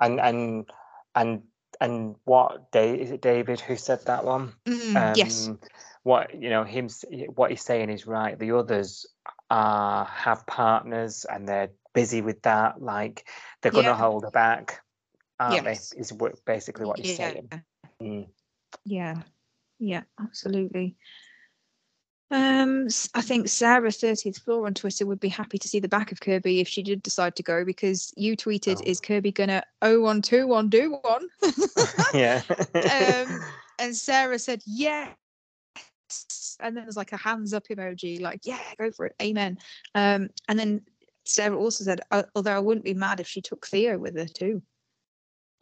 and 0.00 0.18
and 0.18 0.68
and 1.14 1.42
and 1.80 2.16
what 2.24 2.72
day 2.72 2.98
is 3.00 3.12
it? 3.12 3.22
David 3.22 3.60
who 3.60 3.76
said 3.76 4.04
that 4.06 4.24
one? 4.24 4.54
Mm, 4.66 5.16
yes, 5.16 5.46
Um, 5.46 5.60
What 6.02 6.34
you 6.34 6.50
know, 6.50 6.64
him 6.64 6.88
what 7.36 7.52
he's 7.52 7.62
saying 7.62 7.90
is 7.90 8.08
right. 8.08 8.36
The 8.36 8.50
others 8.50 9.06
uh, 9.50 10.04
have 10.04 10.46
partners 10.46 11.24
and 11.24 11.48
they're 11.48 11.70
busy 11.94 12.20
with 12.20 12.42
that. 12.42 12.80
Like 12.82 13.28
they're 13.62 13.72
going 13.72 13.84
to 13.84 13.90
Yeah. 13.90 13.96
hold 13.96 14.24
her 14.24 14.30
back, 14.30 14.82
aren't 15.38 15.64
Yes. 15.64 15.90
they? 15.90 16.00
Is 16.00 16.12
basically 16.44 16.86
what 16.86 16.98
he's 16.98 17.18
yeah. 17.18 17.32
saying. 17.32 17.48
Mm. 18.02 18.28
Yeah, 18.84 19.22
yeah, 19.78 20.02
absolutely. 20.20 20.96
Um, 22.28 22.88
I 23.14 23.22
think 23.22 23.46
Sarah 23.46 23.92
thirtieth 23.92 24.38
floor 24.38 24.66
on 24.66 24.74
Twitter 24.74 25.06
would 25.06 25.20
be 25.20 25.28
happy 25.28 25.58
to 25.58 25.68
see 25.68 25.78
the 25.78 25.88
back 25.88 26.10
of 26.10 26.20
Kirby 26.20 26.58
if 26.60 26.66
she 26.66 26.82
did 26.82 27.00
decide 27.02 27.36
to 27.36 27.42
go 27.44 27.64
because 27.64 28.12
you 28.16 28.36
tweeted, 28.36 28.78
Oh. 28.78 28.82
"Is 28.84 28.98
Kirby 29.00 29.30
gonna 29.30 29.62
oh 29.80 30.00
one 30.00 30.22
two 30.22 30.48
one 30.48 30.68
do 30.68 30.98
one?" 31.02 31.28
yeah. 32.14 32.42
um, 32.74 33.40
and 33.78 33.94
Sarah 33.94 34.40
said, 34.40 34.60
"Yes." 34.66 35.14
And 36.60 36.76
then 36.76 36.84
there's 36.84 36.96
like 36.96 37.12
a 37.12 37.16
hands 37.16 37.52
up 37.52 37.64
emoji, 37.68 38.20
like, 38.20 38.40
"Yeah, 38.44 38.60
go 38.78 38.90
for 38.90 39.06
it, 39.06 39.14
amen." 39.20 39.58
Um, 39.94 40.28
and 40.48 40.58
then 40.58 40.82
Sarah 41.24 41.56
also 41.58 41.84
said, 41.84 42.00
"Uh, 42.10 42.22
"Although 42.34 42.56
I 42.56 42.60
wouldn't 42.60 42.84
be 42.84 42.94
mad 42.94 43.20
if 43.20 43.26
she 43.26 43.40
took 43.40 43.66
Theo 43.66 43.98
with 43.98 44.16
her 44.16 44.26
too." 44.26 44.62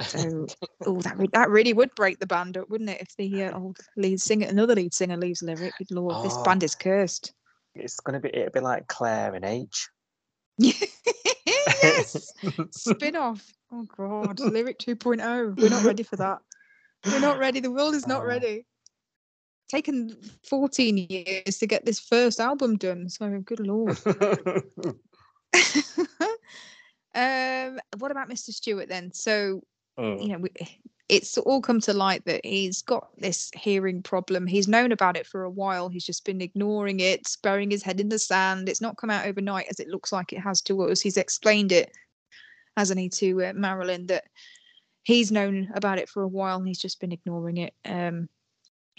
So, 0.02 0.46
oh, 0.86 1.00
that 1.02 1.16
re- 1.18 1.30
that 1.32 1.50
really 1.50 1.72
would 1.72 1.94
break 1.94 2.18
the 2.18 2.26
band 2.26 2.56
up, 2.56 2.68
wouldn't 2.68 2.90
it? 2.90 3.00
If 3.00 3.16
the 3.16 3.44
uh, 3.44 3.58
old 3.58 3.78
lead 3.96 4.20
singer, 4.20 4.46
another 4.48 4.74
lead 4.74 4.92
singer, 4.94 5.16
leaves 5.16 5.42
Lyrik. 5.42 5.72
Good 5.78 5.90
lord, 5.90 6.22
this 6.22 6.36
Oh. 6.36 6.42
band 6.44 6.62
is 6.62 6.74
cursed. 6.74 7.32
it's 7.74 7.98
going 8.00 8.14
to 8.14 8.20
be, 8.20 8.36
it'll 8.36 8.52
be 8.52 8.60
like 8.60 8.86
Claire 8.86 9.34
and 9.34 9.44
H. 9.44 9.88
yes, 10.58 12.32
spin 12.70 13.16
off. 13.16 13.52
Oh 13.72 13.82
god, 13.84 14.38
Lyrik 14.38 14.78
2.0. 14.78 15.56
We're 15.58 15.68
not 15.68 15.84
ready 15.84 16.02
for 16.02 16.16
that. 16.16 16.38
We're 17.04 17.18
not 17.20 17.38
ready. 17.38 17.60
The 17.60 17.70
world 17.72 17.94
is 17.94 18.06
not 18.06 18.22
Oh. 18.22 18.26
ready. 18.26 18.66
Taken 19.68 20.16
14 20.48 21.06
years 21.08 21.58
to 21.58 21.66
get 21.66 21.84
this 21.84 21.98
first 21.98 22.38
album 22.40 22.76
done. 22.76 23.08
So 23.08 23.40
good 23.44 23.60
lord. 23.60 23.98
um, 27.14 27.80
what 27.98 28.10
about 28.10 28.28
Mr. 28.28 28.50
Stewart 28.50 28.88
then? 28.88 29.12
So 29.12 29.62
Mm. 29.98 30.22
you 30.22 30.28
know, 30.28 30.38
we, 30.38 30.50
it's 31.08 31.36
all 31.38 31.60
come 31.60 31.80
to 31.80 31.92
light 31.92 32.24
that 32.24 32.44
he's 32.44 32.82
got 32.82 33.08
this 33.18 33.50
hearing 33.54 34.02
problem. 34.02 34.46
He's 34.46 34.68
known 34.68 34.90
about 34.90 35.16
it 35.16 35.26
for 35.26 35.44
a 35.44 35.50
while. 35.50 35.88
He's 35.88 36.04
just 36.04 36.24
been 36.24 36.40
ignoring 36.40 37.00
it, 37.00 37.28
burying 37.42 37.70
his 37.70 37.82
head 37.82 38.00
in 38.00 38.08
the 38.08 38.18
sand. 38.18 38.68
It's 38.68 38.80
not 38.80 38.96
come 38.96 39.10
out 39.10 39.26
overnight 39.26 39.66
as 39.70 39.80
it 39.80 39.88
looks 39.88 40.12
like 40.12 40.32
it 40.32 40.40
has 40.40 40.60
to 40.62 40.82
us. 40.84 41.00
He's 41.00 41.16
explained 41.16 41.72
it, 41.72 41.92
hasn't 42.76 42.98
he, 42.98 43.08
to 43.10 43.44
uh, 43.44 43.52
Marilyn, 43.54 44.06
that 44.06 44.24
he's 45.02 45.30
known 45.30 45.70
about 45.74 45.98
it 45.98 46.08
for 46.08 46.22
a 46.22 46.28
while 46.28 46.56
and 46.56 46.66
he's 46.66 46.80
just 46.80 47.00
been 47.00 47.12
ignoring 47.12 47.58
it. 47.58 47.74
Um, 47.84 48.28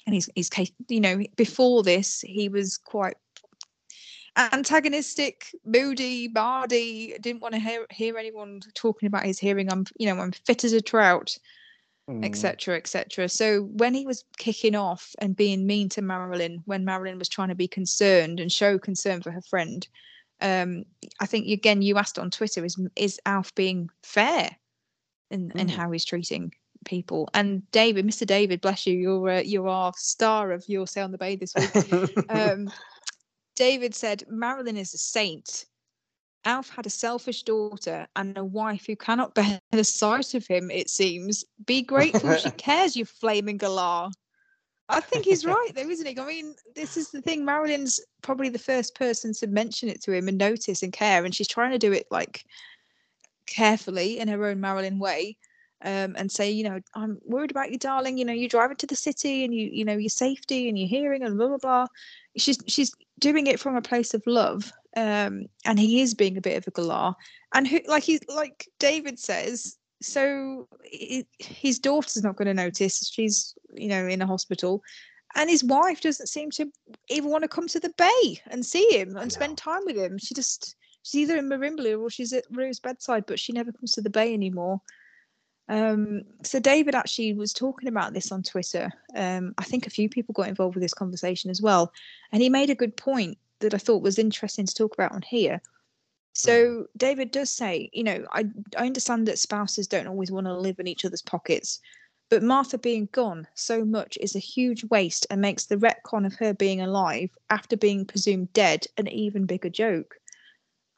and 0.06 0.14
he's, 0.14 0.30
he's, 0.36 0.50
you 0.88 1.02
know, 1.02 1.22
before 1.36 1.84
this, 1.84 2.22
he 2.22 2.50
was 2.50 2.78
quite 2.78 3.18
antagonistic, 4.38 5.48
moody, 5.66 6.28
bardy. 6.28 7.16
Didn't 7.22 7.42
want 7.42 7.54
to 7.54 7.60
hear 7.60 7.86
hear 7.90 8.18
anyone 8.18 8.62
talking 8.74 9.08
about 9.08 9.26
his 9.26 9.40
hearing. 9.40 9.72
I'm, 9.72 9.86
you 9.98 10.08
know, 10.08 10.22
I'm 10.22 10.32
fit 10.32 10.64
as 10.64 10.74
a 10.74 10.82
trout, 10.82 11.38
Mm. 12.08 12.24
etc., 12.24 12.78
etc. 12.78 13.28
So 13.28 13.64
when 13.64 13.96
he 13.96 14.06
was 14.06 14.26
kicking 14.38 14.76
off 14.76 15.16
and 15.18 15.36
being 15.36 15.66
mean 15.66 15.90
to 15.90 16.04
Marilyn, 16.04 16.62
when 16.66 16.86
Marilyn 16.86 17.18
was 17.18 17.28
trying 17.28 17.50
to 17.50 17.56
be 17.56 17.68
concerned 17.68 18.40
and 18.40 18.52
show 18.52 18.78
concern 18.78 19.24
for 19.24 19.32
her 19.32 19.42
friend, 19.42 19.88
um, 20.40 20.84
I 21.20 21.26
think 21.26 21.48
again 21.48 21.82
you 21.82 21.98
asked 21.98 22.20
on 22.20 22.30
Twitter 22.30 22.64
is 22.64 22.78
is 22.96 23.20
Alf 23.26 23.56
being 23.56 23.90
fair 24.04 24.56
in 25.32 25.52
in 25.56 25.68
Mm. 25.68 25.72
how 25.72 25.90
he's 25.90 26.06
treating 26.06 26.54
people? 26.86 27.30
And 27.34 27.70
David, 27.72 28.06
Mr. 28.06 28.26
David, 28.26 28.62
bless 28.62 28.88
you, 28.88 28.98
you're 28.98 29.30
uh, 29.30 29.42
you're 29.42 29.92
star 29.96 30.52
of 30.52 30.64
your 30.68 30.88
Say 30.88 31.02
on 31.02 31.12
the 31.12 31.18
Bay 31.18 31.36
this 31.36 31.54
week 31.56 32.16
um, 32.30 32.72
David 33.56 33.96
said 33.96 34.24
Marilyn 34.28 34.78
is 34.78 34.94
a 34.94 34.98
saint. 34.98 35.66
Alf 36.46 36.70
had 36.70 36.86
a 36.86 36.92
selfish 36.92 37.42
daughter 37.44 38.08
and 38.16 38.38
a 38.38 38.46
wife 38.46 38.86
who 38.86 38.96
cannot 38.96 39.34
bear 39.34 39.60
the 39.72 39.84
sight 39.84 40.36
of 40.36 40.46
him, 40.46 40.70
it 40.70 40.90
seems. 40.90 41.44
Be 41.66 41.82
grateful 41.82 42.36
she 42.36 42.52
cares, 42.58 42.96
you 42.96 43.04
flaming 43.04 43.58
galah. 43.58 44.12
I 44.88 45.00
think 45.00 45.26
he's 45.26 45.46
right, 45.46 45.72
though, 45.74 45.90
isn't 45.90 46.06
he? 46.06 46.20
I 46.20 46.26
mean, 46.26 46.56
this 46.76 46.98
is 46.98 47.10
the 47.10 47.22
thing. 47.22 47.44
Marilyn's 47.44 48.00
probably 48.22 48.50
the 48.50 48.60
first 48.60 48.94
person 48.94 49.34
to 49.34 49.48
mention 49.48 49.90
it 49.90 50.04
to 50.04 50.14
him 50.14 50.28
and 50.28 50.38
notice 50.38 50.84
and 50.84 50.94
care, 50.94 51.26
and 51.26 51.34
she's 51.34 51.48
trying 51.48 51.72
to 51.72 51.80
do 51.80 51.92
it 51.92 52.06
like 52.12 52.46
carefully 53.48 54.20
in 54.20 54.28
her 54.28 54.46
own 54.46 54.60
Marilyn 54.60 55.00
way. 55.00 55.38
Um, 55.84 56.16
and 56.18 56.32
say, 56.32 56.50
you 56.50 56.64
know, 56.64 56.80
I'm 56.96 57.20
worried 57.26 57.52
about 57.52 57.72
you, 57.72 57.78
darling. 57.78 58.18
You 58.18 58.26
know, 58.26 58.34
you're 58.34 58.50
driving 58.50 58.78
to 58.78 58.88
the 58.88 58.96
city, 58.96 59.44
and 59.44 59.54
you, 59.54 59.70
you 59.72 59.86
know, 59.86 59.98
your 59.98 60.10
safety 60.10 60.70
and 60.70 60.80
your 60.80 60.88
hearing, 60.88 61.22
and 61.22 61.38
blah 61.38 61.50
blah 61.50 61.58
blah. 61.58 61.88
She's 62.38 62.58
she's 62.66 62.92
doing 63.20 63.48
it 63.48 63.60
from 63.60 63.76
a 63.76 63.82
place 63.82 64.14
of 64.14 64.24
love, 64.26 64.72
um, 64.96 65.46
and 65.66 65.80
he 65.80 66.02
is 66.02 66.14
being 66.14 66.38
a 66.38 66.42
bit 66.42 66.58
of 66.58 66.68
a 66.68 66.72
galah. 66.72 67.14
And 67.54 67.68
who, 67.68 67.82
like 67.88 68.04
he's 68.04 68.22
like 68.30 68.68
David 68.80 69.20
says, 69.20 69.78
so 70.02 70.68
i 70.94 71.26
his 71.40 71.80
daughter's 71.80 72.24
not 72.24 72.36
going 72.36 72.48
to 72.48 72.54
notice. 72.54 73.08
She's 73.08 73.54
you 73.74 73.90
know 73.90 74.08
in 74.08 74.22
a 74.22 74.28
hospital, 74.28 74.82
and 75.36 75.50
his 75.50 75.64
wife 75.64 76.02
doesn't 76.02 76.28
seem 76.28 76.52
to 76.52 76.72
even 77.10 77.30
want 77.30 77.44
to 77.44 77.48
come 77.48 77.68
to 77.68 77.80
the 77.80 77.94
bay 77.98 78.42
and 78.48 78.66
see 78.66 78.88
him 78.92 79.18
and 79.18 79.32
spend 79.32 79.58
time 79.58 79.82
with 79.86 79.98
him. 79.98 80.18
She 80.18 80.34
just 80.34 80.76
she's 81.04 81.30
either 81.30 81.38
in 81.38 81.50
Merimbula 81.50 82.00
or 82.00 82.10
she's 82.10 82.34
at 82.34 82.46
Roo's 82.50 82.80
bedside, 82.80 83.26
but 83.28 83.40
she 83.40 83.54
never 83.54 83.72
comes 83.72 83.92
to 83.94 84.02
the 84.02 84.10
bay 84.10 84.34
anymore. 84.34 84.82
Um, 85.68 86.22
so 86.44 86.60
David 86.60 86.96
actually 86.96 87.34
was 87.34 87.54
talking 87.54 87.90
about 87.90 88.14
this 88.14 88.32
on 88.32 88.44
Twitter. 88.44 88.92
Um, 89.16 89.54
I 89.58 89.64
think 89.64 89.88
a 89.88 89.92
few 89.92 90.10
people 90.10 90.34
got 90.34 90.48
involved 90.48 90.76
with 90.76 90.84
this 90.84 90.94
conversation 90.94 91.50
as 91.50 91.62
well, 91.62 91.92
and 92.32 92.42
he 92.42 92.50
made 92.50 92.70
a 92.70 92.76
good 92.76 92.96
point 92.96 93.38
that 93.60 93.74
I 93.74 93.78
thought 93.78 94.04
was 94.04 94.20
interesting 94.20 94.66
to 94.66 94.76
talk 94.76 94.94
about 94.94 95.12
on 95.12 95.22
here. 95.22 95.62
So 96.34 96.88
David 96.98 97.32
does 97.32 97.50
say, 97.50 97.90
you 97.94 98.04
know, 98.04 98.26
I 98.32 98.46
I 98.78 98.86
understand 98.86 99.28
that 99.28 99.40
spouses 99.40 99.88
don't 99.88 100.08
always 100.08 100.32
want 100.32 100.48
to 100.48 100.54
live 100.54 100.80
in 100.80 100.88
each 100.88 101.06
other's 101.06 101.22
pockets, 101.22 101.80
but 102.30 102.44
Martha 102.44 102.78
being 102.78 103.08
gone 103.12 103.48
so 103.56 103.86
much 103.86 104.18
is 104.20 104.36
a 104.36 104.40
huge 104.40 104.84
waste 104.86 105.26
and 105.30 105.42
makes 105.42 105.66
the 105.66 105.78
retcon 105.78 106.26
of 106.26 106.36
her 106.36 106.54
being 106.54 106.82
alive 106.82 107.30
after 107.50 107.78
being 107.78 108.06
presumed 108.06 108.52
dead 108.54 108.86
an 108.98 109.08
even 109.08 109.46
bigger 109.46 109.70
joke. 109.70 110.20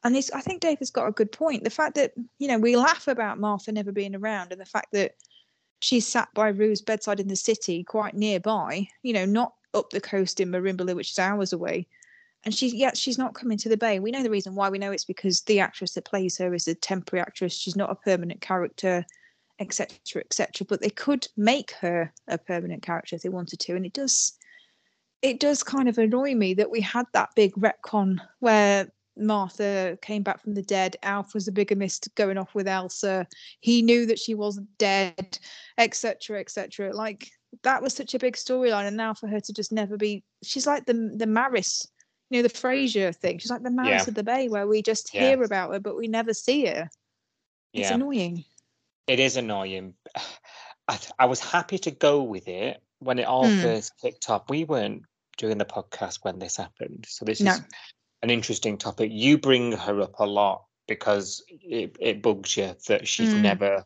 And 0.04 0.14
this, 0.14 0.30
I 0.32 0.40
think 0.40 0.60
Dave 0.60 0.78
has 0.78 0.90
got 0.90 1.08
a 1.08 1.12
good 1.12 1.32
point. 1.32 1.64
The 1.64 1.70
fact 1.70 1.94
that 1.96 2.12
you 2.38 2.48
know 2.48 2.58
we 2.58 2.76
laugh 2.76 3.08
about 3.08 3.40
Martha 3.40 3.72
never 3.72 3.92
being 3.92 4.14
around, 4.14 4.52
and 4.52 4.60
the 4.60 4.66
fact 4.66 4.88
that 4.92 5.16
she's 5.80 6.06
sat 6.06 6.28
by 6.34 6.48
Roo's 6.48 6.82
bedside 6.82 7.20
in 7.20 7.28
the 7.28 7.36
city, 7.36 7.84
quite 7.84 8.14
nearby, 8.14 8.88
you 9.02 9.12
know, 9.12 9.24
not 9.24 9.54
up 9.74 9.90
the 9.90 10.00
coast 10.00 10.40
in 10.40 10.50
Merimbula, 10.50 10.94
which 10.94 11.10
is 11.10 11.18
hours 11.18 11.52
away. 11.52 11.86
And 12.44 12.54
she's 12.54 12.72
yet 12.72 12.96
she's 12.96 13.18
not 13.18 13.34
coming 13.34 13.58
to 13.58 13.68
the 13.68 13.76
bay. 13.76 13.98
We 13.98 14.12
know 14.12 14.22
the 14.22 14.30
reason 14.30 14.54
why. 14.54 14.70
We 14.70 14.78
know 14.78 14.92
it's 14.92 15.04
because 15.04 15.42
the 15.42 15.60
actress 15.60 15.94
that 15.94 16.04
plays 16.04 16.38
her 16.38 16.54
is 16.54 16.68
a 16.68 16.74
temporary 16.74 17.20
actress. 17.20 17.56
She's 17.56 17.76
not 17.76 17.90
a 17.90 17.96
permanent 17.96 18.40
character, 18.40 19.04
etc., 19.58 20.22
etc. 20.22 20.64
But 20.68 20.80
they 20.80 20.90
could 20.90 21.26
make 21.36 21.72
her 21.80 22.12
a 22.28 22.38
permanent 22.38 22.82
character 22.82 23.16
if 23.16 23.22
they 23.22 23.28
wanted 23.28 23.58
to, 23.60 23.74
and 23.74 23.84
it 23.84 23.92
does. 23.92 24.34
It 25.20 25.40
does 25.40 25.64
kind 25.64 25.88
of 25.88 25.98
annoy 25.98 26.36
me 26.36 26.54
that 26.54 26.70
we 26.70 26.80
had 26.80 27.06
that 27.12 27.30
big 27.34 27.52
retcon 27.54 28.20
where 28.38 28.88
Martha 29.18 29.98
came 30.02 30.22
back 30.22 30.40
from 30.42 30.54
the 30.54 30.62
dead. 30.62 30.96
Alf 31.02 31.34
was 31.34 31.48
a 31.48 31.52
bigamist 31.52 32.08
going 32.14 32.38
off 32.38 32.54
with 32.54 32.68
Elsa. 32.68 33.26
He 33.60 33.82
knew 33.82 34.06
that 34.06 34.18
she 34.18 34.34
wasn't 34.34 34.68
dead, 34.78 35.38
etc., 35.76 36.40
etc. 36.40 36.94
Like 36.94 37.30
that 37.62 37.82
was 37.82 37.94
such 37.94 38.14
a 38.14 38.18
big 38.18 38.36
storyline, 38.36 38.86
and 38.86 38.96
now 38.96 39.14
for 39.14 39.26
her 39.28 39.40
to 39.40 39.52
just 39.52 39.72
never 39.72 39.96
be, 39.96 40.22
she's 40.42 40.66
like 40.66 40.86
the 40.86 41.12
the 41.16 41.26
Maris, 41.26 41.86
you 42.30 42.38
know, 42.38 42.42
the 42.42 42.54
Frasier 42.54 43.14
thing. 43.14 43.38
She's 43.38 43.50
like 43.50 43.62
the 43.62 43.70
Maris 43.70 44.04
Yeah. 44.04 44.08
of 44.08 44.14
the 44.14 44.22
Bay, 44.24 44.48
where 44.48 44.66
we 44.66 44.82
just 44.82 45.12
Yeah. 45.14 45.28
hear 45.30 45.42
about 45.42 45.72
her, 45.72 45.80
but 45.80 45.96
we 45.96 46.08
never 46.08 46.34
see 46.34 46.66
her. 46.66 46.88
It's 47.72 47.88
Yeah. 47.88 47.94
annoying. 47.94 48.44
It 49.06 49.20
is 49.20 49.36
annoying. 49.36 49.94
I, 50.88 50.96
th- 50.96 51.12
I 51.18 51.26
was 51.26 51.40
happy 51.40 51.78
to 51.80 51.90
go 51.90 52.22
with 52.22 52.48
it 52.48 52.82
when 53.00 53.18
it 53.18 53.24
all 53.26 53.46
Hmm. 53.48 53.60
first 53.60 53.92
kicked 54.00 54.30
off. 54.30 54.48
We 54.48 54.64
weren't 54.64 55.02
doing 55.36 55.58
the 55.58 55.64
podcast 55.66 56.20
when 56.22 56.38
this 56.38 56.56
happened, 56.56 57.04
so 57.08 57.24
this 57.24 57.40
No. 57.40 57.52
is 57.52 57.60
an 58.22 58.30
interesting 58.30 58.78
topic. 58.78 59.10
You 59.12 59.38
bring 59.38 59.72
her 59.72 60.00
up 60.00 60.14
a 60.18 60.26
lot 60.26 60.64
because 60.86 61.42
it, 61.48 61.96
it 62.00 62.22
bugs 62.22 62.56
you 62.56 62.74
that 62.88 63.06
she's 63.06 63.34
Mm. 63.34 63.42
never, 63.42 63.84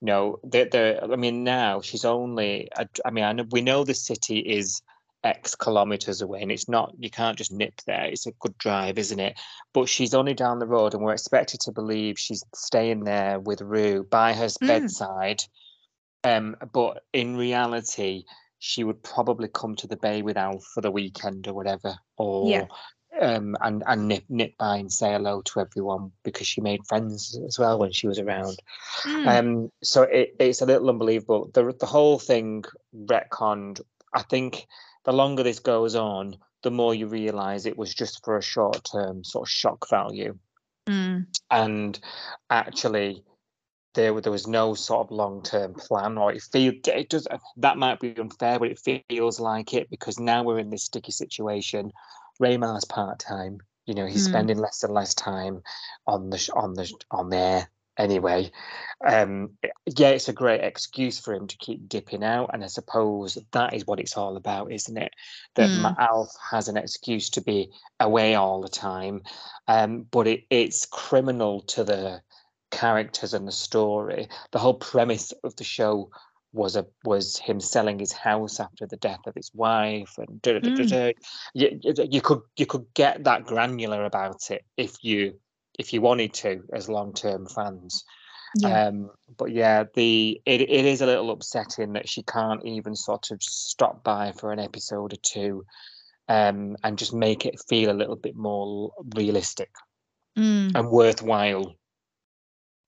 you 0.00 0.06
know, 0.06 0.40
the, 0.42 0.68
the, 0.70 1.08
I 1.12 1.16
mean, 1.16 1.44
now 1.44 1.80
she's 1.80 2.04
only, 2.04 2.68
I, 2.76 2.86
I 3.04 3.10
mean, 3.10 3.24
I 3.24 3.32
know, 3.32 3.46
we 3.50 3.60
know 3.60 3.84
the 3.84 3.94
city 3.94 4.38
is 4.38 4.82
X 5.22 5.54
kilometers 5.54 6.22
away 6.22 6.42
and 6.42 6.50
it's 6.50 6.68
not, 6.68 6.92
you 6.98 7.10
can't 7.10 7.38
just 7.38 7.52
nip 7.52 7.74
there. 7.86 8.04
It's 8.04 8.26
a 8.26 8.32
good 8.40 8.56
drive, 8.58 8.98
isn't 8.98 9.20
it? 9.20 9.38
But 9.72 9.88
she's 9.88 10.14
only 10.14 10.34
down 10.34 10.58
the 10.58 10.66
road 10.66 10.94
and 10.94 11.02
we're 11.02 11.12
expected 11.12 11.60
to 11.60 11.72
believe 11.72 12.18
she's 12.18 12.42
staying 12.54 13.04
there 13.04 13.38
with 13.38 13.60
Roo 13.60 14.04
by 14.04 14.32
her 14.32 14.46
Mm. 14.46 14.66
bedside. 14.66 15.42
Um, 16.24 16.56
but 16.72 17.04
in 17.12 17.36
reality, 17.36 18.24
she 18.58 18.84
would 18.84 19.02
probably 19.02 19.48
come 19.48 19.74
to 19.76 19.86
the 19.86 19.96
bay 19.96 20.20
with 20.20 20.36
Alf 20.36 20.64
for 20.74 20.82
the 20.82 20.90
weekend 20.90 21.48
or 21.48 21.54
whatever, 21.54 21.96
or 22.18 22.68
um, 23.18 23.56
and 23.60 23.82
and 23.86 24.08
nip 24.08 24.24
nip 24.28 24.56
by 24.58 24.76
and 24.76 24.92
say 24.92 25.12
hello 25.12 25.42
to 25.42 25.60
everyone 25.60 26.12
because 26.22 26.46
she 26.46 26.60
made 26.60 26.86
friends 26.86 27.38
as 27.46 27.58
well 27.58 27.78
when 27.78 27.92
she 27.92 28.06
was 28.06 28.18
around. 28.18 28.58
Mm. 29.02 29.26
Um, 29.26 29.72
so 29.82 30.02
it, 30.02 30.36
it's 30.38 30.62
a 30.62 30.66
little 30.66 30.88
unbelievable. 30.88 31.50
The 31.52 31.74
the 31.78 31.86
whole 31.86 32.18
thing 32.18 32.64
retconned. 32.94 33.80
I 34.14 34.22
think 34.22 34.66
the 35.04 35.12
longer 35.12 35.42
this 35.42 35.60
goes 35.60 35.94
on, 35.94 36.36
the 36.62 36.70
more 36.70 36.94
you 36.94 37.06
realise 37.06 37.66
it 37.66 37.78
was 37.78 37.94
just 37.94 38.24
for 38.24 38.36
a 38.36 38.42
short 38.42 38.88
term 38.90 39.24
sort 39.24 39.48
of 39.48 39.50
shock 39.50 39.88
value. 39.88 40.36
Mm. 40.88 41.26
And 41.50 41.98
actually, 42.48 43.24
there 43.94 44.18
there 44.20 44.32
was 44.32 44.46
no 44.46 44.74
sort 44.74 45.06
of 45.06 45.10
long 45.10 45.42
term 45.42 45.74
plan, 45.74 46.16
or 46.16 46.32
it 46.32 46.42
feel 46.42 46.72
it 46.86 47.08
does 47.08 47.26
that 47.56 47.76
might 47.76 48.00
be 48.00 48.16
unfair, 48.16 48.58
but 48.58 48.70
it 48.70 49.02
feels 49.08 49.40
like 49.40 49.74
it 49.74 49.90
because 49.90 50.18
now 50.18 50.42
we're 50.42 50.58
in 50.58 50.70
this 50.70 50.84
sticky 50.84 51.12
situation. 51.12 51.92
Ray 52.40 52.56
Meagher's 52.56 52.84
part 52.84 53.20
time. 53.20 53.60
You 53.86 53.94
know, 53.94 54.06
he's 54.06 54.24
Mm. 54.26 54.30
spending 54.30 54.58
less 54.58 54.82
and 54.82 54.92
less 54.94 55.14
time 55.14 55.62
on 56.06 56.30
the 56.30 56.50
on 56.54 56.74
the 56.74 56.92
on 57.10 57.28
there 57.30 57.70
anyway. 57.96 58.50
Um, 59.06 59.58
yeah, 59.86 60.08
it's 60.08 60.28
a 60.28 60.32
great 60.32 60.62
excuse 60.62 61.18
for 61.18 61.34
him 61.34 61.46
to 61.46 61.56
keep 61.58 61.88
dipping 61.88 62.24
out, 62.24 62.50
and 62.52 62.64
I 62.64 62.68
suppose 62.68 63.36
that 63.52 63.74
is 63.74 63.86
what 63.86 64.00
it's 64.00 64.16
all 64.16 64.36
about, 64.36 64.72
isn't 64.72 64.96
it? 64.96 65.12
That 65.54 65.74
Ma- 65.74 65.94
Alf 65.98 66.30
has 66.50 66.68
an 66.68 66.76
excuse 66.76 67.30
to 67.30 67.40
be 67.40 67.70
away 67.98 68.34
all 68.34 68.60
the 68.62 68.68
time, 68.68 69.22
um, 69.68 70.02
but 70.10 70.26
it, 70.26 70.44
it's 70.50 70.86
criminal 70.86 71.62
to 71.62 71.84
the 71.84 72.22
characters 72.70 73.34
and 73.34 73.46
the 73.48 73.52
story. 73.52 74.28
The 74.52 74.58
whole 74.60 74.74
premise 74.74 75.32
of 75.44 75.56
the 75.56 75.64
show 75.64 76.10
was 76.52 76.74
a 76.76 76.84
was 77.04 77.38
him 77.38 77.60
selling 77.60 77.98
his 77.98 78.12
house 78.12 78.58
after 78.58 78.86
the 78.86 78.96
death 78.96 79.20
of 79.26 79.34
his 79.34 79.50
wife 79.54 80.14
and 80.18 80.42
da, 80.42 80.58
da, 80.58 80.74
da, 80.74 80.84
da. 80.84 81.12
You, 81.54 81.78
you- 81.82 82.20
could 82.20 82.40
you 82.56 82.66
could 82.66 82.86
get 82.94 83.24
that 83.24 83.44
granular 83.46 84.04
about 84.04 84.50
it 84.50 84.64
if 84.76 85.02
you 85.02 85.38
if 85.78 85.92
you 85.92 86.00
wanted 86.00 86.34
to 86.34 86.62
as 86.72 86.88
long 86.88 87.12
term 87.12 87.46
fans. 87.46 88.04
Yeah. 88.58 88.86
Um, 88.88 89.10
but 89.38 89.52
yeah, 89.52 89.84
the 89.94 90.40
it, 90.44 90.60
it 90.62 90.84
is 90.84 91.00
a 91.00 91.06
little 91.06 91.30
upsetting 91.30 91.92
that 91.92 92.08
she 92.08 92.24
can't 92.24 92.64
even 92.66 92.96
sort 92.96 93.30
of 93.30 93.40
stop 93.42 94.02
by 94.02 94.32
for 94.32 94.50
an 94.52 94.58
episode 94.58 95.12
or 95.12 95.18
two, 95.22 95.64
um, 96.28 96.76
and 96.82 96.98
just 96.98 97.14
make 97.14 97.46
it 97.46 97.62
feel 97.68 97.92
a 97.92 97.94
little 98.00 98.16
bit 98.16 98.34
more 98.34 98.90
realistic 99.14 99.70
Mm. 100.38 100.72
and 100.74 100.90
worthwhile. 100.90 101.74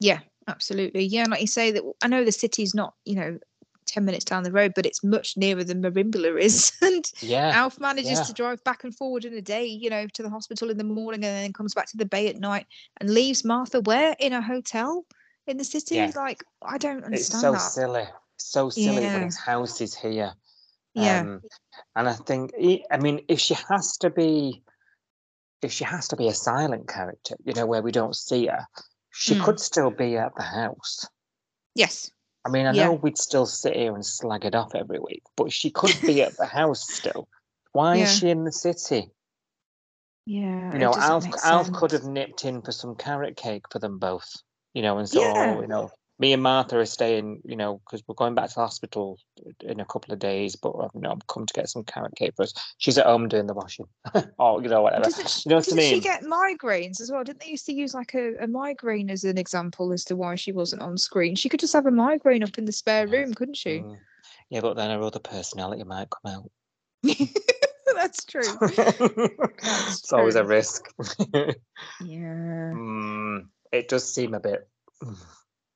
Yeah, 0.00 0.20
absolutely. 0.48 1.04
Yeah, 1.04 1.26
like 1.28 1.40
you 1.40 1.46
say 1.46 1.70
that 1.72 1.82
I 2.02 2.08
know 2.08 2.24
the 2.24 2.32
city's 2.32 2.74
not, 2.74 2.94
you 3.04 3.14
know, 3.16 3.38
10 3.86 4.04
minutes 4.04 4.24
down 4.24 4.42
the 4.42 4.52
road, 4.52 4.72
but 4.74 4.86
it's 4.86 5.02
much 5.04 5.36
nearer 5.36 5.64
than 5.64 5.82
Merimbula 5.82 6.40
is. 6.40 6.72
and 6.82 7.10
Yeah, 7.20 7.50
Alf 7.54 7.78
manages 7.80 8.18
yeah. 8.18 8.22
to 8.24 8.32
drive 8.32 8.62
back 8.64 8.84
and 8.84 8.94
forward 8.94 9.24
in 9.24 9.34
a 9.34 9.42
day, 9.42 9.64
you 9.66 9.90
know, 9.90 10.06
to 10.14 10.22
the 10.22 10.30
hospital 10.30 10.70
in 10.70 10.78
the 10.78 10.84
morning 10.84 11.24
and 11.24 11.44
then 11.44 11.52
comes 11.52 11.74
back 11.74 11.86
to 11.90 11.96
the 11.96 12.06
bay 12.06 12.28
at 12.28 12.38
night 12.38 12.66
and 13.00 13.10
leaves 13.10 13.44
Martha 13.44 13.80
where? 13.80 14.14
In 14.18 14.32
a 14.32 14.42
hotel 14.42 15.04
in 15.46 15.56
the 15.56 15.64
city? 15.64 15.96
Yeah. 15.96 16.12
Like, 16.14 16.44
I 16.62 16.78
don't 16.78 17.04
understand. 17.04 17.14
it's 17.14 17.40
so 17.40 17.52
that. 17.52 17.58
silly, 17.58 18.04
so 18.36 18.70
silly 18.70 19.02
when 19.02 19.12
Yeah. 19.12 19.24
his 19.24 19.38
house 19.38 19.80
is 19.80 19.94
here. 19.94 20.32
Yeah. 20.94 21.20
Um, 21.20 21.42
and 21.96 22.08
I 22.08 22.12
think, 22.14 22.52
I 22.90 22.98
mean, 22.98 23.24
if 23.28 23.40
she 23.40 23.54
has 23.68 23.96
to 23.98 24.10
be, 24.10 24.62
if 25.62 25.72
she 25.72 25.84
has 25.84 26.08
to 26.08 26.16
be 26.16 26.28
a 26.28 26.34
silent 26.34 26.88
character, 26.88 27.36
you 27.44 27.52
know, 27.54 27.66
where 27.66 27.82
we 27.82 27.92
don't 27.92 28.16
see 28.16 28.46
her, 28.46 28.66
she 29.10 29.34
Mm. 29.34 29.44
could 29.44 29.60
still 29.60 29.90
be 29.90 30.16
at 30.16 30.34
the 30.36 30.42
house. 30.42 31.06
yes. 31.74 32.10
I 32.44 32.48
mean, 32.48 32.66
I 32.66 32.72
Yeah. 32.72 32.86
know 32.86 32.92
we'd 32.94 33.18
still 33.18 33.46
sit 33.46 33.76
here 33.76 33.94
and 33.94 34.04
slag 34.04 34.44
it 34.44 34.54
off 34.54 34.74
every 34.74 34.98
week, 34.98 35.22
but 35.36 35.52
she 35.52 35.70
could 35.70 36.00
be 36.02 36.22
at 36.22 36.36
the 36.36 36.46
house 36.46 36.88
still. 36.90 37.28
Why 37.72 37.96
Yeah. 37.96 38.02
is 38.04 38.18
she 38.18 38.30
in 38.30 38.44
the 38.44 38.52
city? 38.52 39.12
Yeah. 40.26 40.72
You 40.72 40.78
know, 40.78 40.94
Alf, 40.94 41.24
Alf 41.44 41.72
could 41.72 41.92
have 41.92 42.04
nipped 42.04 42.44
in 42.44 42.62
for 42.62 42.72
some 42.72 42.96
carrot 42.96 43.36
cake 43.36 43.64
for 43.70 43.78
them 43.78 43.98
both. 43.98 44.28
You 44.74 44.82
know, 44.82 44.98
and 44.98 45.08
so 45.08 45.20
Yeah. 45.22 45.60
you 45.60 45.66
know, 45.66 45.90
me 46.18 46.32
and 46.32 46.42
Martha 46.42 46.78
are 46.78 46.86
staying. 46.86 47.40
You 47.44 47.56
know, 47.56 47.80
because 47.84 48.02
we're 48.06 48.14
going 48.14 48.34
back 48.34 48.48
to 48.48 48.54
the 48.54 48.60
hospital 48.60 49.18
in 49.60 49.80
a 49.80 49.84
couple 49.84 50.12
of 50.12 50.18
days, 50.18 50.56
but 50.56 50.70
uh, 50.70 50.88
you 50.94 51.00
know, 51.00 51.12
I've 51.12 51.26
come 51.26 51.46
to 51.46 51.54
get 51.54 51.68
some 51.68 51.84
carrot 51.84 52.14
cake 52.16 52.34
for 52.36 52.42
us. 52.42 52.52
She's 52.78 52.98
at 52.98 53.06
home 53.06 53.28
doing 53.28 53.46
the 53.46 53.54
washing, 53.54 53.86
or 54.38 54.62
you 54.62 54.68
know, 54.68 54.82
whatever. 54.82 55.04
Doesn't 55.04 55.28
she, 55.28 55.48
You 55.48 55.50
know 55.50 55.56
what 55.56 55.72
I 55.72 55.76
mean? 55.76 55.94
she 55.94 56.00
get 56.00 56.22
migraines 56.22 57.00
as 57.00 57.10
well? 57.10 57.24
Didn't 57.24 57.40
they 57.40 57.50
used 57.50 57.66
to 57.66 57.74
use 57.74 57.94
like 57.94 58.14
a, 58.14 58.34
a 58.40 58.46
migraine 58.46 59.10
as 59.10 59.24
an 59.24 59.38
example 59.38 59.92
as 59.92 60.04
to 60.06 60.16
why 60.16 60.34
she 60.34 60.52
wasn't 60.52 60.82
on 60.82 60.98
screen? 60.98 61.34
She 61.34 61.48
could 61.48 61.60
just 61.60 61.72
have 61.72 61.86
a 61.86 61.90
migraine 61.90 62.42
up 62.42 62.58
in 62.58 62.64
the 62.64 62.72
spare 62.72 63.06
room, 63.06 63.34
couldn't 63.34 63.56
she? 63.56 63.78
Mm. 63.78 63.98
Yeah, 64.50 64.60
but 64.60 64.76
then 64.76 64.90
her 64.90 65.02
other 65.02 65.18
personality 65.18 65.82
might 65.84 66.08
come 66.10 66.34
out. 66.34 66.50
That's 67.94 68.24
true. 68.24 68.42
it's 68.60 70.12
always 70.12 70.36
a 70.36 70.44
risk. 70.44 70.88
Yeah. 72.04 72.72
Mm, 72.74 73.46
it 73.72 73.88
does 73.88 74.12
seem 74.12 74.34
a 74.34 74.40
bit. 74.40 74.68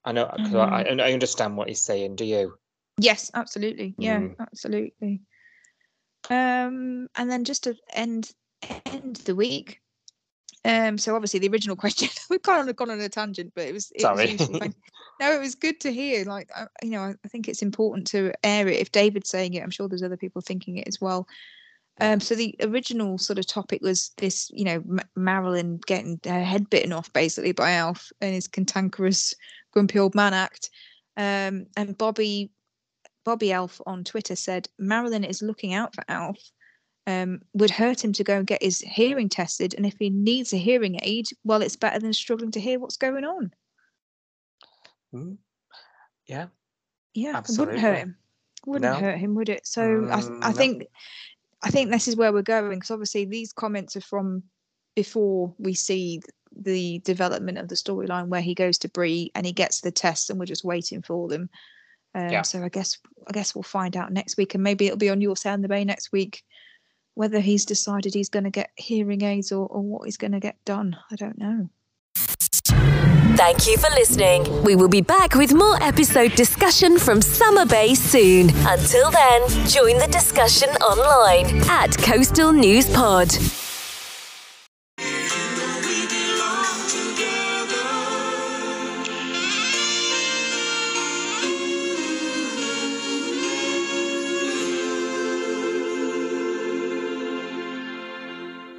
I 0.06 0.12
know. 0.12 0.26
'cause 0.26 0.54
I, 0.54 0.84
Mm-hmm. 0.84 1.00
I 1.00 1.08
I 1.08 1.12
understand 1.12 1.56
what 1.56 1.68
he's 1.68 1.82
saying. 1.82 2.16
Do 2.16 2.24
you? 2.24 2.56
Yes, 2.98 3.30
absolutely. 3.34 3.94
Yeah, 3.98 4.20
Mm. 4.20 4.36
absolutely. 4.38 5.20
Um, 6.30 7.08
and 7.16 7.30
then 7.30 7.44
just 7.44 7.64
to 7.64 7.76
end 7.92 8.32
end 8.86 9.16
the 9.26 9.34
week. 9.34 9.80
Um, 10.64 10.98
so 10.98 11.14
obviously 11.14 11.38
the 11.40 11.48
original 11.48 11.76
question 11.84 12.08
we've 12.30 12.42
kind 12.42 12.68
of 12.68 12.74
gone 12.76 12.90
on 12.90 13.00
a 13.00 13.08
tangent, 13.08 13.52
but 13.54 13.66
it 13.66 13.72
was 13.72 13.92
it 13.94 14.00
Sorry. 14.00 14.36
Was. 14.36 14.48
No, 15.18 15.32
it 15.32 15.40
was 15.40 15.54
good 15.54 15.80
to 15.80 15.90
hear. 15.90 16.26
Like 16.26 16.50
I, 16.54 16.66
you 16.82 16.90
know, 16.90 17.00
I, 17.00 17.14
I 17.24 17.28
think 17.28 17.48
it's 17.48 17.62
important 17.62 18.06
to 18.08 18.32
air 18.42 18.68
it. 18.68 18.78
If 18.80 18.92
David's 18.92 19.30
saying 19.30 19.54
it, 19.54 19.62
I'm 19.62 19.70
sure 19.70 19.88
there's 19.88 20.02
other 20.02 20.18
people 20.18 20.42
thinking 20.42 20.76
it 20.76 20.86
as 20.86 21.00
well. 21.00 21.26
Um, 21.98 22.20
so 22.20 22.34
the 22.34 22.54
original 22.60 23.16
sort 23.16 23.38
of 23.38 23.46
topic 23.46 23.80
was 23.80 24.10
this, 24.18 24.50
you 24.52 24.64
know, 24.66 24.74
M- 24.86 25.00
Marilyn 25.16 25.80
getting 25.86 26.20
her 26.26 26.44
head 26.44 26.68
bitten 26.68 26.92
off 26.92 27.10
basically 27.14 27.52
by 27.52 27.70
Alf 27.72 28.12
and 28.20 28.34
his 28.34 28.46
cantankerous, 28.46 29.32
grumpy 29.76 29.98
old 29.98 30.14
man 30.14 30.32
act. 30.32 30.70
Um, 31.18 31.66
and 31.76 31.98
Bobby, 31.98 32.50
Bobby 33.26 33.52
Alf 33.52 33.78
on 33.86 34.04
Twitter 34.04 34.34
said 34.34 34.70
Marilyn 34.78 35.22
is 35.22 35.42
looking 35.42 35.74
out 35.74 35.94
for 35.94 36.02
Alf. 36.08 36.38
Um, 37.06 37.42
would 37.52 37.70
hurt 37.70 38.02
him 38.02 38.12
to 38.14 38.24
go 38.24 38.38
and 38.38 38.46
get 38.46 38.62
his 38.62 38.80
hearing 38.80 39.28
tested, 39.28 39.74
and 39.74 39.84
if 39.86 39.94
he 39.98 40.10
needs 40.10 40.52
a 40.52 40.56
hearing 40.56 40.98
aid, 41.02 41.26
well, 41.44 41.60
it's 41.62 41.76
better 41.76 42.00
than 42.00 42.12
struggling 42.14 42.50
to 42.52 42.60
hear 42.60 42.80
what's 42.80 42.96
going 42.96 43.24
on. 43.24 43.52
Mm. 45.14 45.36
Yeah. 46.26 46.46
Yeah, 47.14 47.42
wouldn't 47.56 47.78
hurt 47.78 47.98
him. 47.98 48.16
Wouldn't 48.64 48.92
No. 48.94 48.98
hurt 48.98 49.18
him, 49.18 49.34
would 49.36 49.50
it? 49.50 49.66
So 49.66 50.08
I, 50.10 50.20
th- 50.20 50.32
Mm, 50.32 50.38
I 50.42 50.48
no. 50.48 50.54
think, 50.56 50.84
I 51.62 51.70
think 51.70 51.90
this 51.90 52.08
is 52.08 52.16
where 52.16 52.32
we're 52.32 52.42
going 52.42 52.70
because 52.70 52.90
obviously 52.90 53.24
these 53.26 53.52
comments 53.52 53.94
are 53.94 54.00
from 54.00 54.42
before 54.96 55.54
we 55.58 55.74
see 55.74 56.20
the 56.60 57.00
development 57.00 57.58
of 57.58 57.68
the 57.68 57.74
storyline 57.74 58.28
where 58.28 58.40
he 58.40 58.54
goes 58.54 58.78
to 58.78 58.88
Bree 58.88 59.30
and 59.34 59.44
he 59.44 59.52
gets 59.52 59.80
the 59.80 59.90
tests 59.90 60.30
and 60.30 60.38
we're 60.38 60.46
just 60.46 60.64
waiting 60.64 61.02
for 61.02 61.28
them. 61.28 61.48
Um, 62.14 62.30
Yeah. 62.30 62.42
So 62.42 62.62
I 62.62 62.68
guess 62.68 62.98
I 63.28 63.32
guess 63.32 63.54
we'll 63.54 63.62
find 63.62 63.96
out 63.96 64.12
next 64.12 64.36
week, 64.36 64.54
and 64.54 64.62
maybe 64.62 64.86
it'll 64.86 64.98
be 64.98 65.10
on 65.10 65.20
your 65.20 65.36
sound 65.36 65.62
the 65.62 65.68
bay 65.68 65.84
next 65.84 66.12
week 66.12 66.42
whether 67.16 67.40
he's 67.40 67.64
decided 67.64 68.12
he's 68.14 68.28
going 68.28 68.44
to 68.44 68.50
get 68.50 68.70
hearing 68.76 69.24
aids 69.24 69.50
or, 69.50 69.66
or 69.68 69.80
what 69.80 70.04
he's 70.04 70.18
going 70.18 70.32
to 70.32 70.40
get 70.40 70.62
done. 70.66 70.96
I 71.10 71.16
don't 71.16 71.38
know. 71.38 71.70
Thank 73.36 73.66
you 73.66 73.76
for 73.78 73.90
listening. 73.90 74.62
We 74.62 74.76
will 74.76 74.88
be 74.88 75.00
back 75.00 75.34
with 75.34 75.52
more 75.54 75.82
episode 75.82 76.34
discussion 76.34 76.98
from 76.98 77.20
Summer 77.22 77.66
Bay 77.66 77.94
soon. 77.94 78.50
Until 78.66 79.10
then, 79.10 79.48
join 79.66 79.98
the 79.98 80.08
discussion 80.10 80.68
online 80.76 81.46
at 81.68 81.96
Coastal 81.98 82.52
News 82.52 82.88
Pod. 82.94 83.30